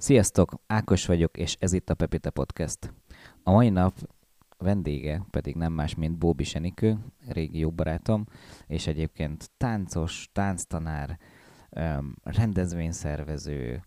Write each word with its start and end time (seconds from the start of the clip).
Sziasztok, 0.00 0.54
Ákos 0.66 1.06
vagyok, 1.06 1.36
és 1.36 1.56
ez 1.58 1.72
itt 1.72 1.90
a 1.90 1.94
Pepita 1.94 2.30
Podcast. 2.30 2.94
A 3.42 3.50
mai 3.50 3.68
nap 3.68 3.98
vendége 4.58 5.24
pedig 5.30 5.54
nem 5.54 5.72
más, 5.72 5.94
mint 5.94 6.18
Bóbi 6.18 6.44
Senikő, 6.44 6.98
régi 7.28 7.58
jó 7.58 7.70
barátom, 7.70 8.26
és 8.66 8.86
egyébként 8.86 9.50
táncos, 9.56 10.28
tánctanár, 10.32 11.18
rendezvényszervező, 12.22 13.84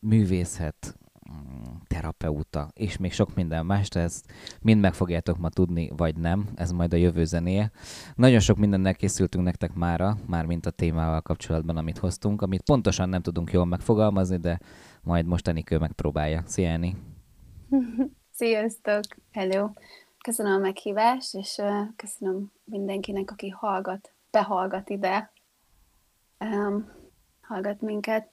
művészet, 0.00 0.98
terapeuta, 1.86 2.68
és 2.74 2.96
még 2.96 3.12
sok 3.12 3.34
minden 3.34 3.66
más, 3.66 3.88
de 3.88 4.00
ezt 4.00 4.32
mind 4.60 4.80
meg 4.80 4.94
fogjátok 4.94 5.38
ma 5.38 5.48
tudni, 5.48 5.90
vagy 5.96 6.16
nem, 6.16 6.48
ez 6.54 6.70
majd 6.70 6.92
a 6.92 6.96
jövő 6.96 7.24
zenéje. 7.24 7.70
Nagyon 8.14 8.40
sok 8.40 8.56
mindennel 8.56 8.94
készültünk 8.94 9.44
nektek 9.44 9.74
mára, 9.74 10.16
már 10.26 10.46
mint 10.46 10.66
a 10.66 10.70
témával 10.70 11.20
kapcsolatban, 11.20 11.76
amit 11.76 11.98
hoztunk, 11.98 12.42
amit 12.42 12.62
pontosan 12.62 13.08
nem 13.08 13.22
tudunk 13.22 13.52
jól 13.52 13.66
megfogalmazni, 13.66 14.36
de 14.36 14.58
majd 15.02 15.26
most 15.26 15.48
Enikő 15.48 15.78
megpróbálja. 15.78 16.42
Szia, 16.46 16.68
Eni! 16.68 16.96
Sziasztok! 18.38 19.00
Hello! 19.30 19.70
Köszönöm 20.24 20.52
a 20.52 20.58
meghívást, 20.58 21.34
és 21.34 21.60
köszönöm 21.96 22.52
mindenkinek, 22.64 23.30
aki 23.30 23.48
hallgat, 23.48 24.12
behallgat 24.30 24.90
ide, 24.90 25.32
um, 26.40 26.90
hallgat 27.40 27.80
minket. 27.80 28.30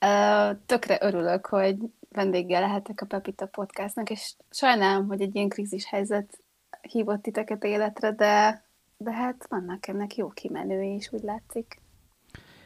Uh, 0.00 0.58
tökre 0.66 0.98
örülök, 1.00 1.46
hogy 1.46 1.76
vendéggel 2.12 2.60
lehetek 2.60 3.00
a 3.00 3.06
Pepita 3.06 3.46
podcastnak, 3.46 4.10
és 4.10 4.34
sajnálom, 4.50 5.06
hogy 5.06 5.20
egy 5.20 5.34
ilyen 5.34 5.48
krízis 5.48 5.86
helyzet 5.86 6.38
hívott 6.80 7.22
titeket 7.22 7.64
életre, 7.64 8.12
de, 8.12 8.64
de 8.96 9.12
hát 9.12 9.46
vannak 9.48 9.86
ennek 9.86 10.16
jó 10.16 10.28
kimenői 10.28 10.94
is, 10.94 11.12
úgy 11.12 11.22
látszik. 11.22 11.80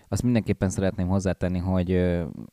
Azt 0.08 0.22
mindenképpen 0.22 0.68
szeretném 0.68 1.08
hozzátenni, 1.08 1.58
hogy 1.58 1.90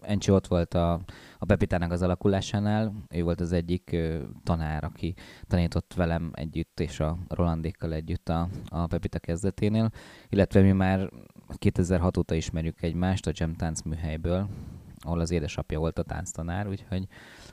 Encsi 0.02 0.32
ott 0.32 0.48
volt 0.48 0.74
a, 0.74 0.94
a 1.40 1.46
Pepitának 1.46 1.92
az 1.92 2.02
alakulásánál, 2.02 2.94
ő 3.10 3.24
volt 3.24 3.42
az 3.42 3.52
egyik 3.52 3.96
tanár, 4.44 4.84
aki 4.84 5.14
tanított 5.48 5.94
velem 5.94 6.32
együtt, 6.34 6.80
és 6.80 7.00
a 7.00 7.18
Rolandékkal 7.28 7.94
együtt 7.94 8.30
a, 8.30 8.48
a 8.68 8.88
Pepita 8.88 9.20
kezdeténél, 9.20 9.90
illetve 10.30 10.62
mi 10.62 10.72
már 10.72 11.10
2006 11.58 12.18
óta 12.18 12.36
ismerjük 12.36 12.82
egymást 12.82 13.28
a 13.28 13.32
Jam 13.34 13.56
Tánc 13.56 13.82
műhelyből, 13.82 14.48
ahol 15.04 15.20
az 15.20 15.32
édesapja 15.32 15.80
volt 15.80 16.00
a 16.00 16.04
tánctanár, 16.04 16.68
úgyhogy, 16.68 17.08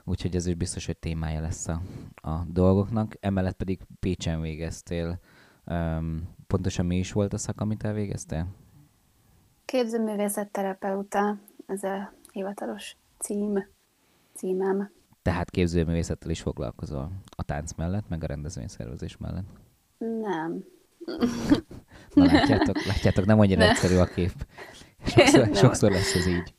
úgyhogy 0.04 0.34
ez 0.36 0.46
is 0.46 0.54
biztos, 0.54 0.86
hogy 0.86 0.96
témája 0.96 1.40
lesz 1.40 1.68
a, 1.68 1.80
a 2.14 2.44
dolgoknak. 2.46 3.16
Emellett 3.20 3.56
pedig 3.56 3.80
Pécsen 4.00 4.40
végeztél. 4.40 5.20
Um, 5.64 6.28
pontosan 6.46 6.86
mi 6.86 6.98
is 6.98 7.12
volt 7.12 7.32
a 7.32 7.38
szak, 7.38 7.60
amit 7.60 7.84
elvégeztél? 7.84 8.46
Képzőművészetterapeuta, 9.64 11.38
ez 11.66 11.82
a 11.82 12.12
hivatalos 12.32 12.96
cím, 13.18 13.66
címem. 14.34 14.90
Tehát 15.22 15.50
képzőművészettel 15.50 16.30
is 16.30 16.40
foglalkozol 16.40 17.12
a 17.36 17.42
tánc 17.42 17.72
mellett, 17.74 18.08
meg 18.08 18.22
a 18.22 18.26
rendezvényszervezés 18.26 19.16
mellett? 19.16 19.48
Nem. 19.98 20.64
Na 22.14 22.24
látjátok, 22.24 22.84
látjátok 22.84 23.24
nem 23.24 23.38
annyira 23.40 23.62
egyszerű 23.62 23.96
a 23.96 24.04
kép. 24.04 24.32
Sokszor, 25.06 25.56
sokszor 25.56 25.90
lesz 25.90 26.14
ez 26.14 26.26
így. 26.26 26.54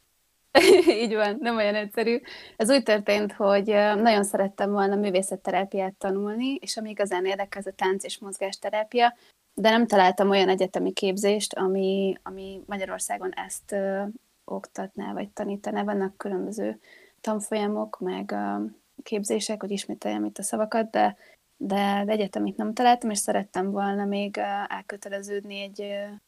Így 1.04 1.14
van, 1.14 1.38
nem 1.40 1.56
olyan 1.56 1.76
egyszerű. 1.76 2.22
Ez 2.58 2.70
úgy 2.70 2.84
történt, 2.84 3.32
hogy 3.32 3.66
nagyon 3.96 4.24
szerettem 4.24 4.72
volna 4.72 4.96
művészetterápiát 4.96 5.94
tanulni, 5.94 6.56
és 6.56 6.78
ami 6.78 6.90
igazán 6.90 7.26
érdekel, 7.26 7.62
az 7.62 7.68
a 7.68 7.76
tánc 7.76 8.04
és 8.04 8.20
mozgásterápia, 8.20 9.16
de 9.54 9.70
nem 9.70 9.88
találtam 9.88 10.30
olyan 10.30 10.50
egyetemi 10.50 10.92
képzést, 10.94 11.54
ami, 11.54 12.16
ami 12.24 12.62
Magyarországon 12.66 13.34
ezt 13.34 13.72
ö, 13.72 14.04
oktatná, 14.46 15.14
vagy 15.14 15.30
tanítaná. 15.30 15.84
Vannak 15.84 16.18
különböző 16.18 16.80
tanfolyamok, 17.22 18.00
meg 18.00 18.32
ö, 18.32 18.64
képzések, 19.04 19.62
hogy 19.62 19.72
ismételjem 19.72 20.26
itt 20.26 20.38
a 20.38 20.44
szavakat, 20.44 20.90
de, 20.90 21.18
de, 21.58 22.04
de 22.06 22.12
egyetemit 22.12 22.58
nem 22.58 22.74
találtam, 22.74 23.10
és 23.10 23.18
szerettem 23.18 23.72
volna 23.72 24.06
még 24.06 24.38
elköteleződni 24.68 25.62
egy, 25.62 25.82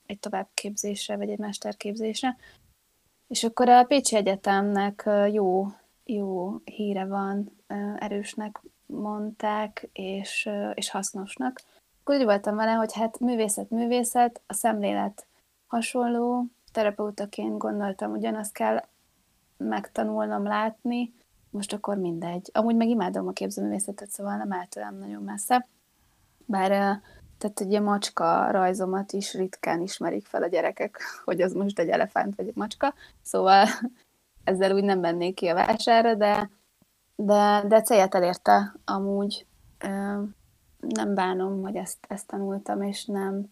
egy 0.06 0.20
továbbképzésre, 0.20 1.18
vagy 1.18 1.30
egy 1.30 1.38
mesterképzésre. 1.38 2.38
És 3.34 3.44
akkor 3.44 3.70
a 3.70 3.84
Pécsi 3.84 4.16
Egyetemnek 4.16 5.10
jó, 5.32 5.68
jó 6.06 6.56
híre 6.64 7.06
van, 7.06 7.52
erősnek 7.98 8.62
mondták, 8.86 9.90
és, 9.94 10.50
és 10.74 10.90
hasznosnak. 10.90 11.62
Akkor 12.02 12.16
úgy 12.16 12.24
voltam 12.24 12.56
vele, 12.56 12.72
hogy 12.72 12.94
hát 12.94 13.20
művészet, 13.20 13.70
művészet, 13.70 14.42
a 14.48 14.54
szemlélet 14.54 15.26
hasonló, 15.68 16.46
terapeutaként 16.72 17.58
gondoltam, 17.58 18.12
ugyanazt 18.12 18.54
kell 18.54 18.84
megtanulnom 19.58 20.44
látni, 20.44 21.14
most 21.50 21.74
akkor 21.74 21.98
mindegy. 21.98 22.50
Amúgy 22.52 22.76
meg 22.76 22.88
imádom 22.88 23.28
a 23.28 23.32
képzőművészetet, 23.32 24.10
szóval 24.10 24.36
nem 24.36 24.54
áll 24.54 24.66
tőlem 24.66 24.98
nagyon 24.98 25.24
messze. 25.24 25.68
Bár 26.46 27.02
tehát 27.38 27.60
ilyen 27.60 27.84
macska 27.84 28.52
rajzomat 28.52 29.12
is 29.12 29.34
ritkán 29.34 29.82
ismerik 29.82 30.26
fel 30.26 30.44
a 30.44 30.48
gyerekek, 30.48 31.02
hogy 31.26 31.42
az 31.42 31.54
most 31.54 31.80
egy 31.80 31.90
elefánt 31.90 32.36
vagy 32.36 32.48
egy 32.48 32.56
macska, 32.56 32.94
szóval 33.22 33.68
ezzel 34.44 34.76
úgy 34.76 34.84
nem 34.84 35.00
mennék 35.00 35.36
ki 35.36 35.48
a 35.48 35.54
vásárra, 35.54 36.16
de, 36.16 36.50
de, 37.16 37.64
de 37.68 37.82
célját 37.82 38.16
elérte 38.16 38.76
amúgy. 38.86 39.46
Nem 40.80 41.14
bánom, 41.14 41.62
hogy 41.62 41.76
ezt, 41.76 41.98
ezt 42.08 42.28
tanultam, 42.28 42.82
és 42.82 43.06
nem 43.06 43.52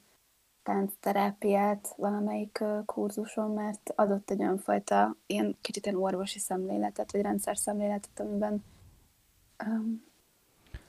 táncterápiát 0.63 1.93
valamelyik 1.97 2.63
kurzuson, 2.85 3.51
mert 3.51 3.91
adott 3.95 4.29
egy 4.29 4.41
olyan 4.41 4.57
fajta, 4.57 5.15
ilyen 5.25 5.57
kicsit 5.61 5.85
ilyen 5.85 5.97
orvosi 5.97 6.39
szemléletet, 6.39 7.11
vagy 7.11 7.21
rendszer 7.21 7.57
szemléletet, 7.57 8.19
amiben 8.19 8.63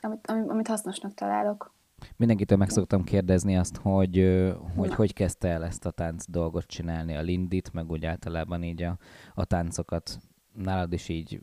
amit, 0.01 0.27
amit 0.27 0.69
hasznosnak 0.69 1.15
találok. 1.15 1.72
Mindenkitől 2.17 2.59
meg 2.59 2.69
szoktam 2.69 3.05
kérdezni 3.05 3.57
azt, 3.57 3.77
hogy 3.77 4.45
hogy, 4.77 4.95
hogy 4.95 5.13
kezdte 5.13 5.49
el 5.49 5.65
ezt 5.65 5.87
a 5.87 5.91
tánc 5.91 6.25
dolgot 6.29 6.67
csinálni, 6.67 7.17
a 7.17 7.21
lindit, 7.21 7.73
meg 7.73 7.91
úgy 7.91 8.05
általában 8.05 8.63
így 8.63 8.83
a, 8.83 8.99
a 9.35 9.45
táncokat. 9.45 10.19
Nálad 10.53 10.93
is 10.93 11.09
így 11.09 11.41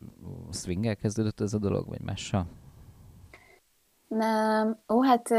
swingel 0.52 0.96
kezdődött 0.96 1.40
ez 1.40 1.54
a 1.54 1.58
dolog, 1.58 1.88
vagy 1.88 2.00
mással? 2.00 2.46
Nem. 4.08 4.78
Ó, 4.88 5.02
hát 5.02 5.30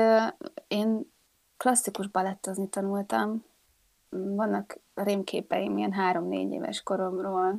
én 0.68 1.12
klasszikus 1.58 2.08
balettozni 2.08 2.70
tanultam. 2.70 3.44
Vannak 4.10 4.80
rémképeim 4.94 5.78
ilyen 5.78 5.92
három-négy 5.92 6.52
éves 6.52 6.84
koromról, 6.84 7.58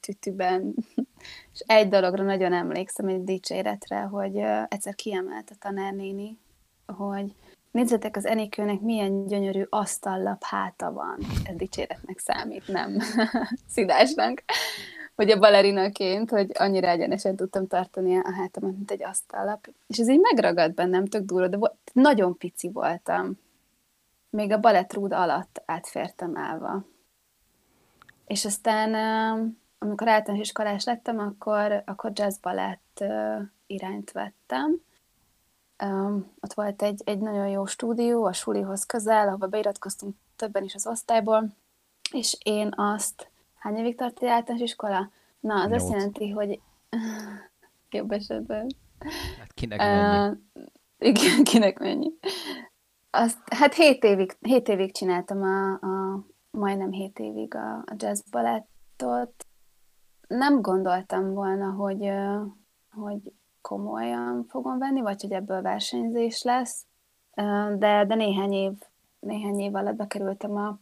tütüben, 0.00 0.74
és 1.52 1.60
egy 1.66 1.88
dologra 1.88 2.24
nagyon 2.24 2.52
emlékszem, 2.52 3.08
egy 3.08 3.24
dicséretre, 3.24 4.00
hogy 4.00 4.36
egyszer 4.68 4.94
kiemelt 4.94 5.50
a 5.50 5.54
tanárnéni, 5.58 6.38
hogy 6.86 7.34
nézzetek 7.70 8.16
az 8.16 8.26
Enikőnek 8.26 8.80
milyen 8.80 9.26
gyönyörű 9.26 9.62
asztallap 9.68 10.42
háta 10.44 10.92
van. 10.92 11.18
Ez 11.44 11.56
dicséretnek 11.56 12.18
számít, 12.18 12.68
nem 12.68 12.98
szidásnak. 13.74 14.42
Hogy 15.14 15.30
a 15.30 15.38
balerinaként, 15.38 16.30
hogy 16.30 16.50
annyira 16.54 16.88
egyenesen 16.88 17.36
tudtam 17.36 17.66
tartani 17.66 18.16
a 18.16 18.32
hátamat, 18.32 18.72
mint 18.72 18.90
egy 18.90 19.02
asztallap. 19.02 19.68
És 19.86 19.98
ez 19.98 20.08
így 20.08 20.20
megragadt 20.20 20.74
bennem, 20.74 21.06
tök 21.06 21.24
durva, 21.24 21.48
de 21.48 21.58
nagyon 21.92 22.36
pici 22.36 22.70
voltam. 22.70 23.38
Még 24.30 24.52
a 24.52 24.60
balettrúd 24.60 25.12
alatt 25.12 25.62
átfértem 25.64 26.36
állva. 26.36 26.84
És 28.26 28.44
aztán, 28.44 28.94
amikor 29.78 30.08
általános 30.08 30.46
iskolás 30.46 30.84
lettem, 30.84 31.18
akkor, 31.18 31.82
akkor 31.86 32.10
jazz 32.14 32.38
balett 32.38 33.04
irányt 33.66 34.12
vettem, 34.12 34.80
Um, 35.84 36.32
ott 36.40 36.52
volt 36.52 36.82
egy, 36.82 37.02
egy 37.04 37.18
nagyon 37.18 37.48
jó 37.48 37.66
stúdió 37.66 38.24
a 38.24 38.32
sulihoz 38.32 38.84
közel, 38.84 39.28
ahova 39.28 39.46
beiratkoztunk 39.46 40.16
többen 40.36 40.64
is 40.64 40.74
az 40.74 40.86
osztályból, 40.86 41.56
és 42.12 42.38
én 42.42 42.72
azt, 42.76 43.30
hány 43.54 43.76
évig 43.76 43.96
tart 43.96 44.22
egy 44.22 44.28
általános 44.28 44.70
iskola? 44.70 45.10
Na, 45.40 45.54
az 45.54 45.68
Nyolc. 45.68 45.82
azt 45.82 45.92
jelenti, 45.92 46.30
hogy 46.30 46.60
jobb 47.90 48.10
esetben. 48.10 48.66
Hát 49.38 49.52
kinek 49.54 49.78
mennyi? 49.78 50.28
Uh, 50.28 50.36
igen, 50.98 51.44
kinek 51.50 51.78
mennyi. 51.78 52.12
Azt, 53.10 53.38
hát 53.44 53.74
hét 53.74 54.04
évig, 54.04 54.36
hét 54.40 54.68
évig 54.68 54.94
csináltam 54.94 55.42
a, 55.42 55.72
a 55.72 56.24
majdnem 56.50 56.90
hét 56.90 57.18
évig 57.18 57.54
a, 57.54 57.76
a 57.76 57.94
jazz 57.96 58.20
balettot. 58.30 59.46
Nem 60.28 60.62
gondoltam 60.62 61.32
volna, 61.32 61.70
hogy, 61.70 62.10
hogy 62.90 63.32
komolyan 63.66 64.44
fogom 64.48 64.78
venni, 64.78 65.00
vagy 65.00 65.20
hogy 65.20 65.32
ebből 65.32 65.62
versenyzés 65.62 66.42
lesz, 66.42 66.86
de, 67.78 68.04
de 68.06 68.14
néhány 68.14 68.52
év, 68.52 68.72
néhány 69.18 69.58
év 69.58 69.74
alatt 69.74 69.96
bekerültem 69.96 70.56
a 70.56 70.78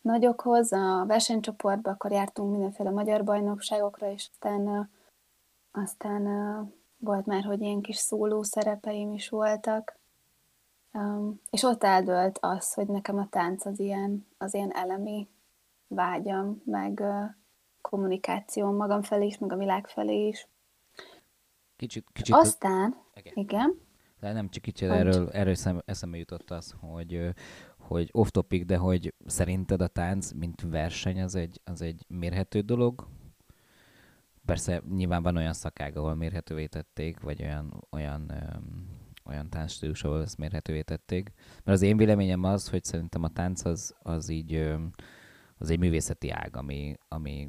nagyokhoz, 0.00 0.72
a 0.72 1.04
versenycsoportba, 1.06 1.90
akkor 1.90 2.10
jártunk 2.10 2.50
mindenféle 2.50 2.90
magyar 2.90 3.24
bajnokságokra, 3.24 4.10
és 4.10 4.28
aztán, 4.32 4.90
aztán 5.70 6.22
volt 6.96 7.26
már, 7.26 7.44
hogy 7.44 7.60
ilyen 7.60 7.80
kis 7.80 7.96
szóló 7.96 8.42
szerepeim 8.42 9.12
is 9.12 9.28
voltak, 9.28 9.98
és 11.50 11.62
ott 11.62 11.84
eldőlt 11.84 12.38
az, 12.40 12.74
hogy 12.74 12.86
nekem 12.86 13.18
a 13.18 13.28
tánc 13.30 13.66
az 13.66 13.78
ilyen, 13.80 14.26
az 14.38 14.54
ilyen 14.54 14.72
elemi 14.74 15.28
vágyam, 15.86 16.62
meg, 16.64 17.02
kommunikáció 17.80 18.70
magam 18.70 19.02
felé 19.02 19.26
is, 19.26 19.38
meg 19.38 19.52
a 19.52 19.56
világ 19.56 19.86
felé 19.86 20.26
is. 20.26 20.48
Kicsit, 21.82 22.06
kicsit 22.12 22.34
Aztán, 22.34 22.94
igen. 23.14 23.32
igen. 23.36 23.78
De 24.20 24.32
nem 24.32 24.48
csak 24.48 24.62
kicsit 24.62 24.88
erről, 24.88 25.30
erről 25.30 25.54
eszembe 25.84 26.16
jutott 26.16 26.50
az, 26.50 26.74
hogy, 26.80 27.34
hogy 27.78 28.08
off-topic, 28.12 28.66
de 28.66 28.76
hogy 28.76 29.14
szerinted 29.26 29.80
a 29.80 29.86
tánc, 29.86 30.32
mint 30.32 30.60
verseny, 30.60 31.22
az 31.22 31.34
egy, 31.34 31.60
az 31.64 31.82
egy 31.82 32.04
mérhető 32.08 32.60
dolog? 32.60 33.08
Persze 34.44 34.82
nyilván 34.94 35.22
van 35.22 35.36
olyan 35.36 35.52
szakág, 35.52 35.96
ahol 35.96 36.14
mérhetővé 36.14 36.66
tették, 36.66 37.20
vagy 37.20 37.42
olyan, 37.42 37.86
olyan, 37.90 38.30
öm, 38.30 38.88
olyan 39.24 39.50
táncstílus, 39.50 40.04
ahol 40.04 40.22
ezt 40.22 40.38
mérhetővé 40.38 40.82
tették. 40.82 41.32
Mert 41.64 41.76
az 41.76 41.82
én 41.82 41.96
véleményem 41.96 42.44
az, 42.44 42.68
hogy 42.68 42.84
szerintem 42.84 43.22
a 43.22 43.28
tánc 43.28 43.64
az, 43.64 43.94
az 44.02 44.28
így 44.28 44.54
öm, 44.54 44.90
az 45.58 45.70
egy 45.70 45.78
művészeti 45.78 46.30
ág, 46.30 46.56
ami, 46.56 46.96
ami 47.08 47.48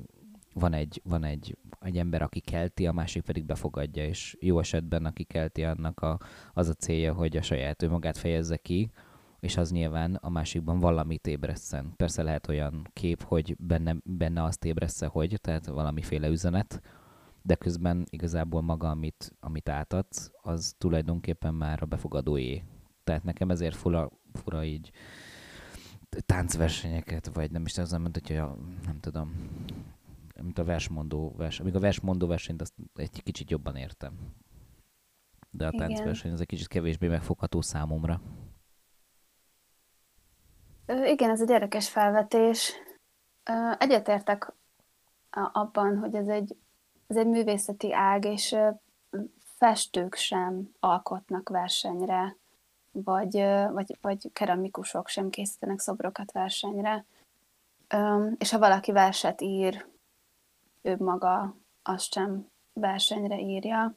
van 0.54 0.74
egy, 0.74 1.02
van 1.04 1.24
egy, 1.24 1.58
egy 1.80 1.98
ember, 1.98 2.22
aki 2.22 2.40
kelti, 2.40 2.88
a 2.88 2.92
másik 2.92 3.24
pedig 3.24 3.46
befogadja, 3.46 4.06
és 4.06 4.38
jó 4.40 4.60
esetben, 4.60 5.06
aki 5.06 5.24
kelti, 5.24 5.64
annak 5.64 6.00
a, 6.00 6.20
az 6.54 6.68
a 6.70 6.74
célja, 6.74 7.14
hogy 7.14 7.38
a 7.38 7.42
saját 7.42 7.82
önmagát 7.82 8.18
fejezze 8.18 8.58
ki, 8.58 8.92
és 9.40 9.58
az 9.58 9.72
nyilván 9.72 10.16
a 10.16 10.30
másikban 10.30 10.80
valamit 10.80 11.28
ébreszten. 11.28 11.94
Persze 11.96 12.24
lehet 12.24 12.48
olyan 12.48 12.88
kép, 12.94 13.24
hogy 13.24 13.56
benne, 13.60 13.96
benne 14.04 14.44
azt 14.44 14.66
ébresze, 14.66 15.06
hogy, 15.06 15.38
tehát 15.42 15.66
valamiféle 15.66 16.28
üzenet, 16.28 16.82
de 17.42 17.56
közben 17.56 18.06
igazából 18.10 18.62
maga, 18.62 18.90
amit, 18.90 19.36
amit 19.40 19.70
átadsz, 19.70 20.32
az 20.42 20.76
tulajdonképpen 20.78 21.54
már 21.54 21.84
a 21.84 21.86
befogadóé. 21.86 22.64
Tehát 23.04 23.24
nekem 23.24 23.50
ezért 23.50 23.76
fura, 23.76 24.12
fura 24.34 24.64
így 24.64 24.92
táncversenyeket, 26.26 27.30
vagy 27.34 27.52
nem 27.52 27.66
is 27.66 27.72
tudom, 27.72 28.02
mint 28.02 28.28
hogy 28.28 28.36
a, 28.36 28.58
nem 28.86 29.00
tudom, 29.00 29.34
mint 30.42 30.58
a 30.58 30.64
versmondó 30.64 31.34
vers, 31.38 31.60
amíg 31.60 31.76
a 31.76 31.80
versmondó 31.80 32.28
versenyt 32.28 32.62
azt 32.62 32.74
egy 32.94 33.24
kicsit 33.24 33.50
jobban 33.50 33.76
értem. 33.76 34.14
De 35.50 35.68
a 35.68 35.72
táncverseny 35.72 36.32
az 36.32 36.42
egy 36.42 36.48
kicsit 36.48 36.68
kevésbé 36.68 37.08
megfogható 37.08 37.62
számomra. 37.62 38.22
Igen, 40.88 41.30
ez 41.30 41.42
egy 41.42 41.50
érdekes 41.50 41.90
felvetés. 41.90 42.74
Egyetértek 43.78 44.54
abban, 45.30 45.98
hogy 45.98 46.16
ez 46.16 46.28
egy, 46.28 46.56
ez 47.08 47.18
egy 47.18 47.28
művészeti 47.28 47.94
ág, 47.94 48.26
és 48.26 48.56
festők 49.44 50.16
sem 50.16 50.70
alkotnak 50.80 51.50
versenyre, 51.50 52.36
vagy, 52.92 53.34
vagy, 53.72 53.98
vagy 54.02 54.30
keramikusok 54.34 55.08
sem 55.08 55.30
készítenek 55.30 55.80
szobrokat 55.80 56.32
versenyre. 56.32 57.06
És 58.38 58.52
ha 58.52 58.60
valaki 58.60 58.92
verset 58.92 59.42
ír, 59.42 59.86
ő 60.84 60.96
maga 61.00 61.56
azt 61.84 62.12
sem 62.12 62.48
versenyre 62.74 63.40
írja. 63.40 63.96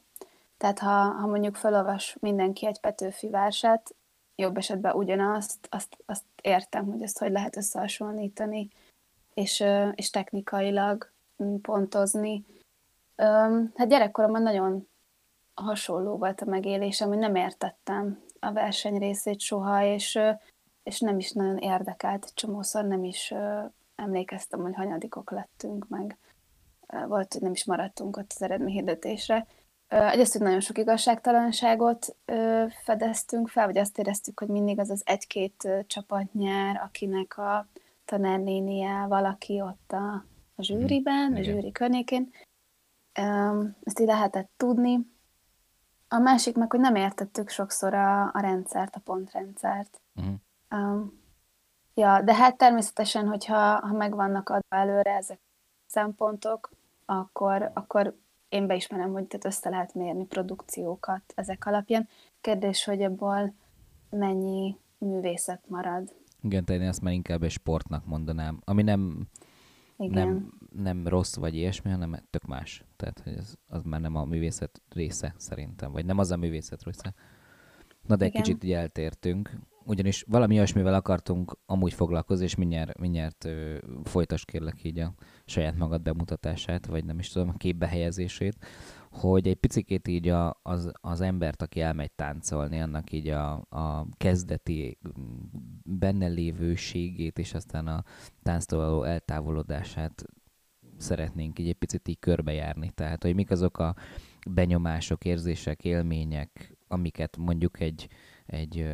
Tehát 0.57 0.79
ha, 0.79 1.03
ha 1.03 1.27
mondjuk 1.27 1.57
felolvas 1.57 2.17
mindenki 2.21 2.67
egy 2.67 2.81
Petőfi 2.81 3.29
verset, 3.29 3.95
jobb 4.37 4.57
esetben 4.57 4.95
ugyanazt, 4.95 5.69
azt, 5.71 5.97
azt 6.07 6.25
értem, 6.43 6.87
hogy 6.87 7.03
ezt 7.03 7.19
hogy 7.19 7.31
lehet 7.31 7.57
összehasonlítani, 7.57 8.69
és, 9.35 9.65
és 9.95 10.11
technikailag 10.11 11.11
pontozni. 11.63 12.45
Hát 13.75 13.89
gyerekkoromban 13.89 14.43
nagyon 14.43 14.89
hasonló 15.55 16.17
volt 16.17 16.41
a 16.41 16.45
megélésem, 16.45 17.09
hogy 17.09 17.19
nem 17.19 17.35
értettem 17.35 18.23
a 18.41 18.53
verseny 18.53 18.99
részét 18.99 19.41
soha, 19.41 19.85
és, 19.85 20.19
és 20.83 21.01
nem 21.01 21.19
is 21.19 21.33
nagyon 21.33 21.57
érdekelt, 21.57 22.35
csomószor 22.35 22.85
nem 22.85 23.05
is 23.05 23.35
emlékeztem, 23.95 24.61
hogy 24.61 24.75
hanyadikok 24.75 25.31
lettünk, 25.31 25.89
meg 25.89 26.19
volt, 27.07 27.33
hogy 27.33 27.43
nem 27.43 27.53
is 27.53 27.65
maradtunk 27.65 28.17
ott 28.17 28.33
az 28.35 28.43
eredményhirdetésre. 28.43 29.47
Egyrészt, 29.89 30.33
hogy 30.33 30.43
nagyon 30.43 30.61
sok 30.61 30.79
igazságtalanságot 30.79 32.17
fedeztünk 32.85 33.49
fel, 33.49 33.67
vagy 33.67 33.79
azt 33.79 33.99
éreztük, 33.99 34.39
hogy 34.39 34.49
mindig 34.49 34.79
az 34.79 34.91
az 34.91 35.03
egy-két 35.05 35.69
csapat 35.87 36.33
nyer, 36.33 36.81
akinek 36.85 37.39
a 37.39 37.67
tanárnénie 38.05 39.07
valaki 39.07 39.61
ott 39.61 39.93
a, 39.93 40.25
a 40.55 40.63
zsűriben, 40.63 41.35
a 41.35 41.43
zsűri 41.43 41.73
környékén. 41.73 42.31
Ezt 43.83 44.01
így 44.01 44.07
lehetett 44.07 44.51
tudni. 44.57 45.15
A 46.09 46.19
másik 46.19 46.57
meg, 46.57 46.71
hogy 46.71 46.81
nem 46.81 46.95
értettük 46.95 47.49
sokszor 47.49 47.95
a, 47.95 48.23
a 48.23 48.41
rendszert, 48.41 48.97
a 48.97 49.01
pontrendszert. 49.01 50.01
Uh-huh. 50.15 50.35
Um, 50.71 51.23
ja, 51.95 52.23
de 52.23 52.35
hát 52.35 52.57
természetesen, 52.57 53.27
hogyha 53.27 53.59
ha 53.87 53.93
megvannak 53.93 54.49
adva 54.49 54.77
előre 54.77 55.17
ezek 55.17 55.39
a 55.41 55.85
szempontok, 55.87 56.71
akkor, 57.07 57.71
akkor 57.75 58.17
én 58.49 58.67
beismerem, 58.67 59.13
hogy 59.13 59.27
tehát 59.27 59.45
össze 59.45 59.69
lehet 59.69 59.95
mérni 59.95 60.25
produkciókat 60.25 61.23
ezek 61.35 61.67
alapján. 61.67 62.09
Kérdés, 62.41 62.85
hogy 62.85 63.01
ebből 63.01 63.53
mennyi 64.11 64.77
művészet 64.99 65.69
marad. 65.69 66.15
Igen, 66.43 66.65
tehát 66.65 66.83
én 66.83 66.89
azt 66.89 67.01
már 67.01 67.13
inkább 67.13 67.43
egy 67.43 67.51
sportnak 67.51 68.07
mondanám, 68.07 68.61
ami 68.65 68.83
nem, 68.83 69.29
Igen. 69.97 70.29
nem, 70.29 70.53
nem 70.83 71.09
rossz 71.09 71.37
vagy 71.37 71.55
ilyesmi, 71.55 71.91
hanem 71.91 72.17
tök 72.31 72.47
más. 72.47 72.85
Tehát 72.97 73.21
hogy 73.21 73.35
az, 73.39 73.59
az 73.69 73.83
már 73.83 74.01
nem 74.01 74.17
a 74.17 74.25
művészet 74.25 74.83
része 74.89 75.35
szerintem, 75.37 75.93
vagy 75.93 76.05
nem 76.05 76.19
az 76.19 76.31
a 76.31 76.37
művészet 76.37 76.83
része. 76.85 77.15
Na 78.07 78.17
de 78.17 78.25
egy 78.25 78.31
Igen. 78.31 78.43
kicsit 78.43 78.65
így 78.65 78.73
eltértünk 78.73 79.51
ugyanis 79.87 80.25
valami 80.29 80.57
olyasmivel 80.57 80.95
akartunk 80.95 81.59
amúgy 81.67 81.93
foglalkozni, 81.93 82.45
és 82.45 82.55
mindjárt, 82.55 82.99
mindjárt 82.99 83.45
ö, 83.45 83.77
folytas 84.05 84.45
kérlek 84.45 84.85
így 84.85 84.99
a 84.99 85.15
saját 85.45 85.77
magad 85.77 86.03
bemutatását, 86.03 86.87
vagy 86.87 87.05
nem 87.05 87.19
is 87.19 87.29
tudom, 87.29 87.49
a 87.49 87.57
képbehelyezését, 87.57 88.57
hogy 89.11 89.49
egy 89.49 89.57
picikét 89.57 90.09
így 90.09 90.29
a, 90.29 90.61
az, 90.63 90.93
az 91.01 91.21
embert, 91.21 91.63
aki 91.63 91.81
elmegy 91.81 92.13
táncolni, 92.13 92.81
annak 92.81 93.13
így 93.13 93.29
a, 93.29 93.53
a 93.69 94.07
kezdeti 94.17 94.99
benne 95.85 96.27
lévőségét, 96.27 97.39
és 97.39 97.55
aztán 97.55 97.87
a 97.87 98.05
tánctól 98.43 98.79
való 98.79 99.03
eltávolodását 99.03 100.25
szeretnénk 100.97 101.59
így 101.59 101.69
egy 101.69 101.75
picit 101.75 102.09
így 102.09 102.19
körbejárni. 102.19 102.91
Tehát, 102.91 103.23
hogy 103.23 103.35
mik 103.35 103.51
azok 103.51 103.79
a 103.79 103.95
benyomások, 104.51 105.25
érzések, 105.25 105.85
élmények, 105.85 106.77
amiket 106.89 107.37
mondjuk 107.37 107.81
egy, 107.81 108.09
egy 108.47 108.89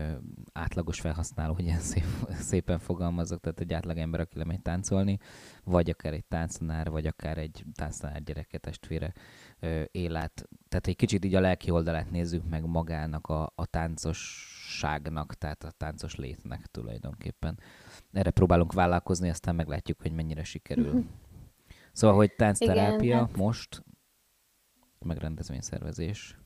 átlagos 0.53 1.01
felhasználó, 1.01 1.55
hogy 1.55 1.65
ilyen 1.65 1.81
szép, 1.93 2.05
szépen 2.31 2.79
fogalmazok, 2.79 3.41
tehát 3.41 3.61
egy 3.61 3.73
átlag 3.73 3.99
ember, 3.99 4.21
aki 4.21 4.39
lemegy 4.39 4.63
táncolni, 4.63 5.19
vagy 5.65 5.91
akár 5.91 6.13
egy 6.13 6.25
tánctanár, 6.25 6.91
vagy 6.91 7.06
akár 7.06 7.39
egy 7.39 7.65
tánctanár 7.75 8.23
gyereke, 8.23 8.59
testvére 8.59 9.13
ö, 9.61 9.82
élet. 9.91 10.49
Tehát 10.69 10.87
egy 10.87 10.97
kicsit 10.97 11.25
így 11.25 11.35
a 11.35 11.41
lelki 11.41 11.71
oldalát 11.71 12.11
nézzük 12.11 12.49
meg 12.49 12.67
magának 12.67 13.27
a, 13.27 13.53
a 13.55 13.67
táncosságnak, 13.67 15.35
tehát 15.35 15.65
a 15.65 15.71
táncos 15.71 16.15
létnek 16.17 16.67
tulajdonképpen. 16.67 17.59
Erre 18.13 18.31
próbálunk 18.31 18.73
vállalkozni, 18.73 19.29
aztán 19.29 19.55
meglátjuk, 19.55 20.01
hogy 20.01 20.13
mennyire 20.13 20.44
sikerül. 20.44 20.93
Mhm. 20.93 21.06
Szóval, 21.93 22.17
hogy 22.17 22.35
táncterápia 22.35 23.03
Igen, 23.03 23.19
hát... 23.19 23.37
most, 23.37 23.85
megrendezvényszervezés, 25.05 26.39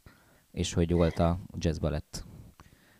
és 0.51 0.73
hogy 0.73 0.93
volt 0.93 1.19
a 1.19 1.39
jazz 1.59 1.79
balett 1.79 2.25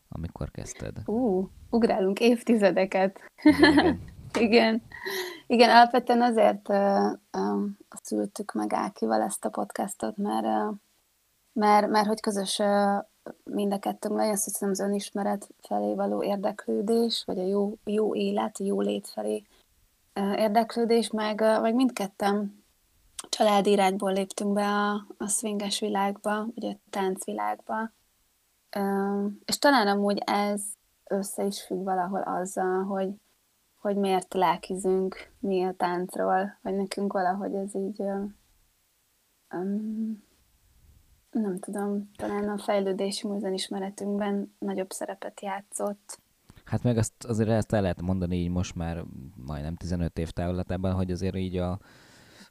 amikor 0.09 0.51
kezdted? 0.51 1.09
Ú, 1.09 1.51
ugrálunk 1.71 2.21
évtizedeket. 2.21 3.21
Igen. 3.43 4.01
igen. 4.39 4.83
Igen, 5.49 5.71
alapvetően 5.71 6.23
azért 6.23 6.69
uh, 6.69 7.13
um, 7.39 7.79
szültük 8.03 8.53
meg 8.53 8.73
Ákival 8.73 9.23
ezt 9.23 9.45
a 9.45 9.51
podcastot, 9.51 10.17
mert, 10.17 10.45
uh, 10.45 10.75
mert, 11.53 11.89
mert 11.89 12.07
hogy 12.07 12.21
közös 12.21 12.59
uh, 12.59 13.05
mind 13.45 13.73
a 13.73 13.79
kettőnk 13.79 14.17
legyen, 14.17 14.33
azt 14.33 14.45
hiszem 14.45 14.71
az 14.71 14.81
önismeret 14.81 15.49
felé 15.61 15.95
való 15.95 16.23
érdeklődés, 16.23 17.23
vagy 17.27 17.39
a 17.39 17.47
jó, 17.47 17.79
jó 17.85 18.15
élet, 18.15 18.59
jó 18.59 18.81
lét 18.81 19.09
felé 19.09 19.43
uh, 20.15 20.39
érdeklődés, 20.39 21.11
meg, 21.11 21.41
uh, 21.41 21.61
meg 21.61 21.75
mindketten 21.75 22.65
családi 23.29 23.71
irányból 23.71 24.13
léptünk 24.13 24.53
be 24.53 24.67
a, 24.67 25.07
a 25.19 25.27
swinges 25.27 25.81
világba, 25.81 26.47
vagy 26.55 26.67
a 26.67 26.77
táncvilágba, 26.91 27.91
és 29.45 29.59
talán 29.59 29.87
amúgy 29.87 30.23
ez 30.25 30.63
össze 31.05 31.45
is 31.45 31.63
függ 31.63 31.85
valahol 31.85 32.21
azzal, 32.21 32.85
hogy, 32.85 33.15
hogy 33.81 33.97
miért 33.97 34.35
lelkizünk 34.35 35.33
mi 35.39 35.65
a 35.65 35.73
táncról, 35.73 36.59
vagy 36.63 36.75
nekünk 36.75 37.13
valahogy 37.13 37.55
ez 37.55 37.75
így 37.75 38.01
um, 39.51 40.25
nem 41.31 41.59
tudom, 41.59 42.11
talán 42.17 42.49
a 42.49 42.59
fejlődési 42.59 43.27
múzenismeretünkben 43.27 44.55
nagyobb 44.59 44.91
szerepet 44.91 45.41
játszott. 45.41 46.21
Hát 46.65 46.83
meg 46.83 46.97
azt, 46.97 47.25
azért 47.25 47.49
ezt 47.49 47.73
el 47.73 47.83
lehet 47.83 48.03
mondani 48.03 48.37
így 48.37 48.51
most 48.51 48.75
már 48.75 49.05
majdnem 49.47 49.77
15 49.77 50.19
év 50.19 50.31
távlatában, 50.31 50.93
hogy 50.93 51.11
azért 51.11 51.37
így 51.37 51.57
a, 51.57 51.79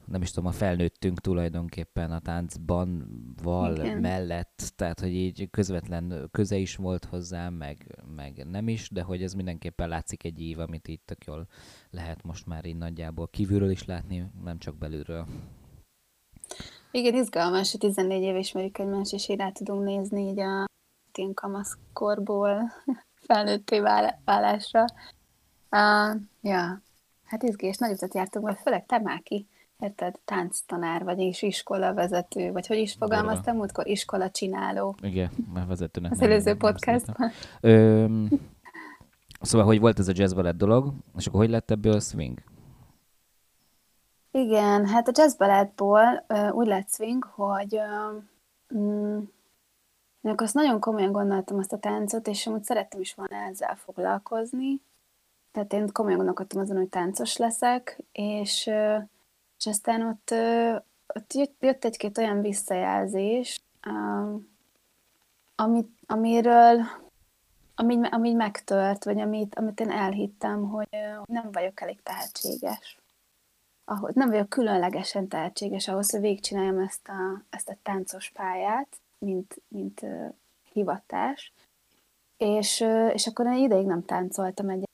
nem 0.07 0.21
is 0.21 0.31
tudom, 0.31 0.49
a 0.49 0.51
felnőttünk 0.51 1.21
tulajdonképpen 1.21 2.11
a 2.11 2.19
táncban, 2.19 3.07
val 3.43 3.75
Igen. 3.75 3.97
mellett, 3.97 4.73
tehát 4.75 4.99
hogy 4.99 5.13
így 5.13 5.49
közvetlen 5.51 6.29
köze 6.31 6.55
is 6.55 6.75
volt 6.75 7.05
hozzá, 7.05 7.49
meg, 7.49 7.97
meg 8.15 8.45
nem 8.49 8.67
is, 8.67 8.89
de 8.89 9.01
hogy 9.01 9.23
ez 9.23 9.33
mindenképpen 9.33 9.89
látszik 9.89 10.23
egy 10.23 10.41
ív, 10.41 10.59
amit 10.59 10.87
itt 10.87 11.05
tök 11.05 11.25
jól 11.25 11.47
lehet 11.89 12.23
most 12.23 12.45
már 12.45 12.65
így 12.65 12.77
nagyjából 12.77 13.27
kívülről 13.27 13.69
is 13.69 13.85
látni, 13.85 14.31
nem 14.43 14.57
csak 14.57 14.77
belülről. 14.77 15.25
Igen, 16.91 17.13
izgalmas, 17.13 17.71
hogy 17.71 17.79
14 17.79 18.21
év 18.21 18.35
ismerjük 18.35 18.77
egymást, 18.77 19.13
és 19.13 19.29
így 19.29 19.37
rá 19.37 19.49
tudunk 19.51 19.83
nézni 19.83 20.29
így 20.29 20.39
a 20.39 20.65
én 21.17 21.33
kamaszkorból 21.33 22.71
felnőtté 23.27 23.79
válásra. 24.25 24.85
Uh, 25.71 26.21
ja, 26.41 26.81
hát 27.23 27.43
izgi, 27.43 27.65
és 27.65 27.77
nagy 27.77 27.91
utat 27.91 28.13
jártunk, 28.13 28.45
mert 28.45 28.61
főleg 28.61 28.85
te, 28.85 28.99
Máki, 28.99 29.47
érted, 29.79 30.19
tánctanár, 30.25 31.03
vagy 31.03 31.19
is 31.19 31.41
iskolavezető, 31.41 32.51
vagy 32.51 32.67
hogy 32.67 32.77
is 32.77 32.93
fogalmaztam, 32.93 33.55
múltkor 33.55 33.87
iskola 33.87 34.29
csináló. 34.29 34.95
Igen, 35.01 35.29
már 35.53 35.67
vezetőnek. 35.67 36.11
Az 36.11 36.21
előző 36.21 36.55
podcastban. 36.55 37.31
szóval, 39.41 39.65
hogy 39.65 39.79
volt 39.79 39.99
ez 39.99 40.07
a 40.07 40.13
jazz 40.15 40.33
ballet 40.33 40.57
dolog, 40.57 40.93
és 41.17 41.27
akkor 41.27 41.39
hogy 41.39 41.49
lett 41.49 41.71
ebből 41.71 41.93
a 41.93 41.99
swing? 41.99 42.39
Igen, 44.31 44.85
hát 44.85 45.07
a 45.07 45.11
jazz 45.15 45.35
ballettból 45.35 46.25
uh, 46.29 46.55
úgy 46.55 46.67
lett 46.67 46.89
swing, 46.89 47.23
hogy 47.23 47.79
mm, 48.75 49.19
akkor 50.21 50.45
azt 50.45 50.53
nagyon 50.53 50.79
komolyan 50.79 51.11
gondoltam 51.11 51.57
azt 51.57 51.73
a 51.73 51.77
táncot, 51.77 52.27
és 52.27 52.47
amúgy 52.47 52.63
szerettem 52.63 52.99
is 52.99 53.13
volna 53.13 53.35
ezzel 53.35 53.75
foglalkozni. 53.75 54.81
Tehát 55.51 55.73
én 55.73 55.91
komolyan 55.91 56.17
gondolkodtam 56.17 56.61
azon, 56.61 56.77
hogy 56.77 56.89
táncos 56.89 57.37
leszek, 57.37 58.03
és, 58.11 58.69
és 59.65 59.71
aztán 59.71 60.01
ott, 60.01 60.31
ott 61.07 61.33
jött, 61.59 61.85
egy-két 61.85 62.17
olyan 62.17 62.41
visszajelzés, 62.41 63.61
amit, 65.55 65.89
amiről 66.05 66.81
ami, 67.75 67.99
ami 68.09 68.33
megtört, 68.33 69.03
vagy 69.03 69.19
amit, 69.19 69.55
amit 69.55 69.79
én 69.79 69.91
elhittem, 69.91 70.69
hogy 70.69 70.87
nem 71.25 71.51
vagyok 71.51 71.81
elég 71.81 72.01
tehetséges. 72.03 72.99
Ahhoz, 73.85 74.13
nem 74.13 74.29
vagyok 74.29 74.49
különlegesen 74.49 75.27
tehetséges 75.27 75.87
ahhoz, 75.87 76.11
hogy 76.11 76.19
végigcsináljam 76.19 76.79
ezt 76.79 77.07
a, 77.07 77.43
ezt 77.49 77.69
a 77.69 77.77
táncos 77.83 78.29
pályát 78.29 78.87
mint, 79.17 79.61
mint 79.67 80.01
uh, 80.01 80.33
hivatás. 80.71 81.53
És, 82.37 82.79
uh, 82.79 83.11
és 83.13 83.27
akkor 83.27 83.47
egy 83.47 83.59
ideig 83.59 83.85
nem 83.85 84.05
táncoltam 84.05 84.69
egy 84.69 84.89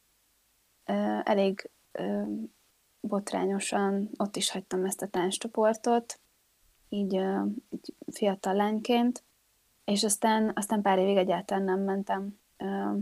uh, 0.88 1.30
elég 1.30 1.70
uh, 2.00 2.28
botrányosan, 3.02 4.10
ott 4.18 4.36
is 4.36 4.52
hagytam 4.52 4.86
ezt 4.86 5.02
a 5.02 5.08
tánccsoportot, 5.08 6.20
így, 6.90 7.14
így 7.70 7.94
fiatal 8.12 8.54
lányként, 8.54 9.24
és 9.86 10.04
aztán, 10.04 10.52
aztán 10.56 10.82
pár 10.82 10.98
évig 10.98 11.18
egyáltalán 11.18 11.64
nem 11.64 11.80
mentem 11.80 12.40
uh, 12.60 12.98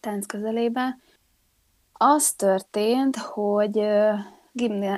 tánc 0.00 0.26
közelébe. 0.26 0.98
Az 1.92 2.32
történt, 2.32 3.16
hogy 3.16 3.78
uh, 3.78 4.18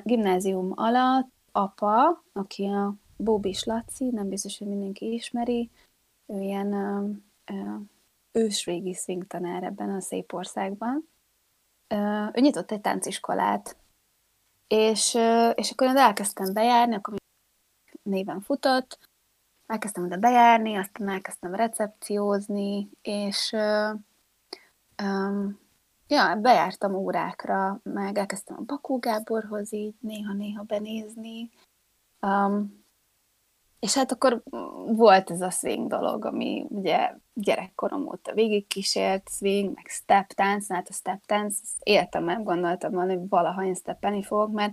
gimnázium 0.04 0.72
alatt 0.74 1.32
apa, 1.52 2.24
aki 2.32 2.64
a 2.64 2.94
Bóbis 3.16 3.64
Laci, 3.64 4.10
nem 4.10 4.28
biztos, 4.28 4.58
hogy 4.58 4.66
mindenki 4.66 5.12
ismeri, 5.12 5.70
ő 6.26 6.40
ilyen 6.40 6.72
ö, 6.72 7.10
ö, 7.52 7.74
ősrégi 8.32 8.94
szvingtanár 8.94 9.62
ebben 9.62 9.90
a 9.90 10.00
szép 10.00 10.32
országban. 10.32 11.08
Ő 12.32 12.40
nyitott 12.40 12.70
egy 12.70 12.80
tánciskolát, 12.80 13.76
és, 14.66 15.14
és 15.54 15.70
akkor 15.70 15.86
én 15.86 15.96
elkezdtem 15.96 16.52
bejárni, 16.52 16.94
akkor 16.94 17.14
néven 18.02 18.40
futott, 18.40 18.98
elkezdtem 19.66 20.04
oda 20.04 20.16
bejárni, 20.16 20.76
aztán 20.76 21.08
elkezdtem 21.08 21.54
recepciózni, 21.54 22.90
és 23.02 23.52
ja, 26.06 26.36
bejártam 26.40 26.94
órákra, 26.94 27.80
meg 27.82 28.18
elkezdtem 28.18 28.56
a 28.58 28.64
Bakó 28.64 28.98
Gáborhoz 28.98 29.72
így 29.72 29.94
néha-néha 30.00 30.62
benézni. 30.62 31.50
És 33.84 33.94
hát 33.94 34.12
akkor 34.12 34.42
volt 34.86 35.30
ez 35.30 35.40
a 35.40 35.50
swing 35.50 35.88
dolog, 35.88 36.24
ami 36.24 36.66
ugye 36.68 37.14
gyerekkorom 37.34 38.06
óta 38.06 38.32
végigkísért, 38.32 39.30
swing, 39.30 39.74
meg 39.74 39.86
step 39.86 40.32
dance, 40.34 40.74
hát 40.74 40.88
a 40.88 40.92
step 40.92 41.26
dance, 41.26 41.58
éltem 41.82 42.24
nem 42.24 42.42
gondoltam 42.42 42.92
volna, 42.92 43.12
hogy 43.12 43.28
valaha 43.28 43.64
én 43.64 43.74
steppelni 43.74 44.22
fogok, 44.22 44.50
mert 44.52 44.72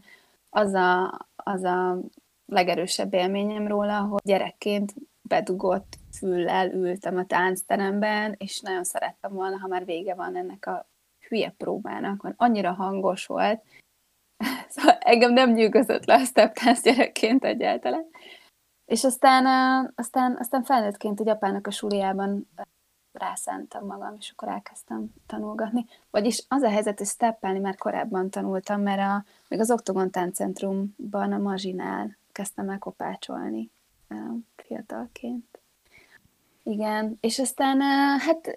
az 0.49 0.73
a, 0.73 1.19
az 1.35 1.63
a 1.63 1.99
legerősebb 2.45 3.13
élményem 3.13 3.67
róla, 3.67 3.99
hogy 3.99 4.19
gyerekként 4.23 4.93
bedugott 5.21 5.97
füllel 6.13 6.71
ültem 6.71 7.17
a 7.17 7.25
táncteremben, 7.25 8.35
és 8.37 8.59
nagyon 8.59 8.83
szerettem 8.83 9.33
volna, 9.33 9.57
ha 9.57 9.67
már 9.67 9.85
vége 9.85 10.15
van 10.15 10.35
ennek 10.35 10.65
a 10.65 10.87
hülye 11.27 11.53
próbának, 11.57 12.21
mert 12.21 12.35
annyira 12.37 12.71
hangos 12.73 13.25
volt, 13.25 13.61
szóval 14.69 14.97
engem 14.99 15.33
nem 15.33 15.51
nyűgözött 15.51 16.05
le 16.05 16.13
a 16.13 16.25
step 16.25 16.59
dance 16.63 16.91
gyerekként 16.91 17.43
egyáltalán. 17.43 18.10
És 18.91 19.03
aztán, 19.03 19.45
aztán, 19.95 20.37
aztán 20.39 20.63
felnőttként 20.63 21.19
egy 21.19 21.29
apának 21.29 21.67
a 21.67 21.71
suliában 21.71 22.49
rászántam 23.11 23.85
magam, 23.85 24.15
és 24.19 24.31
akkor 24.31 24.47
elkezdtem 24.47 25.13
tanulgatni. 25.27 25.85
Vagyis 26.09 26.45
az 26.47 26.61
a 26.61 26.69
helyzet, 26.69 26.97
hogy 26.97 27.07
steppelni 27.07 27.59
már 27.59 27.75
korábban 27.75 28.29
tanultam, 28.29 28.81
mert 28.81 28.99
a, 28.99 29.23
még 29.47 29.59
az 29.59 29.71
Oktogon 29.71 30.11
Tánccentrumban, 30.11 31.31
a 31.31 31.37
Mazsinál 31.37 32.17
kezdtem 32.31 32.69
el 32.69 32.77
kopácsolni 32.77 33.69
fiatalként. 34.55 35.59
Igen, 36.63 37.17
és 37.21 37.39
aztán 37.39 37.81
hát 38.19 38.53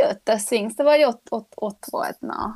jött 0.00 0.28
a 0.28 0.38
swing, 0.38 0.70
szóval 0.70 1.04
ott, 1.04 1.26
ott, 1.30 1.52
ott 1.54 1.84
volt, 1.90 2.20
na. 2.20 2.54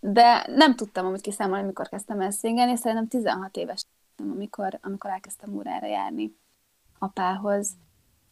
De 0.00 0.46
nem 0.46 0.76
tudtam 0.76 1.06
amit 1.06 1.20
kiszámolni, 1.20 1.66
mikor 1.66 1.88
kezdtem 1.88 2.20
el 2.20 2.30
swingelni, 2.30 2.76
szerintem 2.76 3.08
16 3.08 3.56
éves 3.56 3.84
amikor, 4.20 4.78
amikor 4.82 5.10
elkezdtem 5.10 5.54
órára 5.54 5.86
járni 5.86 6.36
apához. 6.98 7.76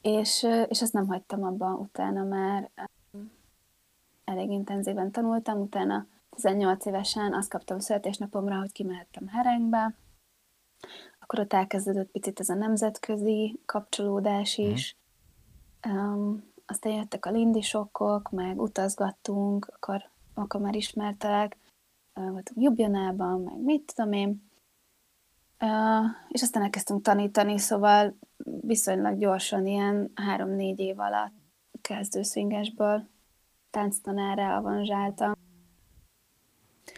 És, 0.03 0.47
és 0.69 0.83
azt 0.83 0.93
nem 0.93 1.07
hagytam 1.07 1.45
abba, 1.45 1.67
utána 1.67 2.25
már 2.25 2.71
elég 4.25 4.51
intenzíven 4.51 5.11
tanultam, 5.11 5.61
utána 5.61 6.07
18 6.31 6.87
évesen 6.87 7.35
azt 7.35 7.51
kaptam 7.51 7.79
születésnapomra, 7.79 8.59
hogy 8.59 8.73
kimehettem 8.73 9.27
herengbe, 9.27 9.95
akkor 11.19 11.39
ott 11.39 11.53
elkezdődött 11.53 12.11
picit 12.11 12.41
ez 12.41 12.49
a 12.49 12.55
nemzetközi 12.55 13.61
kapcsolódás 13.67 14.57
mhm. 14.57 14.71
is. 14.71 14.97
Mm. 15.89 15.97
Um, 15.97 16.47
aztán 16.67 16.93
jöttek 16.93 17.27
a 17.27 17.31
lindisokok, 17.31 18.31
meg 18.31 18.61
utazgattunk, 18.61 19.71
akkor, 19.75 20.11
akkor 20.35 20.61
már 20.61 20.75
ismertelek, 20.75 21.57
voltunk 22.15 22.53
Jubjanában, 22.55 23.41
meg 23.41 23.57
mit 23.57 23.93
tudom 23.95 24.13
én. 24.13 24.48
És 26.29 26.43
aztán 26.43 26.63
elkezdtünk 26.63 27.03
tanítani, 27.03 27.59
szóval 27.59 28.19
viszonylag 28.61 29.19
gyorsan, 29.19 29.67
ilyen 29.67 30.11
három-négy 30.15 30.79
év 30.79 30.99
alatt 30.99 31.33
kezdőszvingesből 31.81 33.09
tánctanára 33.71 34.57
avanzsáltam. 34.57 35.33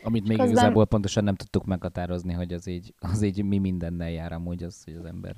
Amit 0.02 0.28
még 0.28 0.38
Közben... 0.38 0.56
igazából 0.56 0.86
pontosan 0.86 1.24
nem 1.24 1.34
tudtuk 1.34 1.64
meghatározni, 1.64 2.32
hogy 2.32 2.52
az 2.52 2.66
így, 2.66 2.94
az 2.98 3.22
így 3.22 3.44
mi 3.44 3.58
mindennel 3.58 4.10
jár 4.10 4.32
amúgy 4.32 4.62
az, 4.62 4.84
hogy 4.84 4.94
az 4.94 5.04
ember 5.04 5.36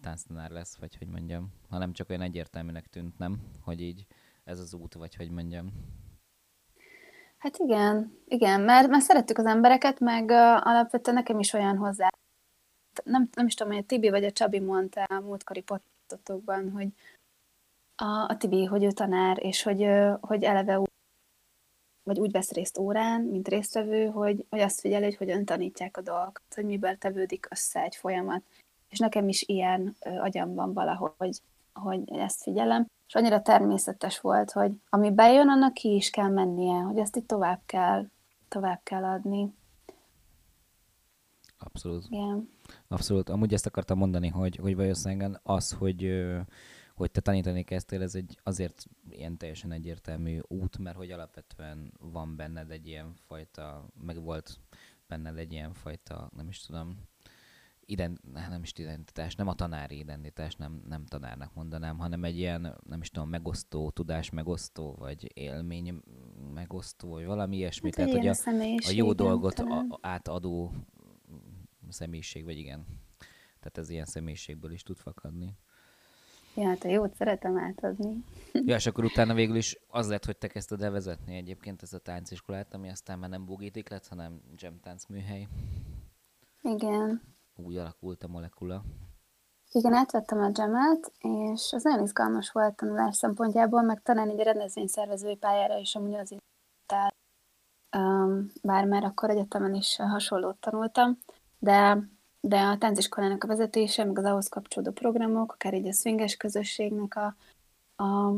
tánctanár 0.00 0.50
lesz, 0.50 0.76
vagy 0.76 0.96
hogy 0.96 1.08
mondjam, 1.08 1.52
hanem 1.68 1.92
csak 1.92 2.10
olyan 2.10 2.22
egyértelműnek 2.22 2.86
tűnt, 2.86 3.18
nem? 3.18 3.40
Hogy 3.64 3.80
így 3.80 4.06
ez 4.44 4.58
az 4.58 4.74
út, 4.74 4.94
vagy 4.94 5.14
hogy 5.14 5.30
mondjam. 5.30 5.72
Hát 7.38 7.56
igen, 7.56 8.18
igen, 8.26 8.60
mert, 8.60 8.88
mert 8.88 9.04
szerettük 9.04 9.38
az 9.38 9.46
embereket, 9.46 10.00
meg 10.00 10.24
uh, 10.24 10.66
alapvetően 10.66 11.16
nekem 11.16 11.38
is 11.38 11.52
olyan 11.52 11.76
hozzá 11.76 12.08
nem, 13.04 13.28
nem 13.34 13.46
is 13.46 13.54
tudom, 13.54 13.72
hogy 13.72 13.82
a 13.82 13.86
Tibi 13.86 14.10
vagy 14.10 14.24
a 14.24 14.32
Csabi 14.32 14.60
mondta 14.60 15.02
a 15.02 15.20
múltkori 15.20 15.62
pottotokban, 15.62 16.70
hogy 16.70 16.88
a, 17.96 18.26
a 18.28 18.36
Tibi, 18.36 18.64
hogy 18.64 18.84
ő 18.84 18.90
tanár, 18.90 19.44
és 19.44 19.62
hogy, 19.62 19.86
hogy 20.20 20.44
eleve 20.44 20.80
vagy 22.02 22.18
úgy 22.18 22.30
vesz 22.30 22.52
részt 22.52 22.78
órán, 22.78 23.20
mint 23.20 23.48
résztvevő, 23.48 24.06
hogy, 24.06 24.46
hogy 24.50 24.60
azt 24.60 24.80
figyeli, 24.80 25.04
hogy 25.04 25.16
hogyan 25.16 25.44
tanítják 25.44 25.96
a 25.96 26.00
dolgokat, 26.00 26.54
hogy 26.54 26.64
miből 26.64 26.96
tevődik 26.96 27.46
össze 27.50 27.82
egy 27.82 27.96
folyamat. 27.96 28.42
És 28.88 28.98
nekem 28.98 29.28
is 29.28 29.42
ilyen 29.42 29.96
ö, 30.04 30.10
agyam 30.10 30.54
van 30.54 30.72
valahogy, 30.72 31.40
hogy 31.72 32.10
ezt 32.12 32.42
figyelem. 32.42 32.86
És 33.06 33.14
annyira 33.14 33.42
természetes 33.42 34.20
volt, 34.20 34.50
hogy 34.50 34.72
ami 34.88 35.10
bejön, 35.10 35.48
annak 35.48 35.74
ki 35.74 35.94
is 35.94 36.10
kell 36.10 36.28
mennie, 36.28 36.80
hogy 36.80 36.98
ezt 36.98 37.16
itt 37.16 37.26
tovább 37.26 37.60
kell, 37.66 38.06
tovább 38.48 38.80
kell 38.82 39.04
adni. 39.04 39.54
Abszolút. 41.58 42.04
Igen. 42.08 42.50
Abszolút. 42.88 43.28
Amúgy 43.28 43.52
ezt 43.52 43.66
akartam 43.66 43.98
mondani, 43.98 44.28
hogy, 44.28 44.56
hogy 44.56 44.76
valószínűleg 44.76 45.40
az, 45.42 45.72
hogy, 45.72 46.24
hogy 46.94 47.10
te 47.10 47.20
tanítani 47.20 47.62
kezdtél, 47.62 48.02
ez 48.02 48.14
egy 48.14 48.38
azért 48.42 48.86
ilyen 49.10 49.36
teljesen 49.36 49.72
egyértelmű 49.72 50.38
út, 50.48 50.78
mert 50.78 50.96
hogy 50.96 51.10
alapvetően 51.10 51.92
van 51.98 52.36
benned 52.36 52.70
egy 52.70 52.86
ilyen 52.86 53.14
fajta, 53.26 53.88
meg 54.06 54.22
volt 54.22 54.58
benned 55.06 55.38
egy 55.38 55.52
ilyen 55.52 55.74
fajta, 55.74 56.30
nem 56.36 56.48
is 56.48 56.60
tudom, 56.60 56.96
ident, 57.90 58.20
nem 58.32 58.62
is 58.62 58.72
identitás, 58.76 59.34
nem 59.34 59.48
a 59.48 59.54
tanári 59.54 59.98
identitás, 59.98 60.56
nem, 60.56 60.82
nem 60.88 61.06
tanárnak 61.06 61.54
mondanám, 61.54 61.98
hanem 61.98 62.24
egy 62.24 62.38
ilyen, 62.38 62.78
nem 62.88 63.00
is 63.00 63.10
tudom, 63.10 63.28
megosztó, 63.28 63.90
tudás 63.90 64.30
megosztó, 64.30 64.94
vagy 64.98 65.30
élmény 65.34 66.02
megosztó, 66.54 67.08
vagy 67.08 67.24
valami 67.24 67.56
ilyesmi. 67.56 67.90
Hát 67.96 68.06
Tehát, 68.06 68.16
hogy 68.16 68.26
a, 68.26 68.88
a 68.88 68.92
jó 68.92 69.12
dolgot 69.12 69.58
a, 69.58 69.98
átadó 70.00 70.72
személyiség, 71.90 72.44
vagy 72.44 72.58
igen. 72.58 72.86
Tehát 73.58 73.78
ez 73.78 73.90
ilyen 73.90 74.04
személyiségből 74.04 74.72
is 74.72 74.82
tud 74.82 74.96
fakadni. 74.96 75.56
Ja, 76.54 76.66
hát 76.66 76.84
a 76.84 76.88
jót 76.88 77.14
szeretem 77.14 77.58
átadni. 77.58 78.24
ja, 78.66 78.74
és 78.74 78.86
akkor 78.86 79.04
utána 79.04 79.34
végül 79.34 79.56
is 79.56 79.78
az 79.88 80.08
lett, 80.08 80.24
hogy 80.24 80.36
te 80.36 80.46
kezdted 80.46 80.82
el 80.82 80.90
vezetni 80.90 81.36
egyébként 81.36 81.82
ez 81.82 81.92
a 81.92 81.98
tánciskolát, 81.98 82.74
ami 82.74 82.90
aztán 82.90 83.18
már 83.18 83.30
nem 83.30 83.44
bugítik 83.44 83.88
lett, 83.88 84.06
hanem 84.06 84.40
jam 84.56 84.80
tánc 84.80 85.06
műhely. 85.06 85.48
Igen. 86.62 87.22
Úgy 87.56 87.76
alakult 87.76 88.22
a 88.22 88.28
molekula. 88.28 88.82
Igen, 89.72 89.92
átvettem 89.92 90.38
a 90.38 90.50
jamet, 90.54 91.12
és 91.18 91.72
az 91.72 91.82
nagyon 91.82 92.02
izgalmas 92.02 92.50
volt 92.50 92.76
tanulás 92.76 93.16
szempontjából, 93.16 93.82
meg 93.82 94.02
talán 94.02 94.28
egy 94.28 94.42
rendezvényszervezői 94.42 95.36
pályára 95.36 95.78
is 95.78 95.94
amúgy 95.94 96.14
az 96.14 96.30
itt 96.30 96.38
um, 97.96 98.50
bár 98.62 98.84
már 98.84 99.04
akkor 99.04 99.30
egyetemen 99.30 99.74
is 99.74 99.96
hasonlót 99.96 100.56
tanultam, 100.56 101.18
de 101.60 102.08
de 102.40 102.60
a 102.60 102.78
tánciskolának 102.78 103.44
a 103.44 103.46
vezetése, 103.46 104.04
meg 104.04 104.18
az 104.18 104.24
ahhoz 104.24 104.48
kapcsolódó 104.48 104.92
programok, 104.92 105.52
akár 105.52 105.74
így 105.74 105.86
a 105.86 105.92
swinges 105.92 106.36
közösségnek 106.36 107.16
a, 107.16 107.36
a 108.04 108.30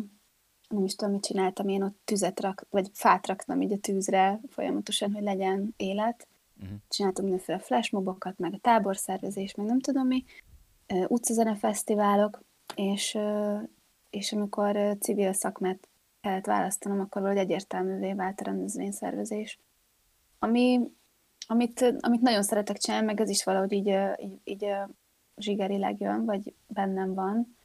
nem 0.68 0.84
is 0.84 0.94
tudom, 0.94 1.12
mit 1.12 1.24
csináltam, 1.24 1.68
én 1.68 1.82
ott 1.82 2.00
tüzet 2.04 2.40
rak, 2.40 2.66
vagy 2.70 2.90
fát 2.92 3.26
raktam 3.26 3.60
így 3.60 3.72
a 3.72 3.78
tűzre 3.78 4.40
folyamatosan, 4.48 5.12
hogy 5.12 5.22
legyen 5.22 5.74
élet. 5.76 6.26
Uh-huh. 6.62 6.78
Csináltam 6.88 7.24
mindenféle 7.24 7.58
flashmobokat, 7.58 8.38
meg 8.38 8.54
a 8.54 8.58
táborszervezés, 8.58 9.54
meg 9.54 9.66
nem 9.66 9.80
tudom 9.80 10.06
mi, 10.06 10.24
utcazene 11.06 11.54
fesztiválok, 11.54 12.40
és, 12.74 13.18
és 14.10 14.32
amikor 14.32 14.96
civil 15.00 15.32
szakmát 15.32 15.88
kellett 16.20 16.46
választanom, 16.46 17.00
akkor 17.00 17.22
valahogy 17.22 17.42
egyértelművé 17.42 18.12
vált 18.12 18.40
a 18.40 18.44
rendezvényszervezés. 18.44 19.58
Ami 20.38 20.80
amit, 21.46 21.94
amit 22.00 22.20
nagyon 22.20 22.42
szeretek 22.42 22.78
csinálni, 22.78 23.06
meg 23.06 23.20
ez 23.20 23.28
is 23.28 23.44
valahogy 23.44 23.72
így, 23.72 23.96
így, 24.18 24.40
így 24.44 24.66
zsigerileg 25.36 26.00
jön, 26.00 26.24
vagy 26.24 26.54
bennem 26.66 27.14
van. 27.14 27.56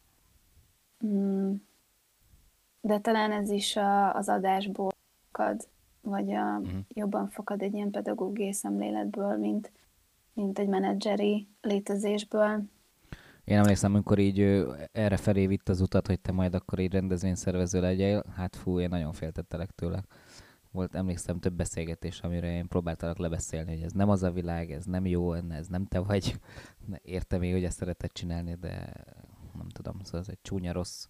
Mm. 1.06 1.54
De 2.82 3.00
talán 3.00 3.32
ez 3.32 3.50
is 3.50 3.76
a, 3.76 4.14
az 4.16 4.30
adásból 4.30 4.92
fakad, 5.32 5.68
vagy 6.02 6.32
a, 6.32 6.58
uh-huh. 6.58 6.80
jobban 6.88 7.30
fakad 7.30 7.62
egy 7.62 7.74
ilyen 7.74 7.92
pedagógiai 7.92 8.54
szemléletből, 8.54 9.38
mint, 9.38 9.72
mint 10.34 10.60
egy 10.60 10.68
menedzseri 10.68 11.48
létezésből. 11.62 12.64
Én 13.44 13.58
emlékszem, 13.58 13.94
amikor 13.94 14.20
így 14.20 14.66
erre 14.92 15.18
felé 15.18 15.48
vitt 15.48 15.70
az 15.70 15.82
utat, 15.82 16.08
hogy 16.08 16.20
te 16.20 16.32
majd 16.32 16.54
akkor 16.54 16.80
így 16.80 16.92
rendezvényszervező 16.92 17.82
legyél, 17.82 18.24
hát 18.36 18.56
fú, 18.56 18.80
én 18.80 18.90
nagyon 18.90 19.14
féltettelek 19.14 19.72
tőle 19.72 20.04
volt, 20.78 20.96
emlékszem, 20.96 21.40
több 21.40 21.54
beszélgetés, 21.54 22.20
amire 22.20 22.52
én 22.52 22.68
próbáltalak 22.68 23.18
lebeszélni, 23.18 23.74
hogy 23.74 23.84
ez 23.84 23.92
nem 23.92 24.10
az 24.10 24.24
a 24.24 24.32
világ, 24.32 24.72
ez 24.72 24.86
nem 24.86 25.06
jó, 25.06 25.34
ez 25.34 25.68
nem 25.68 25.86
te 25.86 26.00
vagy. 26.00 26.36
Értem 27.02 27.40
még, 27.40 27.54
hogy 27.54 27.64
ezt 27.64 27.78
szeretett 27.78 28.14
csinálni, 28.14 28.56
de 28.56 28.94
nem 29.58 29.70
tudom, 29.70 30.00
szóval 30.04 30.20
ez 30.22 30.28
egy 30.30 30.42
csúnya, 30.42 30.72
rossz, 30.72 31.08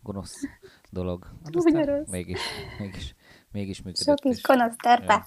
gonosz 0.00 0.40
dolog. 0.90 1.24
Hát 1.44 1.52
csúnya 1.52 1.84
rossz. 1.84 2.08
Mégis, 2.10 2.40
mégis, 2.78 3.14
mégis 3.52 3.82
működött. 3.82 4.18
Sok 4.18 4.32
is 4.32 4.42
gonosz 4.42 4.76
terpe. 4.76 5.24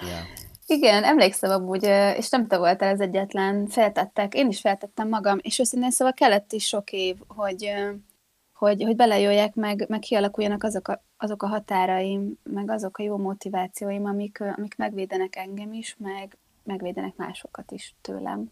Ja. 0.00 0.08
ja. 0.08 0.22
Igen, 0.66 1.04
emlékszem 1.04 1.50
amúgy, 1.50 1.84
és 2.16 2.28
nem 2.28 2.46
te 2.46 2.58
voltál 2.58 2.92
az 2.92 3.00
egyetlen, 3.00 3.66
feltettek, 3.66 4.34
én 4.34 4.48
is 4.48 4.60
feltettem 4.60 5.08
magam, 5.08 5.38
és 5.42 5.58
őszintén 5.58 5.90
szóval 5.90 6.12
kellett 6.12 6.52
is 6.52 6.66
sok 6.66 6.92
év, 6.92 7.16
hogy, 7.28 7.72
hogy, 8.60 8.82
hogy 8.82 8.96
belejöjjek, 8.96 9.54
meg, 9.54 9.88
meg 9.88 9.98
kialakuljanak 9.98 10.62
azok 10.62 10.88
a, 10.88 11.02
azok 11.16 11.42
a 11.42 11.46
határaim, 11.46 12.38
meg 12.42 12.70
azok 12.70 12.98
a 12.98 13.02
jó 13.02 13.16
motivációim, 13.16 14.04
amik, 14.04 14.40
amik 14.40 14.76
megvédenek 14.76 15.36
engem 15.36 15.72
is, 15.72 15.96
meg 15.98 16.36
megvédenek 16.62 17.16
másokat 17.16 17.70
is 17.70 17.94
tőlem. 18.00 18.50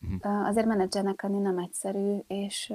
Uh-huh. 0.00 0.46
Azért 0.46 0.66
menedzsernek 0.66 1.22
lenni 1.22 1.38
nem 1.38 1.58
egyszerű, 1.58 2.18
és 2.26 2.72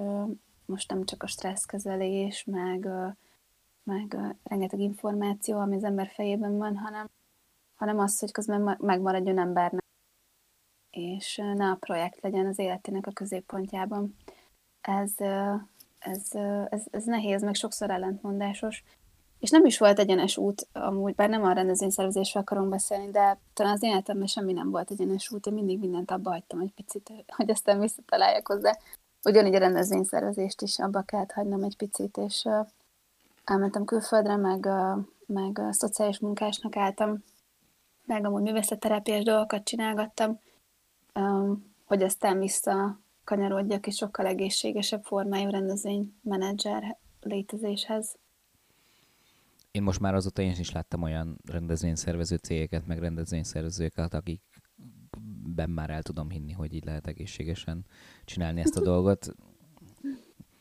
most 0.66 0.90
nem 0.90 1.06
csak 1.06 1.24
a 1.24 1.28
stresszkezelés, 1.28 2.44
meg, 2.44 2.88
meg 3.84 4.18
rengeteg 4.44 4.80
információ, 4.80 5.58
ami 5.58 5.76
az 5.76 5.84
ember 5.84 6.08
fejében 6.08 6.58
van, 6.58 6.78
hanem, 6.78 7.10
hanem 7.76 8.00
az, 8.00 8.20
hogy 8.20 8.32
közben 8.32 8.78
megmaradjon 8.80 9.40
embernek, 9.40 9.86
és 10.90 11.36
ne 11.36 11.70
a 11.70 11.78
projekt 11.80 12.22
legyen 12.22 12.46
az 12.46 12.60
életének 12.60 13.08
a 13.08 13.12
középpontjában. 13.12 14.16
Ez, 14.82 15.14
ez, 16.00 16.22
ez, 16.70 16.84
ez 16.92 17.04
nehéz, 17.04 17.42
meg 17.42 17.56
sokszor 17.56 17.90
ellentmondásos. 17.90 18.84
És 19.40 19.50
nem 19.50 19.66
is 19.66 19.78
volt 19.78 20.00
egyenes 20.00 20.38
út, 20.38 20.68
amúgy, 20.74 21.16
bár 21.16 21.30
nem 21.30 21.44
a 21.44 21.52
rendezvényszervezésről 21.52 22.44
akarom 22.44 22.70
beszélni, 22.70 23.12
de 23.12 23.40
talán 23.54 23.74
az 23.74 23.84
életemben 23.84 24.28
semmi 24.28 24.54
nem 24.54 24.70
volt 24.70 24.92
egyenes 24.92 25.32
út, 25.32 25.46
én 25.46 25.54
mindig 25.54 25.80
mindent 25.80 26.12
abba 26.12 26.30
hagytam 26.30 26.60
egy 26.60 26.74
picit, 26.76 27.12
hogy 27.28 27.50
aztán 27.50 27.80
visszataláljak 27.80 28.48
hozzá. 28.48 28.78
Ugyanígy 29.24 29.56
a 29.56 29.60
rendezvényszervezést 29.60 30.62
is 30.62 30.80
abba 30.80 31.02
kellett 31.02 31.32
hagynom 31.32 31.64
egy 31.64 31.78
picit, 31.78 32.18
és 32.18 32.48
elmentem 33.44 33.86
külföldre, 33.86 34.36
meg, 34.36 34.70
meg 35.26 35.58
uh, 35.58 35.72
szociális 35.72 36.20
munkásnak 36.20 36.76
álltam, 36.76 37.24
meg 38.06 38.26
amúgy 38.26 38.42
művészetterápiás 38.42 39.24
dolgokat 39.24 39.64
csinálgattam, 39.64 40.40
hogy 41.86 42.04
aztán 42.04 42.40
vissza 42.40 43.00
kanyarodjak, 43.28 43.88
és 43.88 43.96
sokkal 43.96 44.26
egészségesebb 44.26 45.04
formájú 45.04 45.50
rendezvény 45.50 46.14
menedzser 46.22 46.98
létezéshez. 47.22 48.18
Én 49.72 49.84
most 49.84 50.00
már 50.00 50.16
azóta 50.16 50.42
én 50.42 50.56
is 50.60 50.72
láttam 50.72 51.02
olyan 51.02 51.38
rendezvényszervező 51.46 52.36
cégeket, 52.36 52.88
meg 52.88 53.00
rendezvényszervezőket, 53.00 54.14
akikben 54.14 55.70
már 55.70 55.90
el 55.90 56.02
tudom 56.02 56.30
hinni, 56.30 56.52
hogy 56.52 56.74
így 56.74 56.86
lehet 56.86 57.08
egészségesen 57.08 57.86
csinálni 58.26 58.60
ezt 58.60 58.76
a 58.76 58.84
dolgot. 58.92 59.36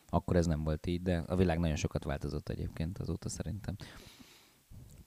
Akkor 0.09 0.37
ez 0.37 0.47
nem 0.47 0.65
volt 0.65 0.87
így, 0.87 1.03
de 1.03 1.25
a 1.27 1.37
világ 1.37 1.59
nagyon 1.59 1.77
sokat 1.77 2.05
változott 2.05 2.49
egyébként 2.49 2.99
azóta 2.99 3.29
szerintem. 3.29 3.77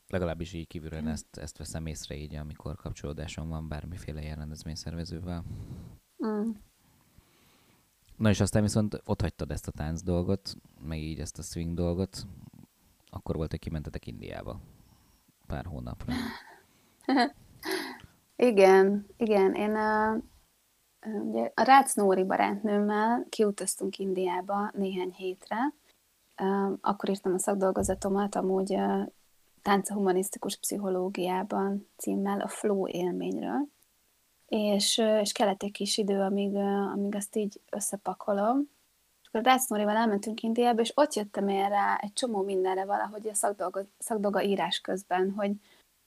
Legalábbis 0.07 0.53
így 0.53 0.67
kívülről 0.67 1.07
ezt, 1.07 1.37
ezt 1.37 1.57
veszem 1.57 1.85
észre 1.85 2.15
így, 2.15 2.35
amikor 2.35 2.75
kapcsolódásom 2.75 3.49
van 3.49 3.67
bármiféle 3.67 4.21
ilyen 4.21 4.37
rendezvényszervezővel. 4.37 5.43
Mm. 6.25 6.49
Na 8.19 8.29
és 8.29 8.39
aztán 8.39 8.61
viszont 8.61 9.01
ott 9.05 9.21
hagytad 9.21 9.51
ezt 9.51 9.67
a 9.67 9.71
tánc 9.71 10.01
dolgot, 10.01 10.55
meg 10.87 10.97
így 10.97 11.19
ezt 11.19 11.37
a 11.37 11.41
swing 11.41 11.73
dolgot, 11.73 12.25
akkor 13.09 13.35
volt, 13.35 13.49
hogy 13.49 13.59
kimentetek 13.59 14.07
Indiába 14.07 14.59
pár 15.47 15.65
hónapra. 15.65 16.13
igen, 18.49 19.07
igen. 19.17 19.53
Én 19.53 19.75
a, 19.75 20.17
ugye 21.23 21.51
a 21.55 21.61
Rácz 21.61 21.95
Nóri 21.95 22.23
barátnőmmel 22.23 23.25
kiutaztunk 23.29 23.97
Indiába 23.97 24.71
néhány 24.73 25.11
hétre. 25.11 25.73
Akkor 26.81 27.09
írtam 27.09 27.33
a 27.33 27.39
szakdolgozatomat, 27.39 28.35
amúgy 28.35 28.77
tánca 29.61 29.93
humanisztikus 29.93 30.57
pszichológiában 30.57 31.87
címmel 31.97 32.39
a 32.39 32.47
flow 32.47 32.87
élményről 32.87 33.67
és, 34.49 34.97
és 35.21 35.31
kellett 35.31 35.63
egy 35.63 35.71
kis 35.71 35.97
idő, 35.97 36.19
amíg, 36.19 36.55
amíg 36.93 37.15
azt 37.15 37.35
így 37.35 37.61
összepakolom. 37.69 38.69
És 39.21 39.27
akkor 39.27 39.43
Rácz 39.43 39.67
Nórival 39.67 39.95
elmentünk 39.95 40.41
Indiába, 40.41 40.81
és 40.81 40.91
ott 40.95 41.13
jöttem 41.13 41.47
én 41.47 41.69
rá 41.69 41.97
egy 42.01 42.13
csomó 42.13 42.41
mindenre 42.41 42.85
valahogy 42.85 43.27
a 43.27 43.33
szakdolga, 43.33 43.81
szakdolga 43.97 44.41
írás 44.41 44.79
közben, 44.79 45.31
hogy 45.31 45.51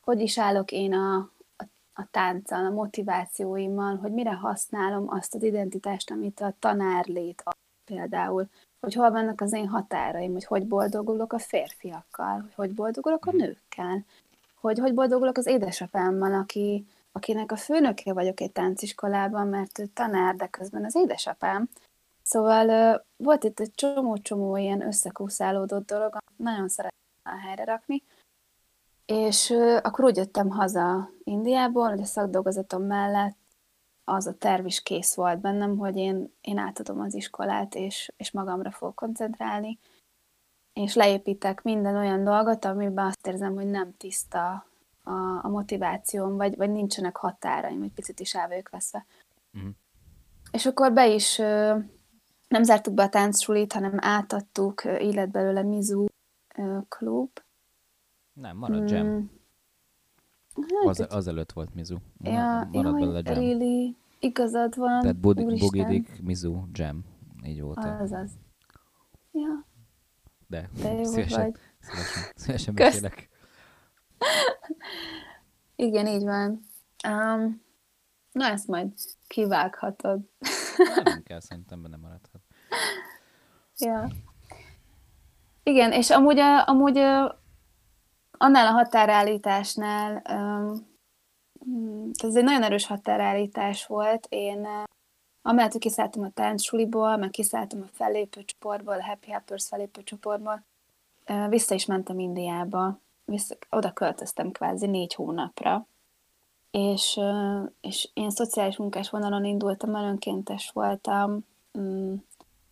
hogy 0.04 0.20
is 0.20 0.38
állok 0.38 0.72
én 0.72 0.94
a, 0.94 1.16
a, 1.56 1.64
a 1.92 2.06
tánccal, 2.10 2.64
a 2.64 2.70
motivációimmal, 2.70 3.96
hogy 3.96 4.12
mire 4.12 4.32
használom 4.32 5.08
azt 5.08 5.34
az 5.34 5.42
identitást, 5.42 6.10
amit 6.10 6.40
a 6.40 6.54
tanárlét 6.58 7.42
ad 7.44 7.54
például, 7.84 8.48
hogy 8.80 8.94
hol 8.94 9.10
vannak 9.10 9.40
az 9.40 9.52
én 9.52 9.68
határaim, 9.68 10.32
hogy 10.32 10.44
hogy 10.44 10.66
boldogulok 10.66 11.32
a 11.32 11.38
férfiakkal, 11.38 12.40
hogy 12.40 12.54
hogy 12.54 12.74
boldogulok 12.74 13.26
a 13.26 13.32
nőkkel, 13.32 14.04
hogy 14.54 14.78
hogy 14.78 14.94
boldogulok 14.94 15.36
az 15.36 15.46
édesapámmal, 15.46 16.34
aki, 16.34 16.86
akinek 17.12 17.52
a 17.52 17.56
főnöke 17.56 18.12
vagyok 18.12 18.40
egy 18.40 18.52
tánciskolában, 18.52 19.46
mert 19.46 19.78
ő 19.78 19.86
tanár, 19.86 20.36
de 20.36 20.46
közben 20.46 20.84
az 20.84 20.94
édesapám. 20.94 21.68
Szóval 22.22 23.04
volt 23.16 23.44
itt 23.44 23.60
egy 23.60 23.74
csomó-csomó 23.74 24.56
ilyen 24.56 24.86
összekúszálódott 24.86 25.86
dolog, 25.86 26.16
nagyon 26.36 26.68
szeretem 26.68 26.98
a 27.22 27.46
helyre 27.46 27.64
rakni, 27.64 28.02
és 29.06 29.50
akkor 29.82 30.04
úgy 30.04 30.16
jöttem 30.16 30.50
haza 30.50 31.10
Indiából, 31.24 31.88
hogy 31.88 32.00
a 32.00 32.04
szakdolgozatom 32.04 32.82
mellett 32.82 33.36
az 34.04 34.26
a 34.26 34.34
terv 34.34 34.66
is 34.66 34.82
kész 34.82 35.14
volt 35.14 35.38
bennem, 35.38 35.78
hogy 35.78 35.96
én, 35.96 36.34
én 36.40 36.58
átadom 36.58 37.00
az 37.00 37.14
iskolát, 37.14 37.74
és, 37.74 38.12
és 38.16 38.30
magamra 38.30 38.70
fogok 38.70 38.94
koncentrálni, 38.94 39.78
és 40.72 40.94
leépítek 40.94 41.62
minden 41.62 41.96
olyan 41.96 42.24
dolgot, 42.24 42.64
amiben 42.64 43.06
azt 43.06 43.26
érzem, 43.26 43.54
hogy 43.54 43.66
nem 43.66 43.96
tiszta 43.96 44.66
a, 45.02 45.44
a 45.44 45.48
motivációm, 45.48 46.36
vagy, 46.36 46.56
vagy 46.56 46.70
nincsenek 46.70 47.16
határaim, 47.16 47.78
vagy 47.78 47.92
picit 47.92 48.20
is 48.20 48.34
el 48.34 48.48
vagyok 48.48 48.68
veszve. 48.68 49.06
Mm. 49.58 49.68
És 50.50 50.66
akkor 50.66 50.92
be 50.92 51.08
is 51.08 51.36
nem 52.48 52.62
zártuk 52.62 52.94
be 52.94 53.02
a 53.02 53.08
táncsulit, 53.08 53.72
hanem 53.72 53.96
átadtuk, 53.96 54.82
lett 54.84 55.30
belőle 55.30 55.62
Mizu 55.62 56.04
klub. 56.88 57.30
Nem, 58.32 58.56
marad 58.56 58.90
Jam. 58.90 59.06
Mm. 59.06 59.26
Az, 60.86 61.06
az 61.08 61.26
előtt 61.26 61.52
volt 61.52 61.74
Mizu. 61.74 61.96
Ja, 62.20 62.68
marad 62.72 62.94
belőle 62.94 63.20
Jam. 63.24 63.34
Really, 63.34 63.96
igazad 64.18 64.76
van, 64.76 65.00
Tehát 65.00 65.16
Bugidik, 65.16 66.22
Mizu, 66.22 66.62
Jam. 66.72 67.04
Így 67.44 67.62
volt. 67.62 67.78
Azaz. 67.78 68.30
Ja. 69.32 69.66
De, 70.46 70.68
De 70.82 71.04
szívesen, 71.04 71.40
vagy. 71.40 71.54
szívesen, 71.80 72.32
szívesen 72.34 72.74
beszélek. 72.74 73.28
Igen, 75.76 76.06
így 76.06 76.22
van. 76.22 76.60
Um, 77.08 77.62
na, 78.32 78.44
ezt 78.44 78.66
majd 78.66 78.88
kivághatod. 79.26 80.20
nem 81.04 81.22
kell, 81.22 81.40
szerintem 81.40 81.82
benne 81.82 81.96
maradhat. 81.96 82.40
Ja. 83.76 84.08
Igen, 85.62 85.92
és 85.92 86.10
amúgy, 86.10 86.38
amúgy 86.64 86.98
annál 88.30 88.66
a 88.66 88.70
határállításnál, 88.70 90.22
um, 90.30 90.90
ez 92.24 92.36
egy 92.36 92.44
nagyon 92.44 92.62
erős 92.62 92.86
határállítás 92.86 93.86
volt. 93.86 94.26
Én 94.28 94.68
amellett, 95.42 95.72
hogy 95.72 95.80
kiszálltam 95.80 96.22
a 96.22 96.30
táncsuliból, 96.30 97.16
meg 97.16 97.30
kiszálltam 97.30 97.82
a 97.82 97.90
fellépő 97.92 98.44
csoportból, 98.44 98.94
a 98.94 99.04
Happy 99.04 99.30
Helpers 99.30 99.66
fellépő 99.66 100.02
csoportból, 100.02 100.64
vissza 101.48 101.74
is 101.74 101.86
mentem 101.86 102.18
Indiába. 102.18 103.00
Vissza, 103.24 103.56
oda 103.70 103.92
költöztem 103.92 104.50
kvázi 104.50 104.86
négy 104.86 105.14
hónapra. 105.14 105.86
És, 106.70 107.20
és 107.80 108.10
én 108.14 108.30
szociális 108.30 108.76
munkás 108.76 109.10
vonalon 109.10 109.44
indultam, 109.44 109.94
önkéntes 109.94 110.70
voltam, 110.70 111.46
mm, 111.78 112.14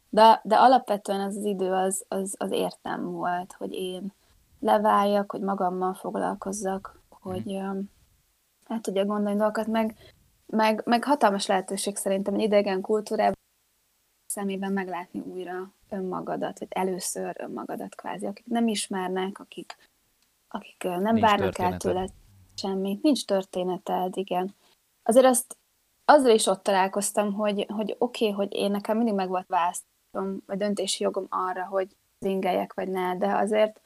de, 0.09 0.41
de 0.45 0.57
alapvetően 0.57 1.21
az 1.21 1.37
az 1.37 1.45
idő 1.45 1.73
az, 1.73 2.05
az, 2.09 2.35
az 2.39 2.51
értem 2.51 3.13
volt, 3.13 3.53
hogy 3.53 3.73
én 3.73 4.13
leváljak, 4.61 5.31
hogy 5.31 5.41
magammal 5.41 5.95
foglalkozzak, 5.95 7.01
hogy 7.09 7.59
hát 8.65 8.83
tudja 8.83 9.05
gondolni 9.05 9.39
dolgokat, 9.39 9.67
meg, 9.67 9.97
meg, 10.47 10.83
meg 10.85 11.05
hatalmas 11.05 11.47
lehetőség 11.47 11.97
szerintem 11.97 12.35
egy 12.35 12.41
idegen 12.41 12.81
kultúrában 12.81 13.39
szemében 14.27 14.73
meglátni 14.73 15.21
újra 15.21 15.73
önmagadat, 15.89 16.59
vagy 16.59 16.69
először 16.71 17.37
önmagadat 17.39 17.95
kvázi, 17.95 18.27
akik 18.27 18.47
nem 18.47 18.69
ismernek, 18.69 19.39
akik, 19.39 19.90
akik 20.51 20.83
nem 20.83 21.03
Nincs 21.03 21.21
várnak 21.21 21.59
el 21.59 21.77
tőle 21.77 22.09
semmit. 22.55 23.03
Nincs 23.03 23.25
történeted, 23.25 24.17
igen. 24.17 24.55
Azért 25.03 25.27
azt 25.27 25.59
azzal 26.05 26.35
is 26.35 26.47
ott 26.47 26.63
találkoztam, 26.63 27.33
hogy, 27.33 27.67
hogy 27.69 27.97
oké, 27.99 28.31
okay, 28.31 28.37
hogy 28.37 28.55
én 28.55 28.71
nekem 28.71 28.97
mindig 28.97 29.15
meg 29.15 29.29
volt 29.29 29.47
választom, 29.47 30.43
vagy 30.47 30.59
döntési 30.59 31.03
jogom 31.03 31.27
arra, 31.29 31.67
hogy 31.67 31.89
zingeljek, 32.21 32.75
vagy 32.75 32.89
ne, 32.89 33.17
de 33.17 33.37
azért, 33.37 33.81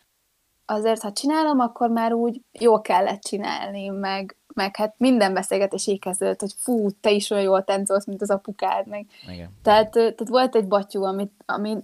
azért, 0.65 1.03
ha 1.03 1.13
csinálom, 1.13 1.61
akkor 1.61 1.91
már 1.91 2.13
úgy 2.13 2.41
jól 2.53 2.81
kellett 2.81 3.21
csinálni, 3.21 3.89
meg, 3.89 4.37
meg 4.55 4.77
hát 4.77 4.95
minden 4.99 5.35
beszélgetés 5.35 5.87
így 5.87 5.99
kezdődött, 5.99 6.41
hogy 6.41 6.55
fú, 6.57 6.91
te 6.91 7.11
is 7.11 7.31
olyan 7.31 7.45
jól 7.45 7.65
táncolsz, 7.65 8.07
mint 8.07 8.23
az 8.23 8.31
apukád, 8.31 8.87
meg. 8.87 9.07
Igen. 9.29 9.51
Tehát, 9.63 9.91
tehát 9.91 10.29
volt 10.29 10.55
egy 10.55 10.69
batyú, 10.69 11.03
amit, 11.03 11.33
ami 11.47 11.77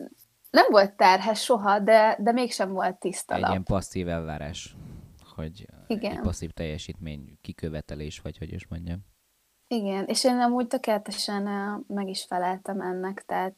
nem 0.51 0.67
volt 0.71 0.97
terhes 0.97 1.43
soha, 1.43 1.79
de, 1.79 2.17
de 2.21 2.33
mégsem 2.33 2.73
volt 2.73 2.99
tiszta 2.99 3.35
Egy 3.35 3.49
ilyen 3.49 3.65
passzív 3.65 4.09
elvárás, 4.09 4.77
hogy 5.35 5.67
Igen. 5.87 6.13
egy 6.13 6.21
passzív 6.21 6.51
teljesítmény 6.51 7.39
kikövetelés, 7.41 8.21
vagy 8.21 8.39
hogy 8.39 8.53
is 8.53 8.67
mondjam. 8.67 8.99
Igen, 9.69 10.07
és 10.07 10.25
én 10.25 10.39
amúgy 10.39 10.67
tökéletesen 10.67 11.43
meg 11.87 12.09
is 12.09 12.25
feleltem 12.25 12.81
ennek, 12.81 13.25
tehát, 13.27 13.57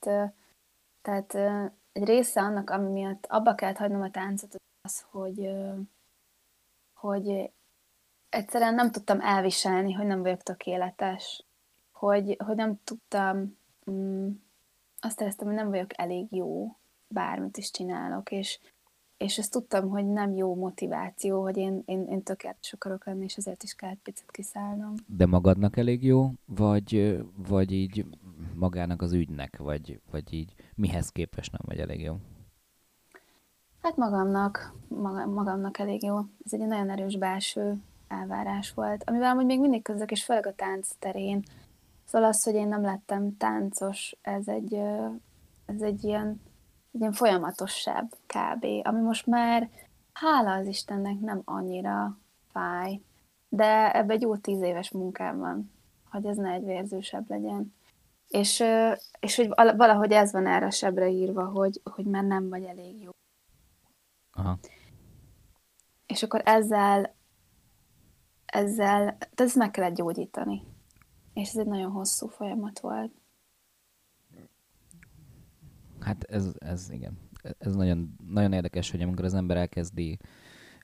tehát 1.03 1.35
egy 1.93 2.05
része 2.05 2.41
annak, 2.41 2.71
ami 2.71 2.91
miatt 2.91 3.27
abba 3.27 3.55
kellett 3.55 3.77
hagynom 3.77 4.03
a 4.03 4.11
táncot, 4.11 4.57
az, 4.81 5.05
hogy, 5.11 5.51
hogy 6.95 7.53
egyszerűen 8.29 8.75
nem 8.75 8.91
tudtam 8.91 9.21
elviselni, 9.21 9.93
hogy 9.93 10.07
nem 10.07 10.23
vagyok 10.23 10.43
tökéletes, 10.43 11.45
hogy, 11.93 12.37
hogy 12.45 12.57
nem 12.57 12.81
tudtam, 12.85 13.59
mm, 13.91 14.31
azt 15.01 15.21
éreztem, 15.21 15.47
hogy 15.47 15.57
nem 15.57 15.71
vagyok 15.71 15.99
elég 15.99 16.27
jó, 16.31 16.77
bármit 17.13 17.57
is 17.57 17.71
csinálok, 17.71 18.31
és, 18.31 18.59
és 19.17 19.39
ezt 19.39 19.51
tudtam, 19.51 19.89
hogy 19.89 20.07
nem 20.07 20.33
jó 20.35 20.55
motiváció, 20.55 21.43
hogy 21.43 21.57
én, 21.57 21.83
én, 21.85 22.07
én 22.09 22.23
tökéletes 22.23 22.73
akarok 22.73 23.07
lenni, 23.07 23.25
és 23.25 23.37
ezért 23.37 23.63
is 23.63 23.75
kellett 23.75 24.03
picit 24.03 24.31
kiszállnom. 24.31 24.95
De 25.07 25.27
magadnak 25.27 25.77
elég 25.77 26.05
jó, 26.05 26.31
vagy, 26.45 27.21
vagy 27.49 27.73
így 27.73 28.07
magának 28.55 29.03
az 29.03 29.13
ügynek, 29.13 29.57
vagy, 29.57 30.01
vagy 30.11 30.33
így 30.33 30.55
mihez 30.75 31.09
képest 31.09 31.53
nem 31.53 31.61
vagy 31.65 31.79
elég 31.79 32.01
jó? 32.01 32.17
Hát 33.83 33.97
magamnak, 33.97 34.75
magamnak 35.27 35.79
elég 35.79 36.03
jó. 36.03 36.19
Ez 36.45 36.53
egy 36.53 36.67
nagyon 36.67 36.91
erős 36.91 37.17
belső 37.17 37.83
elvárás 38.09 38.73
volt, 38.73 39.05
amivel 39.07 39.31
amúgy 39.31 39.47
még 39.47 39.61
mindig 39.61 39.83
közök, 39.83 40.11
és 40.11 40.25
főleg 40.25 40.47
a 40.47 40.55
tánc 40.55 40.89
terén. 40.99 41.43
Szóval 42.05 42.29
az, 42.29 42.43
hogy 42.43 42.55
én 42.55 42.69
nem 42.69 42.83
lettem 42.83 43.37
táncos, 43.37 44.17
ez 44.23 44.49
egy, 44.49 44.75
ez 45.67 45.83
egy 45.83 46.05
ilyen, 46.05 46.41
ilyen 46.93 47.13
folyamatosság 47.13 48.05
kb., 48.27 48.67
ami 48.83 49.01
most 49.01 49.27
már, 49.27 49.71
hála 50.13 50.53
az 50.53 50.67
Istennek, 50.67 51.21
nem 51.21 51.43
annyira 51.45 52.19
fáj, 52.51 53.01
de 53.49 53.97
ebbe 53.97 54.13
egy 54.13 54.21
jó 54.21 54.37
tíz 54.37 54.61
éves 54.63 54.91
munkám 54.91 55.39
van, 55.39 55.73
hogy 56.11 56.27
ez 56.27 56.37
ne 56.37 56.51
egy 56.51 56.65
vérzősebb 56.65 57.31
legyen. 57.31 57.75
És, 58.29 58.65
és 59.21 59.37
hogy 59.37 59.49
valahogy 59.55 60.13
ez 60.13 60.33
van 60.33 60.47
erre 60.47 60.71
sebre 60.71 61.09
írva, 61.09 61.45
hogy, 61.45 61.81
hogy 61.85 62.05
már 62.05 62.25
nem 62.25 62.49
vagy 62.49 62.65
elég 62.65 63.03
jó. 63.03 63.11
Aha. 64.33 64.59
És 66.07 66.23
akkor 66.23 66.41
ezzel 66.45 67.15
ezzel, 68.53 69.17
ezt 69.35 69.57
meg 69.57 69.71
kellett 69.71 69.95
gyógyítani. 69.95 70.63
És 71.35 71.49
ez 71.49 71.57
egy 71.57 71.67
nagyon 71.67 71.91
hosszú 71.91 72.27
folyamat 72.27 72.81
volt. 72.81 73.13
Hát 76.05 76.25
ez, 76.25 76.53
ez 76.59 76.91
igen. 76.91 77.19
Ez 77.59 77.75
nagyon, 77.75 78.15
nagyon 78.29 78.53
érdekes, 78.53 78.91
hogy 78.91 79.03
amikor 79.03 79.25
az 79.25 79.35
ember 79.35 79.57
elkezdi 79.57 80.19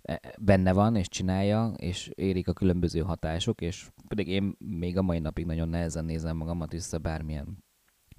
e, 0.02 0.20
benne 0.40 0.72
van, 0.72 0.96
és 0.96 1.08
csinálja, 1.08 1.72
és 1.76 2.10
érik 2.14 2.48
a 2.48 2.52
különböző 2.52 3.00
hatások, 3.00 3.60
és 3.60 3.90
pedig 4.08 4.28
én 4.28 4.56
még 4.58 4.98
a 4.98 5.02
mai 5.02 5.18
napig 5.18 5.46
nagyon 5.46 5.68
nehezen 5.68 6.04
nézem 6.04 6.36
magamat 6.36 6.72
vissza 6.72 6.98
bármilyen 6.98 7.64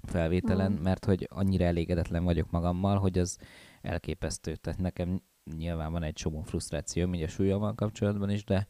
felvételen, 0.02 0.72
mm. 0.72 0.82
mert 0.82 1.04
hogy 1.04 1.28
annyira 1.30 1.64
elégedetlen 1.64 2.24
vagyok 2.24 2.50
magammal, 2.50 2.98
hogy 2.98 3.18
az 3.18 3.38
elképesztő. 3.80 4.56
Tehát 4.56 4.80
nekem 4.80 5.22
nyilván 5.56 5.92
van 5.92 6.02
egy 6.02 6.12
csomó 6.12 6.42
frusztráció, 6.42 7.14
így 7.14 7.22
a 7.22 7.28
súlyommal 7.28 7.74
kapcsolatban 7.74 8.30
is, 8.30 8.44
de, 8.44 8.66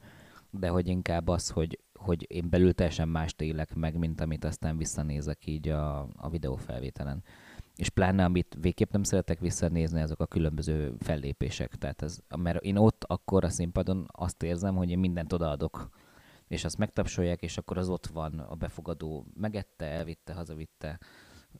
de 0.50 0.68
hogy 0.68 0.88
inkább 0.88 1.28
az, 1.28 1.48
hogy, 1.48 1.80
hogy 1.98 2.26
én 2.28 2.50
belül 2.50 2.74
teljesen 2.74 3.08
mást 3.08 3.40
élek 3.40 3.74
meg, 3.74 3.98
mint 3.98 4.20
amit 4.20 4.44
aztán 4.44 4.76
visszanézek 4.76 5.46
így 5.46 5.68
a, 5.68 6.08
a 6.16 6.28
videófelvételen. 6.30 7.22
És 7.80 7.88
pláne, 7.88 8.24
amit 8.24 8.56
végképp 8.60 8.92
nem 8.92 9.02
szeretek 9.02 9.38
visszanézni, 9.38 10.00
azok 10.00 10.20
a 10.20 10.26
különböző 10.26 10.94
fellépések. 10.98 11.76
Tehát 11.76 12.02
ez, 12.02 12.18
mert 12.36 12.62
én 12.62 12.76
ott 12.76 13.04
akkor 13.04 13.44
a 13.44 13.48
színpadon 13.48 14.08
azt 14.12 14.42
érzem, 14.42 14.76
hogy 14.76 14.90
én 14.90 14.98
mindent 14.98 15.32
odaadok, 15.32 15.88
és 16.48 16.64
azt 16.64 16.78
megtapsolják, 16.78 17.42
és 17.42 17.58
akkor 17.58 17.78
az 17.78 17.88
ott 17.88 18.06
van, 18.06 18.38
a 18.38 18.54
befogadó 18.54 19.26
megette, 19.34 19.84
elvitte, 19.84 20.32
hazavitte, 20.32 20.98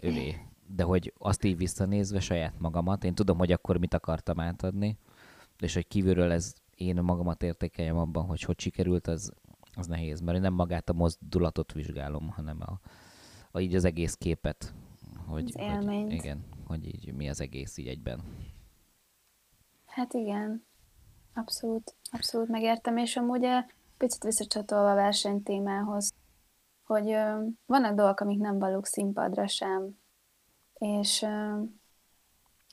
övé. 0.00 0.36
De 0.66 0.82
hogy 0.82 1.12
azt 1.18 1.44
így 1.44 1.56
visszanézve 1.56 2.20
saját 2.20 2.58
magamat, 2.58 3.04
én 3.04 3.14
tudom, 3.14 3.38
hogy 3.38 3.52
akkor 3.52 3.78
mit 3.78 3.94
akartam 3.94 4.40
átadni, 4.40 4.98
és 5.58 5.74
hogy 5.74 5.86
kívülről 5.86 6.32
ez 6.32 6.52
én 6.74 7.02
magamat 7.02 7.42
értékeljem 7.42 7.98
abban, 7.98 8.24
hogy 8.24 8.42
hogy 8.42 8.60
sikerült, 8.60 9.06
az, 9.06 9.32
az 9.74 9.86
nehéz, 9.86 10.20
mert 10.20 10.36
én 10.36 10.42
nem 10.42 10.54
magát 10.54 10.88
a 10.88 10.92
mozdulatot 10.92 11.72
vizsgálom, 11.72 12.28
hanem 12.28 12.58
a, 12.60 12.80
a 13.50 13.60
így 13.60 13.74
az 13.74 13.84
egész 13.84 14.14
képet. 14.14 14.74
Hogy, 15.30 15.52
az 15.54 15.62
élményt. 15.62 16.10
Hogy, 16.10 16.14
igen, 16.14 16.44
hogy 16.66 16.86
így 16.86 17.14
mi 17.14 17.28
az 17.28 17.40
egész 17.40 17.76
így 17.76 17.86
egyben. 17.86 18.20
Hát 19.86 20.12
igen, 20.14 20.64
abszolút, 21.34 21.94
abszolút 22.10 22.48
megértem, 22.48 22.96
és 22.96 23.16
amúgy 23.16 23.44
eh, 23.44 23.64
picit 23.96 24.22
visszacsatolva 24.22 24.90
a 24.90 24.94
versenytémához, 24.94 26.12
hogy 26.84 27.10
ö, 27.10 27.44
vannak 27.66 27.94
dolgok, 27.94 28.20
amik 28.20 28.38
nem 28.38 28.58
valók 28.58 28.86
színpadra 28.86 29.46
sem, 29.46 29.98
és, 30.78 31.22
ö, 31.22 31.62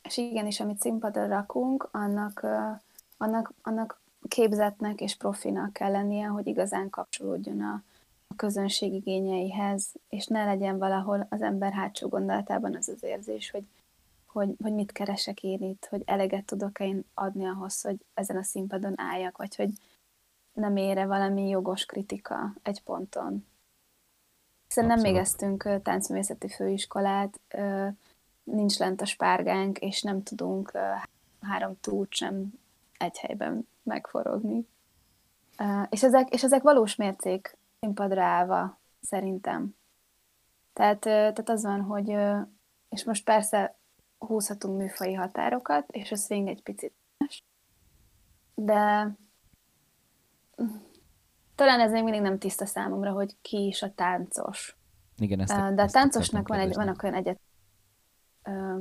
és 0.03 0.17
igenis, 0.17 0.59
amit 0.59 0.79
színpadra 0.79 1.27
rakunk, 1.27 1.89
annak 1.91 2.43
ö, 2.43 2.69
annak, 3.17 3.53
annak 3.61 4.01
képzetnek 4.27 5.01
és 5.01 5.15
profinak 5.15 5.73
kell 5.73 5.91
lennie, 5.91 6.27
hogy 6.27 6.47
igazán 6.47 6.89
kapcsolódjon 6.89 7.61
a, 7.61 7.83
a 8.27 8.35
közönség 8.35 8.93
igényeihez, 8.93 9.93
és 10.09 10.25
ne 10.25 10.45
legyen 10.45 10.77
valahol 10.77 11.27
az 11.29 11.41
ember 11.41 11.73
hátsó 11.73 12.07
gondolatában 12.07 12.75
az 12.75 12.87
az 12.87 13.03
érzés, 13.03 13.51
hogy, 13.51 13.63
hogy, 14.25 14.55
hogy 14.61 14.73
mit 14.73 14.91
keresek 14.91 15.43
én 15.43 15.61
itt, 15.61 15.85
hogy 15.85 16.01
eleget 16.05 16.45
tudok 16.45 16.79
én 16.79 17.03
adni 17.13 17.45
ahhoz, 17.45 17.81
hogy 17.81 18.05
ezen 18.13 18.37
a 18.37 18.43
színpadon 18.43 18.93
álljak, 18.99 19.37
vagy 19.37 19.55
hogy 19.55 19.69
nem 20.53 20.77
ére 20.77 21.05
valami 21.05 21.49
jogos 21.49 21.85
kritika 21.85 22.53
egy 22.63 22.81
ponton. 22.81 23.45
Hiszen 24.67 24.85
nem 24.85 25.01
végeztünk 25.01 25.81
táncművészeti 25.83 26.47
főiskolát, 26.49 27.39
nincs 28.43 28.77
lent 28.77 29.01
a 29.01 29.05
spárgánk, 29.05 29.77
és 29.77 30.01
nem 30.01 30.23
tudunk 30.23 30.71
három 31.41 31.79
túrt 31.81 32.13
sem 32.13 32.53
egy 32.97 33.17
helyben 33.17 33.67
megforogni. 33.83 34.67
És 35.89 36.03
ezek, 36.03 36.33
és 36.33 36.43
ezek 36.43 36.61
valós 36.61 36.95
mércék 36.95 37.57
színpadra 37.79 38.23
állva, 38.23 38.81
szerintem. 39.01 39.75
Tehát, 40.73 40.99
tehát 40.99 41.49
az 41.49 41.63
van, 41.63 41.81
hogy, 41.81 42.15
és 42.89 43.03
most 43.03 43.23
persze 43.23 43.77
húzhatunk 44.17 44.77
műfai 44.77 45.13
határokat, 45.13 45.91
és 45.91 46.11
a 46.11 46.15
swing 46.15 46.47
egy 46.47 46.61
picit 46.61 46.93
más, 47.17 47.43
de 48.55 49.11
talán 51.55 51.79
ez 51.79 51.91
még 51.91 52.03
mindig 52.03 52.21
nem 52.21 52.39
tiszta 52.39 52.65
számomra, 52.65 53.11
hogy 53.11 53.35
ki 53.41 53.65
is 53.65 53.81
a 53.81 53.93
táncos. 53.93 54.77
Igen, 55.17 55.39
ezt 55.39 55.51
a, 55.51 55.71
De 55.71 55.81
a 55.81 55.89
táncosnak 55.89 56.47
van 56.47 56.59
egy, 56.59 56.75
vannak 56.75 57.03
olyan 57.03 57.15
egyet 57.15 57.39
ö, 58.43 58.79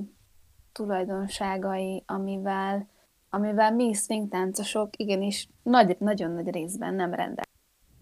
tulajdonságai, 0.72 2.02
amivel, 2.06 2.88
amivel 3.30 3.72
mi 3.72 3.94
swing 3.94 4.28
táncosok 4.28 4.96
igenis 4.96 5.48
nagy, 5.62 5.96
nagyon 5.98 6.30
nagy 6.30 6.50
részben 6.50 6.94
nem 6.94 7.14
rendelkezünk. 7.14 7.55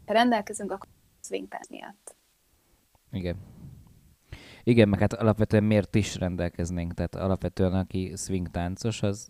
Rendelkezünk, 0.06 0.72
akkor 0.72 0.88
tánc 1.48 1.68
miatt. 1.68 2.16
Igen. 3.10 3.36
Igen, 4.62 4.88
meg 4.88 4.98
hát 4.98 5.12
alapvetően 5.12 5.64
miért 5.64 5.94
is 5.94 6.16
rendelkeznénk? 6.16 6.94
Tehát 6.94 7.14
alapvetően 7.14 7.74
aki 7.74 8.12
swing 8.16 8.50
táncos, 8.50 9.02
az 9.02 9.28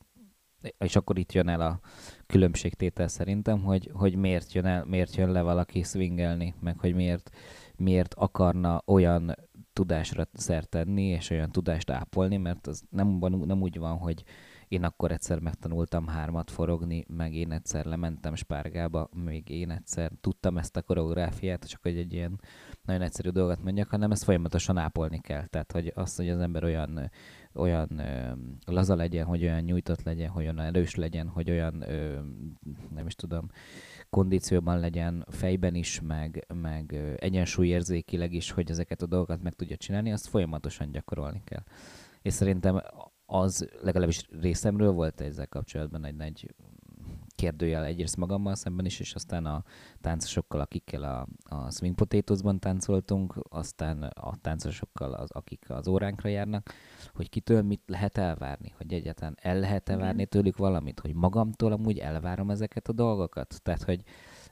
és 0.78 0.96
akkor 0.96 1.18
itt 1.18 1.32
jön 1.32 1.48
el 1.48 1.60
a 1.60 1.80
különbségtétel 2.26 3.08
szerintem, 3.08 3.62
hogy, 3.62 3.90
hogy 3.92 4.16
miért, 4.16 4.52
jön 4.52 4.64
el, 4.64 4.84
miért 4.84 5.14
jön 5.14 5.30
le 5.30 5.42
valaki 5.42 5.82
swingelni, 5.82 6.54
meg 6.60 6.78
hogy 6.78 6.94
miért, 6.94 7.30
miért 7.76 8.14
akarna 8.14 8.82
olyan 8.86 9.34
tudásra 9.72 10.28
szertenni, 10.32 11.02
és 11.02 11.30
olyan 11.30 11.50
tudást 11.50 11.90
ápolni, 11.90 12.36
mert 12.36 12.66
az 12.66 12.82
nem, 12.90 13.18
nem 13.20 13.62
úgy 13.62 13.78
van, 13.78 13.96
hogy 13.96 14.24
én 14.68 14.84
akkor 14.84 15.12
egyszer 15.12 15.38
megtanultam 15.38 16.06
hármat 16.06 16.50
forogni, 16.50 17.04
meg 17.08 17.34
én 17.34 17.52
egyszer 17.52 17.84
lementem 17.84 18.34
spárgába, 18.34 19.08
még 19.24 19.48
én 19.48 19.70
egyszer 19.70 20.12
tudtam 20.20 20.58
ezt 20.58 20.76
a 20.76 20.82
koreográfiát, 20.82 21.68
csak 21.68 21.82
hogy 21.82 21.96
egy 21.96 22.12
ilyen 22.12 22.40
nagyon 22.84 23.02
egyszerű 23.02 23.28
dolgot 23.28 23.62
mondjak, 23.62 23.88
hanem 23.88 24.10
ezt 24.10 24.24
folyamatosan 24.24 24.76
ápolni 24.76 25.20
kell. 25.20 25.46
Tehát, 25.46 25.72
hogy 25.72 25.92
azt, 25.94 26.16
hogy 26.16 26.28
az 26.28 26.40
ember 26.40 26.64
olyan, 26.64 27.10
olyan 27.54 27.98
ö, 27.98 28.32
laza 28.66 28.94
legyen, 28.94 29.26
hogy 29.26 29.42
olyan 29.42 29.60
nyújtott 29.60 30.02
legyen, 30.02 30.30
hogy 30.30 30.42
olyan 30.42 30.60
erős 30.60 30.94
legyen, 30.94 31.28
hogy 31.28 31.50
olyan, 31.50 31.82
ö, 31.82 32.20
nem 32.94 33.06
is 33.06 33.14
tudom, 33.14 33.50
kondícióban 34.10 34.78
legyen 34.78 35.24
fejben 35.28 35.74
is, 35.74 36.00
meg, 36.00 36.46
meg 36.54 36.94
egyensúlyérzékileg 37.16 38.32
is, 38.32 38.50
hogy 38.50 38.70
ezeket 38.70 39.02
a 39.02 39.06
dolgokat 39.06 39.42
meg 39.42 39.52
tudja 39.52 39.76
csinálni, 39.76 40.12
azt 40.12 40.28
folyamatosan 40.28 40.90
gyakorolni 40.90 41.42
kell. 41.44 41.62
És 42.22 42.32
szerintem 42.32 42.82
az 43.34 43.68
legalábbis 43.80 44.28
részemről 44.40 44.92
volt 44.92 45.20
ezzel 45.20 45.46
kapcsolatban 45.46 46.04
egy 46.04 46.14
nagy 46.14 46.54
kérdőjel 47.34 47.84
egyrészt 47.84 48.16
magammal 48.16 48.54
szemben 48.54 48.84
is, 48.84 49.00
és 49.00 49.14
aztán 49.14 49.46
a 49.46 49.64
táncosokkal, 50.00 50.60
akikkel 50.60 51.02
a, 51.02 51.26
a 51.54 51.70
Swing 51.70 51.94
Potatoes-ban 51.94 52.58
táncoltunk, 52.58 53.34
aztán 53.48 54.02
a 54.02 54.36
táncosokkal, 54.40 55.12
az, 55.12 55.30
akik 55.30 55.70
az 55.70 55.88
óránkra 55.88 56.28
járnak, 56.28 56.70
hogy 57.14 57.28
kitől 57.28 57.62
mit 57.62 57.82
lehet 57.86 58.18
elvárni, 58.18 58.72
hogy 58.76 58.92
egyáltalán 58.92 59.36
el 59.40 59.58
lehet-e 59.58 59.96
várni 59.96 60.26
tőlük 60.26 60.56
valamit, 60.56 61.00
hogy 61.00 61.14
magamtól 61.14 61.72
amúgy 61.72 61.98
elvárom 61.98 62.50
ezeket 62.50 62.88
a 62.88 62.92
dolgokat. 62.92 63.60
Tehát, 63.62 63.82
hogy 63.82 64.02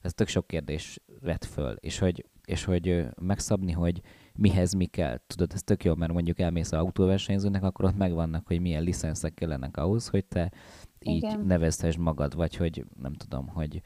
ez 0.02 0.14
tök 0.14 0.28
sok 0.28 0.46
kérdés 0.46 1.00
vett 1.20 1.44
föl, 1.44 1.76
és 1.80 1.98
hogy, 1.98 2.26
és 2.44 2.64
hogy 2.64 3.04
megszabni, 3.20 3.72
hogy 3.72 4.00
mihez 4.34 4.72
mi 4.72 4.86
kell. 4.86 5.20
Tudod, 5.26 5.50
ez 5.54 5.62
tök 5.62 5.84
jó, 5.84 5.94
mert 5.94 6.12
mondjuk 6.12 6.38
elmész 6.38 6.72
a 6.72 6.78
autóversenyzőnek, 6.78 7.62
akkor 7.62 7.84
ott 7.84 7.96
megvannak, 7.96 8.46
hogy 8.46 8.60
milyen 8.60 8.82
licenszek 8.82 9.34
kellenek 9.34 9.76
ahhoz, 9.76 10.08
hogy 10.08 10.24
te 10.24 10.52
így 11.00 11.22
Igen. 11.22 11.40
nevezhess 11.40 11.96
magad, 11.96 12.34
vagy 12.34 12.56
hogy 12.56 12.84
nem 13.02 13.12
tudom, 13.12 13.48
hogy 13.48 13.82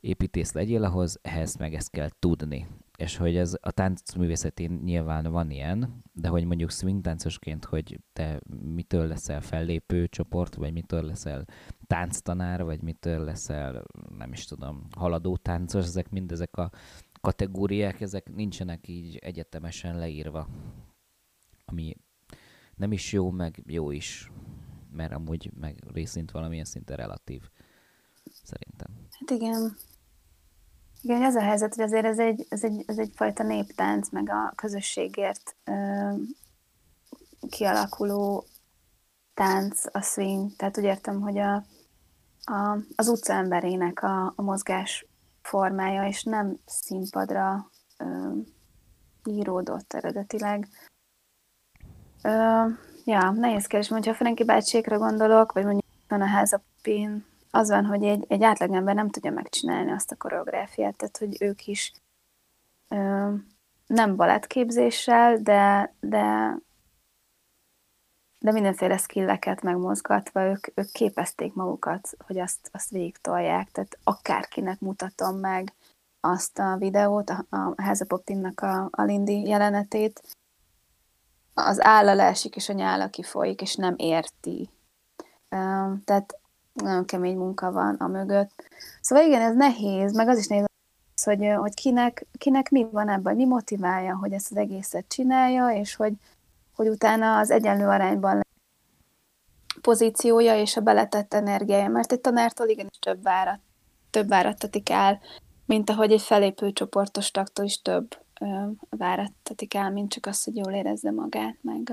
építész 0.00 0.52
legyél 0.52 0.84
ahhoz, 0.84 1.18
ehhez 1.22 1.56
meg 1.56 1.74
ezt 1.74 1.90
kell 1.90 2.08
tudni. 2.18 2.66
És 2.96 3.16
hogy 3.16 3.36
ez 3.36 3.56
a 3.60 3.70
táncművészetén 3.70 4.80
nyilván 4.84 5.30
van 5.30 5.50
ilyen, 5.50 6.02
de 6.12 6.28
hogy 6.28 6.44
mondjuk 6.44 6.70
swing 6.70 7.00
táncosként, 7.02 7.64
hogy 7.64 8.00
te 8.12 8.40
mitől 8.74 9.06
leszel 9.06 9.40
fellépő 9.40 10.06
csoport, 10.06 10.54
vagy 10.54 10.72
mitől 10.72 11.02
leszel 11.02 11.44
tánctanár, 11.86 12.64
vagy 12.64 12.82
mitől 12.82 13.24
leszel, 13.24 13.84
nem 14.18 14.32
is 14.32 14.44
tudom, 14.44 14.86
haladó 14.96 15.36
táncos, 15.36 15.84
ezek 15.84 16.10
mind 16.10 16.32
ezek 16.32 16.56
a 16.56 16.70
kategóriák, 17.20 18.00
ezek 18.00 18.34
nincsenek 18.34 18.88
így 18.88 19.16
egyetemesen 19.16 19.98
leírva. 19.98 20.48
Ami 21.64 21.96
nem 22.76 22.92
is 22.92 23.12
jó, 23.12 23.30
meg 23.30 23.62
jó 23.66 23.90
is 23.90 24.30
mert 24.96 25.12
amúgy 25.12 25.50
meg 25.60 25.82
részint 25.92 26.30
valamilyen 26.30 26.64
szinte 26.64 26.94
relatív, 26.94 27.42
szerintem. 28.42 29.08
Hát 29.10 29.30
igen. 29.30 29.76
Igen, 31.06 31.22
az 31.22 31.34
a 31.34 31.40
helyzet, 31.40 31.74
hogy 31.74 31.84
azért 31.84 32.04
ez 32.04 32.18
egy, 32.18 32.46
ez 32.48 32.64
egy, 32.64 32.84
ez 32.86 32.98
egyfajta 32.98 33.42
néptánc, 33.42 34.08
meg 34.08 34.30
a 34.30 34.52
közösségért 34.54 35.56
ö, 35.64 36.10
kialakuló 37.50 38.44
tánc, 39.34 39.82
a 39.92 40.00
swing. 40.00 40.56
Tehát 40.56 40.78
úgy 40.78 40.84
értem, 40.84 41.20
hogy 41.20 41.38
a, 41.38 41.54
a, 42.44 42.78
az 42.96 43.08
utca 43.08 43.32
emberének 43.32 44.02
a, 44.02 44.32
a 44.36 44.42
mozgás 44.42 45.06
formája, 45.42 46.06
és 46.06 46.22
nem 46.22 46.58
színpadra 46.64 47.70
ö, 47.98 48.32
íródott 49.24 49.92
eredetileg. 49.92 50.68
Ö, 52.22 52.64
Ja, 53.04 53.30
nehéz 53.30 53.66
kérdés, 53.66 53.88
hogyha 53.88 54.10
a 54.10 54.14
Franki 54.14 54.44
bácsékra 54.44 54.98
gondolok, 54.98 55.52
vagy 55.52 55.64
mondjuk 55.64 55.84
van 56.08 56.20
a 56.20 56.26
házapin, 56.26 57.24
az 57.56 57.68
van, 57.68 57.84
hogy 57.84 58.04
egy, 58.04 58.24
egy 58.28 58.42
átlagember 58.42 58.94
nem 58.94 59.10
tudja 59.10 59.30
megcsinálni 59.30 59.90
azt 59.90 60.10
a 60.10 60.16
koreográfiát, 60.16 60.96
tehát 60.96 61.18
hogy 61.18 61.36
ők 61.40 61.66
is 61.66 61.92
ö, 62.88 63.32
nem 63.86 64.16
balettképzéssel, 64.16 65.36
de, 65.36 65.94
de, 66.00 66.56
de 68.38 68.52
mindenféle 68.52 68.96
skilleket 68.96 69.62
megmozgatva 69.62 70.42
ők, 70.44 70.66
ők 70.74 70.90
képezték 70.90 71.54
magukat, 71.54 72.16
hogy 72.26 72.38
azt, 72.38 72.68
azt 72.72 72.90
végig 72.90 73.16
tolják, 73.16 73.70
tehát 73.70 73.98
akárkinek 74.04 74.80
mutatom 74.80 75.36
meg 75.36 75.72
azt 76.20 76.58
a 76.58 76.76
videót, 76.76 77.30
a, 77.30 77.46
a 77.50 77.82
Házapopinnak 77.82 78.60
a, 78.60 78.88
a 78.90 79.02
Lindy 79.02 79.46
jelenetét, 79.48 80.22
az 81.54 81.84
álla 81.84 82.14
leesik, 82.14 82.56
és 82.56 82.68
a 82.68 82.72
nyála 82.72 83.10
kifolyik, 83.10 83.60
és 83.60 83.74
nem 83.74 83.94
érti. 83.96 84.70
Tehát 86.04 86.38
nagyon 86.82 87.04
kemény 87.04 87.36
munka 87.36 87.72
van 87.72 87.94
a 87.94 88.06
mögött. 88.06 88.64
Szóval 89.00 89.24
igen, 89.26 89.42
ez 89.42 89.54
nehéz, 89.54 90.14
meg 90.14 90.28
az 90.28 90.38
is 90.38 90.46
nehéz, 90.46 90.66
hogy, 91.24 91.52
hogy 91.56 91.74
kinek, 91.74 92.26
kinek 92.38 92.70
mi 92.70 92.86
van 92.90 93.08
ebben, 93.08 93.36
mi 93.36 93.44
motiválja, 93.44 94.16
hogy 94.16 94.32
ezt 94.32 94.50
az 94.50 94.56
egészet 94.56 95.04
csinálja, 95.08 95.68
és 95.68 95.94
hogy, 95.94 96.12
hogy 96.74 96.88
utána 96.88 97.38
az 97.38 97.50
egyenlő 97.50 97.86
arányban 97.86 98.44
pozíciója 99.80 100.60
és 100.60 100.76
a 100.76 100.80
beletett 100.80 101.34
energiája, 101.34 101.88
mert 101.88 102.12
egy 102.12 102.20
tanártól 102.20 102.68
igenis 102.68 102.98
több 102.98 103.22
várat, 103.22 103.60
több 104.10 104.28
várattatik 104.28 104.90
el, 104.90 105.20
mint 105.66 105.90
ahogy 105.90 106.12
egy 106.12 106.22
felépő 106.22 106.72
csoportos 106.72 107.30
taktól 107.30 107.64
is 107.64 107.82
több 107.82 108.18
várattatik 108.90 109.74
el, 109.74 109.90
mint 109.90 110.12
csak 110.12 110.26
az, 110.26 110.44
hogy 110.44 110.56
jól 110.56 110.72
érezze 110.72 111.10
magát, 111.10 111.56
meg 111.60 111.92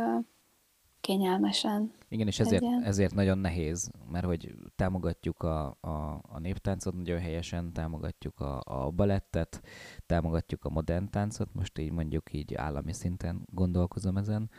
kényelmesen. 1.01 1.93
Igen, 2.13 2.27
és 2.27 2.39
ezért, 2.39 2.63
ezért 2.83 3.13
nagyon 3.13 3.37
nehéz, 3.37 3.91
mert 4.11 4.25
hogy 4.25 4.55
támogatjuk 4.75 5.43
a, 5.43 5.77
a, 5.81 6.21
a 6.21 6.39
néptáncot 6.39 6.95
nagyon 6.95 7.19
helyesen, 7.19 7.73
támogatjuk 7.73 8.39
a, 8.39 8.61
a 8.65 8.91
balettet, 8.91 9.61
támogatjuk 10.05 10.65
a 10.65 10.69
modern 10.69 11.09
táncot, 11.09 11.53
most 11.53 11.77
így 11.77 11.91
mondjuk 11.91 12.33
így 12.33 12.53
állami 12.53 12.93
szinten 12.93 13.41
gondolkozom 13.51 14.17
ezen, 14.17 14.49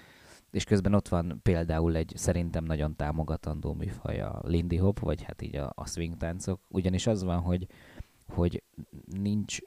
és 0.50 0.64
közben 0.64 0.94
ott 0.94 1.08
van 1.08 1.40
például 1.42 1.96
egy 1.96 2.12
szerintem 2.16 2.64
nagyon 2.64 2.96
támogatandó 2.96 3.72
műfaj 3.72 4.20
a 4.20 4.40
Lindy 4.44 4.76
Hop, 4.76 4.98
vagy 4.98 5.22
hát 5.22 5.42
így 5.42 5.56
a, 5.56 5.72
a 5.74 5.86
swing 5.86 6.16
táncok, 6.16 6.60
ugyanis 6.68 7.06
az 7.06 7.22
van, 7.22 7.40
hogy, 7.40 7.66
hogy 8.28 8.62
nincs 9.04 9.58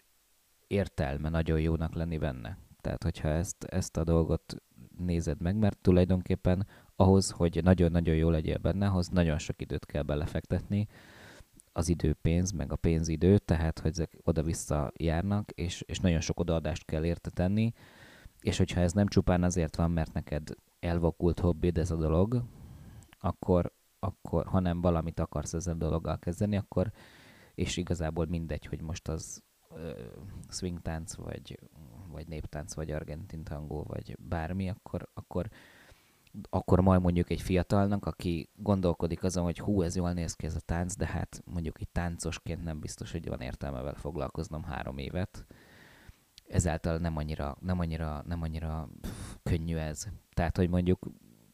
értelme 0.68 1.30
nagyon 1.30 1.60
jónak 1.60 1.94
lenni 1.94 2.18
benne. 2.18 2.58
Tehát, 2.82 3.04
hogyha 3.04 3.28
ezt, 3.28 3.64
ezt 3.64 3.98
a 3.98 4.04
dolgot 4.04 4.56
nézed 4.98 5.42
meg, 5.42 5.56
mert 5.56 5.78
tulajdonképpen 5.78 6.68
ahhoz, 7.00 7.30
hogy 7.30 7.60
nagyon-nagyon 7.64 8.16
jó 8.16 8.30
legyél 8.30 8.58
benne, 8.58 8.88
ahhoz 8.88 9.08
nagyon 9.08 9.38
sok 9.38 9.62
időt 9.62 9.86
kell 9.86 10.02
belefektetni, 10.02 10.88
az 11.72 11.90
időpénz, 11.90 12.52
meg 12.52 12.72
a 12.72 12.76
pénzidő, 12.76 13.38
tehát 13.38 13.80
hogy 13.80 13.92
ezek 13.92 14.18
oda-vissza 14.24 14.92
járnak, 14.96 15.52
és, 15.52 15.82
és 15.82 16.00
nagyon 16.00 16.20
sok 16.20 16.40
odaadást 16.40 16.86
kell 16.86 17.06
érte 17.06 17.30
tenni, 17.30 17.74
és 18.42 18.58
hogyha 18.58 18.82
ez 18.82 18.94
nem 18.94 19.08
csupán 19.08 19.44
azért 19.44 19.76
van, 19.76 19.92
mert 19.92 20.14
neked 20.14 20.50
elvakult 20.80 21.40
hobbid 21.40 21.78
ez 21.78 21.92
a 21.92 21.96
dolog, 21.96 22.44
akkor, 23.20 23.74
akkor 24.00 24.46
hanem 24.46 24.82
valamit 24.82 25.20
akarsz 25.20 25.54
ezzel 25.54 25.74
a 25.74 25.78
dologgal 25.78 26.20
kezdeni, 26.20 26.58
akkor 26.58 26.92
és 27.56 27.78
igazából 27.78 28.26
mindegy, 28.26 28.66
hogy 28.66 28.82
most 28.82 29.08
az 29.08 29.44
swing 30.50 30.82
tánc, 30.82 31.16
vagy, 31.16 31.60
vagy 32.12 32.28
néptánc, 32.28 32.74
vagy 32.74 32.92
argentin 32.92 33.44
tangó, 33.44 33.84
vagy 33.84 34.16
bármi, 34.20 34.70
akkor, 34.70 35.10
akkor, 35.14 35.50
akkor 36.50 36.80
majd 36.80 37.02
mondjuk 37.02 37.30
egy 37.30 37.42
fiatalnak, 37.42 38.06
aki 38.06 38.50
gondolkodik 38.56 39.24
azon, 39.24 39.44
hogy 39.44 39.60
hú, 39.60 39.82
ez 39.82 39.96
jól 39.96 40.14
néz 40.14 40.34
ki 40.34 40.46
ez 40.46 40.56
a 40.56 40.60
tánc, 40.60 40.96
de 40.96 41.06
hát 41.06 41.42
mondjuk 41.46 41.80
egy 41.82 41.90
táncosként 41.90 42.64
nem 42.64 42.80
biztos, 42.80 43.12
hogy 43.12 43.28
van 43.28 43.42
értelme 43.42 43.82
vele 43.82 43.98
foglalkoznom 43.98 44.64
három 44.64 44.98
évet. 44.98 45.46
Ezáltal 46.48 46.98
nem 46.98 47.18
annyira, 47.18 47.58
nem 47.60 47.80
annyira, 47.80 48.24
nem 48.26 48.42
annyira 48.42 48.90
könnyű 49.44 49.76
ez. 49.76 50.08
Tehát, 50.34 50.58
hogy 50.58 50.70
mondjuk 50.70 51.08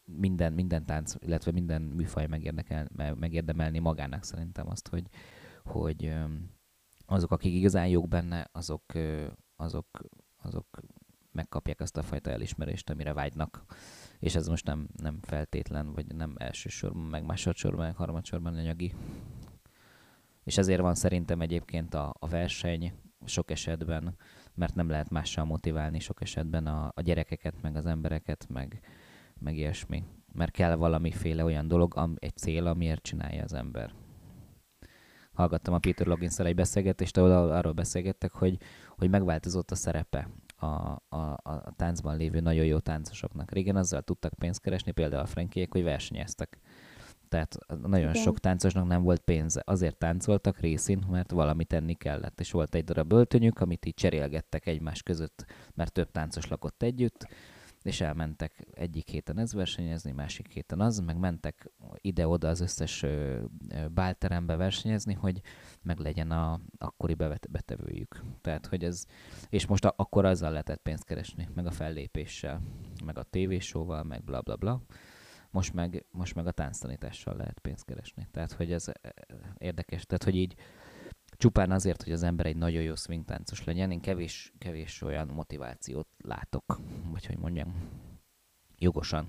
minden, 0.06 0.54
minden 0.54 0.86
tánc, 0.86 1.16
illetve 1.20 1.52
minden 1.52 1.82
műfaj 1.82 2.28
megérdekel, 2.28 2.90
megérdemelni 2.96 3.80
magának 3.80 4.24
szerintem 4.24 4.70
azt, 4.70 4.88
hogy, 4.88 5.04
hogy 5.64 6.14
azok, 7.06 7.32
akik 7.32 7.54
igazán 7.54 7.88
jók 7.88 8.08
benne, 8.08 8.50
azok, 8.52 8.84
azok, 9.56 9.88
azok 10.38 10.68
megkapják 11.32 11.80
azt 11.80 11.98
a 11.98 12.02
fajta 12.02 12.30
elismerést, 12.30 12.90
amire 12.90 13.14
vágynak. 13.14 13.66
És 14.24 14.36
ez 14.36 14.48
most 14.48 14.66
nem, 14.66 14.88
nem 15.02 15.20
feltétlen, 15.22 15.94
vagy 15.94 16.06
nem 16.16 16.34
elsősorban, 16.38 17.02
meg 17.02 17.26
másodszorban, 17.26 17.86
meg 17.86 17.96
harmadsorban 17.96 18.56
anyagi. 18.56 18.94
És 20.44 20.58
ezért 20.58 20.82
van 20.82 20.96
szerintem 20.96 21.42
egyébként 21.42 21.94
a, 21.94 22.16
a 22.20 22.28
verseny 22.28 22.94
sok 23.26 23.52
esetben, 23.52 24.16
mert 24.54 24.76
nem 24.76 24.90
lehet 24.90 25.10
mással 25.10 25.46
motiválni 25.46 26.00
sok 26.00 26.22
esetben 26.22 26.68
a, 26.68 26.92
a 26.96 27.02
gyerekeket, 27.02 27.62
meg 27.62 27.76
az 27.76 27.86
embereket, 27.86 28.48
meg, 28.50 28.80
meg 29.40 29.58
ilyesmi. 29.58 30.04
Mert 30.34 30.52
kell 30.52 30.76
valamiféle 30.76 31.44
olyan 31.44 31.68
dolog, 31.68 31.98
am, 31.98 32.16
egy 32.20 32.38
cél, 32.38 32.68
amiért 32.68 33.02
csinálja 33.02 33.44
az 33.44 33.54
ember. 33.54 33.94
Hallgattam 35.34 35.74
a 35.74 35.80
Peter 35.80 36.08
loggins 36.08 36.40
egy 36.40 36.56
beszélgetést, 36.56 37.18
ahol 37.18 37.32
arról 37.32 37.74
beszélgettek, 37.74 38.32
hogy, 38.32 38.58
hogy 38.98 39.10
megváltozott 39.10 39.72
a 39.72 39.76
szerepe 39.76 40.30
a, 40.63 41.04
a, 41.10 41.17
a 41.43 41.73
táncban 41.76 42.17
lévő 42.17 42.39
nagyon 42.39 42.65
jó 42.65 42.80
táncosoknak. 42.80 43.52
Régen 43.52 43.76
azzal 43.76 44.02
tudtak 44.02 44.34
pénzt 44.34 44.62
keresni, 44.62 44.91
például 44.91 45.21
a 45.21 45.26
frankiek, 45.26 45.71
hogy 45.71 45.84
versenyeztek. 45.84 46.60
Tehát 47.30 47.58
nagyon 47.67 48.10
Igen. 48.10 48.23
sok 48.23 48.39
táncosnak 48.39 48.88
nem 48.88 49.04
volt 49.04 49.21
pénze. 49.21 49.62
Azért 49.65 49.97
táncoltak 49.97 50.60
részén, 50.60 51.04
mert 51.10 51.32
valamit 51.32 51.67
tenni 51.67 51.93
kellett. 51.93 52.39
És 52.39 52.52
volt 52.52 52.76
egy 52.76 52.84
darab 52.84 53.12
öltönyük, 53.12 53.60
amit 53.60 53.86
így 53.86 53.93
cserélgettek 53.93 54.65
egymás 54.67 55.04
között, 55.04 55.45
mert 55.73 55.91
több 55.91 56.12
táncos 56.12 56.47
lakott 56.47 56.84
együtt, 56.84 57.28
és 57.84 58.02
elmentek 58.02 58.67
egyik 58.74 59.10
héten 59.10 59.38
ez 59.38 59.54
versenyezni, 59.54 60.12
másik 60.12 60.48
héten 60.48 60.80
az, 60.80 61.00
meg 61.00 61.17
mentek 61.17 61.72
ide-oda 61.98 62.48
az 62.48 62.60
összes 62.60 63.06
bálterembe 63.91 64.56
versenyezni, 64.56 65.13
hogy 65.13 65.41
meg 65.82 65.98
legyen 65.98 66.32
a 66.32 66.60
akkori 66.78 67.15
betevőjük. 67.50 68.24
Tehát, 68.41 68.65
hogy 68.65 68.84
ez, 68.84 69.06
és 69.50 69.65
most 69.65 69.86
a, 69.86 69.93
akkor 69.98 70.26
azzal 70.26 70.52
lehetett 70.52 70.82
pénzt 70.82 71.04
keresni, 71.04 71.50
meg 71.56 71.65
a 71.65 71.72
fellépéssel, 71.72 72.62
meg 73.06 73.17
a 73.17 73.24
tévésóval, 73.24 74.04
meg 74.04 74.24
bla 74.24 74.41
bla 74.41 74.56
bla. 74.56 74.82
Most 75.52 75.74
meg, 75.74 76.06
most 76.12 76.36
meg 76.36 76.48
a 76.48 76.52
tánctanítással 76.52 77.36
lehet 77.36 77.60
pénzt 77.60 77.86
keresni. 77.86 78.28
Tehát, 78.32 78.52
hogy 78.52 78.72
ez 78.72 78.86
érdekes. 79.58 80.06
Tehát, 80.06 80.24
hogy 80.24 80.36
így 80.36 80.56
csupán 81.38 81.72
azért, 81.72 82.04
hogy 82.04 82.12
az 82.12 82.24
ember 82.24 82.46
egy 82.46 82.56
nagyon 82.56 82.82
jó 82.82 82.96
swing 82.96 83.26
táncos 83.26 83.63
legyen, 83.63 83.91
én 83.91 84.02
kevés, 84.02 84.54
kevés 84.58 85.02
olyan 85.02 85.28
motivációt 85.28 86.08
látok, 86.17 86.80
vagy 87.12 87.26
hogy 87.26 87.38
mondjam, 87.38 87.74
jogosan 88.78 89.28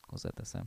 hozzáteszem. 0.00 0.64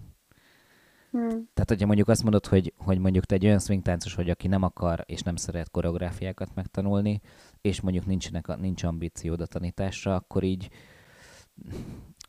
Hmm. 1.12 1.28
Tehát, 1.30 1.68
hogyha 1.68 1.86
mondjuk 1.86 2.08
azt 2.08 2.24
mondod, 2.24 2.46
hogy, 2.46 2.74
hogy 2.78 3.00
mondjuk 3.00 3.26
te 3.26 3.36
egy 3.36 3.46
olyan 3.46 3.60
swing 3.60 3.82
táncos 3.82 4.16
vagy, 4.16 4.30
aki 4.30 4.48
nem 4.48 4.64
akar 4.64 5.04
és 5.08 5.22
nem 5.22 5.36
szeret 5.36 5.70
koreográfiákat 5.70 6.56
megtanulni, 6.56 7.22
és 7.62 7.82
mondjuk 7.82 8.06
nincsenek, 8.06 8.58
nincs 8.58 8.84
ambíciód 8.84 9.42
a 9.42 9.46
tanításra, 9.46 10.16
akkor 10.16 10.44
így 10.44 10.70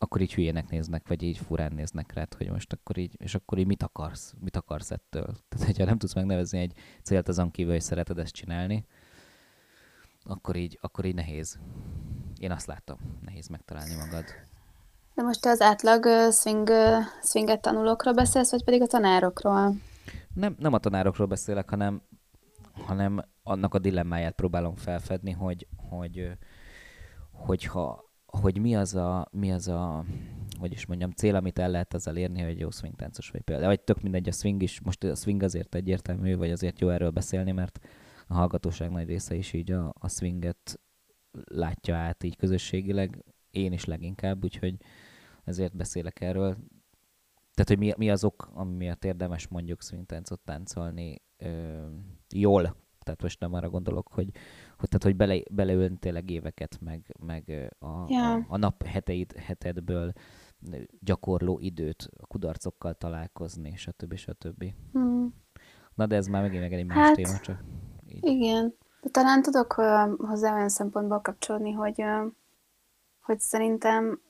akkor 0.01 0.21
így 0.21 0.33
hülyének 0.33 0.69
néznek, 0.69 1.07
vagy 1.07 1.23
így 1.23 1.37
furán 1.37 1.73
néznek 1.73 2.13
rád, 2.13 2.33
hogy 2.33 2.49
most 2.49 2.73
akkor 2.73 2.97
így, 2.97 3.15
és 3.17 3.35
akkor 3.35 3.57
így 3.57 3.65
mit 3.65 3.83
akarsz, 3.83 4.33
mit 4.39 4.55
akarsz 4.55 4.91
ettől. 4.91 5.25
Tehát, 5.49 5.65
hogyha 5.65 5.85
nem 5.85 5.97
tudsz 5.97 6.13
megnevezni 6.13 6.59
egy 6.59 6.73
célt 7.03 7.27
azon 7.27 7.51
kívül, 7.51 7.71
hogy 7.71 7.81
szereted 7.81 8.17
ezt 8.19 8.33
csinálni, 8.33 8.85
akkor 10.23 10.55
így, 10.55 10.77
akkor 10.81 11.05
így 11.05 11.15
nehéz. 11.15 11.59
Én 12.37 12.51
azt 12.51 12.65
látom, 12.65 12.97
nehéz 13.21 13.47
megtalálni 13.47 13.95
magad. 13.95 14.23
De 15.15 15.21
most 15.21 15.41
te 15.41 15.49
az 15.49 15.61
átlag 15.61 16.05
swing, 16.31 16.69
swinget 17.23 17.61
tanulókról 17.61 18.13
beszélsz, 18.13 18.51
vagy 18.51 18.63
pedig 18.63 18.81
a 18.81 18.87
tanárokról? 18.87 19.75
Nem, 20.33 20.55
nem 20.59 20.73
a 20.73 20.79
tanárokról 20.79 21.27
beszélek, 21.27 21.69
hanem, 21.69 22.01
hanem 22.73 23.25
annak 23.43 23.73
a 23.73 23.79
dilemmáját 23.79 24.35
próbálom 24.35 24.75
felfedni, 24.75 25.31
hogy, 25.31 25.67
hogy, 25.89 26.31
hogyha 27.31 28.10
hogy 28.31 28.57
mi 28.57 28.75
az 28.75 28.95
a, 28.95 29.27
mi 29.31 29.51
az 29.51 29.67
a 29.67 30.05
hogy 30.61 30.71
is 30.71 30.85
mondjam, 30.85 31.11
cél, 31.11 31.35
amit 31.35 31.59
el 31.59 31.69
lehet 31.69 31.93
ezzel 31.93 32.17
érni, 32.17 32.41
hogy 32.41 32.59
jó 32.59 32.69
swing 32.69 32.95
táncos 32.95 33.29
vagy 33.29 33.41
például. 33.41 33.67
Vagy 33.67 33.81
tök 33.81 34.01
mindegy, 34.01 34.27
a 34.27 34.31
swing 34.31 34.61
is, 34.61 34.81
most 34.81 35.03
a 35.03 35.15
swing 35.15 35.43
azért 35.43 35.75
egyértelmű, 35.75 36.35
vagy 36.35 36.51
azért 36.51 36.79
jó 36.79 36.89
erről 36.89 37.09
beszélni, 37.09 37.51
mert 37.51 37.79
a 38.27 38.33
hallgatóság 38.33 38.91
nagy 38.91 39.07
része 39.07 39.35
is 39.35 39.53
így 39.53 39.71
a, 39.71 39.93
a 39.99 40.09
swinget 40.09 40.79
látja 41.45 41.95
át 41.95 42.23
így 42.23 42.35
közösségileg, 42.35 43.23
én 43.51 43.71
is 43.71 43.85
leginkább, 43.85 44.43
úgyhogy 44.43 44.75
ezért 45.43 45.75
beszélek 45.75 46.21
erről. 46.21 46.57
Tehát, 47.53 47.67
hogy 47.67 47.77
mi, 47.77 47.93
mi 47.97 48.09
az 48.09 48.23
ok, 48.23 48.49
ami 48.53 48.75
miatt 48.75 49.05
érdemes 49.05 49.47
mondjuk 49.47 49.81
swing 49.81 50.05
táncot 50.05 50.39
táncolni 50.39 51.21
ö, 51.37 51.85
jól, 52.33 52.75
tehát 52.99 53.21
most 53.21 53.39
nem 53.39 53.53
arra 53.53 53.69
gondolok, 53.69 54.07
hogy, 54.07 54.29
hogy, 54.81 54.89
tehát, 54.89 55.03
hogy 55.03 55.15
bele, 55.15 55.41
beleülni 55.51 55.97
tényleg 55.97 56.29
éveket, 56.29 56.77
meg, 56.81 57.15
meg 57.19 57.73
a, 57.79 58.05
ja. 58.07 58.33
a, 58.33 58.45
a 58.47 58.57
nap 58.57 58.83
heteid, 58.83 59.31
hetedből 59.37 60.13
gyakorló 60.99 61.59
időt 61.59 62.09
a 62.17 62.27
kudarcokkal 62.27 62.93
találkozni, 62.93 63.75
stb. 63.75 64.15
stb. 64.15 64.65
Hmm. 64.91 65.33
Na 65.95 66.05
de 66.05 66.15
ez 66.15 66.27
már 66.27 66.41
megint 66.41 66.61
meg 66.61 66.73
egy 66.73 66.85
más 66.85 66.97
hát, 66.97 67.15
téma, 67.15 67.39
csak 67.39 67.63
így. 68.07 68.25
Igen. 68.25 68.73
De 69.01 69.09
talán 69.09 69.41
tudok 69.41 69.73
hozzá 70.17 70.53
olyan 70.53 70.69
szempontból 70.69 71.19
kapcsolni, 71.19 71.71
hogy, 71.71 72.03
hogy 73.21 73.39
szerintem 73.39 74.21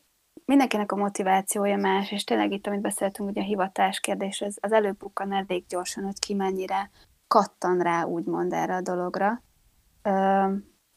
mindenkinek 0.45 0.91
a 0.91 0.95
motivációja 0.95 1.77
más, 1.77 2.11
és 2.11 2.23
tényleg 2.23 2.51
itt, 2.51 2.67
amit 2.67 2.81
beszéltünk, 2.81 3.29
ugye 3.29 3.41
a 3.41 3.45
hivatás 3.45 3.99
kérdés, 3.99 4.41
az, 4.41 4.57
az 4.61 4.71
előbukkan 4.71 5.33
elég 5.33 5.65
gyorsan, 5.67 6.03
hogy 6.03 6.19
ki 6.19 6.33
mennyire 6.33 6.89
kattan 7.27 7.79
rá, 7.79 8.03
úgymond 8.03 8.53
erre 8.53 8.75
a 8.75 8.81
dologra. 8.81 9.41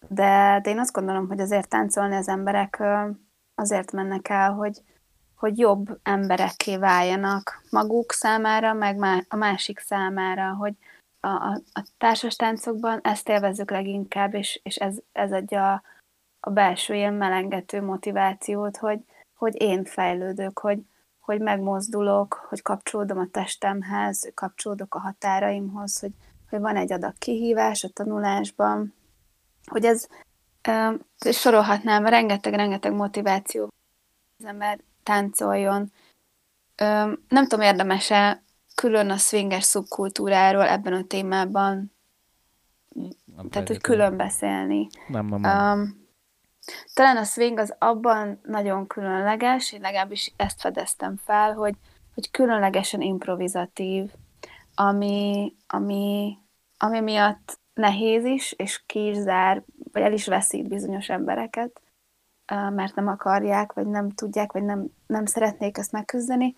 De, 0.08 0.60
de 0.62 0.70
én 0.70 0.78
azt 0.78 0.92
gondolom, 0.92 1.28
hogy 1.28 1.40
azért 1.40 1.68
táncolni 1.68 2.16
az 2.16 2.28
emberek 2.28 2.82
azért 3.54 3.92
mennek 3.92 4.28
el, 4.28 4.52
hogy, 4.52 4.82
hogy 5.34 5.58
jobb 5.58 5.98
emberekké 6.02 6.76
váljanak 6.76 7.62
maguk 7.70 8.12
számára, 8.12 8.72
meg 8.72 8.98
a 9.28 9.36
másik 9.36 9.78
számára, 9.78 10.54
hogy 10.54 10.74
a, 11.20 11.28
a, 11.28 11.60
a 11.72 11.86
társas 11.98 12.36
táncokban 12.36 13.00
ezt 13.02 13.28
élvezzük 13.28 13.70
leginkább, 13.70 14.34
és, 14.34 14.60
és 14.62 14.76
ez, 14.76 14.96
ez 15.12 15.32
adja 15.32 15.82
a 16.40 16.50
belső 16.50 16.94
ilyen 16.94 17.14
melengető 17.14 17.82
motivációt, 17.82 18.76
hogy, 18.76 19.00
hogy 19.34 19.62
én 19.62 19.84
fejlődök, 19.84 20.58
hogy, 20.58 20.82
hogy 21.20 21.40
megmozdulok, 21.40 22.46
hogy 22.48 22.62
kapcsolódom 22.62 23.18
a 23.18 23.28
testemhez, 23.30 24.30
kapcsolódok 24.34 24.94
a 24.94 25.00
határaimhoz, 25.00 26.00
hogy, 26.00 26.12
hogy 26.54 26.62
van 26.62 26.76
egy 26.76 26.92
adag 26.92 27.18
kihívás 27.18 27.84
a 27.84 27.88
tanulásban, 27.88 28.94
hogy 29.66 29.84
ez, 29.84 30.06
és 31.24 31.38
sorolhatnám, 31.38 32.06
rengeteg-rengeteg 32.06 32.92
motiváció 32.92 33.68
az 34.38 34.44
ember 34.44 34.78
táncoljon. 35.02 35.92
Nem 37.28 37.46
tudom, 37.48 37.60
érdemese 37.60 38.42
külön 38.74 39.10
a 39.10 39.16
swinges 39.16 39.64
szubkultúráról 39.64 40.66
ebben 40.66 40.92
a 40.92 41.04
témában, 41.04 41.92
nem 43.36 43.48
tehát, 43.48 43.68
hogy 43.68 43.80
külön 43.80 44.16
beszélni. 44.16 44.86
Nem, 45.08 45.26
nem, 45.26 45.40
nem. 45.40 45.78
Um, 45.78 46.06
talán 46.94 47.16
a 47.16 47.24
swing 47.24 47.58
az 47.58 47.74
abban 47.78 48.40
nagyon 48.42 48.86
különleges, 48.86 49.72
én 49.72 49.80
legalábbis 49.80 50.32
ezt 50.36 50.60
fedeztem 50.60 51.16
fel, 51.24 51.52
hogy, 51.52 51.74
hogy 52.14 52.30
különlegesen 52.30 53.00
improvizatív, 53.00 54.10
ami, 54.74 55.54
ami, 55.66 56.38
ami 56.84 57.00
miatt 57.00 57.58
nehéz 57.74 58.24
is, 58.24 58.52
és 58.52 58.82
ki 58.86 59.06
is 59.06 59.16
zár, 59.16 59.62
vagy 59.92 60.02
el 60.02 60.12
is 60.12 60.26
veszít 60.26 60.68
bizonyos 60.68 61.08
embereket, 61.08 61.80
mert 62.70 62.94
nem 62.94 63.08
akarják, 63.08 63.72
vagy 63.72 63.86
nem 63.86 64.10
tudják, 64.10 64.52
vagy 64.52 64.62
nem, 64.62 64.86
nem 65.06 65.26
szeretnék 65.26 65.78
ezt 65.78 65.92
megküzdeni. 65.92 66.56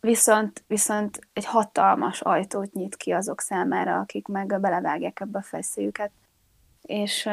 Viszont, 0.00 0.64
viszont 0.66 1.18
egy 1.32 1.44
hatalmas 1.44 2.20
ajtót 2.20 2.72
nyit 2.72 2.96
ki 2.96 3.12
azok 3.12 3.40
számára, 3.40 3.98
akik 3.98 4.28
meg 4.28 4.60
belevágják 4.60 5.20
ebbe 5.20 5.38
a 5.38 5.42
feszélyüket. 5.42 6.10
És, 6.82 7.28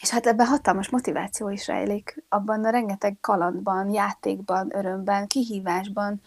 és 0.00 0.10
hát 0.10 0.26
ebben 0.26 0.46
hatalmas 0.46 0.88
motiváció 0.88 1.48
is 1.48 1.66
rejlik. 1.66 2.24
Abban 2.28 2.64
a 2.64 2.70
rengeteg 2.70 3.16
kalandban, 3.20 3.90
játékban, 3.90 4.76
örömben, 4.76 5.26
kihívásban, 5.26 6.20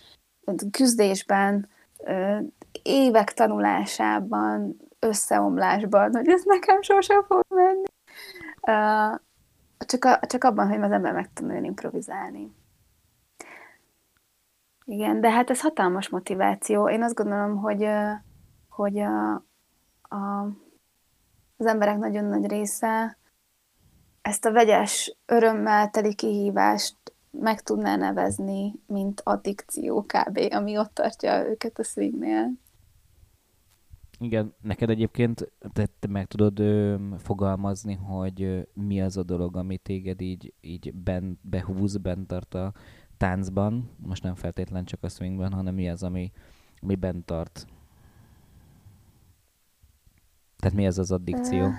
küzdésben, 0.72 1.70
évek 2.84 3.34
tanulásában, 3.34 4.78
összeomlásban, 5.00 6.16
hogy 6.16 6.30
ez 6.30 6.44
nekem 6.44 6.82
sosem 6.82 7.24
fog 7.24 7.44
menni. 7.48 7.84
Uh, 8.62 9.20
csak, 9.86 10.06
a, 10.06 10.20
csak 10.28 10.44
abban, 10.44 10.68
hogy 10.68 10.82
az 10.82 10.92
ember 10.92 11.14
megtanuljon 11.14 11.64
improvizálni. 11.64 12.56
Igen, 14.86 15.22
de 15.22 15.32
hát 15.32 15.50
ez 15.50 15.62
hatalmas 15.62 16.10
motiváció. 16.10 16.90
Én 16.90 17.04
azt 17.04 17.16
gondolom, 17.16 17.58
hogy, 17.58 17.88
hogy 18.70 19.00
a, 19.00 19.34
a, 20.02 20.48
az 21.58 21.66
emberek 21.66 21.98
nagyon 21.98 22.26
nagy 22.26 22.48
része 22.48 23.18
ezt 24.22 24.46
a 24.46 24.52
vegyes 24.52 25.18
örömmel 25.26 25.90
teli 25.90 26.16
kihívást 26.16 26.96
meg 27.32 27.62
tudná 27.62 27.96
nevezni, 27.96 28.74
mint 28.88 29.22
addikció 29.24 30.02
kb., 30.02 30.40
ami 30.52 30.78
ott 30.78 30.94
tartja 30.94 31.48
őket 31.48 31.80
a 31.80 31.84
swingnél. 31.84 32.52
Igen, 34.20 34.54
neked 34.62 34.90
egyébként 34.90 35.52
te, 35.74 35.86
te 36.00 36.08
meg 36.08 36.28
tudod 36.28 36.60
ö, 36.60 36.96
fogalmazni, 37.18 37.94
hogy 37.94 38.42
ö, 38.42 38.62
mi 38.74 39.02
az 39.02 39.18
a 39.18 39.24
dolog, 39.24 39.56
ami 39.58 39.78
téged 39.78 40.22
így, 40.22 40.54
így 40.62 40.94
ben, 40.94 41.40
behúz, 41.42 41.98
bent 41.98 42.28
tart 42.28 42.54
a 42.54 42.74
táncban, 43.18 43.90
most 43.98 44.24
nem 44.24 44.36
feltétlen 44.36 44.86
csak 44.86 45.04
a 45.04 45.10
swingben, 45.10 45.54
hanem 45.54 45.74
mi 45.74 45.90
az, 45.90 46.04
ami, 46.04 46.32
ami 46.82 46.96
bent 46.96 47.26
tart? 47.26 47.68
Tehát 50.58 50.78
mi 50.78 50.86
ez 50.86 50.98
az 50.98 51.12
addikció? 51.12 51.66
Uh, 51.66 51.74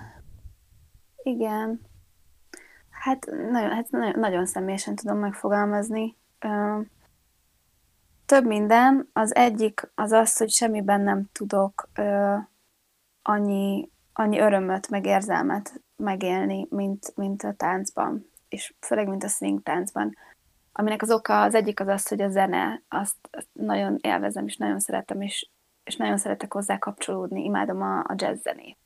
igen. 1.23 1.81
Hát 2.89 3.27
nagyon, 3.51 3.71
hát 3.71 3.91
nagyon, 3.91 4.19
nagyon 4.21 4.47
személyesen 4.47 4.95
tudom 4.95 5.19
megfogalmazni. 5.19 6.17
Uh, 6.45 6.87
több 8.27 8.47
minden. 8.47 9.09
Az 9.13 9.35
egyik 9.35 9.91
az 9.95 10.13
az, 10.13 10.37
hogy 10.37 10.51
semmiben 10.51 11.01
nem 11.01 11.29
tudok 11.33 11.89
uh, 11.99 12.39
annyi, 13.23 13.91
annyi 14.13 14.39
örömöt, 14.39 14.89
meg 14.89 15.07
érzelmet 15.07 15.83
megélni, 15.97 16.67
mint, 16.71 17.17
mint 17.17 17.43
a 17.43 17.53
táncban, 17.53 18.31
és 18.49 18.75
főleg, 18.81 19.09
mint 19.09 19.25
a 19.25 19.29
swing 19.29 19.63
táncban. 19.63 20.17
Aminek 20.73 21.03
az 21.03 21.11
oka 21.11 21.43
az 21.43 21.55
egyik 21.55 21.81
az 21.81 21.89
az, 21.89 22.09
hogy 22.09 22.23
a 22.23 22.29
zene, 22.29 22.83
azt 22.89 23.17
nagyon 23.53 23.99
élvezem, 24.01 24.47
és 24.47 24.57
nagyon 24.57 24.81
szeretem, 24.81 25.21
és, 25.21 25.51
és 25.85 25.97
nagyon 25.97 26.17
szeretek 26.17 26.53
hozzá 26.53 26.79
kapcsolódni, 26.79 27.45
imádom 27.45 27.83
a, 27.83 27.99
a 27.99 28.15
jazz 28.17 28.43
zenét. 28.43 28.79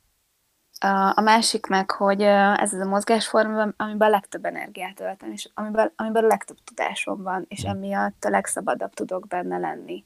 A 1.13 1.21
másik 1.21 1.65
meg, 1.65 1.91
hogy 1.91 2.21
ez 2.21 2.73
az 2.73 2.79
a 2.79 2.85
mozgásforma, 2.85 3.67
amiben 3.77 4.07
a 4.07 4.11
legtöbb 4.11 4.45
energiát 4.45 4.99
öltem, 4.99 5.31
és 5.31 5.49
amiben, 5.53 5.91
amiben 5.95 6.23
a 6.23 6.27
legtöbb 6.27 6.57
tudásom 6.63 7.23
van, 7.23 7.45
és 7.47 7.65
mm. 7.65 7.69
emiatt 7.69 8.25
a 8.25 8.29
legszabadabb 8.29 8.93
tudok 8.93 9.27
benne 9.27 9.57
lenni. 9.57 10.05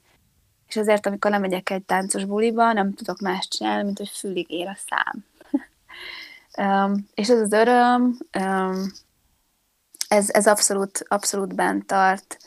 És 0.68 0.76
ezért, 0.76 1.06
amikor 1.06 1.30
lemegyek 1.30 1.70
egy 1.70 1.82
táncos 1.82 2.24
buliba, 2.24 2.72
nem 2.72 2.94
tudok 2.94 3.20
más 3.20 3.48
csinálni, 3.48 3.84
mint 3.84 3.98
hogy 3.98 4.08
fülig 4.08 4.50
ér 4.50 4.68
a 4.68 4.76
szám. 4.88 5.24
um, 6.86 7.08
és 7.14 7.28
ez 7.28 7.40
az 7.40 7.52
öröm, 7.52 8.18
um, 8.38 8.92
ez, 10.08 10.30
ez 10.30 10.46
abszolút, 10.46 11.04
abszolút 11.08 11.54
bent 11.54 11.86
tart. 11.86 12.38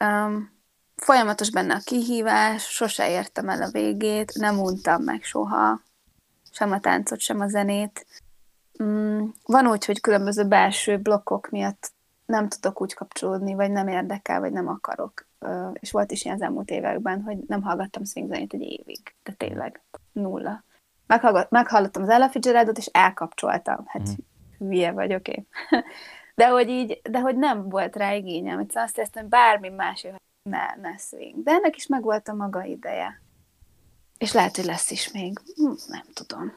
Um, 0.00 0.50
folyamatos 0.96 1.50
benne 1.50 1.74
a 1.74 1.80
kihívás, 1.84 2.62
sose 2.62 3.10
értem 3.10 3.48
el 3.48 3.62
a 3.62 3.70
végét, 3.70 4.32
nem 4.34 4.58
untam 4.58 5.02
meg 5.02 5.22
soha, 5.22 5.80
sem 6.56 6.72
a 6.72 6.80
táncot, 6.80 7.20
sem 7.20 7.40
a 7.40 7.48
zenét. 7.48 8.06
Mm, 8.82 9.26
van 9.46 9.66
úgy, 9.66 9.84
hogy 9.84 10.00
különböző 10.00 10.44
belső 10.44 10.98
blokkok 10.98 11.50
miatt 11.50 11.92
nem 12.26 12.48
tudok 12.48 12.80
úgy 12.80 12.94
kapcsolódni, 12.94 13.54
vagy 13.54 13.70
nem 13.70 13.88
érdekel, 13.88 14.40
vagy 14.40 14.52
nem 14.52 14.68
akarok. 14.68 15.26
És 15.72 15.90
volt 15.90 16.10
is 16.10 16.24
ilyen 16.24 16.36
az 16.36 16.42
elmúlt 16.42 16.70
években, 16.70 17.22
hogy 17.22 17.38
nem 17.46 17.62
hallgattam 17.62 18.04
swing 18.04 18.28
zenét 18.28 18.52
egy 18.52 18.60
évig, 18.60 19.14
de 19.22 19.32
tényleg 19.32 19.82
nulla. 20.12 20.64
meghallottam 21.48 22.02
az 22.02 22.08
Ella 22.08 22.28
Fitzgeraldot, 22.28 22.78
és 22.78 22.86
elkapcsoltam. 22.86 23.84
Hát 23.86 24.08
mm. 24.08 24.12
hülye 24.58 24.92
vagy, 24.92 25.14
oké. 25.14 25.46
Okay. 25.70 25.82
de 26.40 26.48
hogy 26.48 26.68
így, 26.68 27.00
de 27.10 27.20
hogy 27.20 27.36
nem 27.36 27.68
volt 27.68 27.96
rá 27.96 28.12
igényem, 28.14 28.56
hogy 28.56 28.70
azt 28.74 28.96
éreztem, 28.96 29.22
hogy 29.22 29.30
bármi 29.30 29.68
más, 29.68 30.02
hogy 30.02 30.12
ne, 30.42 30.74
ne 30.80 30.96
swing. 30.96 31.42
De 31.42 31.50
ennek 31.50 31.76
is 31.76 31.86
megvolt 31.86 32.28
a 32.28 32.34
maga 32.34 32.64
ideje. 32.64 33.20
És 34.18 34.32
lehet, 34.32 34.56
hogy 34.56 34.64
lesz 34.64 34.90
is 34.90 35.12
még. 35.12 35.38
Hm, 35.56 35.72
nem 35.88 36.04
tudom. 36.14 36.52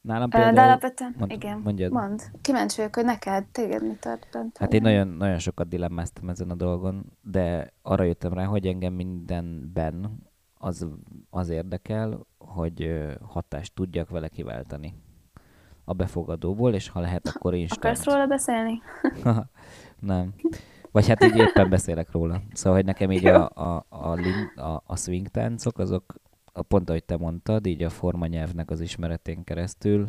Nálam 0.00 0.30
például... 0.30 0.52
De 0.52 0.62
alapvetően, 0.62 1.14
mond, 1.18 1.32
igen, 1.32 1.58
mondjad. 1.58 1.92
mond. 1.92 2.22
Kíváncsi 2.40 2.76
vagyok, 2.76 2.94
hogy 2.94 3.04
neked, 3.04 3.44
téged 3.44 3.82
mi 3.82 3.96
tart 4.00 4.26
bent. 4.32 4.58
Hát 4.58 4.72
én 4.72 4.82
nagyon, 4.82 5.08
nagyon 5.08 5.38
sokat 5.38 5.68
dilemmáztam 5.68 6.28
ezen 6.28 6.50
a 6.50 6.54
dolgon, 6.54 7.12
de 7.22 7.72
arra 7.82 8.04
jöttem 8.04 8.32
rá, 8.32 8.44
hogy 8.44 8.66
engem 8.66 8.92
mindenben 8.92 10.22
az, 10.58 10.86
az 11.30 11.48
érdekel, 11.48 12.26
hogy 12.38 13.06
hatást 13.22 13.74
tudjak 13.74 14.08
vele 14.08 14.28
kiváltani 14.28 14.94
a 15.84 15.92
befogadóból, 15.92 16.74
és 16.74 16.88
ha 16.88 17.00
lehet, 17.00 17.26
akkor 17.28 17.54
is. 17.54 17.70
Akarsz 17.70 18.04
róla 18.04 18.26
beszélni? 18.26 18.80
nem. 19.98 20.34
Vagy 20.90 21.08
hát 21.08 21.24
így 21.24 21.36
éppen 21.36 21.68
beszélek 21.70 22.10
róla. 22.10 22.42
Szóval, 22.52 22.78
hogy 22.78 22.84
nekem 22.86 23.10
így 23.10 23.26
a, 23.26 23.48
a, 23.48 23.86
a, 23.88 24.14
link, 24.14 24.56
a, 24.56 24.82
a 24.86 24.96
swing 24.96 25.28
táncok, 25.28 25.78
azok 25.78 26.14
a 26.56 26.62
pont 26.62 26.88
ahogy 26.90 27.04
te 27.04 27.16
mondtad, 27.16 27.66
így 27.66 27.82
a 27.82 27.90
formanyelvnek 27.90 28.70
az 28.70 28.80
ismeretén 28.80 29.44
keresztül 29.44 30.08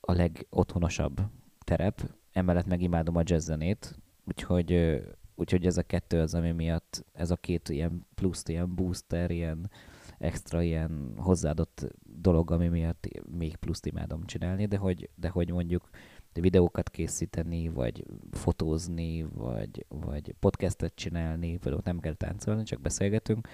a 0.00 0.12
legotthonosabb 0.12 1.20
terep, 1.64 2.10
emellett 2.32 2.66
meg 2.66 2.82
imádom 2.82 3.16
a 3.16 3.22
jazzzenét, 3.24 3.98
úgyhogy, 4.24 5.00
úgyhogy 5.34 5.66
ez 5.66 5.76
a 5.76 5.82
kettő 5.82 6.20
az, 6.20 6.34
ami 6.34 6.50
miatt 6.50 7.04
ez 7.12 7.30
a 7.30 7.36
két 7.36 7.68
ilyen 7.68 8.06
plusz, 8.14 8.42
ilyen 8.46 8.74
booster, 8.74 9.30
ilyen 9.30 9.70
extra 10.18 10.62
ilyen 10.62 11.12
hozzáadott 11.16 11.86
dolog, 12.02 12.50
ami 12.50 12.68
miatt 12.68 13.08
még 13.38 13.56
pluszt 13.56 13.86
imádom 13.86 14.24
csinálni, 14.24 14.66
de 14.66 14.76
hogy, 14.76 15.10
de 15.14 15.28
hogy 15.28 15.50
mondjuk 15.50 15.88
videókat 16.32 16.90
készíteni, 16.90 17.68
vagy 17.68 18.04
fotózni, 18.30 19.22
vagy, 19.22 19.86
vagy 19.88 20.34
podcastet 20.40 20.94
csinálni, 20.94 21.56
például 21.56 21.82
nem 21.84 22.00
kell 22.00 22.14
táncolni, 22.14 22.62
csak 22.62 22.80
beszélgetünk. 22.80 23.48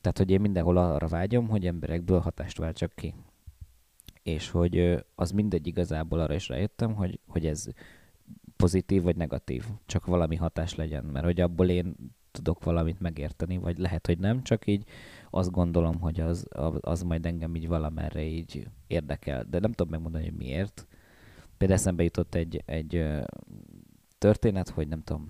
Tehát, 0.00 0.18
hogy 0.18 0.30
én 0.30 0.40
mindenhol 0.40 0.76
arra 0.76 1.06
vágyom, 1.06 1.48
hogy 1.48 1.66
emberekből 1.66 2.20
hatást 2.20 2.58
váltsak 2.58 2.92
ki. 2.94 3.14
És 4.22 4.50
hogy 4.50 5.04
az 5.14 5.30
mindegy 5.30 5.66
igazából 5.66 6.20
arra 6.20 6.34
is 6.34 6.48
rájöttem, 6.48 6.94
hogy, 6.94 7.18
hogy 7.26 7.46
ez 7.46 7.66
pozitív 8.56 9.02
vagy 9.02 9.16
negatív, 9.16 9.64
csak 9.86 10.06
valami 10.06 10.36
hatás 10.36 10.74
legyen, 10.74 11.04
mert 11.04 11.24
hogy 11.24 11.40
abból 11.40 11.68
én 11.68 11.94
tudok 12.30 12.64
valamit 12.64 13.00
megérteni, 13.00 13.56
vagy 13.56 13.78
lehet, 13.78 14.06
hogy 14.06 14.18
nem, 14.18 14.42
csak 14.42 14.66
így 14.66 14.84
azt 15.30 15.50
gondolom, 15.50 16.00
hogy 16.00 16.20
az, 16.20 16.46
az 16.80 17.02
majd 17.02 17.26
engem 17.26 17.54
így 17.54 17.68
valamerre 17.68 18.22
így 18.22 18.68
érdekel. 18.86 19.44
De 19.44 19.58
nem 19.58 19.72
tudom 19.72 19.92
megmondani, 19.92 20.24
hogy 20.24 20.36
miért. 20.36 20.86
Például 21.56 21.80
eszembe 21.80 22.02
jutott 22.02 22.34
egy, 22.34 22.62
egy 22.66 23.04
történet, 24.18 24.68
hogy 24.68 24.88
nem 24.88 25.02
tudom, 25.02 25.28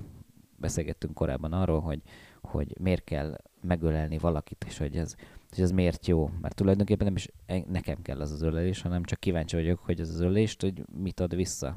beszélgettünk 0.57 1.15
korábban 1.15 1.53
arról, 1.53 1.81
hogy, 1.81 2.03
hogy 2.43 2.77
miért 2.81 3.05
kell 3.05 3.37
megölelni 3.61 4.19
valakit, 4.19 4.65
és 4.67 4.79
hogy 4.79 4.97
ez, 4.97 5.15
hogy 5.51 5.63
ez 5.65 5.71
miért 5.71 6.07
jó. 6.07 6.31
Mert 6.41 6.55
tulajdonképpen 6.55 7.07
nem 7.07 7.17
is 7.17 7.29
nekem 7.67 8.03
kell 8.03 8.21
az 8.21 8.31
az 8.31 8.43
ölelés, 8.43 8.83
hanem 8.83 9.05
csak 9.05 9.21
kíváncsi 9.21 9.57
vagyok, 9.57 9.79
hogy 9.79 10.01
ez 10.01 10.09
az 10.09 10.21
ölelést, 10.21 10.61
hogy 10.61 10.85
mit 11.03 11.21
ad 11.21 11.35
vissza 11.35 11.77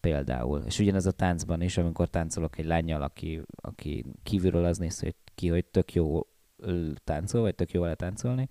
például. 0.00 0.62
És 0.66 0.78
ugyanez 0.78 1.06
a 1.06 1.12
táncban 1.12 1.60
is, 1.60 1.78
amikor 1.78 2.08
táncolok 2.08 2.58
egy 2.58 2.64
lányjal, 2.64 3.02
aki, 3.02 3.42
aki 3.56 4.04
kívülről 4.22 4.64
az 4.64 4.78
néz, 4.78 5.00
hogy 5.00 5.14
ki, 5.34 5.48
hogy 5.48 5.64
tök 5.64 5.94
jó 5.94 6.26
táncol, 7.04 7.40
vagy 7.40 7.54
tök 7.54 7.70
jó 7.70 7.80
vele 7.80 7.94
táncolni, 7.94 8.48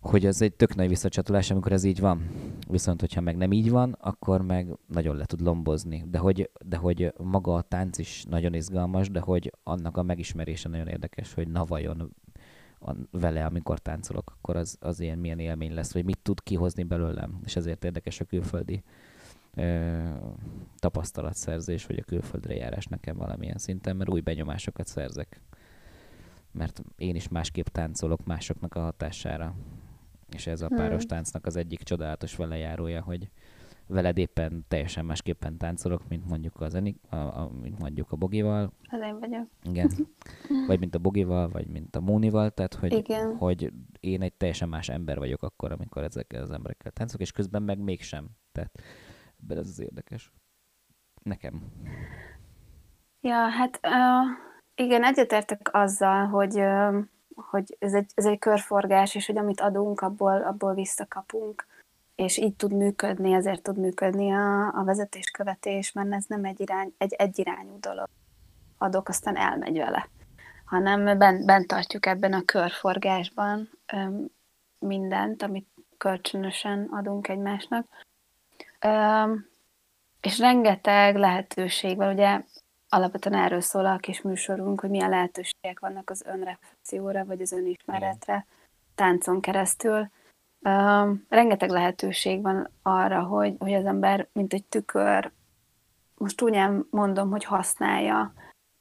hogy 0.00 0.26
ez 0.26 0.40
egy 0.40 0.52
tök 0.52 0.74
nagy 0.74 0.88
visszacsatolás, 0.88 1.50
amikor 1.50 1.72
ez 1.72 1.84
így 1.84 2.00
van. 2.00 2.28
Viszont, 2.68 3.00
hogyha 3.00 3.20
meg 3.20 3.36
nem 3.36 3.52
így 3.52 3.70
van, 3.70 3.96
akkor 4.00 4.42
meg 4.42 4.76
nagyon 4.86 5.16
le 5.16 5.24
tud 5.24 5.40
lombozni. 5.40 6.04
De 6.10 6.18
hogy, 6.18 6.50
de 6.64 6.76
hogy 6.76 7.12
maga 7.22 7.54
a 7.54 7.62
tánc 7.62 7.98
is 7.98 8.24
nagyon 8.28 8.54
izgalmas, 8.54 9.10
de 9.10 9.20
hogy 9.20 9.52
annak 9.62 9.96
a 9.96 10.02
megismerése 10.02 10.68
nagyon 10.68 10.88
érdekes, 10.88 11.34
hogy 11.34 11.48
na 11.48 11.64
vajon 11.64 12.14
vele, 13.10 13.44
amikor 13.44 13.78
táncolok, 13.78 14.32
akkor 14.36 14.56
az, 14.56 14.76
az 14.80 15.00
ilyen 15.00 15.18
milyen 15.18 15.38
élmény 15.38 15.74
lesz, 15.74 15.92
vagy 15.92 16.04
mit 16.04 16.18
tud 16.22 16.42
kihozni 16.42 16.82
belőlem. 16.82 17.40
És 17.44 17.56
ezért 17.56 17.84
érdekes 17.84 18.20
a 18.20 18.24
külföldi 18.24 18.82
ö, 19.54 20.08
tapasztalatszerzés, 20.78 21.86
vagy 21.86 21.98
a 21.98 22.04
külföldre 22.04 22.54
járás 22.54 22.86
nekem 22.86 23.16
valamilyen 23.16 23.58
szinten, 23.58 23.96
mert 23.96 24.10
új 24.10 24.20
benyomásokat 24.20 24.86
szerzek 24.86 25.40
mert 26.56 26.82
én 26.96 27.14
is 27.14 27.28
másképp 27.28 27.66
táncolok 27.66 28.24
másoknak 28.24 28.74
a 28.74 28.80
hatására. 28.80 29.54
És 30.34 30.46
ez 30.46 30.60
a 30.60 30.68
páros 30.68 30.98
hmm. 31.00 31.08
táncnak 31.08 31.46
az 31.46 31.56
egyik 31.56 31.82
csodálatos 31.82 32.36
velejárója, 32.36 33.02
hogy 33.02 33.30
veled 33.86 34.18
éppen 34.18 34.64
teljesen 34.68 35.04
másképpen 35.04 35.56
táncolok, 35.56 36.08
mint 36.08 36.28
mondjuk 36.28 36.60
az 36.60 36.74
Enik, 36.74 36.98
a, 37.08 37.16
a, 37.16 37.50
mint 37.62 37.78
mondjuk 37.78 38.12
a 38.12 38.16
Bogival. 38.16 38.72
Az 38.88 39.00
én 39.00 39.18
vagyok. 39.18 39.48
Igen. 39.62 39.90
Vagy 40.66 40.78
mint 40.78 40.94
a 40.94 40.98
Bogival, 40.98 41.48
vagy 41.48 41.66
mint 41.66 41.96
a 41.96 42.00
Mónival, 42.00 42.50
tehát 42.50 42.74
hogy, 42.74 42.92
Igen. 42.92 43.36
hogy 43.36 43.72
én 44.00 44.22
egy 44.22 44.34
teljesen 44.34 44.68
más 44.68 44.88
ember 44.88 45.18
vagyok 45.18 45.42
akkor, 45.42 45.72
amikor 45.72 46.04
ezekkel 46.04 46.42
az 46.42 46.50
emberekkel 46.50 46.92
táncolok, 46.92 47.22
és 47.22 47.32
közben 47.32 47.62
meg 47.62 47.78
mégsem. 47.78 48.28
Tehát 48.52 48.82
ez 49.48 49.68
az 49.68 49.80
érdekes. 49.80 50.32
Nekem. 51.22 51.62
Ja, 53.20 53.48
hát 53.48 53.80
uh, 53.82 54.46
igen, 54.76 55.04
egyetértek 55.04 55.68
azzal, 55.72 56.26
hogy 56.26 56.62
hogy 57.36 57.76
ez 57.78 57.94
egy, 57.94 58.10
ez 58.14 58.24
egy 58.24 58.38
körforgás, 58.38 59.14
és 59.14 59.26
hogy 59.26 59.38
amit 59.38 59.60
adunk, 59.60 60.00
abból, 60.00 60.42
abból 60.42 60.74
visszakapunk, 60.74 61.66
és 62.14 62.36
így 62.36 62.54
tud 62.54 62.72
működni, 62.72 63.32
ezért 63.32 63.62
tud 63.62 63.78
működni 63.78 64.32
a, 64.32 64.66
a 64.66 64.84
vezetéskövetés, 64.84 65.92
mert 65.92 66.12
ez 66.12 66.24
nem 66.28 66.44
egy, 66.44 66.60
irány, 66.60 66.94
egy 66.98 67.12
egyirányú 67.12 67.78
dolog. 67.80 68.08
Adok, 68.78 69.08
aztán 69.08 69.36
elmegy 69.36 69.76
vele, 69.76 70.08
hanem 70.64 71.18
bent, 71.18 71.44
bent 71.44 71.66
tartjuk 71.66 72.06
ebben 72.06 72.32
a 72.32 72.44
körforgásban 72.44 73.70
mindent, 74.78 75.42
amit 75.42 75.68
kölcsönösen 75.98 76.88
adunk 76.90 77.28
egymásnak. 77.28 77.86
És 80.20 80.38
rengeteg 80.38 81.16
lehetőség 81.16 81.96
van, 81.96 82.12
ugye 82.12 82.40
alapvetően 82.88 83.40
erről 83.40 83.60
szól 83.60 83.86
a 83.86 83.96
kis 83.96 84.22
műsorunk, 84.22 84.80
hogy 84.80 84.90
milyen 84.90 85.10
lehetőségek 85.10 85.80
vannak 85.80 86.10
az 86.10 86.22
önreflexióra, 86.26 87.24
vagy 87.24 87.40
az 87.40 87.52
önismeretre 87.52 88.46
táncon 88.94 89.40
keresztül. 89.40 90.10
Uh, 90.60 91.16
rengeteg 91.28 91.70
lehetőség 91.70 92.42
van 92.42 92.70
arra, 92.82 93.22
hogy, 93.22 93.54
hogy 93.58 93.74
az 93.74 93.84
ember, 93.84 94.28
mint 94.32 94.52
egy 94.52 94.64
tükör, 94.64 95.32
most 96.14 96.42
úgy 96.42 96.58
mondom, 96.90 97.30
hogy 97.30 97.44
használja 97.44 98.32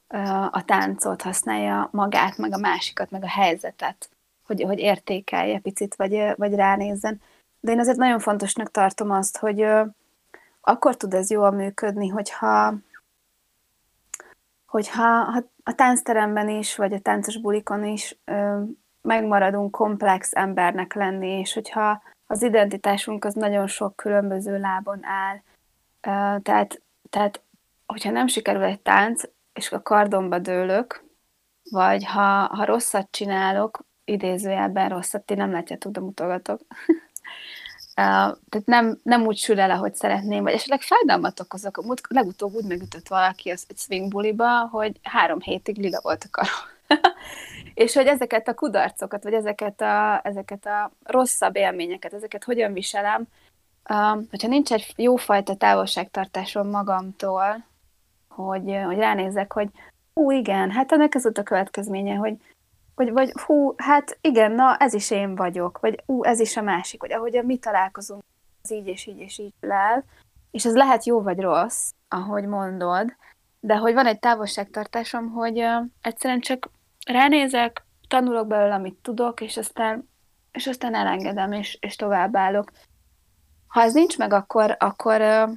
uh, 0.10 0.44
a 0.44 0.64
táncot, 0.66 1.22
használja 1.22 1.90
magát, 1.92 2.38
meg 2.38 2.54
a 2.54 2.58
másikat, 2.58 3.10
meg 3.10 3.24
a 3.24 3.30
helyzetet, 3.30 4.10
hogy, 4.46 4.62
hogy 4.62 4.80
értékelje 4.80 5.60
picit, 5.60 5.96
vagy, 5.96 6.34
vagy 6.36 6.54
ránézzen. 6.54 7.22
De 7.60 7.72
én 7.72 7.80
azért 7.80 7.98
nagyon 7.98 8.20
fontosnak 8.20 8.72
tartom 8.72 9.12
azt, 9.12 9.38
hogy 9.38 9.62
uh, 9.62 9.88
akkor 10.62 10.98
tud 10.98 11.14
ez 11.14 11.30
jól 11.30 11.52
működni, 11.52 12.08
hogyha, 12.08 12.74
hogyha 14.76 15.24
ha 15.24 15.44
a 15.64 15.74
táncteremben 15.76 16.50
is, 16.50 16.76
vagy 16.76 16.94
a 16.94 17.00
táncos 17.00 17.38
bulikon 17.38 17.84
is 17.84 18.18
ö, 18.26 18.62
megmaradunk 19.02 19.72
komplex 19.72 20.30
embernek 20.34 20.94
lenni, 20.94 21.28
és 21.28 21.54
hogyha 21.54 22.02
az 22.28 22.44
identitásunk 22.44 23.26
az 23.26 23.34
nagyon 23.34 23.68
sok 23.68 23.96
különböző 23.96 24.60
lábon 24.60 25.00
áll, 25.04 25.36
ö, 26.02 26.40
tehát, 26.42 26.82
tehát 27.10 27.42
hogyha 27.86 28.12
nem 28.12 28.28
sikerül 28.28 28.64
egy 28.64 28.80
tánc, 28.82 29.24
és 29.54 29.72
a 29.72 29.82
kardomba 29.82 30.40
dőlök, 30.40 31.04
vagy 31.72 32.06
ha, 32.06 32.48
ha 32.56 32.66
rosszat 32.66 33.08
csinálok, 33.12 33.80
idézőjelben 34.06 34.90
rosszat, 34.90 35.26
ti 35.26 35.34
nem 35.34 35.52
látjátok, 35.52 35.92
de 35.92 36.00
mutogatok, 36.00 36.62
tehát 37.96 38.66
nem, 38.66 39.00
nem 39.04 39.26
úgy 39.26 39.38
sül 39.38 39.60
el, 39.60 39.72
ahogy 39.72 39.96
szeretném, 39.96 40.44
vagy 40.44 40.54
esetleg 40.54 40.82
fájdalmat 40.82 41.40
okozok. 41.40 41.78
A 41.78 41.96
legutóbb 42.08 42.54
úgy 42.54 42.66
megütött 42.66 43.08
valaki 43.08 43.50
az 43.50 43.66
egy 43.68 43.78
swing 43.78 44.10
buliba, 44.10 44.68
hogy 44.68 45.00
három 45.04 45.40
hétig 45.40 45.78
lila 45.78 46.00
volt 46.02 46.24
a 46.24 46.28
karom. 46.32 46.74
és 47.74 47.94
hogy 47.94 48.06
ezeket 48.08 48.48
a 48.48 48.54
kudarcokat, 48.54 49.24
vagy 49.24 49.34
ezeket 49.34 49.82
a, 49.82 50.20
ezeket 50.24 50.66
a 50.66 50.92
rosszabb 51.04 51.56
élményeket, 51.56 52.14
ezeket 52.14 52.44
hogyan 52.44 52.74
viselem, 52.74 53.28
uh, 53.90 54.24
hogyha 54.30 54.48
nincs 54.48 54.74
egy 54.74 54.94
jófajta 54.96 55.56
távolságtartásom 55.56 56.70
magamtól, 56.70 57.66
hogy, 58.28 58.78
hogy 58.86 58.98
ránézek, 58.98 59.54
hogy 59.54 59.70
ú, 60.14 60.32
igen, 60.32 60.72
hát 60.72 60.92
ennek 60.92 61.16
ez 61.16 61.24
volt 61.24 61.38
a 61.38 61.44
következménye, 61.44 62.16
hogy 62.16 62.38
vagy, 62.96 63.12
vagy 63.12 63.32
hú, 63.46 63.74
hát 63.78 64.18
igen, 64.22 64.52
na 64.52 64.78
ez 64.78 64.94
is 64.94 65.12
én 65.12 65.36
vagyok, 65.36 65.80
vagy 65.80 66.04
ú, 66.06 66.24
ez 66.24 66.40
is 66.40 66.58
a 66.58 66.62
másik, 66.62 67.02
vagy 67.02 67.14
ahogy 67.14 67.42
mi 67.44 67.58
találkozunk, 67.58 68.24
az 68.64 68.72
így 68.72 68.88
és 68.88 69.06
így 69.06 69.20
és 69.20 69.38
így 69.38 69.54
lel, 69.60 70.06
és 70.52 70.66
ez 70.66 70.76
lehet 70.76 71.06
jó 71.06 71.22
vagy 71.22 71.40
rossz, 71.40 71.92
ahogy 72.08 72.46
mondod, 72.46 73.16
de 73.60 73.76
hogy 73.76 73.94
van 73.94 74.06
egy 74.06 74.20
távolságtartásom, 74.20 75.32
hogy 75.32 75.60
uh, 75.60 75.86
egyszerűen 76.02 76.40
csak 76.40 76.70
ránézek, 77.06 77.86
tanulok 78.08 78.48
belőle, 78.48 78.74
amit 78.74 78.98
tudok, 79.02 79.42
és 79.42 79.58
aztán, 79.58 80.10
és 80.52 80.68
aztán 80.68 80.96
elengedem, 80.96 81.52
és, 81.52 81.78
és 81.82 81.96
továbbállok. 81.96 82.72
Ha 83.68 83.82
ez 83.82 83.94
nincs 83.94 84.18
meg, 84.18 84.34
akkor, 84.34 84.76
akkor, 84.80 85.22
uh, 85.22 85.52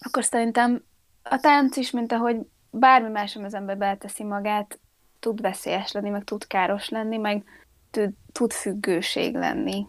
akkor 0.00 0.24
szerintem 0.24 0.84
a 1.22 1.36
tánc 1.36 1.76
is, 1.76 1.90
mint 1.90 2.12
ahogy 2.12 2.36
bármi 2.70 3.08
más, 3.08 3.36
az 3.36 3.54
ember 3.54 3.76
beleteszi 3.78 4.24
magát, 4.24 4.78
tud 5.24 5.40
veszélyes 5.40 5.92
lenni, 5.92 6.10
meg 6.10 6.24
tud 6.24 6.46
káros 6.46 6.88
lenni, 6.88 7.16
meg 7.16 7.44
tud, 7.90 8.14
tud 8.32 8.52
függőség 8.52 9.34
lenni. 9.34 9.86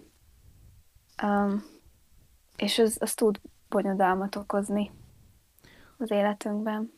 Um, 1.24 1.64
és 2.58 2.80
az, 2.80 2.98
az 3.00 3.14
tud 3.14 3.40
bonyodalmat 3.70 4.36
okozni 4.36 4.92
az 5.98 6.12
életünkben. 6.12 6.92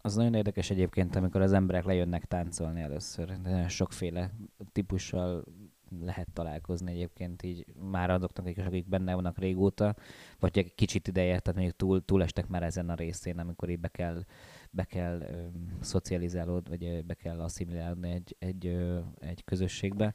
Az 0.00 0.14
nagyon 0.14 0.34
érdekes 0.34 0.70
egyébként, 0.70 1.16
amikor 1.16 1.40
az 1.40 1.52
emberek 1.52 1.84
lejönnek 1.84 2.24
táncolni 2.24 2.80
először. 2.80 3.38
Nagyon 3.42 3.68
sokféle 3.68 4.30
típussal 4.72 5.44
lehet 6.00 6.28
találkozni 6.32 6.92
egyébként 6.92 7.42
így 7.42 7.66
már 7.90 8.10
adoknak 8.10 8.48
is, 8.48 8.56
akik 8.56 8.88
benne 8.88 9.14
vannak 9.14 9.38
régóta, 9.38 9.94
vagy 10.38 10.58
egy 10.58 10.74
kicsit 10.74 11.08
ideje, 11.08 11.38
tehát 11.38 11.54
mondjuk 11.54 11.76
túl, 11.76 12.04
túlestek 12.04 12.46
már 12.48 12.62
ezen 12.62 12.88
a 12.88 12.94
részén, 12.94 13.38
amikor 13.38 13.68
így 13.68 13.80
be 13.80 13.88
kell 13.88 14.24
be 14.70 14.84
kell 14.84 15.20
ö, 15.20 15.46
szocializálód, 15.80 16.68
vagy 16.68 17.04
be 17.04 17.14
kell 17.14 17.40
asszimilálódni 17.40 18.10
egy, 18.10 18.36
egy, 18.38 18.66
ö, 18.66 19.00
egy 19.18 19.44
közösségbe, 19.44 20.14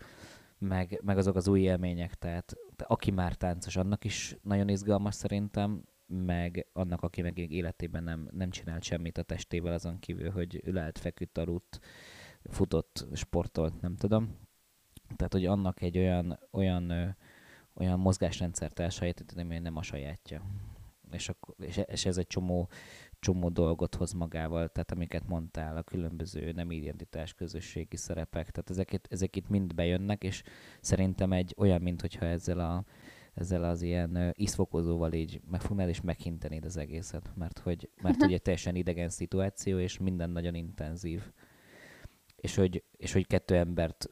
meg, 0.58 0.99
meg 1.04 1.18
azok 1.18 1.36
az 1.36 1.47
új 1.47 1.62
élmények, 1.62 2.14
tehát 2.14 2.56
aki 2.78 3.12
már 3.12 3.36
táncos, 3.36 3.76
annak 3.76 4.04
is 4.04 4.38
nagyon 4.41 4.70
izgalmas 4.70 5.16
szerintem, 5.16 5.84
meg 6.08 6.68
annak, 6.74 7.01
aki 7.01 7.22
meg 7.22 7.38
életében 7.38 8.04
nem, 8.04 8.30
nem 8.32 8.49
csinált 8.49 8.84
semmit 8.84 9.18
a 9.18 9.24
testével 9.24 9.74
azon 9.74 9.99
kívül, 9.99 10.32
hogy 10.32 10.62
ülelt, 10.66 10.97
feküdt, 10.97 11.38
aludt, 11.38 11.80
futott, 12.43 13.08
sportolt, 13.14 13.82
nem 13.82 13.95
tudom. 13.95 14.38
Tehát, 15.16 15.34
hogy 15.34 15.45
annak 15.45 15.82
egy 15.82 15.97
olyan, 15.97 16.39
olyan, 16.51 16.89
ö, 16.89 17.08
olyan 17.74 17.99
mozgásrendszert 17.99 18.80
elsajátítani, 18.80 19.41
ami 19.41 19.60
nem 19.60 19.76
a 19.76 19.82
sajátja. 19.82 20.45
És, 21.12 21.30
akkor, 21.30 21.56
és 21.86 22.06
ez 22.06 22.18
egy 22.18 22.28
csomó 22.28 22.70
csomó 23.24 23.49
dolgot 23.49 23.95
hoz 23.95 24.11
magával, 24.11 24.69
tehát 24.69 24.91
amiket 24.91 25.28
mondtál, 25.28 25.78
a 25.78 25.82
különböző 25.82 26.51
nem 26.51 26.71
identitás 26.71 27.34
közösségi 27.34 27.95
szerepek, 27.95 28.51
tehát 28.51 28.69
ezek, 28.69 29.01
ezek 29.09 29.36
itt 29.36 29.49
mind 29.49 29.76
bejönnek, 29.76 30.24
és 30.24 30.43
szerintem 30.82 31.32
egy 31.32 31.53
olyan, 31.57 31.82
mint 31.82 32.01
hogyha 32.01 32.26
ezzel 32.26 32.59
a 32.59 32.86
ezzel 33.34 33.63
az 33.63 33.82
ilyen 33.82 34.34
iszfokozóval 34.34 35.13
így 35.13 35.41
megfognál 35.51 35.89
és 35.89 36.01
meghintenéd 36.01 36.65
az 36.65 36.78
egészet, 36.78 37.32
mert 37.36 37.59
hogy, 37.59 37.89
mert 38.01 38.24
ugye 38.24 38.38
teljesen 38.45 38.76
idegen 38.76 39.09
szituáció, 39.09 39.80
és 39.80 39.97
minden 39.97 40.30
nagyon 40.30 40.55
intenzív. 40.55 41.32
És 42.36 42.55
hogy, 42.55 42.84
és 42.97 43.13
hogy 43.13 43.28
kettő 43.28 43.55
embert, 43.55 44.09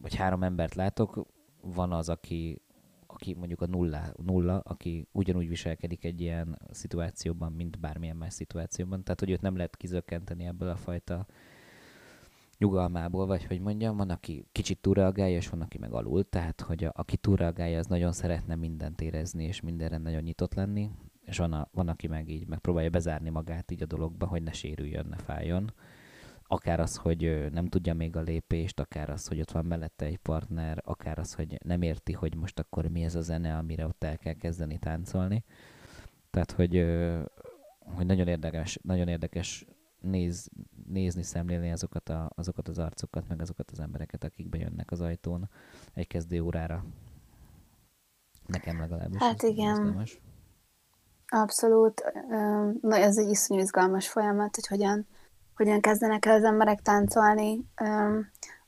vagy 0.00 0.14
három 0.14 0.42
embert 0.42 0.74
látok, 0.74 1.26
van 1.60 1.92
az, 1.92 2.08
aki 2.08 2.62
aki 3.24 3.34
mondjuk 3.34 3.60
a 3.60 3.66
nulla, 3.66 4.02
nulla, 4.24 4.58
aki 4.58 5.08
ugyanúgy 5.12 5.48
viselkedik 5.48 6.04
egy 6.04 6.20
ilyen 6.20 6.58
szituációban, 6.70 7.52
mint 7.52 7.80
bármilyen 7.80 8.16
más 8.16 8.32
szituációban. 8.32 9.02
Tehát, 9.02 9.20
hogy 9.20 9.30
őt 9.30 9.40
nem 9.40 9.56
lehet 9.56 9.76
kizökkenteni 9.76 10.44
ebből 10.44 10.68
a 10.68 10.76
fajta 10.76 11.26
nyugalmából, 12.58 13.26
vagy 13.26 13.44
hogy 13.44 13.60
mondjam, 13.60 13.96
van, 13.96 14.10
aki 14.10 14.46
kicsit 14.52 14.80
túlreagálja, 14.80 15.36
és 15.36 15.48
van, 15.48 15.60
aki 15.60 15.78
meg 15.78 15.92
alul. 15.92 16.28
Tehát, 16.28 16.60
hogy 16.60 16.84
a, 16.84 16.92
aki 16.94 17.16
túlreagálja, 17.16 17.78
az 17.78 17.86
nagyon 17.86 18.12
szeretne 18.12 18.54
mindent 18.54 19.00
érezni, 19.00 19.44
és 19.44 19.60
mindenre 19.60 19.98
nagyon 19.98 20.22
nyitott 20.22 20.54
lenni, 20.54 20.90
és 21.24 21.38
van, 21.38 21.52
a, 21.52 21.68
van 21.72 21.88
aki 21.88 22.06
meg 22.06 22.28
így 22.28 22.46
megpróbálja 22.46 22.90
bezárni 22.90 23.30
magát 23.30 23.70
így 23.70 23.82
a 23.82 23.86
dologba, 23.86 24.26
hogy 24.26 24.42
ne 24.42 24.52
sérüljön, 24.52 25.06
ne 25.06 25.16
fájjon 25.16 25.72
akár 26.46 26.80
az, 26.80 26.96
hogy 26.96 27.50
nem 27.52 27.66
tudja 27.66 27.94
még 27.94 28.16
a 28.16 28.20
lépést, 28.20 28.80
akár 28.80 29.10
az, 29.10 29.26
hogy 29.26 29.40
ott 29.40 29.50
van 29.50 29.64
mellette 29.64 30.04
egy 30.04 30.18
partner, 30.18 30.82
akár 30.84 31.18
az, 31.18 31.34
hogy 31.34 31.58
nem 31.64 31.82
érti, 31.82 32.12
hogy 32.12 32.36
most 32.36 32.58
akkor 32.58 32.86
mi 32.86 33.02
ez 33.02 33.14
a 33.14 33.20
zene, 33.20 33.56
amire 33.56 33.86
ott 33.86 34.04
el 34.04 34.18
kell 34.18 34.32
kezdeni 34.32 34.78
táncolni. 34.78 35.44
Tehát, 36.30 36.50
hogy, 36.50 36.86
hogy 37.96 38.06
nagyon 38.06 38.28
érdekes, 38.28 38.78
nagyon 38.82 39.08
érdekes 39.08 39.66
néz, 40.00 40.50
nézni, 40.86 41.22
szemlélni 41.22 41.72
azokat, 41.72 42.08
a, 42.08 42.30
azokat 42.34 42.68
az 42.68 42.78
arcokat, 42.78 43.28
meg 43.28 43.40
azokat 43.40 43.70
az 43.70 43.80
embereket, 43.80 44.24
akik 44.24 44.48
bejönnek 44.48 44.90
az 44.90 45.00
ajtón 45.00 45.50
egy 45.94 46.06
kezdő 46.06 46.40
órára. 46.40 46.84
Nekem 48.46 48.80
legalábbis. 48.80 49.18
Hát 49.18 49.42
igen. 49.42 49.70
Izgalmas. 49.70 50.20
Abszolút. 51.26 52.02
Na, 52.80 52.96
ez 52.96 53.18
egy 53.18 53.28
iszonyú 53.28 53.60
izgalmas 53.60 54.08
folyamat, 54.08 54.54
hogy 54.54 54.66
hogyan 54.66 55.06
hogyan 55.56 55.80
kezdenek 55.80 56.26
el 56.26 56.34
az 56.34 56.44
emberek 56.44 56.82
táncolni. 56.82 57.64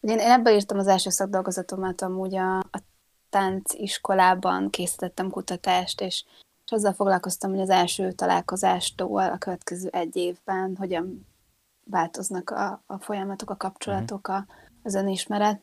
ugye 0.00 0.12
én 0.12 0.18
ebből 0.18 0.54
írtam 0.54 0.78
az 0.78 0.86
első 0.86 1.10
szakdolgozatomat, 1.10 2.02
amúgy 2.02 2.36
a, 2.36 2.58
a 2.58 2.82
tánciskolában 3.30 4.70
készítettem 4.70 5.30
kutatást, 5.30 6.00
és, 6.00 6.24
és 6.64 6.72
azzal 6.72 6.92
foglalkoztam, 6.92 7.50
hogy 7.50 7.60
az 7.60 7.70
első 7.70 8.12
találkozástól 8.12 9.22
a 9.22 9.38
következő 9.38 9.88
egy 9.88 10.16
évben 10.16 10.76
hogyan 10.76 11.26
változnak 11.90 12.50
a, 12.50 12.82
a 12.86 12.98
folyamatok, 12.98 13.50
a 13.50 13.56
kapcsolatok, 13.56 14.28
a, 14.28 14.46
az 14.82 14.94
önismeret. 14.94 15.60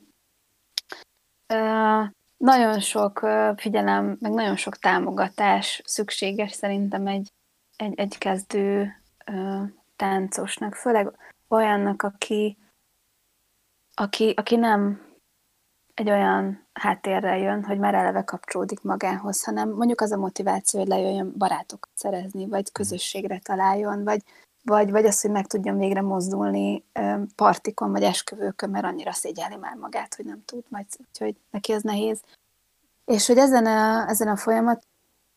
Uh, 1.53 2.09
nagyon 2.38 2.80
sok 2.80 3.19
figyelem, 3.55 4.17
meg 4.19 4.32
nagyon 4.32 4.55
sok 4.55 4.78
támogatás 4.78 5.82
szükséges 5.86 6.51
szerintem 6.51 7.07
egy, 7.07 7.32
egy, 7.76 7.99
egy 7.99 8.17
kezdő 8.17 8.91
táncosnak, 10.04 10.76
főleg 10.76 11.12
olyannak, 11.47 12.01
aki, 12.01 12.58
aki, 13.93 14.34
aki 14.38 14.56
nem, 14.56 15.01
egy 15.93 16.10
olyan 16.10 16.68
háttérrel 16.74 17.38
jön, 17.38 17.64
hogy 17.64 17.78
már 17.78 17.93
eleve 17.93 18.24
kapcsolódik 18.24 18.82
magához, 18.82 19.43
hanem 19.43 19.70
mondjuk 19.70 20.01
az 20.01 20.12
a 20.12 20.18
motiváció, 20.18 20.80
hogy 20.80 20.89
lejöjjön 20.89 21.34
barátokat 21.38 21.91
szerezni, 21.95 22.47
vagy 22.47 22.72
közösségre 22.72 23.39
találjon, 23.39 24.04
vagy, 24.04 24.24
vagy, 24.64 24.91
vagy 24.91 25.06
az, 25.06 25.22
hogy 25.22 25.32
meg 25.32 25.47
tudjon 25.47 25.78
végre 25.78 26.01
mozdulni 26.01 26.84
partikon, 27.36 27.91
vagy 27.91 28.04
esküvőkön, 28.04 28.70
mert 28.70 28.86
annyira 28.86 29.12
szégyeli 29.12 29.56
már 29.56 29.76
magát, 29.76 30.16
hogy 30.16 30.26
nem 30.26 30.43
tud, 30.45 30.64
majd, 30.70 30.86
úgyhogy 31.08 31.36
neki 31.51 31.74
ez 31.74 31.82
nehéz. 31.82 32.22
És 33.06 33.28
hogy 33.28 33.38
ezen 33.38 33.66
a, 33.66 34.10
ezen 34.10 34.28
a 34.28 34.36
folyamat, 34.36 34.88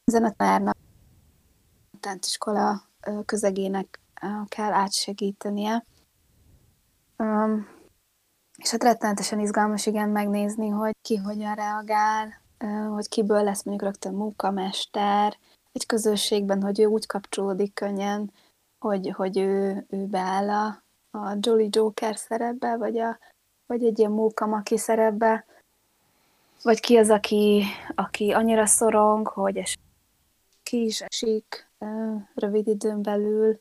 ezen 0.05 0.25
a 0.25 0.31
tanárnak, 0.31 0.77
a 1.93 1.97
tántiskola 2.01 2.83
közegének 3.27 4.01
kell 4.49 4.73
átsegítenie. 4.73 5.85
Um, 7.19 7.69
és 8.57 8.71
hát 8.71 8.83
rettenetesen 8.83 9.41
izgalmas 9.41 9.87
igen 9.87 10.09
megnézni, 10.09 10.69
hogy 10.69 10.95
ki 11.03 11.17
hogyan 11.17 11.55
reagál, 11.55 12.41
hogy 12.89 13.09
kiből 13.09 13.43
lesz 13.43 13.62
mondjuk 13.62 13.91
rögtön 13.91 14.14
munkamester, 14.14 15.37
egy 15.73 15.87
közösségben, 15.87 16.62
hogy 16.62 16.81
ő 16.81 16.85
úgy 16.85 17.07
kapcsolódik 17.07 17.75
könnyen, 17.75 18.33
hogy, 18.79 19.11
hogy 19.11 19.39
ő, 19.39 19.85
ő 19.89 20.07
beáll 20.07 20.51
a, 20.51 20.83
a 21.19 21.37
Jolly 21.41 21.69
Joker 21.71 22.17
szerepbe, 22.17 22.77
vagy, 22.77 22.99
a, 22.99 23.19
vagy 23.67 23.85
egy 23.85 23.99
ilyen 23.99 24.11
mókamaki 24.11 24.79
szerepbe, 24.79 25.45
vagy 26.62 26.81
ki 26.81 26.97
az, 26.97 27.11
aki, 27.11 27.64
aki 27.95 28.33
annyira 28.33 28.67
szorong, 28.67 29.29
hogy 29.29 29.57
es, 29.57 29.79
ki 30.62 30.85
is 30.85 31.01
esik 31.01 31.71
rövid 32.35 32.67
időn 32.67 33.03
belül, 33.03 33.61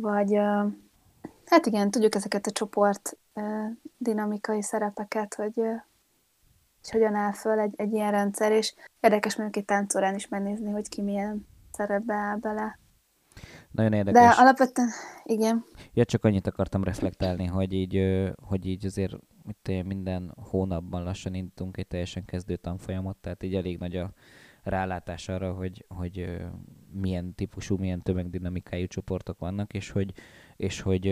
vagy 0.00 0.34
hát 1.44 1.66
igen, 1.66 1.90
tudjuk 1.90 2.14
ezeket 2.14 2.46
a 2.46 2.50
csoport 2.50 3.18
dinamikai 3.98 4.62
szerepeket, 4.62 5.34
hogy, 5.34 5.54
hogy 5.54 6.90
hogyan 6.90 7.14
áll 7.14 7.32
föl 7.32 7.58
egy, 7.58 7.74
egy 7.76 7.92
ilyen 7.92 8.10
rendszer, 8.10 8.52
és 8.52 8.74
érdekes 9.00 9.36
mondjuk 9.36 9.56
egy 9.56 9.64
táncórán 9.64 10.14
is 10.14 10.28
megnézni, 10.28 10.70
hogy 10.70 10.88
ki 10.88 11.02
milyen 11.02 11.46
szerepbe 11.72 12.14
áll 12.14 12.36
bele. 12.36 12.78
Nagyon 13.70 13.92
érdekes. 13.92 14.22
De 14.22 14.42
alapvetően, 14.42 14.88
igen. 15.24 15.64
Ja, 15.92 16.04
csak 16.04 16.24
annyit 16.24 16.46
akartam 16.46 16.84
reflektálni, 16.84 17.46
hogy 17.46 17.72
így, 17.72 18.02
hogy 18.42 18.66
így 18.66 18.86
azért 18.86 19.14
mit 19.42 19.84
minden 19.84 20.34
hónapban 20.50 21.02
lassan 21.02 21.34
indítunk 21.34 21.76
egy 21.76 21.86
teljesen 21.86 22.24
kezdő 22.24 22.56
tanfolyamot, 22.56 23.16
tehát 23.16 23.42
így 23.42 23.54
elég 23.54 23.78
nagy 23.78 23.96
a 23.96 24.10
rálátás 24.68 25.28
arra, 25.28 25.52
hogy, 25.52 25.84
hogy 25.88 26.36
milyen 26.92 27.34
típusú, 27.34 27.76
milyen 27.76 28.02
tömegdinamikájú 28.02 28.86
csoportok 28.86 29.38
vannak, 29.38 29.72
és 29.72 29.90
hogy, 29.90 30.12
és 30.56 30.80
hogy 30.80 31.06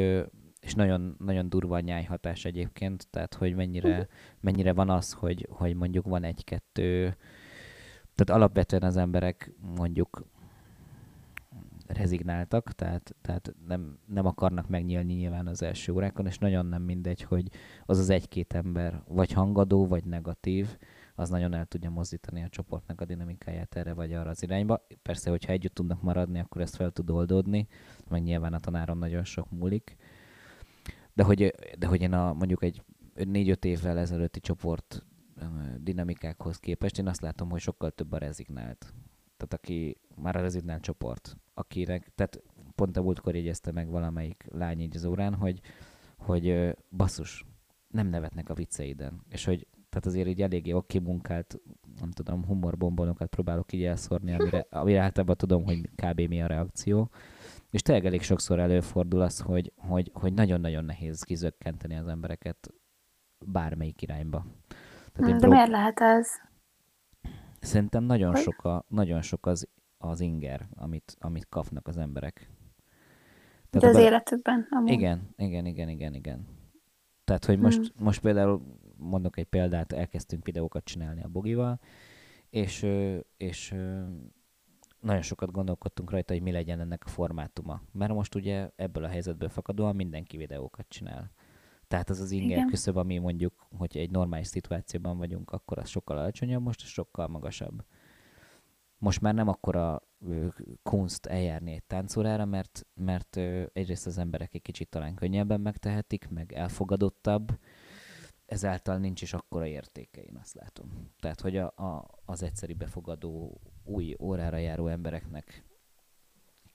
és 0.60 0.74
nagyon, 0.74 1.16
nagyon 1.18 1.48
durva 1.48 1.76
a 1.76 1.80
nyájhatás 1.80 2.44
egyébként, 2.44 3.06
tehát 3.10 3.34
hogy 3.34 3.54
mennyire, 3.54 4.08
mennyire 4.40 4.72
van 4.72 4.90
az, 4.90 5.12
hogy, 5.12 5.46
hogy 5.50 5.74
mondjuk 5.74 6.06
van 6.06 6.24
egy-kettő, 6.24 7.16
tehát 8.14 8.42
alapvetően 8.42 8.82
az 8.82 8.96
emberek 8.96 9.52
mondjuk 9.76 10.26
rezignáltak, 11.86 12.72
tehát, 12.72 13.14
tehát 13.22 13.54
nem, 13.66 13.98
nem 14.06 14.26
akarnak 14.26 14.68
megnyílni 14.68 15.14
nyilván 15.14 15.46
az 15.46 15.62
első 15.62 15.92
órákon, 15.92 16.26
és 16.26 16.38
nagyon 16.38 16.66
nem 16.66 16.82
mindegy, 16.82 17.22
hogy 17.22 17.48
az 17.86 17.98
az 17.98 18.10
egy-két 18.10 18.52
ember 18.52 19.02
vagy 19.08 19.32
hangadó, 19.32 19.86
vagy 19.86 20.04
negatív, 20.04 20.76
az 21.14 21.28
nagyon 21.28 21.54
el 21.54 21.66
tudja 21.66 21.90
mozdítani 21.90 22.42
a 22.42 22.48
csoportnak 22.48 23.00
a 23.00 23.04
dinamikáját 23.04 23.76
erre 23.76 23.92
vagy 23.92 24.12
arra 24.12 24.30
az 24.30 24.42
irányba. 24.42 24.86
Persze, 25.02 25.30
hogyha 25.30 25.52
együtt 25.52 25.74
tudnak 25.74 26.02
maradni, 26.02 26.38
akkor 26.38 26.60
ezt 26.60 26.76
fel 26.76 26.90
tud 26.90 27.10
oldódni, 27.10 27.66
meg 28.08 28.22
nyilván 28.22 28.52
a 28.52 28.60
tanárom 28.60 28.98
nagyon 28.98 29.24
sok 29.24 29.50
múlik. 29.50 29.96
De 31.12 31.22
hogy, 31.22 31.54
de 31.78 31.86
hogy 31.86 32.02
én 32.02 32.12
a, 32.12 32.32
mondjuk 32.32 32.62
egy 32.62 32.82
négy-öt 33.14 33.64
évvel 33.64 33.98
ezelőtti 33.98 34.40
csoport 34.40 35.06
dinamikákhoz 35.78 36.58
képest, 36.58 36.98
én 36.98 37.08
azt 37.08 37.20
látom, 37.20 37.50
hogy 37.50 37.60
sokkal 37.60 37.90
több 37.90 38.12
a 38.12 38.18
rezignált. 38.18 38.94
Tehát 39.36 39.54
aki 39.54 40.00
már 40.16 40.36
a 40.36 40.40
rezignált 40.40 40.82
csoport, 40.82 41.36
akinek, 41.54 42.12
tehát 42.14 42.42
pont 42.74 42.96
a 42.96 43.02
múltkor 43.02 43.34
jegyezte 43.34 43.72
meg 43.72 43.88
valamelyik 43.88 44.46
lány 44.50 44.80
így 44.80 44.96
az 44.96 45.04
órán, 45.04 45.34
hogy, 45.34 45.60
hogy 46.18 46.76
basszus, 46.90 47.44
nem 47.88 48.06
nevetnek 48.06 48.48
a 48.48 48.54
vicceiden. 48.54 49.22
És 49.28 49.44
hogy 49.44 49.66
tehát 49.94 50.08
azért 50.08 50.28
így 50.28 50.42
eléggé 50.42 50.72
oké 50.72 50.98
munkált, 50.98 51.60
nem 52.00 52.10
tudom, 52.10 52.44
humorbombonokat 52.44 53.28
próbálok 53.28 53.72
így 53.72 53.84
elszórni, 53.84 54.34
amire, 54.34 54.66
amire 54.80 55.00
általában 55.00 55.36
tudom, 55.36 55.64
hogy 55.64 55.90
kb. 55.94 56.20
mi 56.20 56.42
a 56.42 56.46
reakció. 56.46 57.10
És 57.70 57.82
tényleg 57.82 58.06
elég 58.06 58.22
sokszor 58.22 58.58
előfordul 58.58 59.20
az, 59.20 59.40
hogy, 59.40 59.72
hogy, 59.76 60.10
hogy 60.14 60.32
nagyon-nagyon 60.32 60.84
nehéz 60.84 61.22
kizökkenteni 61.22 61.96
az 61.96 62.06
embereket 62.06 62.74
bármelyik 63.46 64.02
irányba. 64.02 64.46
Tehát 65.12 65.32
De 65.32 65.38
bro... 65.38 65.50
miért 65.50 65.68
lehet 65.68 66.00
ez? 66.00 66.28
Szerintem 67.60 68.04
nagyon 68.04 68.32
hogy? 68.32 68.42
sok, 68.42 68.64
a, 68.64 68.84
nagyon 68.88 69.22
sok 69.22 69.46
az, 69.46 69.68
az 69.98 70.20
inger, 70.20 70.68
amit, 70.74 71.16
amit 71.20 71.48
kapnak 71.48 71.88
az 71.88 71.96
emberek. 71.96 72.50
Tehát 73.70 73.86
De 73.86 73.86
az 73.86 73.94
be... 73.94 74.02
életükben? 74.02 74.66
Amúgy. 74.70 74.90
Igen, 74.90 75.34
igen, 75.36 75.66
igen, 75.66 75.88
igen, 75.88 76.14
igen. 76.14 76.46
Tehát, 77.24 77.44
hogy 77.44 77.58
most, 77.58 77.78
hmm. 77.78 78.04
most 78.04 78.20
például 78.20 78.62
mondok 78.96 79.36
egy 79.38 79.44
példát, 79.44 79.92
elkezdtünk 79.92 80.44
videókat 80.44 80.84
csinálni 80.84 81.22
a 81.22 81.28
Bogival, 81.28 81.80
és, 82.50 82.86
és 83.36 83.74
nagyon 85.00 85.22
sokat 85.22 85.50
gondolkodtunk 85.50 86.10
rajta, 86.10 86.32
hogy 86.32 86.42
mi 86.42 86.52
legyen 86.52 86.80
ennek 86.80 87.02
a 87.06 87.08
formátuma. 87.08 87.82
Mert 87.92 88.12
most 88.12 88.34
ugye 88.34 88.70
ebből 88.76 89.04
a 89.04 89.08
helyzetből 89.08 89.48
fakadóan 89.48 89.96
mindenki 89.96 90.36
videókat 90.36 90.88
csinál. 90.88 91.32
Tehát 91.88 92.10
az 92.10 92.20
az 92.20 92.30
inger 92.30 92.56
Igen. 92.56 92.68
küszöb, 92.68 92.96
ami 92.96 93.18
mondjuk, 93.18 93.66
hogy 93.78 93.96
egy 93.96 94.10
normális 94.10 94.46
szituációban 94.46 95.18
vagyunk, 95.18 95.50
akkor 95.50 95.78
az 95.78 95.88
sokkal 95.88 96.18
alacsonyabb, 96.18 96.62
most 96.62 96.80
sokkal 96.80 97.28
magasabb. 97.28 97.84
Most 98.98 99.20
már 99.20 99.34
nem 99.34 99.48
akkora 99.48 100.02
kunst 100.82 101.26
eljárni 101.26 101.72
egy 101.72 101.84
táncórára, 101.84 102.44
mert, 102.44 102.86
mert 102.94 103.36
egyrészt 103.72 104.06
az 104.06 104.18
emberek 104.18 104.54
egy 104.54 104.62
kicsit 104.62 104.88
talán 104.88 105.14
könnyebben 105.14 105.60
megtehetik, 105.60 106.28
meg 106.28 106.52
elfogadottabb, 106.52 107.58
ezáltal 108.46 108.98
nincs 108.98 109.22
is 109.22 109.32
akkora 109.32 109.66
értéke, 109.66 110.22
én 110.22 110.36
azt 110.40 110.54
látom. 110.54 111.12
Tehát, 111.20 111.40
hogy 111.40 111.56
a, 111.56 111.66
a, 111.66 112.20
az 112.24 112.42
egyszeri 112.42 112.74
befogadó, 112.74 113.60
új 113.84 114.16
órára 114.20 114.56
járó 114.56 114.86
embereknek 114.86 115.64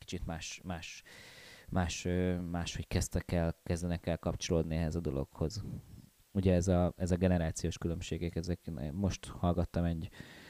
kicsit 0.09 0.26
más, 0.26 0.61
más, 0.63 1.03
más, 1.70 2.07
más 2.51 2.76
hogy 2.76 2.88
kezdtek 2.88 3.32
el, 3.32 3.59
kezdenek 3.63 4.05
el 4.07 4.17
kapcsolódni 4.17 4.76
ehhez 4.76 4.95
a 4.95 4.99
dologhoz. 4.99 5.63
Ugye 6.32 6.53
ez 6.53 6.67
a, 6.67 6.93
ez 6.97 7.11
a 7.11 7.15
generációs 7.15 7.78
különbségek, 7.78 8.36
ezek, 8.36 8.72
most 8.91 9.26
hallgattam 9.26 9.84
egy, 9.84 10.09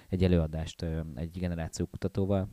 egy 0.09 0.24
előadást 0.24 0.86
egy 1.15 1.32
generáció 1.32 1.86
kutatóval, 1.86 2.49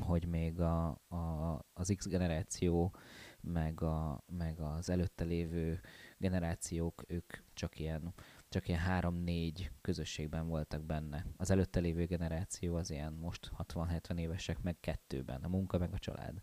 hogy 0.00 0.26
még 0.26 0.60
a, 0.60 0.86
a, 1.08 1.58
az 1.72 1.92
X 1.96 2.08
generáció, 2.08 2.94
meg, 3.40 3.82
a, 3.82 4.24
meg 4.26 4.60
az 4.60 4.90
előtte 4.90 5.24
lévő 5.24 5.80
generációk, 6.22 7.04
ők 7.06 7.32
csak 7.54 7.78
ilyen, 7.78 8.14
csak 8.48 8.68
ilyen 8.68 8.80
három-négy 8.80 9.70
közösségben 9.80 10.48
voltak 10.48 10.82
benne. 10.82 11.26
Az 11.36 11.50
előtte 11.50 11.80
lévő 11.80 12.04
generáció 12.04 12.76
az 12.76 12.90
ilyen 12.90 13.12
most 13.12 13.50
60-70 13.58 14.18
évesek, 14.18 14.62
meg 14.62 14.76
kettőben, 14.80 15.42
a 15.42 15.48
munka 15.48 15.78
meg 15.78 15.92
a 15.92 15.98
család. 15.98 16.42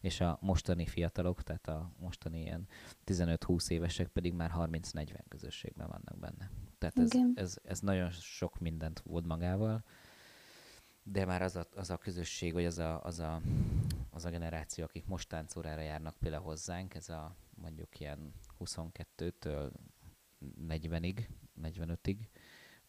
És 0.00 0.20
a 0.20 0.38
mostani 0.40 0.86
fiatalok, 0.86 1.42
tehát 1.42 1.68
a 1.68 1.92
mostani 1.98 2.40
ilyen 2.40 2.68
15-20 3.06 3.70
évesek 3.70 4.08
pedig 4.08 4.32
már 4.32 4.52
30-40 4.56 5.18
közösségben 5.28 5.86
vannak 5.86 6.18
benne. 6.18 6.50
Tehát 6.78 6.98
ez, 6.98 7.10
ez, 7.34 7.56
ez 7.62 7.80
nagyon 7.80 8.10
sok 8.10 8.58
mindent 8.58 9.00
volt 9.00 9.26
magával 9.26 9.84
de 11.08 11.24
már 11.24 11.42
az 11.42 11.56
a, 11.56 11.66
az 11.74 11.90
a 11.90 11.96
közösség, 11.96 12.52
vagy 12.52 12.64
az 12.64 12.78
a, 12.78 13.04
az, 13.04 13.18
a, 13.18 13.40
az 14.10 14.24
a 14.24 14.30
generáció, 14.30 14.84
akik 14.84 15.06
most 15.06 15.28
táncórára 15.28 15.80
járnak 15.80 16.16
például 16.16 16.42
hozzánk, 16.42 16.94
ez 16.94 17.08
a 17.08 17.36
mondjuk 17.54 18.00
ilyen 18.00 18.32
22-től 18.60 19.72
40-ig, 20.68 21.28
45-ig. 21.62 22.16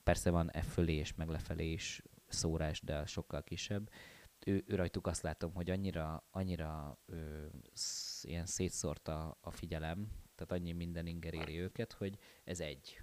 Persze 0.03 0.29
van 0.29 0.51
e 0.51 0.61
fölé 0.61 0.93
és 0.93 1.13
meg 1.13 1.29
lefelé 1.29 1.71
is 1.71 2.03
szórás, 2.27 2.81
de 2.81 3.05
sokkal 3.05 3.43
kisebb. 3.43 3.89
Ő, 4.45 4.63
ő 4.67 4.75
rajtuk 4.75 5.07
azt 5.07 5.21
látom, 5.21 5.53
hogy 5.53 5.69
annyira, 5.69 6.27
annyira 6.31 6.99
ö, 7.05 7.45
sz, 7.73 8.23
ilyen 8.23 8.45
szétszórt 8.45 9.07
a, 9.07 9.37
a 9.41 9.51
figyelem, 9.51 10.07
tehát 10.35 10.61
annyi 10.61 10.71
minden 10.71 11.07
inger 11.07 11.33
éri 11.33 11.59
őket, 11.59 11.93
hogy 11.93 12.17
ez 12.43 12.59
egy. 12.59 13.01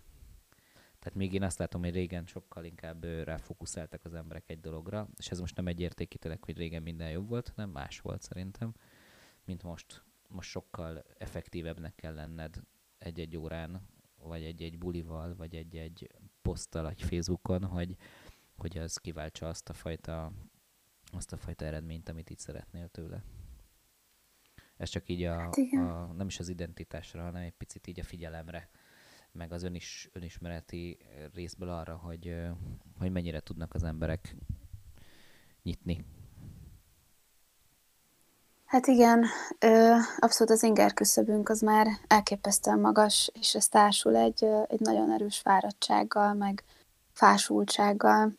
Tehát 0.99 1.19
még 1.19 1.33
én 1.33 1.43
azt 1.43 1.59
látom, 1.59 1.83
hogy 1.83 1.93
régen 1.93 2.27
sokkal 2.27 2.65
inkább 2.65 3.05
ráfókuszáltak 3.05 4.05
az 4.05 4.15
emberek 4.15 4.51
egy 4.51 4.61
dologra, 4.61 5.09
és 5.17 5.31
ez 5.31 5.41
most 5.41 5.57
nem 5.57 5.67
egy 5.67 5.81
értékítelek, 5.81 6.45
hogy 6.45 6.57
régen 6.57 6.83
minden 6.83 7.11
jobb 7.11 7.29
volt, 7.29 7.49
hanem 7.49 7.71
más 7.71 8.01
volt 8.01 8.23
szerintem, 8.23 8.75
mint 9.45 9.63
most. 9.63 10.05
Most 10.35 10.51
sokkal 10.51 11.05
effektívebbnek 11.19 11.95
kell 11.95 12.15
lenned 12.15 12.63
egy-egy 12.99 13.37
órán, 13.37 13.89
vagy 14.17 14.45
egy-egy 14.45 14.79
bulival, 14.79 15.35
vagy 15.37 15.55
egy-egy 15.55 16.11
poszttal 16.43 16.89
egy 16.89 17.03
Facebookon, 17.03 17.65
hogy, 17.65 17.97
hogy 18.57 18.79
az 18.79 18.97
kiváltsa 18.97 19.49
azt 19.49 19.69
a 19.69 19.73
fajta 19.73 20.33
azt 21.13 21.33
a 21.33 21.37
fajta 21.37 21.65
eredményt, 21.65 22.09
amit 22.09 22.31
itt 22.31 22.39
szeretnél 22.39 22.89
tőle. 22.89 23.23
Ez 24.77 24.89
csak 24.89 25.09
így 25.09 25.23
a, 25.23 25.39
hát 25.39 25.57
a 25.73 26.13
nem 26.13 26.27
is 26.27 26.39
az 26.39 26.49
identitásra, 26.49 27.23
hanem 27.23 27.43
egy 27.43 27.53
picit 27.53 27.87
így 27.87 28.01
a 28.01 28.05
figyelemre 28.05 28.71
meg 29.33 29.53
az 29.53 29.63
önis, 29.63 30.09
önismereti 30.13 30.99
részből 31.33 31.69
arra, 31.69 31.97
hogy, 31.97 32.37
hogy 32.99 33.11
mennyire 33.11 33.41
tudnak 33.41 33.75
az 33.75 33.83
emberek 33.83 34.37
nyitni. 35.63 36.05
Hát 38.65 38.87
igen, 38.87 39.25
abszolút 40.19 40.53
az 40.53 40.63
inger 40.63 40.95
küszöbünk 40.95 41.49
az 41.49 41.61
már 41.61 41.87
elképesztően 42.07 42.79
magas, 42.79 43.31
és 43.41 43.55
ez 43.55 43.69
társul 43.69 44.17
egy, 44.17 44.45
egy 44.67 44.81
nagyon 44.81 45.13
erős 45.13 45.39
fáradtsággal, 45.39 46.35
meg 46.35 46.65
fásultsággal. 47.13 48.33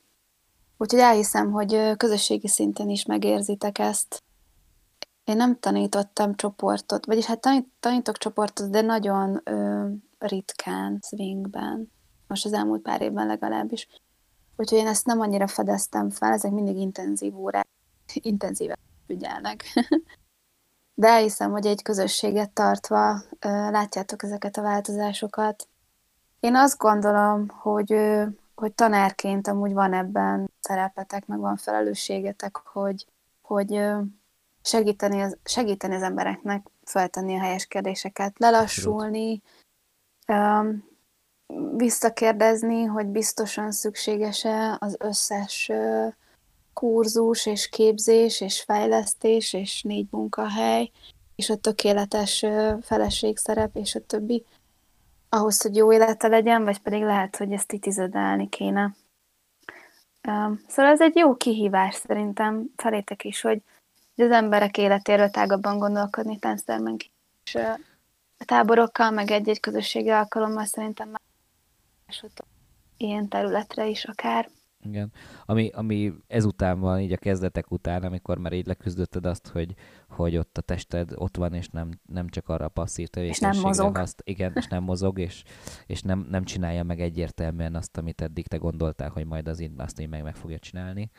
Úgyhogy 0.78 1.00
elhiszem, 1.00 1.52
hogy 1.52 1.98
közösségi 1.98 2.48
szinten 2.48 2.90
is 2.90 3.06
megérzitek 3.06 3.80
ezt. 3.80 4.24
Én 5.24 5.36
nem 5.36 5.60
tanítottam 5.60 6.36
csoportot, 6.36 7.06
vagyis 7.06 7.26
hát 7.26 7.40
tanít, 7.40 7.68
tanítok 7.80 8.18
csoportot, 8.18 8.70
de 8.70 8.82
nagyon 8.82 9.42
ö, 9.44 9.86
ritkán, 10.18 11.00
swingben. 11.02 11.92
Most 12.28 12.46
az 12.46 12.54
elmúlt 12.54 12.82
pár 12.82 13.02
évben 13.02 13.28
legalábbis. 13.28 13.88
Úgyhogy 14.56 14.78
én 14.78 14.88
ezt 14.88 15.06
nem 15.06 15.20
annyira 15.20 15.48
fedeztem 15.48 16.10
fel, 16.10 16.34
ezek 16.34 16.52
mindig 16.52 16.76
intenzív 16.76 17.38
órák, 17.38 17.68
intenzíven 18.14 18.78
ügyelnek. 19.08 19.64
De 20.98 21.08
elhiszem, 21.08 21.52
hogy 21.52 21.66
egy 21.66 21.82
közösséget 21.82 22.52
tartva 22.52 23.22
látjátok 23.70 24.24
ezeket 24.24 24.58
a 24.58 24.62
változásokat. 24.62 25.68
Én 26.40 26.56
azt 26.56 26.78
gondolom, 26.78 27.48
hogy, 27.50 27.96
hogy 28.56 28.74
tanárként 28.74 29.48
amúgy 29.48 29.74
van 29.74 29.94
ebben 29.94 30.52
szerepetek, 30.60 31.26
meg 31.26 31.40
van 31.40 31.56
felelősségetek, 31.56 32.56
hogy, 32.56 33.06
hogy 33.42 33.82
segíteni 34.62 35.22
az, 35.22 35.38
segíteni 35.44 35.96
az 35.96 36.02
embereknek 36.02 36.68
feltenni 36.84 37.36
a 37.36 37.40
helyes 37.40 37.66
kérdéseket, 37.66 38.40
lelassulni, 38.40 39.42
visszakérdezni, 41.76 42.84
hogy 42.84 43.06
biztosan 43.06 43.72
szükséges-e 43.72 44.78
az 44.80 44.96
összes 45.00 45.72
kurzus 46.76 47.46
és 47.46 47.70
képzés 47.70 48.42
és 48.42 48.62
fejlesztés 48.62 49.54
és 49.54 49.82
négy 49.82 50.08
munkahely 50.12 50.92
és 51.36 51.50
a 51.50 51.56
tökéletes 51.56 52.46
feleségszerep 52.82 53.76
és 53.76 53.96
a 53.96 54.06
többi 54.06 54.46
ahhoz, 55.30 55.62
hogy 55.62 55.76
jó 55.76 55.94
élete 55.94 56.28
legyen, 56.28 56.64
vagy 56.64 56.80
pedig 56.80 57.02
lehet, 57.02 57.36
hogy 57.36 57.52
ezt 57.52 57.68
titizedálni 57.68 58.50
kéne. 58.50 58.96
Szóval 60.68 60.92
ez 60.92 61.02
egy 61.02 61.16
jó 61.16 61.36
kihívás 61.36 61.96
szerintem 61.96 62.66
felétek 62.76 63.24
is, 63.24 63.42
hogy 63.42 63.62
az 64.16 64.32
emberek 64.32 64.78
életéről 64.78 65.30
tágabban 65.30 65.78
gondolkodni 65.78 66.40
tánctermen 66.40 66.98
és 67.44 67.56
a 68.38 68.46
táborokkal, 68.46 69.12
meg 69.12 69.32
egy-egy 69.32 69.60
közösségi 69.60 70.10
alkalommal 70.10 70.66
szerintem 70.66 71.10
már 71.10 71.22
ilyen 72.98 73.28
területre 73.28 73.88
is 73.88 74.06
akár. 74.06 74.50
Igen. 74.86 75.12
Ami, 75.46 75.70
ami 75.74 76.14
ezután 76.28 76.80
van, 76.80 77.00
így 77.00 77.12
a 77.12 77.18
kezdetek 77.18 77.72
után, 77.72 78.04
amikor 78.04 78.38
már 78.38 78.54
így 78.54 78.68
leküzdötted 78.68 79.26
azt, 79.26 79.48
hogy, 79.48 79.74
hogy 80.10 80.38
ott 80.38 80.58
a 80.58 80.62
tested 80.62 81.12
ott 81.16 81.38
van, 81.38 81.54
és 81.54 81.68
nem, 81.70 81.90
nem 82.06 82.28
csak 82.28 82.50
arra 82.50 82.66
a 82.66 82.70
passzív 82.70 83.08
tevékenységre. 83.08 83.92
Azt, 83.94 84.22
igen, 84.26 84.52
és 84.56 84.68
nem 84.68 84.84
mozog, 84.84 85.20
és, 85.20 85.44
és 85.86 86.02
nem, 86.02 86.28
nem 86.30 86.44
csinálja 86.44 86.84
meg 86.84 87.02
egyértelműen 87.02 87.76
azt, 87.76 87.98
amit 87.98 88.22
eddig 88.22 88.48
te 88.48 88.58
gondoltál, 88.58 89.10
hogy 89.10 89.26
majd 89.26 89.48
az 89.48 89.70
azt 89.78 90.00
így 90.00 90.10
meg, 90.10 90.24
meg 90.24 90.36
fogja 90.36 90.60
csinálni 90.60 91.12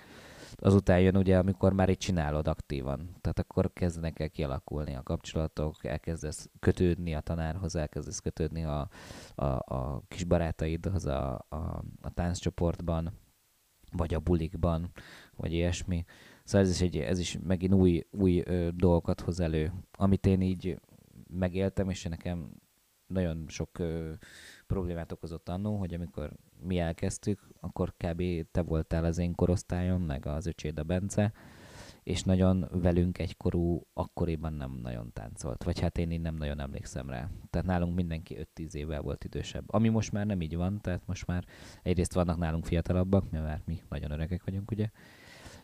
azután 0.57 1.01
jön 1.01 1.17
ugye, 1.17 1.39
amikor 1.39 1.73
már 1.73 1.89
itt 1.89 1.99
csinálod 1.99 2.49
aktívan. 2.49 3.17
Tehát 3.21 3.39
akkor 3.39 3.73
kezdenek 3.73 4.21
el 4.21 4.31
kialakulni 4.31 4.95
a 4.95 5.03
kapcsolatok, 5.03 5.85
elkezdesz 5.85 6.49
kötődni 6.61 7.14
a 7.14 7.21
tanárhoz, 7.21 7.77
elkezdesz 7.77 8.21
kötődni 8.21 8.64
a, 8.64 8.89
a, 9.35 9.45
a 9.45 10.03
kis 10.09 10.25
barátaidhoz 10.25 11.07
a, 11.07 11.47
a, 11.49 11.85
a 12.01 12.11
tánccsoportban, 12.14 13.12
vagy 13.97 14.14
a 14.14 14.20
bulikban, 14.20 14.90
vagy 15.36 15.53
ilyesmi. 15.53 16.05
Szóval 16.44 16.66
ez 16.66 16.72
is, 16.72 16.80
egy, 16.80 16.97
ez 16.97 17.18
is 17.18 17.38
megint 17.47 17.74
új, 17.74 18.07
új 18.11 18.42
ö, 18.44 18.68
dolgokat 18.74 19.20
hoz 19.20 19.40
elő, 19.40 19.72
amit 19.92 20.26
én 20.26 20.40
így 20.40 20.80
megéltem, 21.28 21.90
és 21.90 22.03
nekem 22.03 22.51
nagyon 23.07 23.44
sok 23.49 23.78
ö, 23.78 24.12
problémát 24.66 25.12
okozott 25.12 25.49
annó, 25.49 25.76
hogy 25.76 25.94
amikor 25.94 26.32
mi 26.61 26.78
elkezdtük, 26.78 27.49
akkor 27.61 27.94
kb. 27.97 28.22
te 28.51 28.62
voltál 28.62 29.05
az 29.05 29.18
én 29.18 29.34
korosztályom, 29.34 30.03
meg 30.03 30.26
az 30.26 30.47
öcséd 30.47 30.78
a 30.78 30.82
Bence, 30.82 31.32
és 32.07 32.23
nagyon 32.23 32.69
velünk 32.73 33.19
egykorú 33.19 33.87
akkoriban 33.93 34.53
nem 34.53 34.79
nagyon 34.83 35.13
táncolt. 35.13 35.65
Vagy 35.65 35.81
hát 35.81 35.99
én 35.99 36.11
így 36.11 36.21
nem 36.21 36.35
nagyon 36.35 36.61
emlékszem 36.61 37.11
rá. 37.11 37.31
Tehát 37.51 37.67
nálunk 37.67 37.95
mindenki 37.95 38.37
5-10 38.57 38.73
évvel 38.73 39.01
volt 39.01 39.25
idősebb. 39.25 39.65
Ami 39.67 39.89
most 39.89 40.13
már 40.13 40.27
nem 40.27 40.41
így 40.41 40.57
van, 40.57 40.81
tehát 40.81 41.07
most 41.07 41.27
már 41.27 41.45
egyrészt 41.83 42.13
vannak 42.13 42.39
nálunk 42.39 42.65
fiatalabbak, 42.65 43.31
mert 43.31 43.67
mi 43.67 43.83
nagyon 43.89 44.11
öregek 44.11 44.45
vagyunk, 44.45 44.71
ugye, 44.71 44.91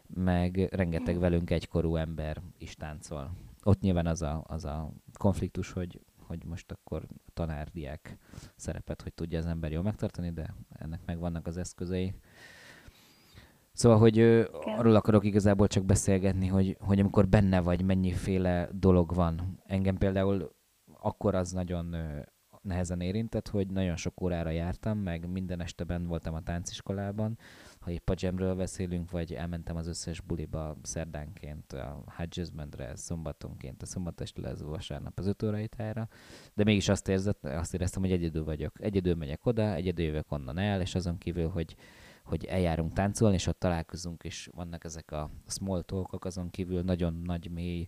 meg 0.07 0.69
rengeteg 0.71 1.19
velünk 1.19 1.51
egykorú 1.51 1.97
ember 1.97 2.43
is 2.59 2.75
táncol. 2.75 3.31
Ott 3.63 3.81
nyilván 3.81 4.07
az 4.07 4.23
a, 4.23 4.45
az 4.47 4.65
a 4.65 4.93
konfliktus, 5.19 5.73
hogy 5.73 6.01
hogy 6.33 6.45
most 6.45 6.73
akkor 6.73 7.07
tanárdiák 7.35 8.17
szerepet, 8.57 9.03
hogy 9.03 9.15
tudja 9.15 9.39
az 9.39 9.47
ember 9.47 9.73
jól 9.73 9.83
megtartani, 9.83 10.31
de 10.31 10.55
ennek 10.69 11.01
meg 11.07 11.19
vannak 11.19 11.47
az 11.47 11.57
eszközei. 11.57 12.15
Szóval, 13.73 13.99
hogy 13.99 14.19
ö, 14.19 14.45
arról 14.65 14.95
akarok 14.95 15.25
igazából 15.25 15.67
csak 15.67 15.85
beszélgetni, 15.85 16.47
hogy, 16.47 16.77
hogy 16.81 17.01
amikor 17.01 17.29
benne 17.29 17.61
vagy, 17.61 17.85
mennyiféle 17.85 18.69
dolog 18.73 19.15
van. 19.15 19.63
Engem 19.67 19.97
például 19.97 20.53
akkor 21.01 21.35
az 21.35 21.53
nagyon 21.53 21.93
ö, 21.93 22.21
nehezen 22.63 23.01
érintett, 23.01 23.49
hogy 23.49 23.67
nagyon 23.67 23.97
sok 23.97 24.21
órára 24.21 24.51
jártam, 24.51 24.99
meg 24.99 25.29
minden 25.29 25.61
este 25.61 25.85
benn 25.85 26.07
voltam 26.07 26.35
a 26.35 26.43
tánciskolában, 26.43 27.39
ha 27.81 27.91
épp 27.91 28.11
a 28.11 28.15
jamről 28.17 28.55
beszélünk, 28.55 29.11
vagy 29.11 29.35
elmentem 29.35 29.77
az 29.77 29.87
összes 29.87 30.21
buliba 30.21 30.77
szerdánként, 30.83 31.73
a 31.73 32.05
Hudgesbandre, 32.17 32.97
szombatonként, 32.97 33.83
a 33.83 33.87
szombatestre 33.87 34.49
ez 34.49 34.63
vasárnap 34.63 35.19
az 35.19 35.27
öt 35.27 35.43
órai 35.43 35.69
tájra, 35.69 36.09
de 36.55 36.65
mégis 36.65 36.89
azt, 36.89 37.09
érzett, 37.09 37.45
azt 37.45 37.75
éreztem, 37.75 38.03
hogy 38.03 38.13
egyedül 38.13 38.45
vagyok. 38.45 38.83
Egyedül 38.83 39.15
megyek 39.15 39.47
oda, 39.47 39.75
egyedül 39.75 40.05
jövök 40.05 40.33
onnan 40.33 40.59
el, 40.59 40.81
és 40.81 40.95
azon 40.95 41.19
kívül, 41.19 41.49
hogy 41.49 41.77
hogy 42.33 42.45
eljárunk 42.45 42.93
táncolni, 42.93 43.35
és 43.35 43.47
ott 43.47 43.59
találkozunk, 43.59 44.23
és 44.23 44.51
vannak 44.55 44.85
ezek 44.85 45.11
a 45.11 45.31
small 45.47 45.83
talkok, 45.83 46.25
azon 46.25 46.51
kívül 46.51 46.83
nagyon 46.83 47.23
nagy, 47.25 47.51
mély 47.51 47.87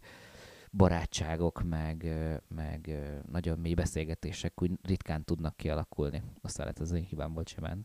barátságok, 0.70 1.62
meg, 1.62 2.06
meg 2.54 2.98
nagyon 3.32 3.58
mély 3.58 3.74
beszélgetések 3.74 4.62
úgy 4.62 4.70
ritkán 4.82 5.24
tudnak 5.24 5.56
kialakulni. 5.56 6.22
Aztán 6.42 6.66
lehet 6.66 6.80
az 6.80 6.92
én 6.92 7.02
hibám 7.02 7.32
volt 7.32 7.48
simán, 7.48 7.82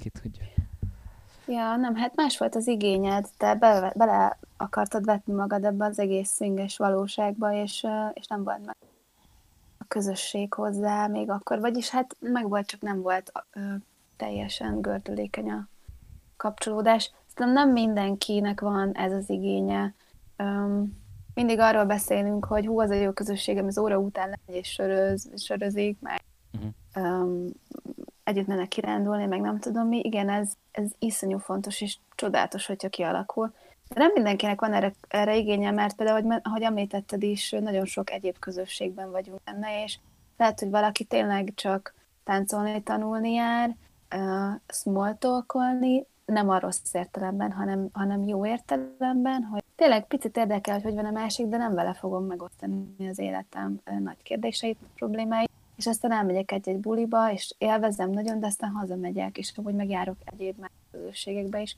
ki 0.00 0.10
tudja. 0.10 0.44
Ja, 1.46 1.76
nem, 1.76 1.94
hát 1.94 2.16
más 2.16 2.38
volt 2.38 2.54
az 2.54 2.66
igényed, 2.66 3.28
te 3.36 3.54
be, 3.54 3.92
bele 3.96 4.38
akartad 4.56 5.04
vetni 5.04 5.32
magad 5.32 5.64
ebbe 5.64 5.84
az 5.84 5.98
egész 5.98 6.28
szünges 6.28 6.76
valóságba, 6.76 7.52
és, 7.52 7.86
és 8.14 8.26
nem 8.26 8.44
volt 8.44 8.64
meg 8.64 8.76
a 9.78 9.84
közösség 9.88 10.54
hozzá 10.54 11.06
még 11.06 11.30
akkor, 11.30 11.60
vagyis 11.60 11.88
hát 11.90 12.16
meg 12.20 12.48
volt, 12.48 12.66
csak 12.66 12.80
nem 12.80 13.00
volt 13.00 13.32
teljesen 14.22 14.80
gördülékeny 14.80 15.50
a 15.50 15.68
kapcsolódás. 16.36 17.10
Szerintem 17.26 17.52
nem 17.52 17.72
mindenkinek 17.72 18.60
van 18.60 18.92
ez 18.92 19.12
az 19.12 19.30
igénye. 19.30 19.94
Öm, 20.36 21.00
mindig 21.34 21.58
arról 21.58 21.84
beszélünk, 21.84 22.44
hogy 22.44 22.66
hú, 22.66 22.80
az 22.80 22.90
a 22.90 22.94
jó 22.94 23.12
közösségem, 23.12 23.66
az 23.66 23.78
óra 23.78 23.98
után 23.98 24.28
legy 24.28 24.56
és 24.56 24.68
söröz, 24.68 25.30
sörözik, 25.36 26.00
meg 26.00 26.22
uh-huh. 26.52 27.20
um, 27.22 27.48
együtt 28.24 28.46
mennek 28.46 28.68
kirándulni, 28.68 29.26
meg 29.26 29.40
nem 29.40 29.58
tudom 29.58 29.88
mi. 29.88 29.98
Igen, 29.98 30.28
ez, 30.28 30.52
ez 30.70 30.90
iszonyú 30.98 31.38
fontos 31.38 31.80
és 31.80 31.98
csodálatos, 32.14 32.66
hogyha 32.66 32.88
kialakul. 32.88 33.52
De 33.88 34.00
nem 34.00 34.10
mindenkinek 34.14 34.60
van 34.60 34.72
erre, 34.72 34.94
erre 35.08 35.36
igénye, 35.36 35.70
mert 35.70 35.96
például, 35.96 36.22
hogy, 36.22 36.40
ahogy 36.42 36.62
említetted 36.62 37.22
is, 37.22 37.50
nagyon 37.50 37.84
sok 37.84 38.10
egyéb 38.10 38.38
közösségben 38.38 39.10
vagyunk 39.10 39.40
benne, 39.44 39.82
és 39.84 39.98
lehet, 40.36 40.60
hogy 40.60 40.70
valaki 40.70 41.04
tényleg 41.04 41.52
csak 41.54 41.94
táncolni, 42.24 42.82
tanulni 42.82 43.32
jár, 43.32 43.76
uh, 44.14 44.60
small 44.68 45.16
talkolni, 45.18 46.06
nem 46.24 46.48
a 46.48 46.58
rossz 46.58 46.94
értelemben, 46.94 47.52
hanem, 47.52 47.88
hanem 47.92 48.22
jó 48.22 48.46
értelemben, 48.46 49.42
hogy 49.42 49.62
tényleg 49.76 50.06
picit 50.06 50.36
érdekel, 50.36 50.74
hogy 50.74 50.82
hogy 50.82 50.94
van 50.94 51.04
a 51.04 51.10
másik, 51.10 51.46
de 51.46 51.56
nem 51.56 51.74
vele 51.74 51.94
fogom 51.94 52.24
megosztani 52.24 53.08
az 53.08 53.18
életem 53.18 53.80
nagy 53.98 54.22
kérdéseit, 54.22 54.78
problémáit, 54.94 55.50
és 55.76 55.86
aztán 55.86 56.12
elmegyek 56.12 56.52
egy-egy 56.52 56.78
buliba, 56.78 57.32
és 57.32 57.54
élvezem 57.58 58.10
nagyon, 58.10 58.40
de 58.40 58.46
aztán 58.46 58.70
hazamegyek, 58.70 59.38
és 59.38 59.52
amúgy 59.56 59.74
megjárok 59.74 60.16
egyéb 60.24 60.58
más 60.58 60.70
közösségekbe 60.90 61.60
is. 61.60 61.76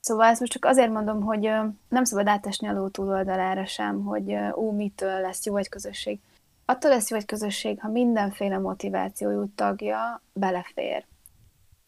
Szóval 0.00 0.26
ezt 0.26 0.40
most 0.40 0.52
csak 0.52 0.64
azért 0.64 0.92
mondom, 0.92 1.22
hogy 1.22 1.50
nem 1.88 2.04
szabad 2.04 2.26
átesni 2.26 2.68
a 2.68 2.72
ló 2.72 2.88
túloldalára 2.88 3.64
sem, 3.64 4.04
hogy 4.04 4.36
ú, 4.54 4.70
mitől 4.70 5.20
lesz 5.20 5.44
jó 5.44 5.56
egy 5.56 5.68
közösség. 5.68 6.20
Attól 6.64 6.90
lesz 6.90 7.10
jó 7.10 7.16
egy 7.16 7.24
közösség, 7.24 7.80
ha 7.80 7.88
mindenféle 7.88 8.58
motivációjú 8.58 9.46
tagja 9.54 10.22
belefér 10.32 11.04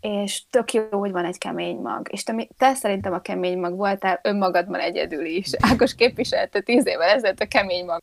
és 0.04 0.42
tök 0.50 0.72
jó, 0.72 0.84
hogy 0.90 1.10
van 1.10 1.24
egy 1.24 1.38
kemény 1.38 1.76
mag. 1.76 2.08
És 2.10 2.22
te, 2.22 2.46
te 2.56 2.74
szerintem 2.74 3.12
a 3.12 3.20
kemény 3.20 3.58
mag 3.58 3.76
voltál 3.76 4.20
önmagadban 4.22 4.80
egyedül 4.80 5.24
is. 5.24 5.50
Ákos 5.70 5.94
képviselte 5.94 6.60
tíz 6.60 6.86
évvel 6.86 7.08
ezelőtt 7.08 7.40
a 7.40 7.46
kemény 7.46 7.84
mag. 7.84 8.02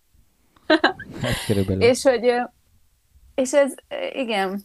Hát, 1.21 1.57
és 1.79 2.03
hogy, 2.03 2.33
és 3.35 3.53
ez, 3.53 3.73
igen, 4.13 4.61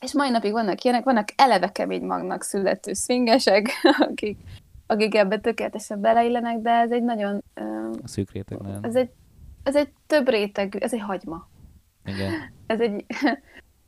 és 0.00 0.12
mai 0.12 0.30
napig 0.30 0.52
vannak 0.52 0.82
ilyenek, 0.82 1.04
vannak 1.04 1.28
eleve 1.36 1.72
kemény 1.72 2.04
magnak 2.04 2.42
születő 2.42 2.92
szvingesek, 2.92 3.70
akik, 4.10 4.38
akik 4.86 5.14
ebbe 5.14 5.38
tökéletesen 5.38 6.00
beleillenek, 6.00 6.58
de 6.58 6.70
ez 6.70 6.90
egy 6.90 7.02
nagyon... 7.02 7.44
Uh, 7.60 7.94
Szűk 8.04 8.32
réteg, 8.32 8.58
nem? 8.58 8.78
Ez 8.82 8.94
egy, 8.94 9.10
ez 9.62 9.76
egy 9.76 9.88
több 10.06 10.28
réteg, 10.28 10.76
ez 10.82 10.92
egy 10.92 11.00
hagyma. 11.00 11.48
Igen. 12.04 12.32
Ez 12.66 12.80
egy, 12.80 13.04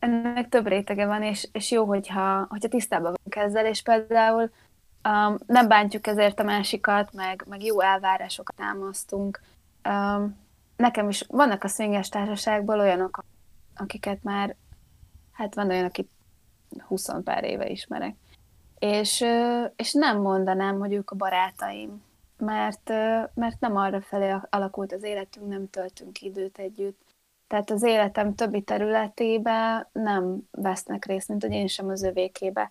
ennek 0.01 0.49
több 0.49 0.67
rétege 0.67 1.07
van, 1.07 1.23
és, 1.23 1.49
és 1.53 1.71
jó, 1.71 1.85
hogyha, 1.85 2.47
hogyha 2.49 2.69
tisztában 2.69 3.15
vagyunk 3.17 3.49
ezzel, 3.49 3.67
és 3.67 3.83
például 3.83 4.51
um, 5.09 5.39
nem 5.47 5.69
bántjuk 5.69 6.07
ezért 6.07 6.41
a 6.41 6.45
másikat, 6.45 7.13
meg, 7.13 7.45
meg 7.49 7.65
jó 7.65 7.81
elvárásokat 7.81 8.57
támasztunk. 8.57 9.41
Um, 9.89 10.39
nekem 10.77 11.09
is 11.09 11.25
vannak 11.29 11.65
a 11.65 11.69
szvinges 11.69 12.09
társaságból 12.09 12.81
olyanok, 12.81 13.25
akiket 13.77 14.23
már, 14.23 14.57
hát 15.33 15.55
van 15.55 15.71
olyan, 15.71 15.85
akit 15.85 16.11
20 16.87 17.09
pár 17.25 17.45
éve 17.45 17.69
ismerek. 17.69 18.15
És, 18.79 19.25
és 19.77 19.93
nem 19.93 20.21
mondanám, 20.21 20.79
hogy 20.79 20.93
ők 20.93 21.11
a 21.11 21.17
barátaim, 21.17 22.03
mert, 22.37 22.89
mert 23.35 23.61
nem 23.61 23.77
arra 23.77 24.01
felé 24.01 24.35
alakult 24.51 24.93
az 24.93 25.03
életünk, 25.03 25.49
nem 25.49 25.71
töltünk 25.71 26.23
időt 26.23 26.59
együtt. 26.59 27.01
Tehát 27.51 27.71
az 27.71 27.83
életem 27.83 28.35
többi 28.35 28.63
területébe 28.63 29.89
nem 29.93 30.49
vesznek 30.51 31.05
részt, 31.05 31.29
mint 31.29 31.43
hogy 31.43 31.53
én 31.53 31.67
sem 31.67 31.89
az 31.89 32.03
övékébe. 32.03 32.71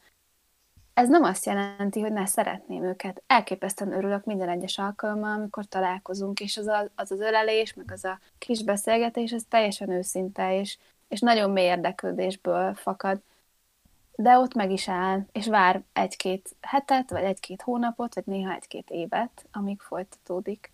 Ez 0.94 1.10
nem 1.10 1.24
azt 1.24 1.46
jelenti, 1.46 2.02
hogy 2.02 2.12
ne 2.12 2.26
szeretném 2.26 2.84
őket. 2.84 3.24
Elképesztően 3.28 3.94
örülök 3.94 4.26
minden 4.26 4.50
egyes 4.50 4.78
alkalommal, 4.78 5.32
amikor 5.32 5.66
találkozunk, 5.66 6.40
és 6.40 6.58
az 6.58 6.68
a, 6.68 6.92
az, 6.96 7.12
az 7.12 7.20
ölelés, 7.20 7.74
meg 7.74 7.92
az 7.92 8.06
a 8.06 8.20
kis 8.38 8.64
beszélgetés, 8.64 9.32
ez 9.32 9.44
teljesen 9.50 9.90
őszinte, 9.90 10.60
és, 10.60 10.78
és 11.08 11.20
nagyon 11.20 11.52
mély 11.52 11.66
érdeklődésből 11.66 12.74
fakad. 12.74 13.22
De 14.16 14.38
ott 14.38 14.54
meg 14.54 14.72
is 14.72 14.90
áll, 14.90 15.26
és 15.32 15.48
vár 15.48 15.84
egy-két 15.94 16.56
hetet, 16.62 17.10
vagy 17.10 17.24
egy-két 17.24 17.62
hónapot, 17.62 18.16
vagy 18.16 18.26
néha 18.26 18.54
egy-két 18.54 18.90
évet, 18.90 19.46
amíg 19.52 19.82
folytatódik. 19.82 20.72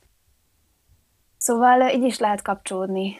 Szóval 1.37 1.89
így 1.89 2.03
is 2.03 2.19
lehet 2.19 2.41
kapcsolódni 2.41 3.17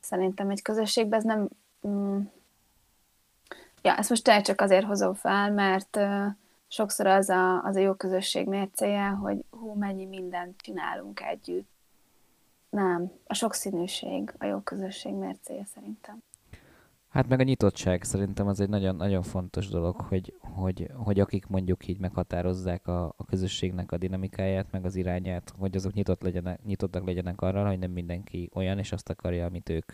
szerintem 0.00 0.50
egy 0.50 0.62
közösségbe, 0.62 1.16
ez 1.16 1.24
nem... 1.24 1.48
Mm, 1.86 2.20
ja, 3.82 3.96
ezt 3.96 4.08
most 4.08 4.24
tényleg 4.24 4.44
csak 4.44 4.60
azért 4.60 4.84
hozom 4.84 5.14
fel, 5.14 5.50
mert 5.50 5.98
sokszor 6.68 7.06
az 7.06 7.28
a, 7.28 7.62
az 7.62 7.76
a 7.76 7.80
jó 7.80 7.94
közösség 7.94 8.46
mércéje, 8.46 9.08
hogy 9.08 9.44
hú, 9.50 9.72
mennyi 9.72 10.04
mindent 10.04 10.60
csinálunk 10.60 11.20
együtt. 11.20 11.68
Nem, 12.70 13.12
a 13.26 13.34
sokszínűség 13.34 14.34
a 14.38 14.44
jó 14.44 14.60
közösség 14.60 15.12
mércéje 15.12 15.64
szerintem. 15.64 16.22
Hát 17.10 17.28
meg 17.28 17.40
a 17.40 17.42
nyitottság 17.42 18.02
szerintem 18.02 18.46
az 18.46 18.60
egy 18.60 18.68
nagyon, 18.68 18.96
nagyon 18.96 19.22
fontos 19.22 19.68
dolog, 19.68 20.00
hogy, 20.00 20.34
hogy, 20.40 20.90
hogy 20.94 21.20
akik 21.20 21.46
mondjuk 21.46 21.88
így 21.88 21.98
meghatározzák 21.98 22.86
a, 22.86 23.14
a 23.16 23.24
közösségnek 23.24 23.92
a 23.92 23.96
dinamikáját, 23.96 24.66
meg 24.70 24.84
az 24.84 24.96
irányát, 24.96 25.52
hogy 25.58 25.76
azok 25.76 25.92
nyitott 25.92 26.22
legyenek, 26.22 26.62
nyitottak 26.64 27.06
legyenek 27.06 27.40
arra, 27.40 27.66
hogy 27.66 27.78
nem 27.78 27.90
mindenki 27.90 28.50
olyan, 28.54 28.78
és 28.78 28.92
azt 28.92 29.10
akarja, 29.10 29.46
amit 29.46 29.68
ők, 29.68 29.92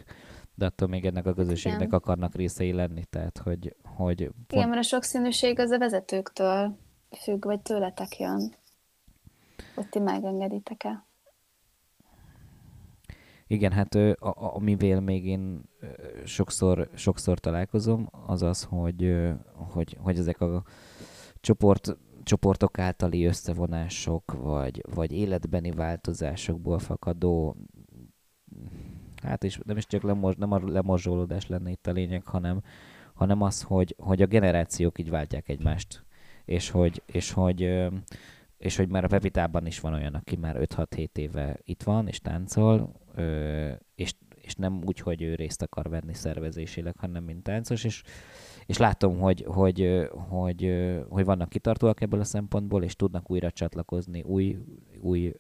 de 0.55 0.67
attól 0.67 0.89
még 0.89 1.05
ennek 1.05 1.27
a 1.27 1.35
közösségnek 1.35 1.81
Igen. 1.81 1.99
akarnak 1.99 2.35
részei 2.35 2.73
lenni, 2.73 3.05
tehát 3.05 3.39
hogy... 3.39 3.77
hogy 3.85 4.25
pont... 4.25 4.53
Igen, 4.53 4.69
mert 4.69 4.81
a 4.81 4.87
sokszínűség 4.87 5.59
az 5.59 5.71
a 5.71 5.79
vezetőktől 5.79 6.77
függ, 7.23 7.45
vagy 7.45 7.61
tőletek 7.61 8.19
jön, 8.19 8.55
hogy 9.75 9.89
ti 9.89 9.99
megengeditek-e. 9.99 11.06
Igen, 13.47 13.73
hát 13.73 13.95
a, 13.95 14.55
amivel 14.55 15.01
még 15.01 15.27
én 15.27 15.63
sokszor, 16.25 16.89
sokszor 16.95 17.39
találkozom, 17.39 18.09
az 18.27 18.43
az, 18.43 18.63
hogy, 18.63 19.15
hogy, 19.53 19.97
hogy 20.01 20.19
ezek 20.19 20.41
a 20.41 20.65
csoport, 21.41 21.97
csoportok 22.23 22.79
általi 22.79 23.25
összevonások, 23.25 24.33
vagy, 24.33 24.83
vagy 24.95 25.13
életbeni 25.13 25.71
változásokból 25.71 26.79
fakadó, 26.79 27.57
hát 29.23 29.45
és 29.45 29.59
nem 29.65 29.77
is 29.77 29.87
csak 29.87 30.03
lemor, 30.03 30.37
nem 30.37 30.53
a 30.53 30.61
lemorzsolódás 30.65 31.47
lenne 31.47 31.71
itt 31.71 31.87
a 31.87 31.93
lényeg, 31.93 32.27
hanem, 32.27 32.63
hanem 33.15 33.43
az, 33.43 33.63
hogy, 33.63 33.95
hogy 33.99 34.23
a 34.23 34.27
generációk 34.27 34.99
így 34.99 35.11
váltják 35.11 35.49
egymást. 35.49 36.05
És 36.45 36.71
hogy, 36.71 37.03
és 37.07 37.33
hogy, 37.33 37.89
és 38.59 38.77
hogy 38.77 38.89
már 38.89 39.05
a 39.05 39.09
Pepitában 39.09 39.67
is 39.67 39.81
van 39.81 39.93
olyan, 39.93 40.15
aki 40.15 40.37
már 40.37 40.57
5-6-7 40.61 41.17
éve 41.17 41.59
itt 41.65 41.83
van, 41.83 42.09
és 42.09 42.21
táncol, 42.21 42.93
és, 43.95 44.15
és 44.35 44.55
nem 44.55 44.81
úgy, 44.85 44.99
hogy 44.99 45.23
ő 45.23 45.35
részt 45.35 45.63
akar 45.63 45.89
venni 45.89 46.15
szervezésileg, 46.15 46.97
hanem 46.99 47.25
mint 47.25 47.43
táncos, 47.43 47.85
és, 47.85 48.03
és 48.67 48.77
látom, 48.77 49.19
hogy, 49.19 49.45
hogy, 49.47 50.09
hogy, 50.13 50.75
hogy 51.09 51.25
vannak 51.25 51.49
kitartóak 51.49 52.01
ebből 52.01 52.21
a 52.21 52.25
szempontból, 52.25 52.83
és 52.83 52.97
tudnak 52.97 53.31
újra 53.31 53.51
csatlakozni 53.51 54.23
új, 54.23 54.59
új 55.01 55.33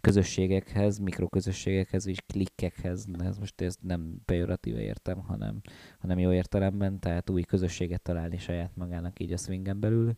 közösségekhez, 0.00 0.98
mikroközösségekhez 0.98 2.06
és 2.06 2.18
klikkekhez, 2.26 3.06
ez 3.18 3.38
most 3.38 3.60
ezt 3.60 3.82
nem 3.82 4.20
pejoratíve 4.24 4.80
értem, 4.80 5.18
hanem, 5.18 5.60
hanem 5.98 6.18
jó 6.18 6.32
értelemben, 6.32 7.00
tehát 7.00 7.30
új 7.30 7.42
közösséget 7.42 8.02
találni 8.02 8.38
saját 8.38 8.76
magának 8.76 9.20
így 9.20 9.32
a 9.32 9.36
swingen 9.36 9.80
belül. 9.80 10.16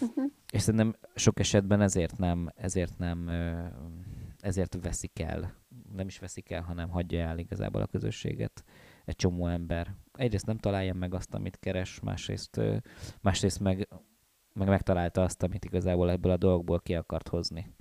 Uh-huh. 0.00 0.24
És 0.52 0.60
szerintem 0.62 0.96
sok 1.14 1.38
esetben 1.38 1.80
ezért 1.80 2.18
nem, 2.18 2.52
ezért 2.54 2.98
nem, 2.98 3.30
ezért 4.40 4.78
veszik 4.82 5.18
el 5.18 5.60
nem 5.92 6.06
is 6.06 6.18
veszik 6.18 6.50
el, 6.50 6.62
hanem 6.62 6.88
hagyja 6.88 7.20
el 7.20 7.38
igazából 7.38 7.82
a 7.82 7.86
közösséget 7.86 8.64
egy 9.04 9.16
csomó 9.16 9.46
ember. 9.46 9.94
Egyrészt 10.12 10.46
nem 10.46 10.58
találja 10.58 10.94
meg 10.94 11.14
azt, 11.14 11.34
amit 11.34 11.58
keres, 11.58 12.00
másrészt, 12.00 12.60
másrészt 13.20 13.60
meg, 13.60 13.88
meg 14.52 14.68
megtalálta 14.68 15.22
azt, 15.22 15.42
amit 15.42 15.64
igazából 15.64 16.10
ebből 16.10 16.32
a 16.32 16.36
dolgokból 16.36 16.80
ki 16.80 16.94
akart 16.94 17.28
hozni. 17.28 17.74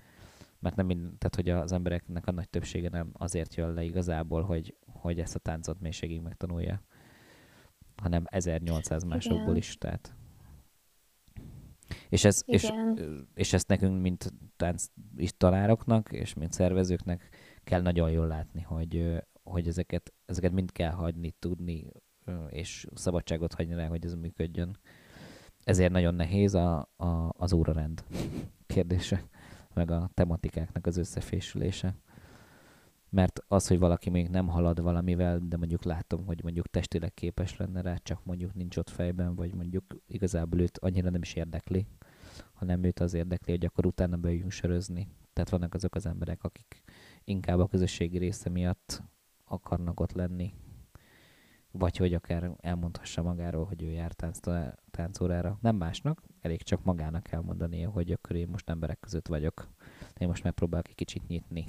Mert 0.59 0.75
nem 0.75 0.85
mind, 0.85 1.17
tehát 1.17 1.35
hogy 1.35 1.49
az 1.49 1.71
embereknek 1.71 2.27
a 2.27 2.31
nagy 2.31 2.49
többsége 2.49 2.89
nem 2.89 3.09
azért 3.13 3.55
jön 3.55 3.73
le 3.73 3.83
igazából, 3.83 4.41
hogy, 4.41 4.77
hogy 4.85 5.19
ezt 5.19 5.35
a 5.35 5.39
táncot 5.39 5.79
mélységig 5.79 6.21
megtanulja, 6.21 6.81
hanem 7.95 8.23
1800 8.25 9.03
másokból 9.03 9.55
is, 9.55 9.77
tehát 9.77 10.13
és, 12.09 12.25
ez, 12.25 12.41
és, 12.45 12.71
és 13.33 13.53
ezt 13.53 13.67
nekünk, 13.67 14.01
mint 14.01 14.33
tánc 14.55 14.85
tanároknak, 15.37 16.11
és 16.11 16.33
mint 16.33 16.53
szervezőknek 16.53 17.29
kell 17.63 17.81
nagyon 17.81 18.11
jól 18.11 18.27
látni, 18.27 18.61
hogy, 18.61 19.21
hogy 19.43 19.67
ezeket, 19.67 20.13
ezeket 20.25 20.51
mind 20.51 20.71
kell 20.71 20.91
hagyni, 20.91 21.35
tudni, 21.39 21.87
és 22.49 22.87
szabadságot 22.93 23.53
hagyni 23.53 23.73
rá, 23.73 23.87
hogy 23.87 24.05
ez 24.05 24.13
működjön. 24.13 24.77
Ezért 25.63 25.91
nagyon 25.91 26.15
nehéz 26.15 26.53
a, 26.53 26.89
a, 26.95 27.29
az 27.37 27.53
órarend 27.53 28.03
kérdése, 28.65 29.23
meg 29.73 29.91
a 29.91 30.09
tematikáknak 30.13 30.85
az 30.85 30.97
összefésülése. 30.97 31.95
Mert 33.09 33.43
az, 33.47 33.67
hogy 33.67 33.79
valaki 33.79 34.09
még 34.09 34.27
nem 34.27 34.47
halad 34.47 34.81
valamivel, 34.81 35.39
de 35.39 35.57
mondjuk 35.57 35.83
látom, 35.83 36.25
hogy 36.25 36.43
mondjuk 36.43 36.67
testileg 36.67 37.13
képes 37.13 37.57
lenne 37.57 37.81
rá, 37.81 37.95
csak 37.95 38.25
mondjuk 38.25 38.53
nincs 38.53 38.77
ott 38.77 38.89
fejben, 38.89 39.35
vagy 39.35 39.53
mondjuk 39.53 39.83
igazából 40.07 40.59
őt 40.59 40.77
annyira 40.77 41.09
nem 41.09 41.21
is 41.21 41.33
érdekli, 41.33 41.87
hanem 42.53 42.83
őt 42.83 42.99
az 42.99 43.13
érdekli, 43.13 43.51
hogy 43.51 43.65
akkor 43.65 43.85
utána 43.85 44.17
beüljünk 44.17 44.51
sörözni. 44.51 45.07
Tehát 45.33 45.49
vannak 45.49 45.73
azok 45.73 45.95
az 45.95 46.05
emberek, 46.05 46.43
akik 46.43 46.83
inkább 47.23 47.59
a 47.59 47.67
közösségi 47.67 48.17
része 48.17 48.49
miatt 48.49 49.03
akarnak 49.43 49.99
ott 49.99 50.11
lenni, 50.11 50.53
vagy 51.71 51.97
hogy 51.97 52.13
akár 52.13 52.51
elmondhassa 52.57 53.21
magáról, 53.21 53.65
hogy 53.65 53.83
ő 53.83 53.91
jár 53.91 54.13
tánc, 54.13 54.39
táncórára. 54.91 55.57
Nem 55.61 55.75
másnak, 55.75 56.23
elég 56.41 56.61
csak 56.61 56.83
magának 56.83 57.31
elmondania, 57.31 57.89
hogy 57.89 58.11
akkor 58.11 58.35
én 58.35 58.47
most 58.47 58.69
emberek 58.69 58.99
között 58.99 59.27
vagyok. 59.27 59.67
Én 60.17 60.27
most 60.27 60.43
megpróbálok 60.43 60.87
egy 60.87 60.95
kicsit 60.95 61.27
nyitni. 61.27 61.65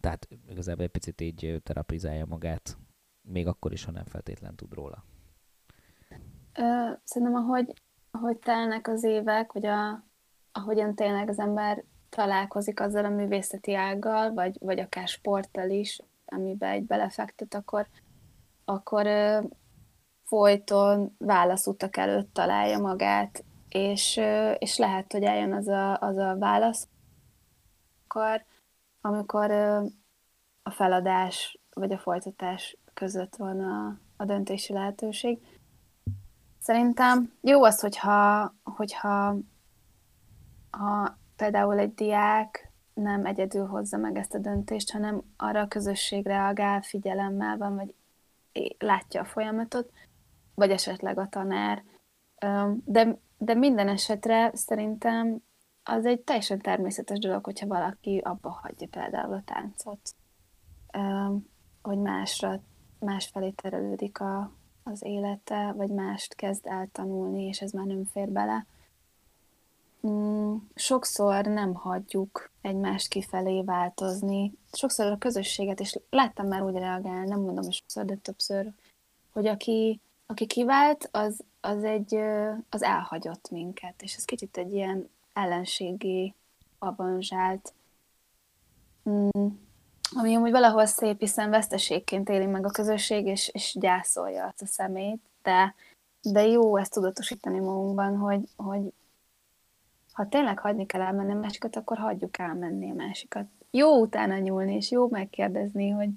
Tehát 0.00 0.28
igazából 0.48 0.84
egy 0.84 0.90
picit 0.90 1.20
így 1.20 1.60
terapizálja 1.62 2.26
magát, 2.26 2.76
még 3.22 3.46
akkor 3.46 3.72
is, 3.72 3.84
ha 3.84 3.90
nem 3.90 4.04
feltétlen 4.04 4.56
tud 4.56 4.72
róla. 4.72 5.04
Ö, 6.54 6.90
szerintem, 7.04 7.36
ahogy, 7.36 7.74
ahogy 8.10 8.38
telnek 8.38 8.88
az 8.88 9.04
évek, 9.04 9.52
vagy 9.52 9.66
a, 9.66 10.04
ahogyan 10.52 10.94
tényleg 10.94 11.28
az 11.28 11.38
ember 11.38 11.84
találkozik 12.08 12.80
azzal 12.80 13.04
a 13.04 13.08
művészeti 13.08 13.74
ággal, 13.74 14.32
vagy, 14.32 14.56
vagy 14.60 14.78
akár 14.80 15.08
sporttal 15.08 15.70
is, 15.70 16.00
amiben 16.24 16.70
egy 16.70 16.84
belefektet, 16.84 17.54
akkor, 17.54 17.86
akkor 18.64 19.06
ö, 19.06 19.40
folyton 20.24 21.14
válaszutak 21.18 21.96
előtt 21.96 22.34
találja 22.34 22.78
magát, 22.78 23.44
és, 23.68 24.20
és 24.58 24.76
lehet, 24.76 25.12
hogy 25.12 25.22
eljön 25.22 25.52
az 25.52 25.68
a, 25.68 26.00
az 26.00 26.16
a 26.16 26.36
válasz, 26.38 26.88
akkor, 28.04 28.44
amikor 29.00 29.50
a 30.62 30.70
feladás 30.70 31.60
vagy 31.74 31.92
a 31.92 31.98
folytatás 31.98 32.76
között 32.94 33.36
van 33.36 33.60
a, 33.60 33.98
a 34.16 34.24
döntési 34.24 34.72
lehetőség. 34.72 35.38
Szerintem 36.58 37.32
jó 37.40 37.64
az, 37.64 37.80
hogyha, 37.80 38.54
hogyha 38.62 39.36
ha 40.70 41.18
például 41.36 41.78
egy 41.78 41.94
diák 41.94 42.72
nem 42.94 43.26
egyedül 43.26 43.66
hozza 43.66 43.96
meg 43.96 44.16
ezt 44.16 44.34
a 44.34 44.38
döntést, 44.38 44.90
hanem 44.90 45.22
arra 45.36 45.60
a 45.60 45.68
közösség 45.68 46.26
reagál, 46.26 46.82
figyelemmel 46.82 47.56
van, 47.56 47.74
vagy 47.74 47.94
látja 48.78 49.20
a 49.20 49.24
folyamatot, 49.24 49.92
vagy 50.54 50.70
esetleg 50.70 51.18
a 51.18 51.28
tanár. 51.28 51.82
De, 52.84 53.18
de 53.38 53.54
minden 53.54 53.88
esetre 53.88 54.50
szerintem 54.54 55.42
az 55.90 56.06
egy 56.06 56.20
teljesen 56.20 56.58
természetes 56.58 57.18
dolog, 57.18 57.44
hogyha 57.44 57.66
valaki 57.66 58.18
abba 58.18 58.50
hagyja 58.62 58.86
például 58.90 59.34
a 59.34 59.42
táncot, 59.44 60.14
hogy 61.82 61.98
másra, 61.98 62.60
másfelé 62.98 63.50
terelődik 63.50 64.20
a, 64.20 64.52
az 64.82 65.04
élete, 65.04 65.72
vagy 65.72 65.88
mást 65.88 66.34
kezd 66.34 66.66
el 66.66 66.88
tanulni, 66.92 67.42
és 67.42 67.60
ez 67.60 67.72
már 67.72 67.86
nem 67.86 68.04
fér 68.04 68.28
bele. 68.28 68.66
Mm, 70.06 70.56
sokszor 70.74 71.44
nem 71.44 71.74
hagyjuk 71.74 72.50
egymást 72.60 73.08
kifelé 73.08 73.62
változni. 73.62 74.52
Sokszor 74.72 75.06
a 75.06 75.18
közösséget, 75.18 75.80
és 75.80 75.98
láttam 76.10 76.46
már 76.46 76.62
úgy 76.62 76.74
reagálni, 76.74 77.28
nem 77.28 77.40
mondom, 77.40 77.64
hogy 77.64 77.72
sokszor, 77.72 78.04
de 78.04 78.14
többször, 78.14 78.72
hogy 79.32 79.46
aki, 79.46 80.00
aki 80.26 80.46
kivált, 80.46 81.08
az, 81.12 81.44
az 81.60 81.84
egy, 81.84 82.14
az 82.68 82.82
elhagyott 82.82 83.50
minket, 83.50 84.02
és 84.02 84.16
ez 84.16 84.24
kicsit 84.24 84.56
egy 84.56 84.72
ilyen 84.72 85.08
ellenségi 85.42 86.34
avanzsált, 86.78 87.72
mm, 89.10 89.46
ami 90.16 90.34
amúgy 90.34 90.50
valahol 90.50 90.86
szép, 90.86 91.18
hiszen 91.18 91.50
veszteségként 91.50 92.28
éli 92.28 92.46
meg 92.46 92.64
a 92.66 92.70
közösség, 92.70 93.26
és, 93.26 93.48
és 93.48 93.76
gyászolja 93.80 94.46
azt 94.46 94.62
a 94.62 94.66
szemét, 94.66 95.20
de, 95.42 95.74
de 96.22 96.46
jó 96.46 96.76
ezt 96.76 96.92
tudatosítani 96.92 97.58
magunkban, 97.58 98.16
hogy, 98.16 98.48
hogy 98.56 98.92
ha 100.12 100.28
tényleg 100.28 100.58
hagyni 100.58 100.86
kell 100.86 101.00
elmenni 101.00 101.32
a 101.32 101.38
másikat, 101.38 101.76
akkor 101.76 101.98
hagyjuk 101.98 102.38
elmenni 102.38 102.90
a 102.90 102.94
másikat. 102.94 103.46
Jó 103.70 104.00
utána 104.00 104.38
nyúlni, 104.38 104.74
és 104.74 104.90
jó 104.90 105.08
megkérdezni, 105.08 105.88
hogy, 105.88 106.10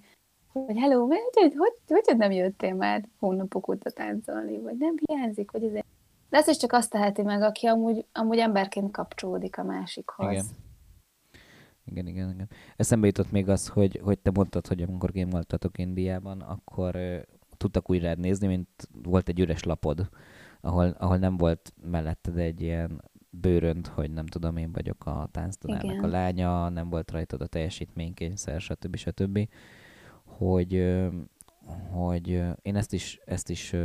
hogy 0.52 0.78
hello, 0.78 1.06
hogy, 1.06 1.18
hogy, 1.34 1.54
hogy, 1.58 2.04
hogy 2.06 2.18
nem 2.18 2.32
jöttél 2.32 2.74
már 2.74 3.04
hónapok 3.20 3.68
óta 3.68 3.90
táncolni, 3.90 4.58
vagy 4.58 4.78
nem 4.78 4.96
hiányzik, 5.06 5.52
vagy 5.52 5.64
ezért. 5.64 5.86
De 6.34 6.40
ezt 6.40 6.50
is 6.50 6.58
csak 6.58 6.72
azt 6.72 6.90
teheti 6.90 7.22
meg, 7.22 7.42
aki 7.42 7.68
amúgy, 7.68 8.06
amúgy 8.12 8.38
emberként 8.38 8.92
kapcsolódik 8.92 9.58
a 9.58 9.64
másikhoz. 9.64 10.32
Igen. 10.32 10.46
Igen, 11.86 12.08
igen, 12.08 12.30
igen. 12.30 12.50
Eszembe 12.76 13.08
jutott 13.08 13.32
még 13.32 13.50
az, 13.50 13.68
hogy, 13.68 14.00
hogy 14.04 14.20
te 14.20 14.32
mondtad, 14.34 14.68
hogy 14.68 14.82
amikor 14.82 15.12
gémoltatok 15.12 15.78
Indiában, 15.78 16.42
akkor 16.42 16.96
uh, 16.96 17.22
tudtak 17.58 17.96
rád 17.96 18.20
nézni, 18.20 18.48
mint 18.48 18.90
volt 19.04 19.30
egy 19.30 19.40
üres 19.40 19.64
lapod, 19.64 20.10
ahol, 20.62 20.96
ahol 21.00 21.18
nem 21.18 21.38
volt 21.38 21.74
melletted 21.82 22.38
egy 22.38 22.62
ilyen 22.62 23.02
bőrönt, 23.30 23.88
hogy 23.88 24.12
nem 24.12 24.26
tudom, 24.26 24.58
én 24.58 24.72
vagyok 24.72 25.06
a 25.06 25.30
tánctanárnak 25.32 26.04
a 26.04 26.08
lánya, 26.08 26.70
nem 26.70 26.90
volt 26.90 27.12
rajtad 27.12 27.42
a 27.42 27.48
teljesítménykényszer, 27.48 28.62
stb. 28.62 28.96
stb. 28.96 29.50
Hogy, 30.24 31.02
hogy 31.92 32.28
én 32.62 32.76
ezt 32.76 32.94
is, 32.94 33.20
ezt 33.26 33.50
is 33.50 33.76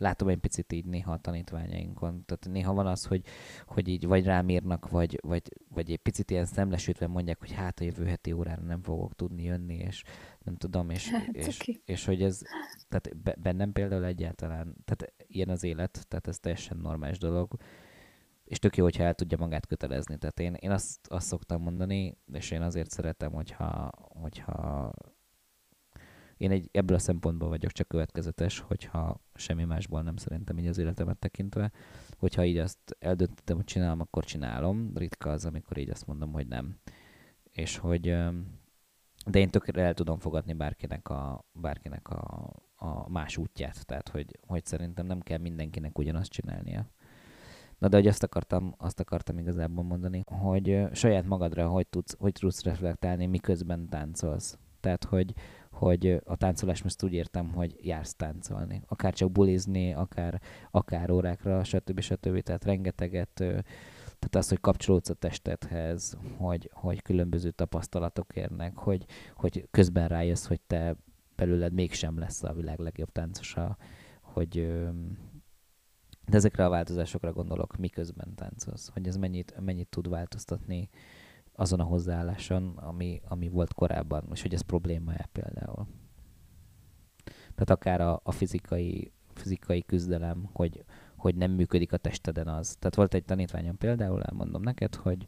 látom 0.00 0.28
egy 0.28 0.38
picit 0.38 0.72
így 0.72 0.84
néha 0.84 1.12
a 1.12 1.18
tanítványainkon. 1.18 2.24
Tehát 2.24 2.48
néha 2.50 2.72
van 2.72 2.86
az, 2.86 3.04
hogy, 3.04 3.22
hogy 3.66 3.88
így 3.88 4.06
vagy 4.06 4.24
rám 4.24 4.48
írnak, 4.48 4.88
vagy, 4.88 5.18
vagy, 5.22 5.42
vagy 5.68 5.90
egy 5.90 5.98
picit 5.98 6.30
ilyen 6.30 6.44
szemlesültve 6.44 7.06
mondják, 7.06 7.38
hogy 7.38 7.52
hát 7.52 7.80
a 7.80 7.84
jövő 7.84 8.06
heti 8.06 8.32
órára 8.32 8.62
nem 8.62 8.82
fogok 8.82 9.14
tudni 9.14 9.42
jönni, 9.42 9.74
és 9.74 10.02
nem 10.44 10.56
tudom, 10.56 10.90
és, 10.90 11.10
hát, 11.10 11.28
és, 11.28 11.46
és, 11.46 11.80
és 11.84 12.04
hogy 12.04 12.22
ez, 12.22 12.42
tehát 12.88 13.40
bennem 13.40 13.72
például 13.72 14.04
egyáltalán, 14.04 14.76
tehát 14.84 15.14
ilyen 15.26 15.48
az 15.48 15.64
élet, 15.64 16.06
tehát 16.08 16.26
ez 16.26 16.38
teljesen 16.38 16.76
normális 16.76 17.18
dolog, 17.18 17.56
és 18.44 18.58
tök 18.58 18.76
jó, 18.76 18.84
hogyha 18.84 19.02
el 19.02 19.14
tudja 19.14 19.38
magát 19.38 19.66
kötelezni. 19.66 20.18
Tehát 20.18 20.40
én, 20.40 20.54
én 20.54 20.70
azt, 20.70 21.06
azt 21.08 21.26
szoktam 21.26 21.62
mondani, 21.62 22.18
és 22.32 22.50
én 22.50 22.62
azért 22.62 22.90
szeretem, 22.90 23.32
hogyha, 23.32 23.90
hogyha 23.96 24.92
én 26.40 26.50
egy, 26.50 26.68
ebből 26.72 26.96
a 26.96 27.00
szempontból 27.00 27.48
vagyok 27.48 27.70
csak 27.70 27.88
következetes, 27.88 28.58
hogyha 28.58 29.20
semmi 29.34 29.64
másból 29.64 30.02
nem 30.02 30.16
szerintem 30.16 30.58
így 30.58 30.66
az 30.66 30.78
életemet 30.78 31.18
tekintve, 31.18 31.72
hogyha 32.18 32.44
így 32.44 32.58
azt 32.58 32.96
eldöntöttem, 32.98 33.56
hogy 33.56 33.64
csinálom, 33.64 34.00
akkor 34.00 34.24
csinálom. 34.24 34.92
Ritka 34.94 35.30
az, 35.30 35.44
amikor 35.44 35.78
így 35.78 35.90
azt 35.90 36.06
mondom, 36.06 36.32
hogy 36.32 36.46
nem. 36.46 36.76
És 37.50 37.76
hogy 37.76 38.16
de 39.26 39.38
én 39.38 39.50
tökre 39.50 39.82
el 39.82 39.94
tudom 39.94 40.18
fogadni 40.18 40.52
bárkinek 40.52 41.08
a, 41.08 41.44
bárkinek 41.52 42.08
a, 42.08 42.50
a 42.76 43.10
más 43.10 43.36
útját, 43.36 43.86
tehát 43.86 44.08
hogy, 44.08 44.38
hogy 44.46 44.66
szerintem 44.66 45.06
nem 45.06 45.20
kell 45.20 45.38
mindenkinek 45.38 45.98
ugyanazt 45.98 46.30
csinálnia. 46.30 46.86
Na 47.78 47.88
de 47.88 47.96
hogy 47.96 48.06
azt 48.06 48.22
akartam, 48.22 48.74
azt 48.78 49.00
akartam 49.00 49.38
igazából 49.38 49.84
mondani, 49.84 50.22
hogy 50.26 50.86
saját 50.92 51.26
magadra 51.26 51.68
hogy 51.68 51.86
tudsz, 51.86 52.16
hogy 52.18 52.32
tudsz 52.32 52.62
reflektálni, 52.62 53.26
miközben 53.26 53.88
táncolsz. 53.88 54.58
Tehát, 54.80 55.04
hogy, 55.04 55.34
hogy 55.80 56.20
a 56.24 56.36
táncolás 56.36 56.82
most 56.82 57.02
úgy 57.02 57.12
értem, 57.12 57.52
hogy 57.52 57.76
jársz 57.82 58.14
táncolni. 58.14 58.82
Akár 58.86 59.14
csak 59.14 59.32
bulizni, 59.32 59.94
akár, 59.94 60.40
akár 60.70 61.10
órákra, 61.10 61.64
stb. 61.64 62.00
stb. 62.00 62.40
Tehát 62.40 62.64
rengeteget, 62.64 63.30
tehát 63.34 64.34
az, 64.34 64.48
hogy 64.48 64.60
kapcsolódsz 64.60 65.08
a 65.08 65.14
testedhez, 65.14 66.18
hogy, 66.36 66.70
hogy 66.72 67.02
különböző 67.02 67.50
tapasztalatok 67.50 68.32
érnek, 68.34 68.76
hogy, 68.76 69.04
hogy 69.34 69.68
közben 69.70 70.08
rájössz, 70.08 70.46
hogy 70.46 70.60
te 70.60 70.96
belőled 71.36 71.72
mégsem 71.72 72.18
lesz 72.18 72.42
a 72.42 72.52
világ 72.52 72.78
legjobb 72.78 73.12
táncosa, 73.12 73.76
hogy, 74.20 74.78
de 76.26 76.36
ezekre 76.36 76.64
a 76.64 76.68
változásokra 76.68 77.32
gondolok, 77.32 77.76
miközben 77.76 78.34
táncolsz, 78.34 78.90
hogy 78.92 79.06
ez 79.06 79.16
mennyit, 79.16 79.54
mennyit 79.60 79.88
tud 79.88 80.08
változtatni 80.08 80.88
azon 81.60 81.80
a 81.80 81.84
hozzáálláson, 81.84 82.76
ami, 82.76 83.20
ami 83.28 83.48
volt 83.48 83.74
korábban, 83.74 84.24
és 84.32 84.42
hogy 84.42 84.54
ez 84.54 84.60
probléma-e 84.60 85.28
például. 85.32 85.86
Tehát 87.54 87.70
akár 87.70 88.00
a, 88.00 88.20
a 88.22 88.32
fizikai, 88.32 89.12
fizikai 89.34 89.82
küzdelem, 89.82 90.48
hogy, 90.52 90.84
hogy 91.16 91.34
nem 91.34 91.50
működik 91.50 91.92
a 91.92 91.96
testeden 91.96 92.48
az. 92.48 92.76
Tehát 92.78 92.94
volt 92.94 93.14
egy 93.14 93.24
tanítványom 93.24 93.76
például, 93.76 94.22
elmondom 94.22 94.62
neked, 94.62 94.94
hogy 94.94 95.26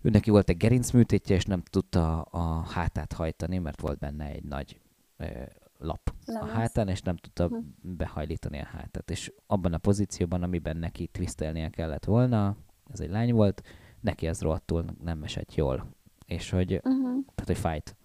ő 0.00 0.10
neki 0.10 0.30
volt 0.30 0.48
egy 0.48 0.56
gerincműtétje, 0.56 1.36
és 1.36 1.44
nem 1.44 1.62
tudta 1.62 2.22
a 2.22 2.60
hátát 2.60 3.12
hajtani, 3.12 3.58
mert 3.58 3.80
volt 3.80 3.98
benne 3.98 4.26
egy 4.26 4.44
nagy 4.44 4.80
lap 5.78 6.14
Lemez. 6.24 6.50
a 6.50 6.52
hátán, 6.52 6.88
és 6.88 7.02
nem 7.02 7.16
tudta 7.16 7.46
hm. 7.48 7.56
behajlítani 7.80 8.60
a 8.60 8.66
hátát. 8.66 9.10
És 9.10 9.32
abban 9.46 9.72
a 9.72 9.78
pozícióban, 9.78 10.42
amiben 10.42 10.76
neki 10.76 11.06
twistelnie 11.06 11.68
kellett 11.70 12.04
volna, 12.04 12.56
ez 12.92 13.00
egy 13.00 13.10
lány 13.10 13.32
volt, 13.32 13.62
neki 14.04 14.26
ez 14.26 14.42
rohadtul 14.42 14.84
nem 15.02 15.22
esett 15.22 15.54
jól. 15.54 15.86
És 16.26 16.50
hogy, 16.50 16.72
uh-huh. 16.72 17.02
tehát, 17.02 17.46
hogy 17.46 17.58
fájt. 17.58 17.96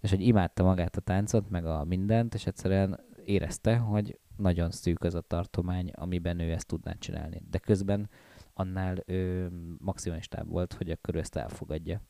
És 0.00 0.10
hogy 0.10 0.20
imádta 0.20 0.62
magát 0.62 0.96
a 0.96 1.00
táncot, 1.00 1.50
meg 1.50 1.66
a 1.66 1.84
mindent, 1.84 2.34
és 2.34 2.46
egyszerűen 2.46 3.00
érezte, 3.24 3.76
hogy 3.76 4.18
nagyon 4.36 4.70
szűk 4.70 5.02
az 5.02 5.14
a 5.14 5.20
tartomány, 5.20 5.90
amiben 5.94 6.38
ő 6.38 6.52
ezt 6.52 6.66
tudná 6.66 6.92
csinálni. 6.98 7.42
De 7.50 7.58
közben 7.58 8.10
annál 8.54 9.02
ő 9.06 9.50
maximistább 9.78 10.48
volt, 10.48 10.72
hogy 10.72 10.90
akkor 10.90 11.16
ezt 11.16 11.36
elfogadja. 11.36 12.00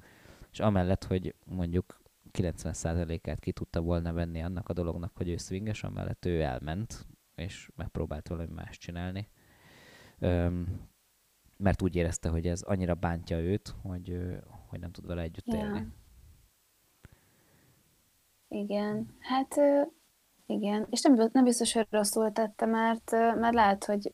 És 0.53 0.61
amellett, 0.61 1.05
hogy 1.05 1.35
mondjuk 1.45 2.01
90%-át 2.33 3.41
ki 3.41 3.53
tudta 3.53 3.81
volna 3.81 4.13
venni 4.13 4.43
annak 4.43 4.69
a 4.69 4.73
dolognak, 4.73 5.17
hogy 5.17 5.29
ő 5.29 5.37
swinges, 5.37 5.85
amellett 5.85 6.25
ő 6.25 6.43
elment, 6.43 7.07
és 7.35 7.71
megpróbált 7.75 8.29
valami 8.29 8.53
más 8.53 8.79
csinálni. 8.79 9.29
Öm, 10.19 10.89
mert 11.57 11.83
úgy 11.83 11.97
érezte, 11.97 12.29
hogy 12.29 12.47
ez 12.47 12.63
annyira 12.63 12.95
bántja 12.95 13.39
őt, 13.39 13.75
hogy, 13.83 14.19
hogy 14.69 14.81
nem 14.81 14.91
tud 14.91 15.07
vele 15.07 15.23
együtt 15.23 15.47
ja. 15.47 15.57
élni. 15.57 15.87
Igen, 18.49 19.17
hát 19.19 19.57
igen, 20.47 20.87
és 20.91 21.03
nem, 21.03 21.29
nem 21.33 21.45
biztos, 21.45 21.73
hogy 21.73 21.87
rosszul 21.91 22.33
tette, 22.33 22.67
mert, 22.67 23.11
mert 23.11 23.55
lehet, 23.55 23.85
hogy 23.85 24.13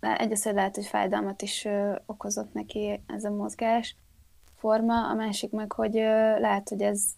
egyrészt 0.00 0.44
lehet, 0.44 0.74
hogy 0.74 0.86
fájdalmat 0.86 1.42
is 1.42 1.66
okozott 2.06 2.52
neki 2.52 3.02
ez 3.06 3.24
a 3.24 3.30
mozgás 3.30 3.96
forma, 4.56 5.08
a 5.08 5.14
másik 5.14 5.50
meg, 5.50 5.72
hogy 5.72 5.94
lehet, 6.38 6.68
hogy 6.68 6.82
ez 6.82 7.14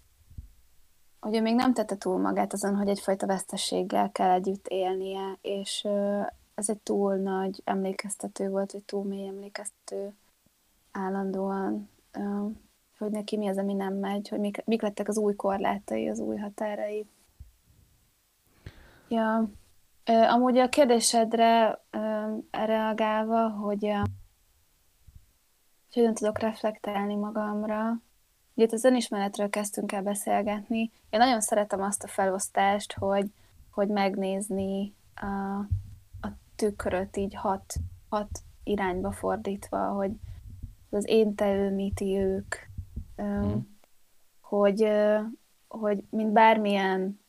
hogy 1.20 1.37
ő 1.37 1.41
még 1.41 1.55
nem 1.55 1.75
tette 1.75 1.97
túl 1.97 2.18
magát 2.18 2.53
azon, 2.53 2.77
hogy 2.77 2.89
egyfajta 2.89 3.27
vesztességgel 3.27 4.11
kell 4.12 4.31
együtt 4.31 4.66
élnie, 4.68 5.39
és 5.41 5.87
ez 6.55 6.69
egy 6.69 6.79
túl 6.79 7.15
nagy 7.15 7.61
emlékeztető 7.65 8.49
volt, 8.49 8.73
vagy 8.73 8.85
túl 8.85 9.05
mély 9.05 9.27
emlékeztető 9.27 10.15
állandóan, 10.93 11.89
hogy 12.99 13.11
neki 13.11 13.37
mi 13.37 13.49
az, 13.49 13.59
ami 13.59 13.73
nem 13.73 13.95
megy, 13.95 14.29
hogy 14.29 14.39
mik, 14.39 14.65
mik 14.65 14.83
lettek 14.83 15.09
az 15.09 15.19
új 15.19 15.35
korlátai, 15.35 16.09
az 16.09 16.19
új 16.19 16.37
határai. 16.37 17.07
Ja, 19.09 19.51
amúgy 20.05 20.59
a 20.59 20.69
kérdésedre 20.69 21.81
reagálva, 22.51 23.49
hogy 23.49 23.93
hogyan 25.93 26.15
tudok 26.15 26.39
reflektálni 26.39 27.15
magamra, 27.15 28.03
Ugye 28.55 28.67
itt 28.67 28.73
az 28.73 28.85
önismeretről 28.85 29.51
kezdtünk 29.51 29.93
el 29.93 30.03
beszélgetni. 30.03 30.81
Én 31.11 31.19
nagyon 31.19 31.41
szeretem 31.41 31.83
azt 31.83 32.05
a 32.05 32.09
felosztást, 32.09 32.93
hogy, 32.93 33.31
hogy 33.71 33.89
megnézni 33.89 34.95
a 35.15 35.61
tükröt 36.65 37.17
így 37.17 37.35
hat, 37.35 37.75
hat 38.09 38.29
irányba 38.62 39.12
fordítva, 39.12 39.89
hogy 39.89 40.11
az 40.91 41.09
én, 41.09 41.35
te, 41.35 41.55
ő, 41.55 41.75
mi, 41.75 41.93
ti, 41.95 42.19
ők, 42.19 42.55
mm. 43.23 43.59
hogy, 44.41 44.89
hogy 45.69 46.05
mint 46.11 46.33
bármilyen 46.33 47.21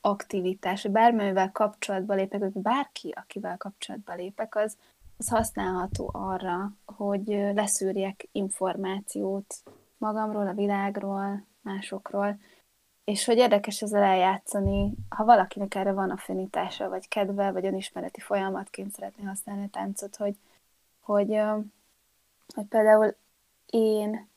aktivitás, 0.00 0.82
vagy 0.82 0.92
bármivel 0.92 1.52
kapcsolatba 1.52 2.14
lépek, 2.14 2.40
vagy 2.40 2.52
bárki, 2.52 3.10
akivel 3.10 3.56
kapcsolatba 3.56 4.14
lépek, 4.14 4.56
az, 4.56 4.76
az 5.16 5.28
használható 5.28 6.10
arra, 6.12 6.72
hogy 6.84 7.26
leszűrjek 7.54 8.28
információt 8.32 9.54
magamról, 9.98 10.46
a 10.46 10.54
világról, 10.54 11.44
másokról, 11.62 12.38
és 13.06 13.24
hogy 13.24 13.36
érdekes 13.36 13.82
ezzel 13.82 14.02
eljátszani, 14.02 14.94
ha 15.08 15.24
valakinek 15.24 15.74
erre 15.74 15.92
van 15.92 16.10
affinitása, 16.10 16.88
vagy 16.88 17.08
kedve, 17.08 17.50
vagy 17.50 17.66
önismereti 17.66 18.20
folyamatként 18.20 18.92
szeretné 18.92 19.24
használni 19.24 19.64
a 19.64 19.68
táncot, 19.70 20.16
hogy, 20.16 20.36
hogy, 21.00 21.40
hogy 22.54 22.64
például 22.68 23.14
én 23.66 24.28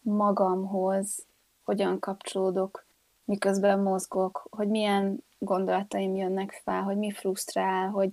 magamhoz 0.00 1.26
hogyan 1.64 1.98
kapcsolódok, 1.98 2.84
miközben 3.24 3.78
mozgok, 3.78 4.46
hogy 4.50 4.68
milyen 4.68 5.24
gondolataim 5.38 6.14
jönnek 6.16 6.60
fel, 6.64 6.82
hogy 6.82 6.96
mi 6.96 7.10
frusztrál, 7.10 7.88
hogy, 7.88 8.10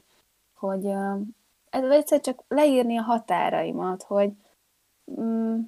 hogy 0.54 0.86
ez 1.70 1.84
egyszer 1.90 2.22
csak 2.22 2.44
leírni 2.48 2.98
a 2.98 3.02
határaimat, 3.02 4.04
hogy 4.04 4.32
mm, 5.22 5.60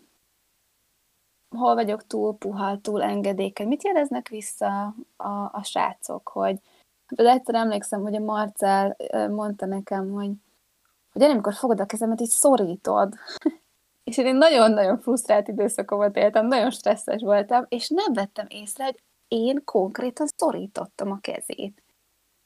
hol 1.55 1.73
vagyok 1.73 2.07
túl 2.07 2.37
puha, 2.37 2.77
túl 2.81 3.03
engedékeny. 3.03 3.67
Mit 3.67 3.83
jeleznek 3.83 4.29
vissza 4.29 4.95
a, 5.17 5.49
a 5.51 5.61
srácok, 5.63 6.27
hogy 6.27 6.59
de 7.09 7.29
egyszer 7.29 7.55
emlékszem, 7.55 8.01
hogy 8.01 8.15
a 8.15 8.19
Marcel 8.19 8.97
mondta 9.29 9.65
nekem, 9.65 10.11
hogy, 10.11 10.31
hogy 11.11 11.21
amikor 11.21 11.53
fogod 11.53 11.79
a 11.79 11.85
kezemet, 11.85 12.21
így 12.21 12.29
szorítod. 12.29 13.13
és 14.03 14.17
én 14.17 14.35
nagyon-nagyon 14.35 14.99
frusztrált 14.99 15.47
időszakomat 15.47 16.15
éltem, 16.15 16.47
nagyon 16.47 16.71
stresszes 16.71 17.21
voltam, 17.21 17.65
és 17.69 17.89
nem 17.89 18.13
vettem 18.13 18.45
észre, 18.49 18.83
hogy 18.83 18.99
én 19.27 19.63
konkrétan 19.63 20.27
szorítottam 20.37 21.11
a 21.11 21.19
kezét. 21.21 21.83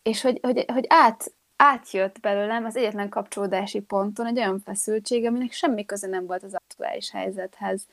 És 0.01 0.21
hogy, 0.21 0.39
hogy, 0.41 0.65
hogy 0.73 0.85
át, 0.89 1.33
átjött 1.55 2.19
belőlem 2.19 2.65
az 2.65 2.75
egyetlen 2.75 3.09
kapcsolódási 3.09 3.79
ponton 3.79 4.25
egy 4.25 4.37
olyan 4.37 4.59
feszültség, 4.59 5.25
aminek 5.25 5.51
semmi 5.51 5.85
köze 5.85 6.07
nem 6.07 6.25
volt 6.25 6.43
az 6.43 6.53
aktuális 6.53 7.11
helyzethez, 7.11 7.87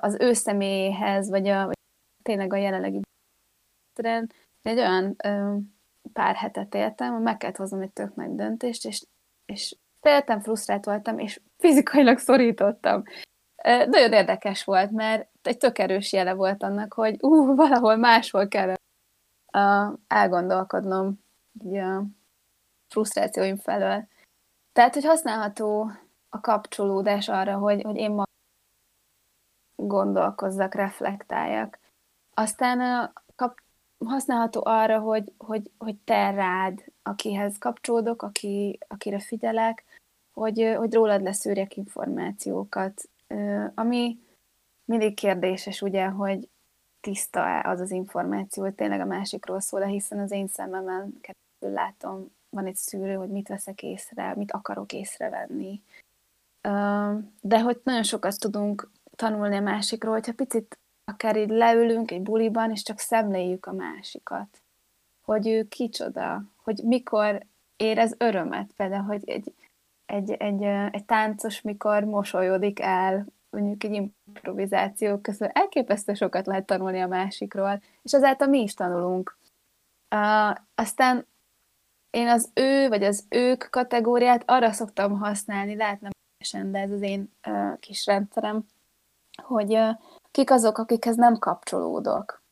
az 0.00 0.16
ő 0.20 0.32
személyéhez, 0.32 1.28
vagy, 1.28 1.48
a, 1.48 1.66
vagy 1.66 1.78
tényleg 2.22 2.52
a 2.52 2.56
jelenlegi 2.56 3.00
egy 4.62 4.78
olyan 4.78 5.14
ö, 5.24 5.56
pár 6.12 6.34
hetet 6.34 6.74
éltem, 6.74 7.12
hogy 7.12 7.22
meg 7.22 7.36
kellett 7.36 7.56
hoznom 7.56 7.80
egy 7.80 7.90
tök 7.90 8.14
nagy 8.14 8.34
döntést, 8.34 8.84
és, 8.86 9.04
és 9.44 9.76
féltem, 10.00 10.40
frusztrált 10.40 10.84
voltam, 10.84 11.18
és 11.18 11.40
fizikailag 11.58 12.18
szorítottam. 12.18 13.02
Ö, 13.64 13.86
nagyon 13.86 14.12
érdekes 14.12 14.64
volt, 14.64 14.90
mert 14.90 15.28
egy 15.42 15.58
tök 15.58 15.78
erős 15.78 16.12
jele 16.12 16.34
volt 16.34 16.62
annak, 16.62 16.92
hogy 16.92 17.16
ú, 17.20 17.54
valahol 17.54 17.96
máshol 17.96 18.48
kell 18.48 18.68
uh, 18.68 19.98
elgondolkodnom 20.06 21.22
így 21.64 21.76
a 21.76 22.04
frusztrációim 22.88 23.56
felől. 23.56 24.08
Tehát, 24.72 24.94
hogy 24.94 25.04
használható 25.04 25.90
a 26.28 26.40
kapcsolódás 26.40 27.28
arra, 27.28 27.58
hogy, 27.58 27.82
hogy 27.82 27.96
én 27.96 28.23
gondolkozzak, 29.86 30.74
reflektáljak. 30.74 31.78
Aztán 32.34 33.10
kap, 33.36 33.58
használható 34.06 34.60
arra, 34.64 34.98
hogy, 34.98 35.32
hogy, 35.38 35.70
hogy 35.78 35.96
te 35.96 36.30
rád, 36.30 36.84
akihez 37.02 37.58
kapcsolódok, 37.58 38.22
aki, 38.22 38.78
akire 38.88 39.18
figyelek, 39.18 39.84
hogy, 40.32 40.74
hogy 40.76 40.94
rólad 40.94 41.22
leszűrjek 41.22 41.76
információkat. 41.76 43.08
Ami 43.74 44.18
mindig 44.84 45.14
kérdéses, 45.14 45.82
ugye, 45.82 46.06
hogy 46.06 46.48
tiszta-e 47.00 47.70
az 47.70 47.80
az 47.80 47.90
információ, 47.90 48.62
hogy 48.62 48.74
tényleg 48.74 49.00
a 49.00 49.04
másikról 49.04 49.60
szól, 49.60 49.82
hiszen 49.82 50.18
az 50.18 50.30
én 50.30 50.48
szememmel 50.48 51.08
keresztül 51.20 51.70
látom, 51.70 52.32
van 52.48 52.66
egy 52.66 52.76
szűrő, 52.76 53.14
hogy 53.14 53.28
mit 53.28 53.48
veszek 53.48 53.82
észre, 53.82 54.34
mit 54.34 54.52
akarok 54.52 54.92
észrevenni. 54.92 55.82
De 57.40 57.60
hogy 57.60 57.80
nagyon 57.84 58.02
sokat 58.02 58.38
tudunk 58.38 58.90
tanulni 59.16 59.56
a 59.56 59.60
másikról, 59.60 60.12
hogyha 60.12 60.32
picit 60.32 60.78
akár 61.04 61.36
így 61.36 61.48
leülünk 61.48 62.10
egy 62.10 62.22
buliban, 62.22 62.70
és 62.70 62.82
csak 62.82 62.98
szemléljük 62.98 63.66
a 63.66 63.72
másikat. 63.72 64.62
Hogy 65.24 65.48
ő 65.48 65.68
kicsoda, 65.68 66.42
hogy 66.56 66.80
mikor 66.84 67.46
érez 67.76 68.14
örömet, 68.18 68.72
például, 68.76 69.04
hogy 69.04 69.28
egy, 69.28 69.54
egy, 70.06 70.30
egy, 70.30 70.62
egy 70.92 71.04
táncos 71.04 71.60
mikor 71.60 72.04
mosolyodik 72.04 72.80
el, 72.80 73.26
mondjuk 73.50 73.84
egy 73.84 74.10
improvizáció 74.26 75.18
közül, 75.18 75.48
elképesztő 75.48 76.14
sokat 76.14 76.46
lehet 76.46 76.66
tanulni 76.66 77.00
a 77.00 77.06
másikról, 77.06 77.82
és 78.02 78.12
azáltal 78.12 78.48
mi 78.48 78.60
is 78.60 78.74
tanulunk. 78.74 79.38
Uh, 80.14 80.56
aztán 80.74 81.26
én 82.10 82.28
az 82.28 82.50
ő, 82.54 82.88
vagy 82.88 83.02
az 83.04 83.26
ők 83.28 83.70
kategóriát 83.70 84.42
arra 84.46 84.72
szoktam 84.72 85.18
használni, 85.18 85.76
lehet 85.76 86.00
nem 86.00 86.12
de 86.70 86.78
ez 86.78 86.90
az 86.90 87.00
én 87.00 87.32
uh, 87.46 87.78
kis 87.78 88.06
rendszerem, 88.06 88.66
hogy 89.44 89.78
kik 90.30 90.50
azok, 90.50 90.78
akikhez 90.78 91.16
nem 91.16 91.38
kapcsolódok. 91.38 92.42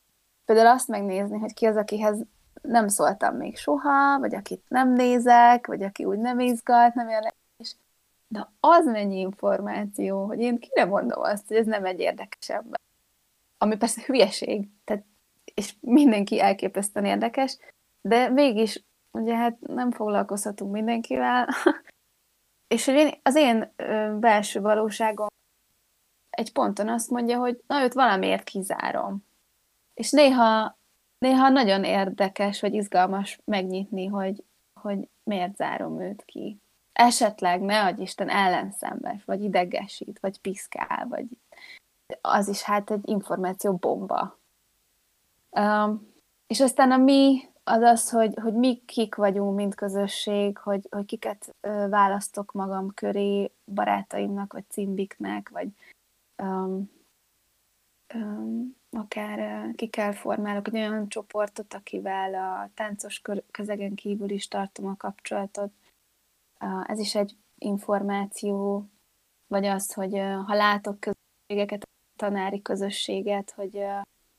Például 0.45 0.68
azt 0.68 0.88
megnézni, 0.88 1.38
hogy 1.38 1.55
ki 1.55 1.66
az, 1.66 1.76
akihez 1.76 2.24
nem 2.62 2.88
szóltam 2.88 3.36
még 3.36 3.57
soha, 3.57 4.18
vagy 4.18 4.34
akit 4.34 4.62
nem 4.68 4.93
nézek, 4.93 5.66
vagy 5.66 5.82
aki 5.82 6.05
úgy 6.05 6.18
nem 6.18 6.40
izgat, 6.40 6.95
nem 6.95 7.09
érdekes. 7.09 7.76
De 8.28 8.49
az 8.61 8.86
mennyi 8.86 9.18
információ, 9.18 10.26
hogy 10.26 10.38
én 10.38 10.59
kire 10.59 10.84
mondom 10.84 11.22
azt, 11.22 11.49
hogy 11.49 11.57
ez 11.57 11.66
nem 11.66 11.84
egy 11.84 12.01
érdekes 12.01 12.49
ember. 12.49 12.80
Ami 13.59 13.76
persze 13.76 14.03
hülyeség, 14.07 14.68
tehát, 14.84 15.05
és 15.55 15.74
mindenki 15.80 16.40
elképesztően 16.40 17.07
érdekes, 17.07 17.59
de 18.01 18.28
mégis, 18.28 18.84
ugye 19.11 19.36
hát 19.36 19.61
nem 19.61 19.90
foglalkozhatunk 19.90 20.72
mindenkivel, 20.72 21.49
és 22.68 22.84
hogy 22.84 22.95
én, 22.95 23.20
az 23.22 23.34
én 23.34 23.72
belső 24.20 24.61
valóságom 24.61 25.28
egy 26.33 26.53
ponton 26.53 26.89
azt 26.89 27.11
mondja, 27.11 27.39
hogy 27.39 27.62
na, 27.66 27.83
őt 27.83 27.93
valamiért 27.93 28.45
kizárom. 28.45 29.24
És 29.95 30.11
néha, 30.11 30.76
néha 31.18 31.49
nagyon 31.49 31.85
érdekes, 31.85 32.61
vagy 32.61 32.74
izgalmas 32.74 33.39
megnyitni, 33.45 34.07
hogy, 34.07 34.45
hogy 34.80 35.09
miért 35.22 35.57
zárom 35.57 36.01
őt 36.01 36.24
ki. 36.24 36.59
Esetleg, 36.93 37.61
ne 37.61 37.85
adj 37.85 38.03
Isten, 38.03 38.28
ellenszembes, 38.28 39.24
vagy 39.24 39.43
idegesít, 39.43 40.18
vagy 40.20 40.41
piszkál, 40.41 41.07
vagy 41.09 41.26
az 42.20 42.49
is 42.49 42.62
hát 42.62 42.91
egy 42.91 43.09
információ 43.09 43.74
bomba. 43.74 44.39
Um, 45.51 46.12
és 46.47 46.61
aztán 46.61 46.93
a 46.93 46.97
mi 46.97 47.51
az 47.64 47.83
az, 47.83 48.11
hogy, 48.11 48.35
hogy 48.43 48.55
mi 48.55 48.83
kik 48.87 49.14
vagyunk, 49.14 49.57
mint 49.57 49.74
közösség, 49.74 50.59
hogy, 50.59 50.87
hogy 50.91 51.05
kiket 51.05 51.55
választok 51.89 52.53
magam 52.53 52.95
köré 52.95 53.51
barátaimnak, 53.74 54.52
vagy 54.52 54.65
cimbiknek, 54.69 55.48
vagy 55.48 55.69
um, 56.43 56.90
um, 58.14 58.77
akár 58.90 59.70
ki 59.74 59.89
kell 59.89 60.12
formálok 60.12 60.69
egy 60.69 60.74
olyan 60.74 61.09
csoportot, 61.09 61.74
akivel 61.74 62.35
a 62.35 62.70
táncos 62.74 63.23
közegen 63.51 63.94
kívül 63.94 64.31
is 64.31 64.48
tartom 64.48 64.86
a 64.86 64.97
kapcsolatot. 64.97 65.73
Ez 66.86 66.98
is 66.98 67.14
egy 67.14 67.36
információ, 67.59 68.86
vagy 69.47 69.64
az, 69.64 69.93
hogy 69.93 70.12
ha 70.19 70.55
látok 70.55 71.01
közösségeket, 71.01 71.89
tanári 72.16 72.62
közösséget, 72.62 73.51
hogy 73.51 73.85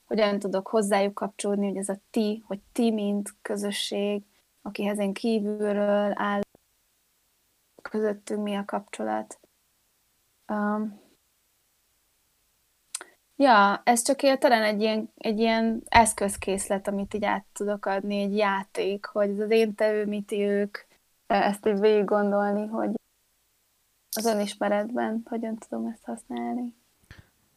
hogyan 0.06 0.40
tudok 0.40 0.68
hozzájuk 0.68 1.14
kapcsolódni, 1.14 1.68
hogy 1.68 1.78
ez 1.78 1.90
a 1.90 2.00
ti, 2.10 2.44
hogy 2.48 2.60
ti, 2.72 2.92
mint 2.92 3.36
közösség, 3.42 4.24
akihez 4.62 5.00
én 5.00 5.14
kívülről 5.14 6.12
áll, 6.16 6.42
közöttünk 7.82 8.44
mi 8.44 8.56
a 8.56 8.66
kapcsolat. 8.66 9.40
Um, 10.48 11.03
Ja, 13.44 13.82
ez 13.86 14.02
csak 14.02 14.38
talán 14.38 14.64
egy 14.64 14.82
ilyen, 14.82 15.10
egy 15.18 15.40
ilyen 15.40 15.82
eszközkészlet, 15.86 16.88
amit 16.88 17.14
így 17.14 17.26
át 17.26 17.46
tudok 17.54 17.86
adni, 17.86 18.22
egy 18.22 18.36
játék, 18.36 19.06
hogy 19.06 19.40
az 19.40 19.52
én 19.52 19.76
tevő, 19.76 20.06
mit 20.06 20.32
ők, 20.32 20.78
ezt 21.28 21.68
így 21.68 21.80
végig 21.80 22.06
gondolni, 22.06 22.68
hogy 22.68 22.90
az 24.16 24.26
önismeretben 24.26 25.22
hogyan 25.26 25.58
tudom 25.58 25.86
ezt 25.86 26.04
használni. 26.04 26.76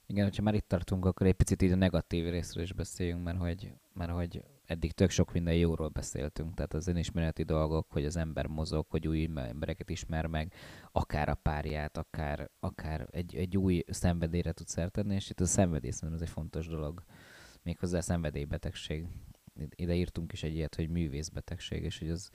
Igen, 0.07 0.25
hogyha 0.25 0.43
már 0.43 0.55
itt 0.55 0.69
tartunk, 0.69 1.05
akkor 1.05 1.27
egy 1.27 1.35
picit 1.35 1.63
így 1.63 1.73
a 1.73 1.77
negatív 1.77 2.31
részről 2.31 2.63
is 2.65 2.73
beszéljünk, 2.73 3.25
mert 3.25 3.39
hogy, 3.39 3.73
mert 3.93 4.11
hogy 4.11 4.43
eddig 4.67 4.93
tök 4.93 5.11
sok 5.11 5.33
minden 5.33 5.55
jóról 5.55 5.89
beszéltünk, 5.89 6.55
tehát 6.55 6.75
az 6.75 6.87
önismereti 6.87 7.43
dolgok, 7.43 7.91
hogy 7.91 8.05
az 8.05 8.17
ember 8.17 8.47
mozog, 8.47 8.87
hogy 8.89 9.09
új 9.09 9.31
embereket 9.35 9.91
ismer 9.91 10.27
meg, 10.27 10.53
akár 10.93 11.29
a 11.29 11.35
párját, 11.35 11.97
akár, 11.97 12.51
akár 12.61 13.09
egy, 13.11 13.35
egy 13.35 13.57
új 13.57 13.85
szenvedélyre 13.87 14.53
tud 14.53 14.69
szertenni, 14.69 15.15
és 15.15 15.31
itt 15.31 15.41
a 15.41 15.47
szenvedély 15.47 15.91
szerintem 15.91 16.23
ez 16.23 16.29
egy 16.29 16.35
fontos 16.35 16.67
dolog, 16.67 17.05
méghozzá 17.63 17.99
a 17.99 18.03
szenvedélybetegség. 18.03 19.07
Ide 19.75 19.95
írtunk 19.95 20.33
is 20.33 20.43
egy 20.43 20.55
ilyet, 20.55 20.75
hogy 20.75 20.89
művészbetegség, 20.89 21.83
és 21.83 21.99
hogy 21.99 22.11
az 22.11 22.31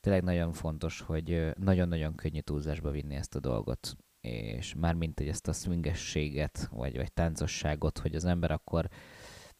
tényleg 0.00 0.22
nagyon 0.22 0.52
fontos, 0.52 1.00
hogy 1.00 1.52
nagyon-nagyon 1.58 2.14
könnyű 2.14 2.40
túlzásba 2.40 2.90
vinni 2.90 3.14
ezt 3.14 3.34
a 3.34 3.40
dolgot 3.40 3.96
és 4.26 4.74
már 4.74 4.94
mint 4.94 5.20
egy 5.20 5.28
ezt 5.28 5.48
a 5.48 5.52
swingességet, 5.52 6.68
vagy, 6.70 6.96
vagy 6.96 7.12
táncosságot, 7.12 7.98
hogy 7.98 8.14
az 8.14 8.24
ember 8.24 8.50
akkor 8.50 8.88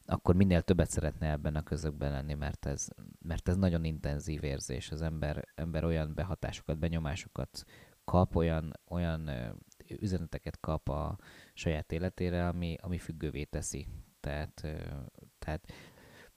akkor 0.06 0.34
minél 0.34 0.62
többet 0.62 0.90
szeretne 0.90 1.30
ebben 1.30 1.56
a 1.56 1.62
közökben 1.62 2.10
lenni, 2.10 2.34
mert 2.34 2.66
ez, 2.66 2.88
mert 3.18 3.48
ez 3.48 3.56
nagyon 3.56 3.84
intenzív 3.84 4.44
érzés. 4.44 4.90
Az 4.90 5.02
ember, 5.02 5.44
ember 5.54 5.84
olyan 5.84 6.14
behatásokat, 6.14 6.78
benyomásokat 6.78 7.64
kap, 8.04 8.36
olyan, 8.36 8.72
olyan 8.88 9.30
üzeneteket 10.00 10.60
kap 10.60 10.88
a 10.88 11.18
saját 11.54 11.92
életére, 11.92 12.48
ami, 12.48 12.76
ami 12.80 12.98
függővé 12.98 13.44
teszi. 13.44 13.86
Tehát, 14.20 14.66
tehát 15.38 15.72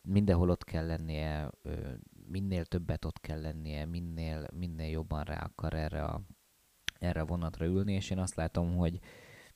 mindenhol 0.02 0.50
ott 0.50 0.64
kell 0.64 0.86
lennie, 0.86 1.50
minél 2.28 2.66
többet 2.66 3.06
ott 3.06 3.20
kell 3.20 3.42
lennie, 3.42 3.86
minél, 3.86 4.48
minél 4.54 4.90
jobban 4.90 5.24
rá 5.24 5.40
akar 5.40 5.74
erre 5.74 6.04
a, 6.04 6.22
erre 7.00 7.22
a 7.22 7.26
vonatra 7.26 7.66
ülni, 7.66 7.94
és 7.94 8.10
én 8.10 8.20
azt 8.20 8.36
látom, 8.36 8.76
hogy 8.76 9.00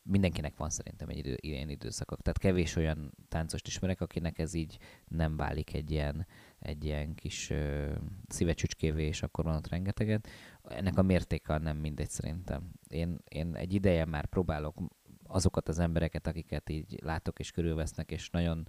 mindenkinek 0.04 0.58
van 0.58 0.70
szerintem 0.70 1.10
egy 1.10 1.18
idő, 1.18 1.38
ilyen 1.40 1.70
időszakok. 1.70 2.22
Tehát 2.22 2.40
kevés 2.40 2.76
olyan 2.76 3.14
táncost 3.28 3.68
ismerek, 3.68 4.02
akinek 4.02 4.40
ez 4.40 4.54
így 4.54 4.78
nem 5.08 5.38
válik 5.38 5.74
egy 5.74 5.92
ilyen, 5.92 6.28
egy 6.60 6.84
ilyen 6.84 7.16
kis 7.16 7.50
ö, 7.50 7.92
szívecsücskévé, 8.28 9.06
és 9.06 9.24
akkor 9.24 9.44
van 9.44 9.56
ott 9.56 9.68
rengeteget. 9.68 10.28
Ennek 10.64 10.98
a 10.98 11.02
mértéke 11.02 11.58
nem 11.58 11.78
mindegy 11.78 12.10
szerintem. 12.10 12.72
Én, 12.88 13.20
én 13.30 13.56
egy 13.56 13.74
ideje 13.74 14.06
már 14.06 14.26
próbálok 14.26 14.78
azokat 15.28 15.68
az 15.68 15.80
embereket, 15.80 16.28
akiket 16.28 16.70
így 16.70 17.00
látok 17.04 17.40
és 17.40 17.52
körülvesznek, 17.52 18.12
és 18.12 18.30
nagyon, 18.30 18.68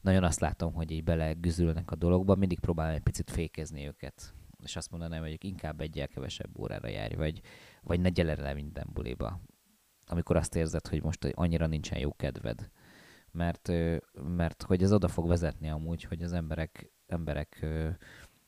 nagyon 0.00 0.24
azt 0.24 0.40
látom, 0.40 0.72
hogy 0.72 0.90
így 0.90 1.04
belegüzülnek 1.04 1.90
a 1.90 1.94
dologba, 1.94 2.34
mindig 2.34 2.60
próbálom 2.60 2.94
egy 2.94 3.02
picit 3.02 3.30
fékezni 3.30 3.86
őket. 3.86 4.34
És 4.62 4.76
azt 4.76 4.90
mondanám, 4.90 5.20
hogy 5.20 5.44
inkább 5.44 5.80
egyel 5.80 6.08
kevesebb 6.08 6.58
órára 6.58 6.88
járj, 6.88 7.14
vagy, 7.14 7.40
vagy 7.82 8.00
ne 8.00 8.08
gyere 8.08 8.42
le 8.42 8.54
minden 8.54 8.86
buliba. 8.92 9.40
Amikor 10.06 10.36
azt 10.36 10.56
érzed, 10.56 10.86
hogy 10.86 11.02
most 11.02 11.24
annyira 11.24 11.66
nincsen 11.66 11.98
jó 11.98 12.14
kedved. 12.14 12.70
Mert, 13.30 13.72
mert 14.36 14.62
hogy 14.62 14.82
ez 14.82 14.92
oda 14.92 15.08
fog 15.08 15.28
vezetni 15.28 15.70
amúgy, 15.70 16.02
hogy 16.02 16.22
az 16.22 16.32
emberek, 16.32 16.92
emberek 17.06 17.66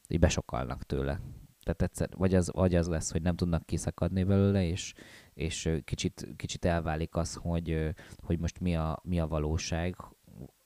így 0.09 0.19
besokalnak 0.19 0.83
tőle. 0.83 1.21
Tehát 1.63 1.83
egyszer, 1.83 2.09
vagy 2.17 2.35
az, 2.35 2.51
vagy 2.53 2.75
az 2.75 2.87
lesz, 2.87 3.13
hogy 3.13 3.23
nem 3.23 3.37
tudnak 3.37 3.67
kiszakadni 3.67 4.25
belőle, 4.25 4.65
és, 4.65 4.95
és 5.35 5.71
kicsit, 5.85 6.29
kicsit 6.37 6.65
elválik 6.65 7.17
az, 7.17 7.35
hogy, 7.35 7.95
hogy 8.17 8.39
most 8.39 8.61
mi 8.61 8.77
a, 8.77 9.01
mi 9.03 9.21
a 9.21 9.27
valóság, 9.27 9.97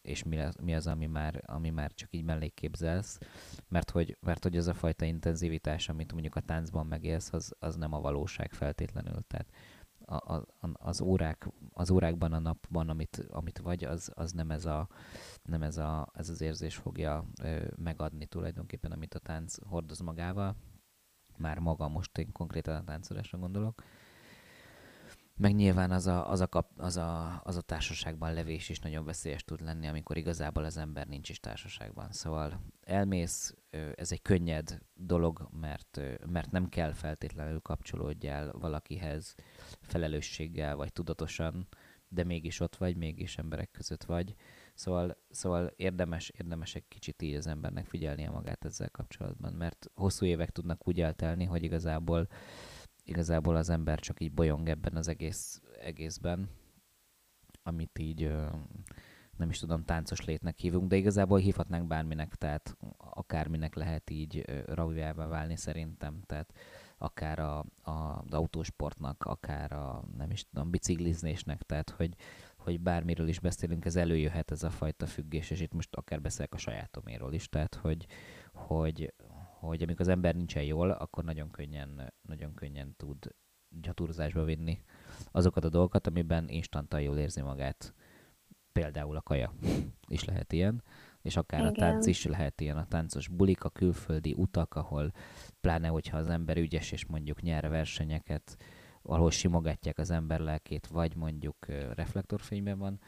és 0.02 0.22
mi, 0.22 0.38
az, 0.38 0.56
mi 0.62 0.74
az, 0.74 0.86
ami 0.86 1.06
már, 1.06 1.42
ami 1.46 1.70
már 1.70 1.92
csak 1.94 2.08
így 2.14 2.24
mellékképzelsz, 2.24 3.18
mert 3.68 3.90
hogy, 3.90 4.16
mert 4.20 4.42
hogy 4.42 4.56
az 4.56 4.66
a 4.66 4.74
fajta 4.74 5.04
intenzivitás, 5.04 5.88
amit 5.88 6.12
mondjuk 6.12 6.36
a 6.36 6.40
táncban 6.40 6.86
megélsz, 6.86 7.32
az, 7.32 7.54
az 7.58 7.76
nem 7.76 7.92
a 7.92 8.00
valóság 8.00 8.52
feltétlenül. 8.52 9.22
Tehát 9.26 9.46
a, 10.12 10.34
a, 10.34 10.70
az, 10.72 11.00
órák, 11.00 11.48
az 11.72 11.90
órákban, 11.90 12.32
a 12.32 12.38
napban, 12.38 12.88
amit, 12.88 13.26
amit 13.30 13.58
vagy, 13.58 13.84
az, 13.84 14.12
az 14.14 14.32
nem, 14.32 14.50
ez, 14.50 14.64
a, 14.64 14.88
nem 15.42 15.62
ez, 15.62 15.76
a, 15.76 16.10
ez 16.14 16.28
az 16.28 16.40
érzés 16.40 16.76
fogja 16.76 17.24
ö, 17.42 17.64
megadni 17.76 18.26
tulajdonképpen, 18.26 18.92
amit 18.92 19.14
a 19.14 19.18
tánc 19.18 19.56
hordoz 19.68 20.00
magával. 20.00 20.56
Már 21.36 21.58
maga 21.58 21.88
most 21.88 22.18
én 22.18 22.32
konkrétan 22.32 22.76
a 22.76 22.84
táncolásra 22.84 23.38
gondolok 23.38 23.82
meg 25.36 25.54
nyilván 25.54 25.90
az 25.90 26.06
a, 26.06 26.30
az, 26.30 26.40
a 26.40 26.46
kap, 26.46 26.70
az, 26.76 26.96
a, 26.96 27.40
az 27.44 27.56
a 27.56 27.60
társaságban 27.60 28.32
levés 28.32 28.68
is 28.68 28.78
nagyon 28.78 29.04
veszélyes 29.04 29.44
tud 29.44 29.60
lenni, 29.60 29.86
amikor 29.86 30.16
igazából 30.16 30.64
az 30.64 30.76
ember 30.76 31.06
nincs 31.06 31.28
is 31.28 31.40
társaságban. 31.40 32.10
Szóval 32.10 32.60
elmész, 32.80 33.54
ez 33.94 34.12
egy 34.12 34.22
könnyed 34.22 34.78
dolog, 34.94 35.48
mert, 35.60 36.00
mert 36.26 36.50
nem 36.50 36.68
kell 36.68 36.92
feltétlenül 36.92 37.60
kapcsolódjál 37.60 38.52
valakihez 38.52 39.34
felelősséggel 39.80 40.76
vagy 40.76 40.92
tudatosan, 40.92 41.68
de 42.08 42.24
mégis 42.24 42.60
ott 42.60 42.76
vagy, 42.76 42.96
mégis 42.96 43.38
emberek 43.38 43.70
között 43.70 44.04
vagy. 44.04 44.34
Szóval, 44.74 45.16
szóval 45.30 45.72
érdemes, 45.76 46.28
érdemes 46.28 46.74
egy 46.74 46.88
kicsit 46.88 47.22
így 47.22 47.34
az 47.34 47.46
embernek 47.46 47.86
figyelnie 47.86 48.30
magát 48.30 48.64
ezzel 48.64 48.90
kapcsolatban, 48.90 49.52
mert 49.52 49.90
hosszú 49.94 50.26
évek 50.26 50.50
tudnak 50.50 50.88
úgy 50.88 51.00
eltelni, 51.00 51.44
hogy 51.44 51.62
igazából 51.62 52.28
igazából 53.04 53.56
az 53.56 53.68
ember 53.68 53.98
csak 53.98 54.20
így 54.20 54.32
bolyong 54.32 54.68
ebben 54.68 54.96
az 54.96 55.08
egész, 55.08 55.62
egészben, 55.80 56.48
amit 57.62 57.98
így 57.98 58.32
nem 59.36 59.50
is 59.50 59.58
tudom, 59.58 59.84
táncos 59.84 60.24
létnek 60.24 60.58
hívunk, 60.58 60.88
de 60.88 60.96
igazából 60.96 61.38
hívhatnánk 61.38 61.86
bárminek, 61.86 62.34
tehát 62.34 62.76
akárminek 62.96 63.74
lehet 63.74 64.10
így 64.10 64.44
ravivává 64.66 65.26
válni 65.26 65.56
szerintem, 65.56 66.22
tehát 66.26 66.52
akár 66.98 67.38
a, 67.38 67.58
a, 67.82 67.90
az 67.90 68.32
autósportnak, 68.32 69.24
akár 69.24 69.72
a, 69.72 70.04
nem 70.16 70.30
is 70.30 70.44
tudom, 70.48 70.70
biciklizésnek, 70.70 71.62
tehát 71.62 71.90
hogy, 71.90 72.14
hogy 72.56 72.80
bármiről 72.80 73.28
is 73.28 73.40
beszélünk, 73.40 73.84
ez 73.84 73.96
előjöhet 73.96 74.50
ez 74.50 74.62
a 74.62 74.70
fajta 74.70 75.06
függés, 75.06 75.50
és 75.50 75.60
itt 75.60 75.72
most 75.72 75.94
akár 75.94 76.20
beszélek 76.20 76.54
a 76.54 76.58
sajátoméről 76.58 77.32
is, 77.32 77.48
tehát 77.48 77.74
hogy, 77.74 78.06
hogy, 78.52 79.14
hogy 79.58 79.82
amikor 79.82 80.00
az 80.00 80.08
ember 80.08 80.34
nincsen 80.34 80.62
jól, 80.62 80.90
akkor 80.90 81.24
nagyon 81.24 81.50
könnyen, 81.50 82.12
nagyon 82.22 82.54
könnyen 82.54 82.94
tud 82.96 83.34
gyaturzásba 83.80 84.44
vinni 84.44 84.82
azokat 85.30 85.64
a 85.64 85.68
dolgokat, 85.68 86.06
amiben 86.06 86.48
instantan 86.48 87.00
jól 87.00 87.18
érzi 87.18 87.40
magát. 87.40 87.94
Például 88.72 89.16
a 89.16 89.20
kaja 89.20 89.52
is 90.08 90.24
lehet 90.24 90.52
ilyen, 90.52 90.82
és 91.22 91.36
akár 91.36 91.60
Igen. 91.60 91.72
a 91.72 91.76
tánc 91.76 92.06
is 92.06 92.24
lehet 92.24 92.60
ilyen, 92.60 92.76
a 92.76 92.86
táncos 92.86 93.28
bulik, 93.28 93.64
a 93.64 93.68
külföldi 93.68 94.34
utak, 94.36 94.74
ahol 94.74 95.12
pláne, 95.60 95.88
hogyha 95.88 96.16
az 96.16 96.28
ember 96.28 96.56
ügyes 96.56 96.92
és 96.92 97.06
mondjuk 97.06 97.42
nyer 97.42 97.68
versenyeket, 97.68 98.56
ahol 99.02 99.30
simogatják 99.30 99.98
az 99.98 100.10
ember 100.10 100.40
lelkét, 100.40 100.86
vagy 100.86 101.16
mondjuk 101.16 101.66
reflektorfényben 101.94 102.78
van, 102.78 103.00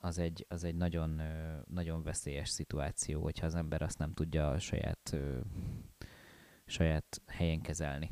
az 0.00 0.18
egy, 0.18 0.46
az 0.48 0.64
egy 0.64 0.74
nagyon, 0.74 1.22
nagyon 1.66 2.02
veszélyes 2.02 2.48
szituáció, 2.48 3.22
hogyha 3.22 3.46
az 3.46 3.54
ember 3.54 3.82
azt 3.82 3.98
nem 3.98 4.12
tudja 4.12 4.50
a 4.50 4.58
saját, 4.58 5.16
saját 6.66 7.22
helyen 7.26 7.60
kezelni. 7.60 8.10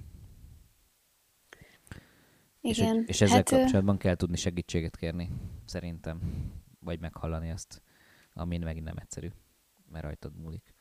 Igen. 2.61 2.97
És, 3.01 3.09
és 3.09 3.21
ezzel 3.21 3.37
hát, 3.37 3.49
kapcsolatban 3.49 3.99
kell 3.99 4.15
tudni 4.15 4.37
segítséget 4.37 4.97
kérni, 4.97 5.31
szerintem. 5.65 6.21
Vagy 6.83 7.01
meghallani 7.01 7.51
azt, 7.51 7.83
amin 8.35 8.61
megint 8.61 8.85
nem 8.85 8.97
egyszerű, 8.97 9.29
mert 9.91 10.05
rajtad 10.05 10.37
múlik. 10.37 10.75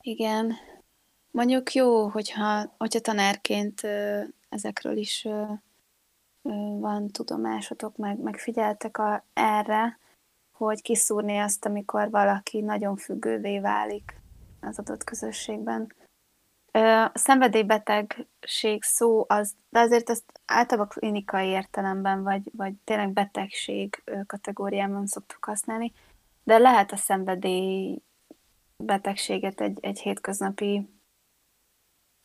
Igen. 0.00 0.52
Mondjuk 1.30 1.72
jó, 1.72 2.08
hogyha, 2.08 2.74
hogyha 2.78 3.00
tanárként 3.00 3.80
ezekről 4.48 4.96
is 4.96 5.28
van 6.80 7.08
tudomásotok, 7.08 7.96
meg, 7.96 8.18
megfigyeltek 8.18 8.98
a, 8.98 9.24
erre, 9.32 9.98
hogy 10.52 10.82
kiszúrni 10.82 11.38
azt, 11.38 11.64
amikor 11.64 12.10
valaki 12.10 12.60
nagyon 12.60 12.96
függővé 12.96 13.58
válik 13.60 14.20
az 14.60 14.78
adott 14.78 15.04
közösségben. 15.04 15.92
A 16.76 17.10
szenvedélybetegség 17.14 18.82
szó 18.82 19.24
az, 19.28 19.54
de 19.68 19.80
azért 19.80 20.10
ezt 20.10 20.40
általában 20.46 20.88
klinikai 20.88 21.46
értelemben, 21.46 22.22
vagy, 22.22 22.42
vagy 22.52 22.74
tényleg 22.84 23.12
betegség 23.12 24.02
kategóriában 24.26 25.06
szoktuk 25.06 25.44
használni, 25.44 25.92
de 26.44 26.58
lehet 26.58 26.92
a 26.92 26.96
szenvedély 26.96 28.02
betegséget 28.76 29.60
egy, 29.60 29.78
egy 29.80 29.98
hétköznapi 29.98 30.88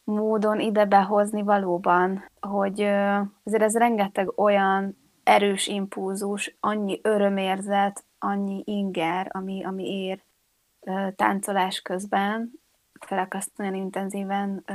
módon 0.03 0.59
ide 0.59 0.85
behozni 0.85 1.41
valóban, 1.41 2.29
hogy 2.39 2.81
azért 3.43 3.63
ez 3.63 3.77
rengeteg 3.77 4.39
olyan 4.39 4.97
erős 5.23 5.67
impulzus, 5.67 6.55
annyi 6.59 6.99
örömérzet, 7.03 8.05
annyi 8.19 8.61
inger, 8.65 9.29
ami, 9.31 9.63
ami 9.63 9.83
ér 9.83 10.23
táncolás 11.15 11.81
közben, 11.81 12.51
főleg 13.05 13.33
azt 13.33 13.51
nagyon 13.55 13.73
intenzíven 13.75 14.65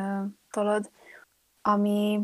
tolod, 0.51 0.91
ami, 1.63 2.21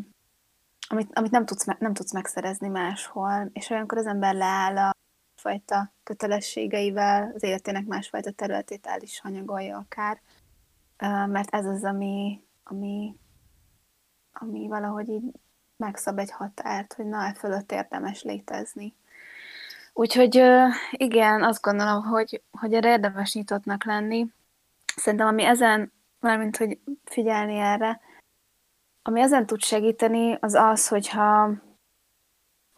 amit, 0.88 1.10
amit 1.12 1.30
nem, 1.30 1.44
tudsz, 1.44 1.64
nem 1.64 1.94
tudsz 1.94 2.12
megszerezni 2.12 2.68
máshol, 2.68 3.50
és 3.52 3.70
olyankor 3.70 3.98
az 3.98 4.06
ember 4.06 4.34
leáll 4.34 4.76
a 4.76 4.96
fajta 5.34 5.92
kötelességeivel, 6.02 7.32
az 7.34 7.42
életének 7.42 7.86
másfajta 7.86 8.30
területét 8.30 8.86
el 8.86 9.00
is 9.00 9.20
hanyagolja 9.20 9.76
akár, 9.76 10.20
mert 11.28 11.54
ez 11.54 11.66
az, 11.66 11.84
ami, 11.84 12.44
ami, 12.64 13.16
ami 14.32 14.68
valahogy 14.68 15.08
így 15.08 15.32
megszab 15.76 16.18
egy 16.18 16.30
határt, 16.30 16.92
hogy 16.92 17.06
na, 17.06 17.24
e 17.24 17.34
fölött 17.34 17.72
érdemes 17.72 18.22
létezni. 18.22 18.94
Úgyhogy 19.92 20.42
igen, 20.90 21.42
azt 21.42 21.62
gondolom, 21.62 22.02
hogy, 22.02 22.42
hogy 22.50 22.74
erre 22.74 22.90
érdemes 22.90 23.34
nyitottnak 23.34 23.84
lenni. 23.84 24.26
Szerintem 24.96 25.26
ami 25.26 25.44
ezen, 25.44 25.92
mármint 26.20 26.56
hogy 26.56 26.78
figyelni 27.04 27.56
erre, 27.56 28.00
ami 29.02 29.20
ezen 29.20 29.46
tud 29.46 29.62
segíteni, 29.62 30.36
az 30.40 30.54
az, 30.54 30.88
hogyha 30.88 31.52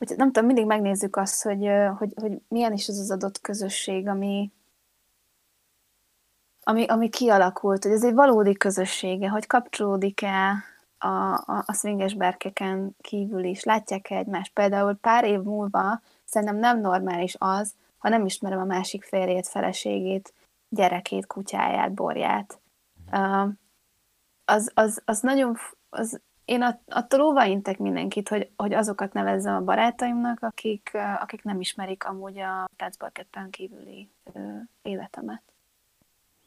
hogy 0.09 0.16
nem 0.16 0.26
tudom, 0.26 0.47
mindig 0.47 0.66
megnézzük 0.66 1.16
azt, 1.16 1.43
hogy, 1.43 1.68
hogy, 1.98 2.12
hogy 2.20 2.32
milyen 2.48 2.72
is 2.72 2.89
az 2.89 2.98
az 2.98 3.10
adott 3.10 3.40
közösség, 3.40 4.09
ami, 4.09 4.52
ami, 6.62 6.86
ami 6.86 7.09
kialakult, 7.09 7.82
hogy 7.82 7.93
ez 7.93 8.05
egy 8.05 8.14
valódi 8.14 8.52
közössége, 8.52 9.28
hogy 9.28 9.47
kapcsolódik-e 9.47 10.64
a, 10.98 11.06
a, 11.06 11.64
a 11.66 11.72
swinges 11.72 12.14
berkeken 12.14 12.97
kívül 13.01 13.44
is, 13.44 13.64
látják-e 13.64 14.16
egymást. 14.16 14.52
Például 14.52 14.94
pár 14.94 15.24
év 15.24 15.40
múlva 15.40 16.01
szerintem 16.24 16.56
nem 16.56 16.80
normális 16.80 17.36
az, 17.39 17.74
ha 17.98 18.09
nem 18.09 18.24
ismerem 18.24 18.59
a 18.59 18.64
másik 18.64 19.05
férjét, 19.05 19.48
feleségét, 19.48 20.32
gyerekét, 20.73 21.27
kutyáját, 21.27 21.93
borját. 21.93 22.61
Az, 24.44 24.70
az, 24.74 25.03
az 25.05 25.20
nagyon, 25.20 25.57
az, 25.89 26.20
én 26.44 26.62
attól 26.86 27.20
óvaintek 27.20 27.78
mindenkit, 27.78 28.28
hogy, 28.28 28.51
hogy 28.57 28.73
azokat 28.73 29.12
nevezzem 29.12 29.55
a 29.55 29.65
barátaimnak, 29.65 30.43
akik, 30.43 30.90
akik 31.20 31.43
nem 31.43 31.61
ismerik 31.61 32.05
amúgy 32.05 32.39
a 32.39 32.69
táncparketten 32.77 33.51
kívüli 33.51 34.11
életemet. 34.82 35.43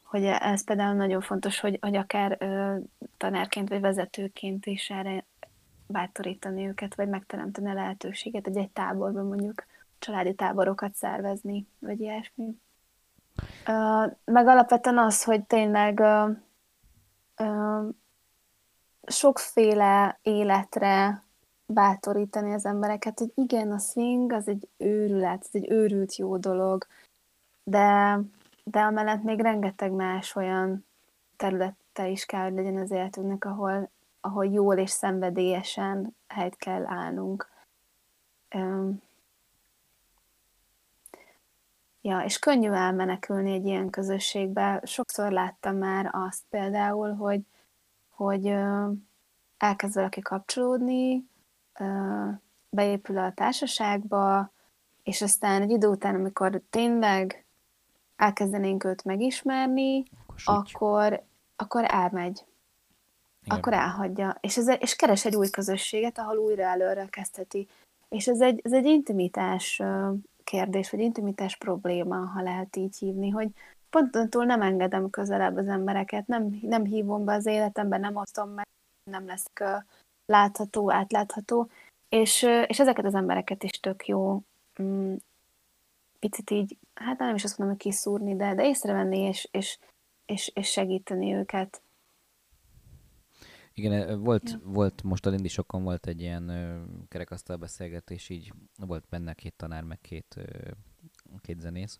Hogy 0.04 0.24
ez 0.24 0.64
például 0.64 0.96
nagyon 0.96 1.22
fontos, 1.22 1.60
hogy, 1.60 1.78
hogy 1.82 1.96
akár 1.96 2.38
tanárként 3.18 3.70
vagy 3.70 3.82
vezetőként 3.82 4.66
is 4.66 4.90
erre 4.90 5.26
bátorítani 5.88 6.68
őket, 6.68 6.96
vagy 6.96 7.10
megteremteni 7.10 7.70
a 7.70 7.74
lehetőséget 7.74 8.48
egy, 8.48 8.58
egy 8.58 8.72
táborban 8.72 9.26
mondjuk 9.26 9.66
családi 10.00 10.34
táborokat 10.34 10.96
szervezni, 10.96 11.68
vagy 11.80 12.00
ilyesmi. 12.00 12.58
Uh, 13.68 14.12
meg 14.26 14.48
alapvetően 14.48 14.98
az, 14.98 15.24
hogy 15.24 15.44
tényleg 15.44 16.00
uh, 16.00 16.30
uh, 17.48 17.90
sokféle 19.08 20.20
életre 20.22 21.24
bátorítani 21.66 22.54
az 22.54 22.66
embereket, 22.66 23.20
hogy 23.20 23.32
igen, 23.36 23.72
a 23.72 23.78
swing 23.78 24.32
az 24.32 24.48
egy 24.48 24.68
őrület, 24.78 25.40
ez 25.42 25.50
egy 25.52 25.72
őrült 25.72 26.16
jó 26.16 26.38
dolog, 26.38 26.88
de, 27.64 28.20
de 28.64 28.80
amellett 28.80 29.24
még 29.24 29.40
rengeteg 29.40 29.92
más 29.92 30.36
olyan 30.36 30.86
területe 31.36 32.08
is 32.08 32.26
kell, 32.26 32.44
hogy 32.44 32.54
legyen 32.54 32.78
az 32.78 32.92
életünknek, 32.92 33.46
ahol, 33.46 33.90
ahol 34.22 34.46
jól 34.46 34.78
és 34.78 34.90
szenvedélyesen 34.90 36.16
helyt 36.28 36.56
kell 36.56 36.86
állnunk. 36.86 37.50
Um, 38.56 39.02
ja, 42.06 42.20
és 42.20 42.40
könnyű 42.40 42.70
elmenekülni 42.70 43.54
egy 43.54 43.66
ilyen 43.66 43.90
közösségbe. 43.90 44.82
Sokszor 44.84 45.32
láttam 45.32 45.76
már 45.76 46.10
azt 46.12 46.44
például, 46.50 47.14
hogy 47.14 47.42
hogy 48.10 48.56
elkezd 49.58 49.96
valaki 49.96 50.22
kapcsolódni, 50.22 51.26
beépül 52.70 53.18
a 53.18 53.34
társaságba, 53.34 54.52
és 55.04 55.22
aztán 55.22 55.62
egy 55.62 55.70
idő 55.70 55.88
után, 55.88 56.16
amikor 56.16 56.62
tényleg 56.70 57.46
elkezdenénk 58.16 58.84
őt 58.84 59.04
megismerni, 59.04 60.04
akkor, 60.28 60.64
akkor, 60.74 61.24
akkor 61.56 61.84
elmegy. 61.88 62.46
Igen. 63.44 63.58
Akkor 63.58 63.74
elhagyja. 63.74 64.38
És, 64.42 64.58
ez, 64.58 64.68
és 64.80 64.96
keres 64.96 65.26
egy 65.26 65.36
új 65.36 65.50
közösséget, 65.50 66.20
ahol 66.20 66.38
újra 66.38 66.64
előre 66.64 67.06
kezdheti. 67.06 67.68
És 68.10 68.28
ez 68.28 68.42
egy, 68.42 68.62
ez 68.64 68.74
egy 68.74 68.86
intimitás 68.86 69.82
kérdés, 70.46 70.90
vagy 70.90 71.00
intimitás 71.00 71.58
probléma, 71.58 72.16
ha 72.16 72.42
lehet 72.42 72.76
így 72.76 72.98
hívni, 72.98 73.30
hogy, 73.30 73.50
pontontól 73.96 74.46
nem 74.46 74.62
engedem 74.62 75.10
közelebb 75.10 75.58
az 75.58 75.68
embereket, 75.68 76.28
nem, 76.28 76.60
nem 76.62 76.86
hívom 76.86 77.26
be 77.26 77.34
az 77.34 77.46
életembe, 77.46 77.98
nem 77.98 78.16
osztom 78.16 78.50
meg, 78.50 78.68
nem 79.12 79.26
lesz 79.26 79.46
látható, 80.26 80.92
átlátható, 80.92 81.70
és, 82.10 82.44
és 82.68 82.80
ezeket 82.80 83.06
az 83.06 83.16
embereket 83.16 83.64
is 83.64 83.72
tök 83.72 84.08
jó 84.08 84.42
mm, 84.82 85.16
picit 86.20 86.50
így, 86.50 86.78
hát 86.94 87.20
nem 87.20 87.36
is 87.36 87.44
azt 87.44 87.58
mondom, 87.58 87.78
hogy 87.78 87.86
kiszúrni, 87.86 88.36
de, 88.36 88.56
de 88.56 88.68
észrevenni 88.68 89.20
és, 89.20 89.48
és, 89.52 89.78
és, 90.26 90.52
és 90.54 90.70
segíteni 90.70 91.34
őket. 91.34 91.82
Igen, 93.78 94.24
volt, 94.24 94.50
ja. 94.50 94.60
volt 94.64 95.04
most 95.04 95.26
a 95.26 95.30
Lindisokon 95.30 95.84
volt 95.84 96.08
egy 96.08 96.22
ilyen 96.22 96.52
kerekasztal 97.08 97.58
beszélgetés, 97.58 98.30
így 98.30 98.54
volt 98.78 99.06
benne 99.10 99.34
két 99.34 99.54
tanár, 99.54 99.84
meg 99.84 100.02
két, 100.02 100.36
két 101.42 101.60
zenész, 101.60 102.00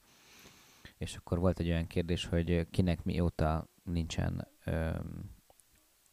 és 0.98 1.16
akkor 1.16 1.40
volt 1.40 1.60
egy 1.60 1.68
olyan 1.68 1.88
kérdés, 1.88 2.26
hogy 2.26 2.70
kinek 2.70 3.04
mióta 3.04 3.68
nincsen 3.84 4.48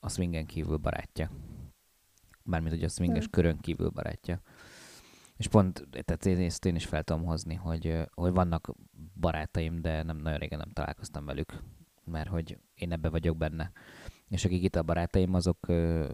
a 0.00 0.08
swingen 0.08 0.46
kívül 0.46 0.76
barátja. 0.76 1.30
Mármint, 2.44 2.74
hogy 2.74 2.84
a 2.84 2.88
swinges 2.88 3.22
hmm. 3.22 3.32
körön 3.32 3.58
kívül 3.58 3.88
barátja. 3.88 4.40
És 5.36 5.48
pont, 5.48 5.88
tehát 5.90 6.26
én, 6.26 6.38
ezt 6.38 6.64
én 6.64 6.74
is 6.74 6.86
fel 6.86 7.02
tudom 7.02 7.24
hozni, 7.24 7.54
hogy, 7.54 7.98
hogy 8.14 8.32
vannak 8.32 8.74
barátaim, 9.20 9.80
de 9.80 10.02
nem 10.02 10.16
nagyon 10.16 10.38
régen 10.38 10.58
nem 10.58 10.72
találkoztam 10.72 11.24
velük, 11.24 11.62
mert 12.04 12.28
hogy 12.28 12.58
én 12.74 12.92
ebbe 12.92 13.08
vagyok 13.08 13.36
benne. 13.36 13.72
És 14.32 14.44
akik 14.44 14.62
itt 14.62 14.76
a 14.76 14.82
barátaim, 14.82 15.34
azok 15.34 15.68
ö, 15.68 16.08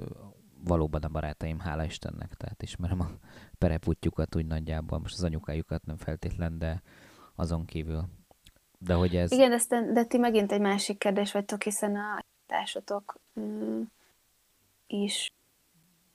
valóban 0.64 1.02
a 1.02 1.08
barátaim, 1.08 1.58
hála 1.58 1.84
Istennek, 1.84 2.34
tehát 2.34 2.62
ismerem 2.62 3.00
a 3.00 3.10
pereputjukat 3.58 4.36
úgy 4.36 4.46
nagyjából, 4.46 4.98
most 4.98 5.14
az 5.14 5.24
anyukájukat 5.24 5.86
nem 5.86 5.96
feltétlen, 5.96 6.58
de 6.58 6.82
azon 7.34 7.64
kívül 7.64 8.08
de 8.78 8.94
hogy 8.94 9.16
ez... 9.16 9.32
Igen, 9.32 9.60
de, 9.68 9.92
de 9.92 10.04
ti 10.04 10.18
megint 10.18 10.52
egy 10.52 10.60
másik 10.60 10.98
kérdés 10.98 11.32
vagytok, 11.32 11.62
hiszen 11.62 11.96
a 11.96 12.24
társatok 12.46 13.20
mm, 13.40 13.82
is 14.86 15.32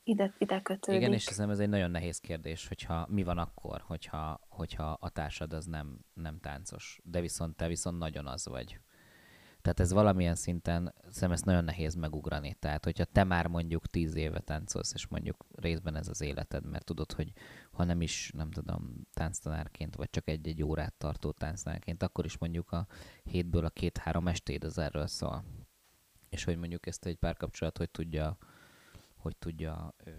ide, 0.04 0.34
ide 0.38 0.62
kötődik. 0.62 1.02
Igen, 1.02 1.14
és 1.14 1.28
hiszem 1.28 1.50
ez 1.50 1.60
egy 1.60 1.70
nagyon 1.70 1.92
nehéz 1.92 2.20
kérdés, 2.20 2.68
hogyha 2.68 3.08
mi 3.10 3.24
van 3.24 3.38
akkor, 3.38 3.84
hogyha, 3.88 4.40
hogyha 4.50 4.98
a 5.00 5.10
társad 5.10 5.54
az 5.54 5.66
nem, 5.66 6.00
nem 6.14 6.40
táncos, 6.40 7.00
de 7.04 7.22
viszont 7.22 7.56
te 7.56 7.68
viszont 7.68 7.98
nagyon 7.98 8.28
az 8.28 8.48
vagy. 8.48 8.80
Tehát 9.64 9.80
ez 9.80 9.92
valamilyen 9.92 10.36
szinten, 10.36 10.94
szerintem 11.02 11.32
ezt 11.32 11.46
nagyon 11.46 11.64
nehéz 11.64 11.96
megugrani. 11.96 12.54
Tehát, 12.54 12.84
hogyha 12.84 13.06
te 13.06 13.24
már 13.24 13.48
mondjuk 13.48 13.88
tíz 13.88 14.16
éve 14.16 14.40
táncolsz, 14.40 14.94
és 14.94 15.08
mondjuk 15.08 15.46
részben 15.56 15.96
ez 15.96 16.08
az 16.08 16.22
életed, 16.22 16.66
mert 16.66 16.86
tudod, 16.86 17.12
hogy 17.12 17.32
ha 17.72 17.84
nem 17.84 18.02
is, 18.02 18.32
nem 18.36 18.52
tudom, 18.52 19.08
tánctanárként, 19.14 19.96
vagy 19.96 20.10
csak 20.10 20.28
egy-egy 20.28 20.64
órát 20.64 20.94
tartó 20.94 21.32
tánctanárként, 21.32 22.04
akkor 22.04 22.26
is 22.26 22.38
mondjuk 22.38 22.72
a 22.72 22.88
hétből 23.24 23.66
a 23.66 23.70
két-három 23.70 24.28
estéd 24.28 24.64
az 24.64 24.78
erről 24.78 25.08
szól. 25.08 25.44
És 26.30 26.44
hogy 26.44 26.58
mondjuk 26.58 26.86
ezt 26.86 27.06
egy 27.06 27.18
párkapcsolat 27.18 27.78
hogy 27.78 27.90
tudja, 27.90 28.38
hogy 29.16 29.38
tudja 29.38 29.94
ö, 29.98 30.12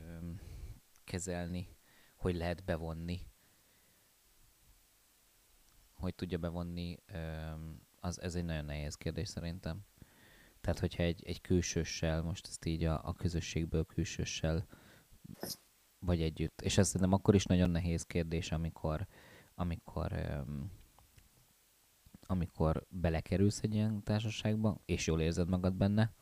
kezelni, 1.04 1.76
hogy 2.16 2.36
lehet 2.36 2.64
bevonni, 2.64 3.20
hogy 5.94 6.14
tudja 6.14 6.38
bevonni 6.38 6.98
ö, 7.06 7.52
az, 8.04 8.20
ez 8.20 8.34
egy 8.34 8.44
nagyon 8.44 8.64
nehéz 8.64 8.94
kérdés 8.94 9.28
szerintem. 9.28 9.80
Tehát, 10.60 10.78
hogyha 10.78 11.02
egy, 11.02 11.22
egy 11.26 11.40
külsőssel, 11.40 12.22
most 12.22 12.46
ezt 12.46 12.64
így 12.64 12.84
a, 12.84 13.00
a 13.04 13.12
közösségből 13.12 13.84
külsőssel 13.84 14.66
vagy 15.98 16.22
együtt. 16.22 16.60
És 16.60 16.78
ez 16.78 16.86
szerintem 16.86 17.12
akkor 17.12 17.34
is 17.34 17.44
nagyon 17.44 17.70
nehéz 17.70 18.02
kérdés, 18.02 18.52
amikor, 18.52 19.06
amikor, 19.54 20.44
amikor 22.26 22.86
belekerülsz 22.88 23.62
egy 23.62 23.74
ilyen 23.74 24.02
társaságba, 24.02 24.80
és 24.84 25.06
jól 25.06 25.20
érzed 25.20 25.48
magad 25.48 25.74
benne, 25.74 26.14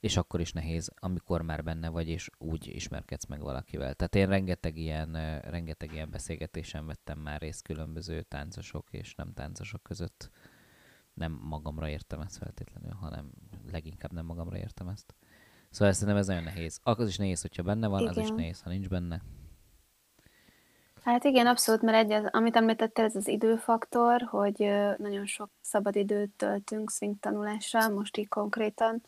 és 0.00 0.16
akkor 0.16 0.40
is 0.40 0.52
nehéz, 0.52 0.92
amikor 0.96 1.42
már 1.42 1.64
benne 1.64 1.88
vagy, 1.88 2.08
és 2.08 2.30
úgy 2.38 2.66
ismerkedsz 2.66 3.26
meg 3.26 3.40
valakivel. 3.40 3.94
Tehát 3.94 4.14
én 4.14 4.26
rengeteg 4.26 4.76
ilyen, 4.76 5.40
rengeteg 5.40 5.92
ilyen 5.92 6.10
beszélgetésen 6.10 6.86
vettem 6.86 7.18
már 7.18 7.40
részt 7.40 7.62
különböző 7.62 8.22
táncosok 8.22 8.92
és 8.92 9.14
nem 9.14 9.32
táncosok 9.32 9.82
között, 9.82 10.30
nem 11.16 11.40
magamra 11.42 11.88
értem 11.88 12.20
ezt 12.20 12.36
feltétlenül, 12.36 12.92
hanem 12.92 13.30
leginkább 13.70 14.12
nem 14.12 14.26
magamra 14.26 14.56
értem 14.56 14.88
ezt. 14.88 15.14
Szóval 15.70 15.92
szerintem 15.92 16.16
ez 16.16 16.26
nagyon 16.26 16.42
nehéz. 16.42 16.80
Az 16.82 17.08
is 17.08 17.16
nehéz, 17.16 17.40
hogyha 17.40 17.62
benne 17.62 17.86
van, 17.86 18.00
igen. 18.00 18.12
az 18.12 18.18
is 18.18 18.30
nehéz, 18.30 18.60
ha 18.60 18.70
nincs 18.70 18.88
benne. 18.88 19.22
Hát 21.02 21.24
igen, 21.24 21.46
abszolút, 21.46 21.82
mert 21.82 21.96
egy, 21.96 22.12
az, 22.12 22.28
amit 22.30 22.56
említettél, 22.56 23.04
ez 23.04 23.16
az 23.16 23.28
időfaktor, 23.28 24.22
hogy 24.22 24.56
nagyon 24.96 25.26
sok 25.26 25.50
szabad 25.60 25.96
időt 25.96 26.30
töltünk 26.36 26.90
swing 26.90 27.14
tanulással, 27.20 27.88
most 27.88 28.16
így 28.16 28.28
konkrétan, 28.28 29.02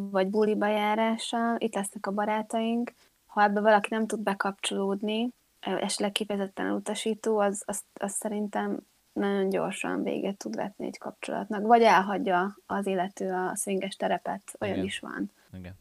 vagy 0.00 0.26
buliba 0.26 0.66
járással, 0.66 1.56
itt 1.58 1.74
lesznek 1.74 2.06
a 2.06 2.12
barátaink. 2.12 2.92
Ha 3.26 3.42
ebbe 3.42 3.60
valaki 3.60 3.88
nem 3.90 4.06
tud 4.06 4.20
bekapcsolódni, 4.20 5.32
esetleg 5.60 6.12
kifejezetten 6.12 6.66
elutasító, 6.66 7.38
az, 7.38 7.62
az, 7.66 7.82
az 7.94 8.12
szerintem 8.12 8.78
nagyon 9.12 9.48
gyorsan 9.48 10.02
véget 10.02 10.36
tud 10.36 10.56
vetni 10.56 10.86
egy 10.86 10.98
kapcsolatnak, 10.98 11.66
vagy 11.66 11.82
elhagyja 11.82 12.56
az 12.66 12.86
illető 12.86 13.32
a 13.32 13.56
swinges 13.56 13.96
terepet, 13.96 14.56
olyan 14.60 14.74
Igen. 14.74 14.86
is 14.86 14.98
van. 14.98 15.30
Igen. 15.52 15.76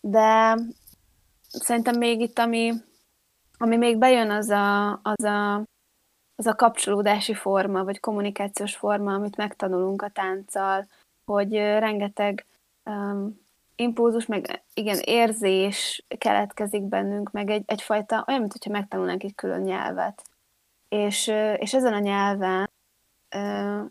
De 0.00 0.56
szerintem 1.48 1.98
még 1.98 2.20
itt, 2.20 2.38
ami, 2.38 2.72
ami 3.58 3.76
még 3.76 3.98
bejön, 3.98 4.30
az 4.30 4.48
a, 4.48 4.92
az 5.02 5.24
a 5.24 5.64
az 6.38 6.46
a 6.46 6.54
kapcsolódási 6.54 7.34
forma, 7.34 7.84
vagy 7.84 8.00
kommunikációs 8.00 8.76
forma, 8.76 9.14
amit 9.14 9.36
megtanulunk 9.36 10.02
a 10.02 10.08
tánccal, 10.08 10.86
hogy 11.24 11.52
rengeteg 11.54 12.46
um, 12.84 13.40
impulzus, 13.76 14.26
meg 14.26 14.62
igen, 14.74 14.98
érzés 15.04 16.04
keletkezik 16.18 16.82
bennünk, 16.82 17.30
meg 17.30 17.50
egy, 17.50 17.62
egyfajta, 17.66 18.24
olyan, 18.26 18.40
mint 18.40 18.52
hogyha 18.52 18.70
megtanulnánk 18.70 19.22
egy 19.22 19.34
külön 19.34 19.60
nyelvet. 19.60 20.22
És, 20.88 21.26
és 21.56 21.74
ezen 21.74 21.92
a 21.92 21.98
nyelven, 21.98 22.70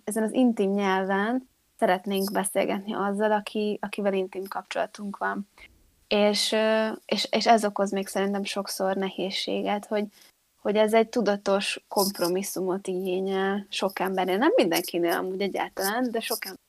ezen 0.04 0.24
az 0.24 0.34
intim 0.34 0.72
nyelven 0.72 1.50
szeretnénk 1.78 2.32
beszélgetni 2.32 2.94
azzal, 2.94 3.32
aki, 3.32 3.78
akivel 3.82 4.14
intim 4.14 4.44
kapcsolatunk 4.48 5.18
van. 5.18 5.50
És, 6.08 6.56
és, 7.06 7.28
és 7.32 7.48
ez 7.48 7.66
okoz 7.66 7.92
még 7.92 8.08
szerintem 8.08 8.44
sokszor 8.44 8.96
nehézséget, 8.96 9.86
hogy, 9.86 10.06
hogy 10.62 10.76
ez 10.76 10.94
egy 10.94 11.10
tudatos 11.10 11.86
kompromisszumot 11.88 12.88
igényel 12.88 13.66
sok 13.70 14.00
embernél. 14.00 14.38
Nem 14.38 14.52
mindenkinél 14.56 15.12
amúgy 15.12 15.42
egyáltalán, 15.42 16.12
de 16.12 16.20
sok 16.20 16.46
ember, 16.46 16.60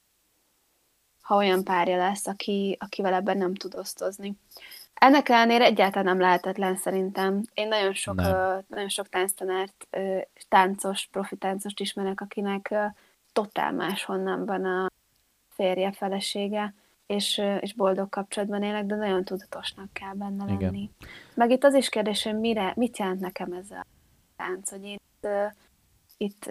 ha 1.21 1.37
olyan 1.37 1.65
párja 1.65 1.97
lesz, 1.97 2.27
aki, 2.27 2.77
akivel 2.81 3.15
ebben 3.15 3.37
nem 3.37 3.55
tud 3.55 3.75
osztozni. 3.75 4.37
Ennek 5.01 5.29
ellenére 5.29 5.65
egyáltalán 5.65 6.05
nem 6.05 6.21
lehetetlen 6.21 6.77
szerintem. 6.77 7.43
Én 7.55 7.69
nagyon 7.69 7.95
sok, 7.95 8.15
nem. 8.15 8.65
nagyon 8.69 8.89
sok 8.89 9.09
tánctanárt, 9.09 9.89
táncos, 10.49 11.09
profi 11.11 11.37
táncost 11.37 11.81
ismerek, 11.81 12.21
akinek 12.21 12.75
totál 13.33 13.73
máshonnan 13.73 14.47
van 14.47 14.65
a 14.65 14.91
férje, 15.49 15.93
felesége, 15.93 16.75
és, 17.07 17.43
és 17.61 17.75
boldog 17.75 18.09
kapcsolatban 18.09 18.63
élek, 18.63 18.85
de 18.85 18.95
nagyon 18.95 19.25
tudatosnak 19.25 19.93
kell 19.93 20.13
benne 20.15 20.45
lenni. 20.45 20.79
Igen. 20.79 20.91
Meg 21.35 21.51
itt 21.51 21.65
az 21.65 21.75
is 21.75 21.89
kérdés, 21.89 22.23
hogy 22.23 22.39
mire, 22.39 22.73
mit 22.77 22.99
jelent 22.99 23.21
nekem 23.21 23.53
ez 23.53 23.71
a 23.71 23.87
tánc, 24.37 24.71
hogy 24.71 24.85
itt, 24.85 25.19
uh, 25.21 25.53
itt 26.17 26.51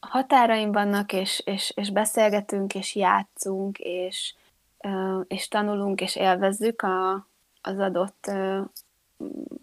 határaim 0.00 0.72
vannak, 0.72 1.12
és, 1.12 1.42
és, 1.44 1.72
és 1.76 1.90
beszélgetünk, 1.90 2.74
és 2.74 2.94
játszunk, 2.94 3.78
és, 3.78 4.34
és 5.26 5.48
tanulunk, 5.48 6.00
és 6.00 6.16
élvezzük 6.16 6.82
a, 6.82 7.26
az 7.62 7.78
adott 7.78 8.30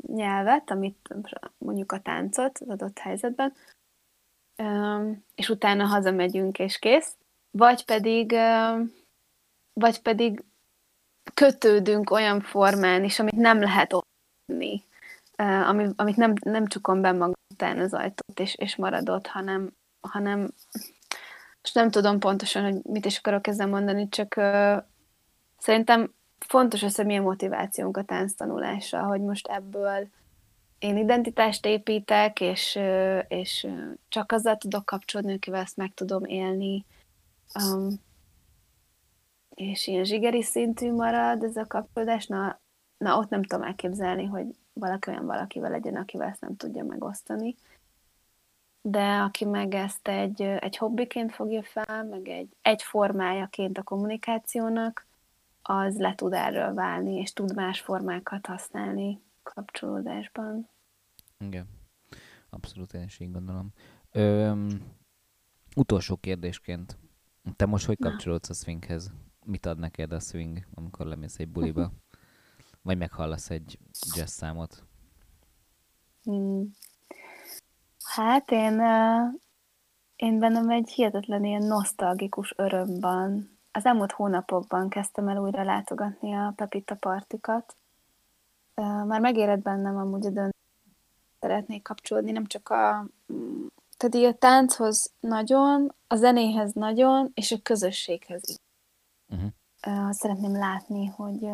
nyelvet, 0.08 0.72
amit 0.72 1.16
mondjuk 1.58 1.92
a 1.92 2.00
táncot 2.00 2.60
az 2.60 2.70
adott 2.70 3.00
helyzetben, 3.00 3.54
és 5.36 5.50
utána 5.50 5.86
hazamegyünk, 5.86 6.60
és 6.60 6.80
kész. 6.80 7.16
Vagy 7.52 7.86
pedig, 7.86 8.36
vagy 9.74 10.02
pedig 10.02 10.44
kötődünk 11.34 12.12
olyan 12.12 12.42
formán 12.42 13.04
is, 13.04 13.20
amit 13.20 13.36
nem 13.36 13.60
lehet 13.60 13.94
adni, 13.94 14.84
amit 15.96 16.16
nem, 16.16 16.34
nem 16.42 16.68
csukom 16.68 17.02
be 17.02 17.12
magam 17.12 17.34
után 17.54 17.80
az 17.80 17.94
ajtót, 17.94 18.40
és, 18.40 18.56
és 18.56 18.76
maradott, 18.76 19.28
hanem, 19.28 19.74
hanem 20.02 20.40
most 21.62 21.74
nem 21.74 21.92
tudom 21.92 22.20
pontosan, 22.20 22.64
hogy 22.64 22.84
mit 22.84 23.06
is 23.06 23.18
akarok 23.18 23.48
ezzel 23.48 23.68
mondani, 23.68 24.10
csak 24.10 24.36
szerintem 25.58 26.14
fontos 26.40 26.84
az, 26.84 26.96
hogy 26.96 27.06
milyen 27.06 27.24
motivációnk 27.24 27.98
a 27.98 28.04
tánctanulásra, 28.04 29.04
hogy 29.04 29.22
most 29.22 29.48
ebből 29.48 30.08
én 30.80 30.98
identitást 30.98 31.66
építek, 31.66 32.42
és, 32.42 32.80
és 33.28 33.68
csak 34.08 34.32
azzal 34.32 34.58
tudok 34.58 34.86
kapcsolódni, 34.86 35.34
akivel 35.34 35.62
ezt 35.62 35.78
meg 35.78 35.94
tudom 35.94 36.24
élni, 36.24 36.86
Um, 37.54 37.94
és 39.56 39.88
ilyen 39.88 40.04
zsigeri 40.04 40.44
szintű 40.44 40.92
marad 40.92 41.44
ez 41.44 41.56
a 41.56 41.66
kapcsolódás, 41.68 42.26
na, 42.26 42.60
na 42.98 43.18
ott 43.18 43.30
nem 43.30 43.44
tudom 43.44 43.66
elképzelni, 43.66 44.26
hogy 44.26 44.46
valaki 44.74 45.10
olyan 45.10 45.26
valakivel 45.26 45.70
legyen, 45.70 45.96
akivel 45.96 46.28
ezt 46.28 46.42
nem 46.42 46.56
tudja 46.56 46.84
megosztani. 46.84 47.56
De 48.82 49.18
aki 49.18 49.46
meg 49.46 49.74
ezt 49.74 50.08
egy, 50.08 50.42
egy 50.42 50.78
hobbiként 50.78 51.34
fogja 51.34 51.64
fel, 51.64 52.04
meg 52.04 52.28
egy, 52.28 52.50
egy 52.62 52.84
formájaként 52.84 53.78
a 53.78 53.84
kommunikációnak, 53.84 55.05
az 55.68 55.98
le 55.98 56.16
tud 56.16 56.34
erről 56.34 56.74
válni, 56.74 57.14
és 57.14 57.34
tud 57.34 57.56
más 57.56 57.82
formákat 57.82 58.46
használni 58.46 59.22
kapcsolódásban. 59.44 60.70
Igen, 61.38 61.68
abszolút 62.50 62.94
én 62.94 63.04
is 63.04 63.20
így 63.20 63.32
gondolom. 63.32 63.74
Öm, 64.12 64.82
utolsó 65.76 66.16
kérdésként 66.16 66.98
te 67.56 67.66
most 67.66 67.86
hogy 67.86 67.98
kapcsolódsz 68.00 68.50
a 68.50 68.54
swinghez? 68.54 69.12
Mit 69.46 69.66
ad 69.66 69.80
neked 69.80 70.12
a 70.12 70.20
swing, 70.20 70.66
amikor 70.74 71.06
lemész 71.06 71.40
egy 71.40 71.50
buliba? 71.50 71.92
Vagy 72.82 72.98
meghallasz 72.98 73.50
egy 73.50 73.80
jazz 74.16 74.32
számot? 74.32 74.84
Hmm. 76.24 76.72
Hát 78.04 78.52
én, 78.52 78.80
én 80.16 80.40
bennem 80.40 80.70
egy 80.70 80.90
hihetetlen 80.90 81.44
ilyen 81.44 81.64
nosztalgikus 81.64 82.54
örömban. 82.58 83.55
Az 83.76 83.86
elmúlt 83.86 84.12
hónapokban 84.12 84.90
kezdtem 84.90 85.28
el 85.28 85.38
újra 85.38 85.64
látogatni 85.64 86.34
a 86.34 86.54
Pepita 86.56 86.96
partikat. 86.96 87.76
Már 89.06 89.20
megéred 89.20 89.62
bennem 89.62 89.98
amúgy 89.98 90.26
a 90.26 90.30
dönt, 90.30 90.56
szeretnék 91.40 91.84
kapcsolódni, 91.84 92.32
nem 92.32 92.46
csak 92.46 92.70
a 92.70 93.08
tehát 93.98 94.16
így 94.16 94.24
a 94.24 94.34
tánchoz 94.34 95.12
nagyon, 95.20 95.94
a 96.08 96.16
zenéhez 96.16 96.74
nagyon, 96.74 97.32
és 97.34 97.52
a 97.52 97.62
közösséghez 97.64 98.42
is. 98.50 98.56
Uh-huh. 99.30 99.50
Uh, 99.88 100.12
szeretném 100.12 100.58
látni, 100.58 101.06
hogy 101.06 101.50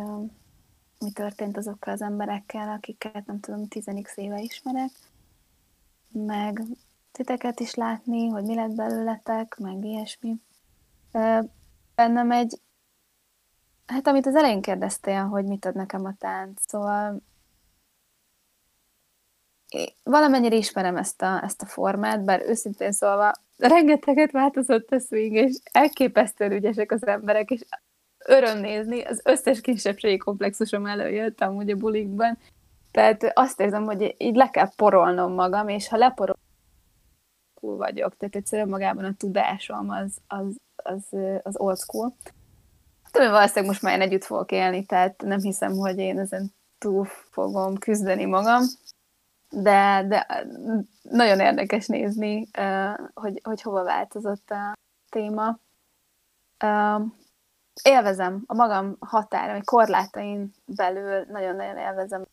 mi 1.00 1.12
történt 1.14 1.58
azokkal 1.58 1.94
az 1.94 2.02
emberekkel, 2.02 2.70
akiket 2.70 3.26
nem 3.26 3.40
tudom, 3.40 3.68
10 3.68 3.88
éve 4.16 4.40
ismerek, 4.40 4.92
meg 6.12 6.62
titeket 7.12 7.60
is 7.60 7.74
látni, 7.74 8.28
hogy 8.28 8.44
mi 8.44 8.56
lett 8.56 8.76
belőletek, 8.76 9.58
meg 9.58 9.84
ilyesmi. 9.84 10.36
Bennem 11.96 12.32
egy, 12.32 12.60
hát 13.86 14.08
amit 14.08 14.26
az 14.26 14.36
elején 14.36 14.62
kérdeztél, 14.62 15.24
hogy 15.24 15.46
mit 15.46 15.66
ad 15.66 15.76
nekem 15.76 16.06
a 16.06 16.16
tánc, 16.20 16.62
szóval 16.68 17.22
valamennyire 20.04 20.56
ismerem 20.56 20.98
ezt 20.98 21.22
a, 21.22 21.44
ezt 21.44 21.62
a 21.62 21.66
formát, 21.66 22.24
bár 22.24 22.42
őszintén 22.42 22.92
szólva 22.92 23.32
rengeteget 23.58 24.32
változott 24.32 24.92
a 24.92 25.00
swing, 25.00 25.36
és 25.36 25.56
elképesztően 25.72 26.52
ügyesek 26.52 26.92
az 26.92 27.08
emberek, 27.08 27.50
és 27.50 27.62
öröm 28.26 28.60
nézni, 28.60 29.02
az 29.02 29.22
összes 29.24 29.62
kisebbségi 29.62 30.18
komplexusom 30.18 30.86
előjött 30.86 31.42
amúgy 31.42 31.70
a 31.70 31.76
bulikban, 31.76 32.38
tehát 32.92 33.32
azt 33.34 33.60
érzem, 33.60 33.84
hogy 33.84 34.16
így 34.18 34.36
le 34.36 34.50
kell 34.50 34.70
porolnom 34.76 35.34
magam, 35.34 35.68
és 35.68 35.88
ha 35.88 35.98
leporol, 35.98 36.38
cool 37.62 37.78
vagyok, 37.78 38.18
tehát 38.18 38.36
egyszerűen 38.36 38.70
magában 38.70 39.04
a 39.04 39.16
tudásom 39.18 39.90
az, 39.90 40.12
az, 40.28 40.56
az, 40.76 41.20
az 41.44 41.58
old 41.58 41.78
school. 41.78 42.14
Tudom, 43.12 43.28
hogy 43.28 43.38
valószínűleg 43.38 43.70
most 43.70 43.82
már 43.82 43.94
én 43.94 44.02
együtt 44.02 44.24
fogok 44.24 44.52
élni, 44.52 44.86
tehát 44.86 45.22
nem 45.22 45.40
hiszem, 45.40 45.72
hogy 45.72 45.98
én 45.98 46.20
ezen 46.20 46.54
túl 46.78 47.06
fogom 47.06 47.78
küzdeni 47.78 48.26
magam, 48.26 48.64
de, 49.50 50.06
de 50.08 50.46
nagyon 51.02 51.40
érdekes 51.40 51.88
nézni, 51.88 52.48
hogy, 53.14 53.40
hogy 53.44 53.62
hova 53.62 53.84
változott 53.84 54.50
a 54.50 54.78
téma. 55.10 55.58
Élvezem 57.84 58.44
a 58.46 58.54
magam 58.54 58.96
határa, 59.00 59.52
vagy 59.52 59.64
korlátain 59.64 60.54
belül 60.66 61.26
nagyon-nagyon 61.30 61.78
élvezem 61.78 62.26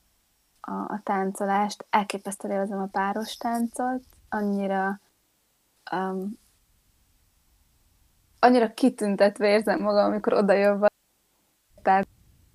a, 0.61 0.73
a 0.73 1.01
táncolást. 1.05 1.87
Elképesztően 1.91 2.55
élvezem 2.55 2.81
a 2.81 2.89
páros 2.93 3.37
táncot, 3.37 4.03
annyira 4.29 5.01
um, 5.93 6.39
annyira 8.39 8.75
kitüntetve 8.75 9.49
érzem 9.49 9.81
magam, 9.81 10.05
amikor 10.05 10.33
oda 10.33 10.53
jön 10.53 10.87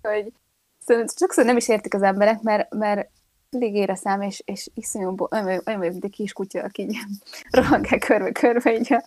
hogy 0.02 0.34
szóval 0.80 1.06
sokszor 1.18 1.46
nem 1.46 1.58
is 1.58 1.68
értik 1.68 1.94
az 1.94 2.02
emberek, 2.02 2.42
mert, 2.42 2.74
mert 2.74 3.10
elég 3.50 3.76
éreszám, 3.76 4.22
és, 4.22 4.42
és 4.46 4.70
iszonyú, 4.74 5.16
olyan, 5.32 5.46
vagyok, 5.46 5.80
mint 5.80 6.04
egy 6.04 6.12
kis 6.12 6.34
kutya, 6.34 6.64
aki 6.64 6.82
így 6.82 6.98
rohangál 7.52 8.00
körbe-körbe 8.00 8.74
így 8.74 8.94
a, 8.94 9.04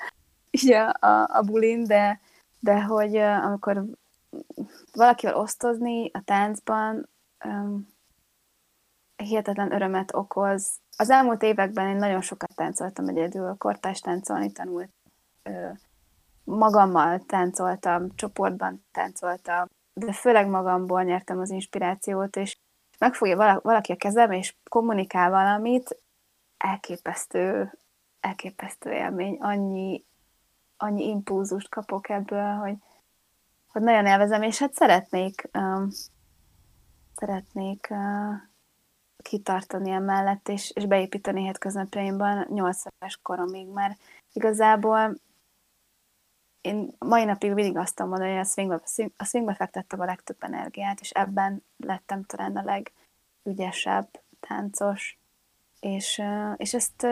így 0.50 0.72
a, 0.72 1.06
a, 1.06 1.28
a 1.32 1.42
bulin, 1.42 1.84
de, 1.84 2.20
de 2.60 2.82
hogy 2.82 3.16
amikor 3.16 3.84
valakivel 4.92 5.36
osztozni 5.36 6.10
a 6.12 6.22
táncban, 6.24 7.08
um, 7.44 7.88
hihetetlen 9.16 9.72
örömet 9.72 10.14
okoz. 10.14 10.70
Az 10.96 11.10
elmúlt 11.10 11.42
években 11.42 11.88
én 11.88 11.96
nagyon 11.96 12.20
sokat 12.20 12.54
táncoltam 12.54 13.08
egyedül, 13.08 13.54
kortárs 13.58 14.00
táncolni 14.00 14.52
tanult, 14.52 14.90
magammal 16.44 17.20
táncoltam, 17.26 18.14
csoportban 18.14 18.86
táncoltam, 18.92 19.66
de 19.94 20.12
főleg 20.12 20.48
magamból 20.48 21.02
nyertem 21.02 21.38
az 21.38 21.50
inspirációt, 21.50 22.36
és 22.36 22.58
megfogja 22.98 23.60
valaki 23.62 23.92
a 23.92 23.96
kezem, 23.96 24.30
és 24.32 24.56
kommunikál 24.70 25.30
valamit, 25.30 26.02
elképesztő, 26.56 27.72
elképesztő 28.20 28.90
élmény, 28.90 29.36
annyi, 29.40 30.04
annyi 30.76 31.08
impulzust 31.08 31.68
kapok 31.68 32.08
ebből, 32.08 32.52
hogy, 32.52 32.76
hogy 33.66 33.82
nagyon 33.82 34.06
élvezem, 34.06 34.42
és 34.42 34.58
hát 34.58 34.74
szeretnék, 34.74 35.48
um, 35.52 35.88
szeretnék 37.14 37.86
uh, 37.90 38.34
kitartani 39.22 39.90
emellett, 39.90 40.48
és, 40.48 40.70
és 40.74 40.86
beépíteni 40.86 41.42
hétköznapjaimban 41.42 42.46
8 42.48 42.82
éves 42.98 43.18
koromig, 43.22 43.68
mert 43.68 44.00
igazából 44.32 45.16
én 46.60 46.94
mai 46.98 47.24
napig 47.24 47.52
mindig 47.52 47.76
azt 47.76 47.98
mondani, 47.98 48.30
hogy 48.30 48.40
a 48.40 48.44
swingbe, 48.44 48.82
a 49.16 49.24
swingbe 49.24 49.54
fektettem 49.54 50.00
a 50.00 50.04
legtöbb 50.04 50.36
energiát, 50.42 51.00
és 51.00 51.10
ebben 51.10 51.62
lettem 51.76 52.24
talán 52.24 52.56
a 52.56 52.82
legügyesebb 53.42 54.08
táncos, 54.40 55.18
és, 55.80 56.22
és 56.56 56.74
ezt 56.74 57.06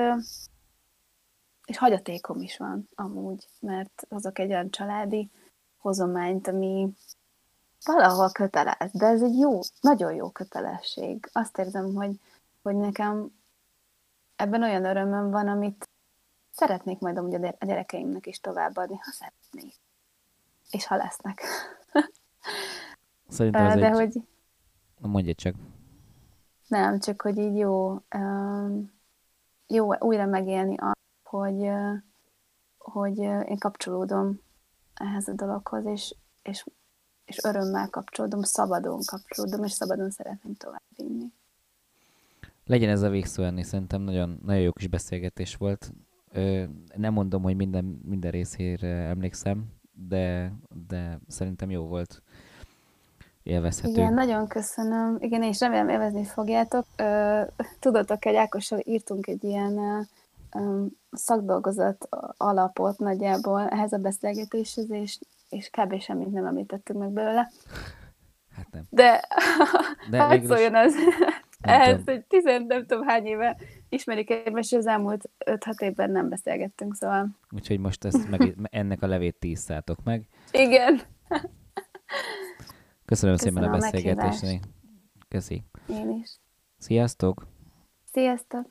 és 1.64 1.78
hagyatékom 1.78 2.40
is 2.40 2.56
van 2.56 2.88
amúgy, 2.94 3.48
mert 3.60 4.06
hozok 4.08 4.38
egy 4.38 4.50
olyan 4.50 4.70
családi 4.70 5.30
hozományt, 5.76 6.48
ami 6.48 6.88
valahol 7.84 8.30
kötelez, 8.30 8.90
de 8.92 9.06
ez 9.06 9.22
egy 9.22 9.38
jó, 9.38 9.60
nagyon 9.80 10.14
jó 10.14 10.30
kötelesség. 10.30 11.28
Azt 11.32 11.58
érzem, 11.58 11.94
hogy, 11.94 12.20
hogy 12.62 12.76
nekem 12.76 13.30
ebben 14.36 14.62
olyan 14.62 14.84
örömöm 14.84 15.30
van, 15.30 15.48
amit 15.48 15.88
szeretnék 16.50 16.98
majd 16.98 17.16
amúgy 17.16 17.34
a 17.34 17.54
gyerekeimnek 17.66 18.26
is 18.26 18.40
továbbadni, 18.40 18.96
ha 18.96 19.10
szeretnék. 19.10 19.74
És 20.70 20.86
ha 20.86 20.96
lesznek. 20.96 21.42
Szerintem 23.28 23.66
ez 23.66 23.74
De 23.74 23.86
egy... 23.86 23.92
hogy 23.92 24.22
Mondj 25.10 25.32
csak. 25.32 25.54
nem, 26.68 26.98
csak 26.98 27.22
hogy 27.22 27.38
így 27.38 27.56
jó, 27.56 27.98
jó 29.66 29.94
újra 29.98 30.26
megélni 30.26 30.76
azt, 30.76 30.98
hogy, 31.22 31.70
hogy 32.78 33.18
én 33.18 33.58
kapcsolódom 33.58 34.40
ehhez 34.94 35.28
a 35.28 35.32
dologhoz, 35.32 35.84
és, 35.84 36.14
és, 36.42 36.66
és 37.24 37.38
örömmel 37.44 37.88
kapcsolódom, 37.90 38.42
szabadon 38.42 39.00
kapcsolódom, 39.04 39.64
és 39.64 39.72
szabadon 39.72 40.10
szeretném 40.10 40.54
továbbvinni. 40.54 41.32
Legyen 42.66 42.90
ez 42.90 43.02
a 43.02 43.08
végszó 43.08 43.42
enni, 43.42 43.62
szerintem 43.62 44.00
nagyon, 44.00 44.38
nagyon 44.44 44.62
jó 44.62 44.72
kis 44.72 44.86
beszélgetés 44.86 45.56
volt. 45.56 45.92
Ö, 46.32 46.64
nem 46.96 47.12
mondom, 47.12 47.42
hogy 47.42 47.56
minden, 47.56 48.00
minden 48.04 48.30
részére 48.30 48.88
emlékszem, 48.88 49.64
de, 50.08 50.52
de 50.88 51.18
szerintem 51.28 51.70
jó 51.70 51.86
volt. 51.86 52.22
Élvezhető. 53.42 53.92
Igen, 53.92 54.14
nagyon 54.14 54.46
köszönöm. 54.46 55.16
Igen, 55.20 55.42
és 55.42 55.60
remélem 55.60 55.88
élvezni 55.88 56.24
fogjátok. 56.24 56.86
Ö, 56.96 57.40
Tudatok, 57.78 58.24
hogy 58.24 58.34
Ákossal 58.34 58.80
írtunk 58.84 59.26
egy 59.26 59.44
ilyen 59.44 60.06
szakdolgozat 61.12 62.08
alapot 62.36 62.98
nagyjából 62.98 63.68
ehhez 63.68 63.92
a 63.92 63.98
beszélgetéshez, 63.98 64.90
és, 64.90 65.18
és 65.54 65.70
kb. 65.70 66.00
semmit 66.00 66.30
nem 66.30 66.46
említettünk 66.46 66.98
meg 66.98 67.10
belőle. 67.10 67.50
Hát 68.56 68.70
nem. 68.70 68.82
De, 68.90 69.20
De 70.10 70.18
hát 70.22 70.30
végül 70.30 70.44
is- 70.44 70.50
szóljon 70.56 70.74
az 70.74 70.94
ehhez, 71.60 72.00
hogy 72.04 72.24
tizen 72.24 72.62
nem 72.62 72.86
tudom 72.86 73.06
hány 73.06 73.26
éve 73.26 73.56
ismerik 73.88 74.30
egymást, 74.30 74.72
és 74.72 74.78
az 74.78 74.86
elmúlt 74.86 75.30
5-6 75.46 75.80
évben 75.80 76.10
nem 76.10 76.28
beszélgettünk, 76.28 76.94
szóval 76.94 77.28
Úgyhogy 77.50 77.78
most 77.78 78.04
ezt 78.04 78.30
meg, 78.30 78.56
ennek 78.70 79.02
a 79.02 79.06
levét 79.06 79.36
tízszátok 79.38 80.02
meg. 80.04 80.28
igen, 80.52 81.00
Köszönöm, 83.04 83.36
szépen 83.36 83.62
a 83.62 83.70
Köszönöm 83.70 83.72
a 83.72 83.78
beszélgetést. 83.90 84.60
Köszi. 85.28 85.62
én 85.88 86.10
is. 86.22 86.38
Sziasztok! 86.78 87.46
Sziasztok! 88.12 88.66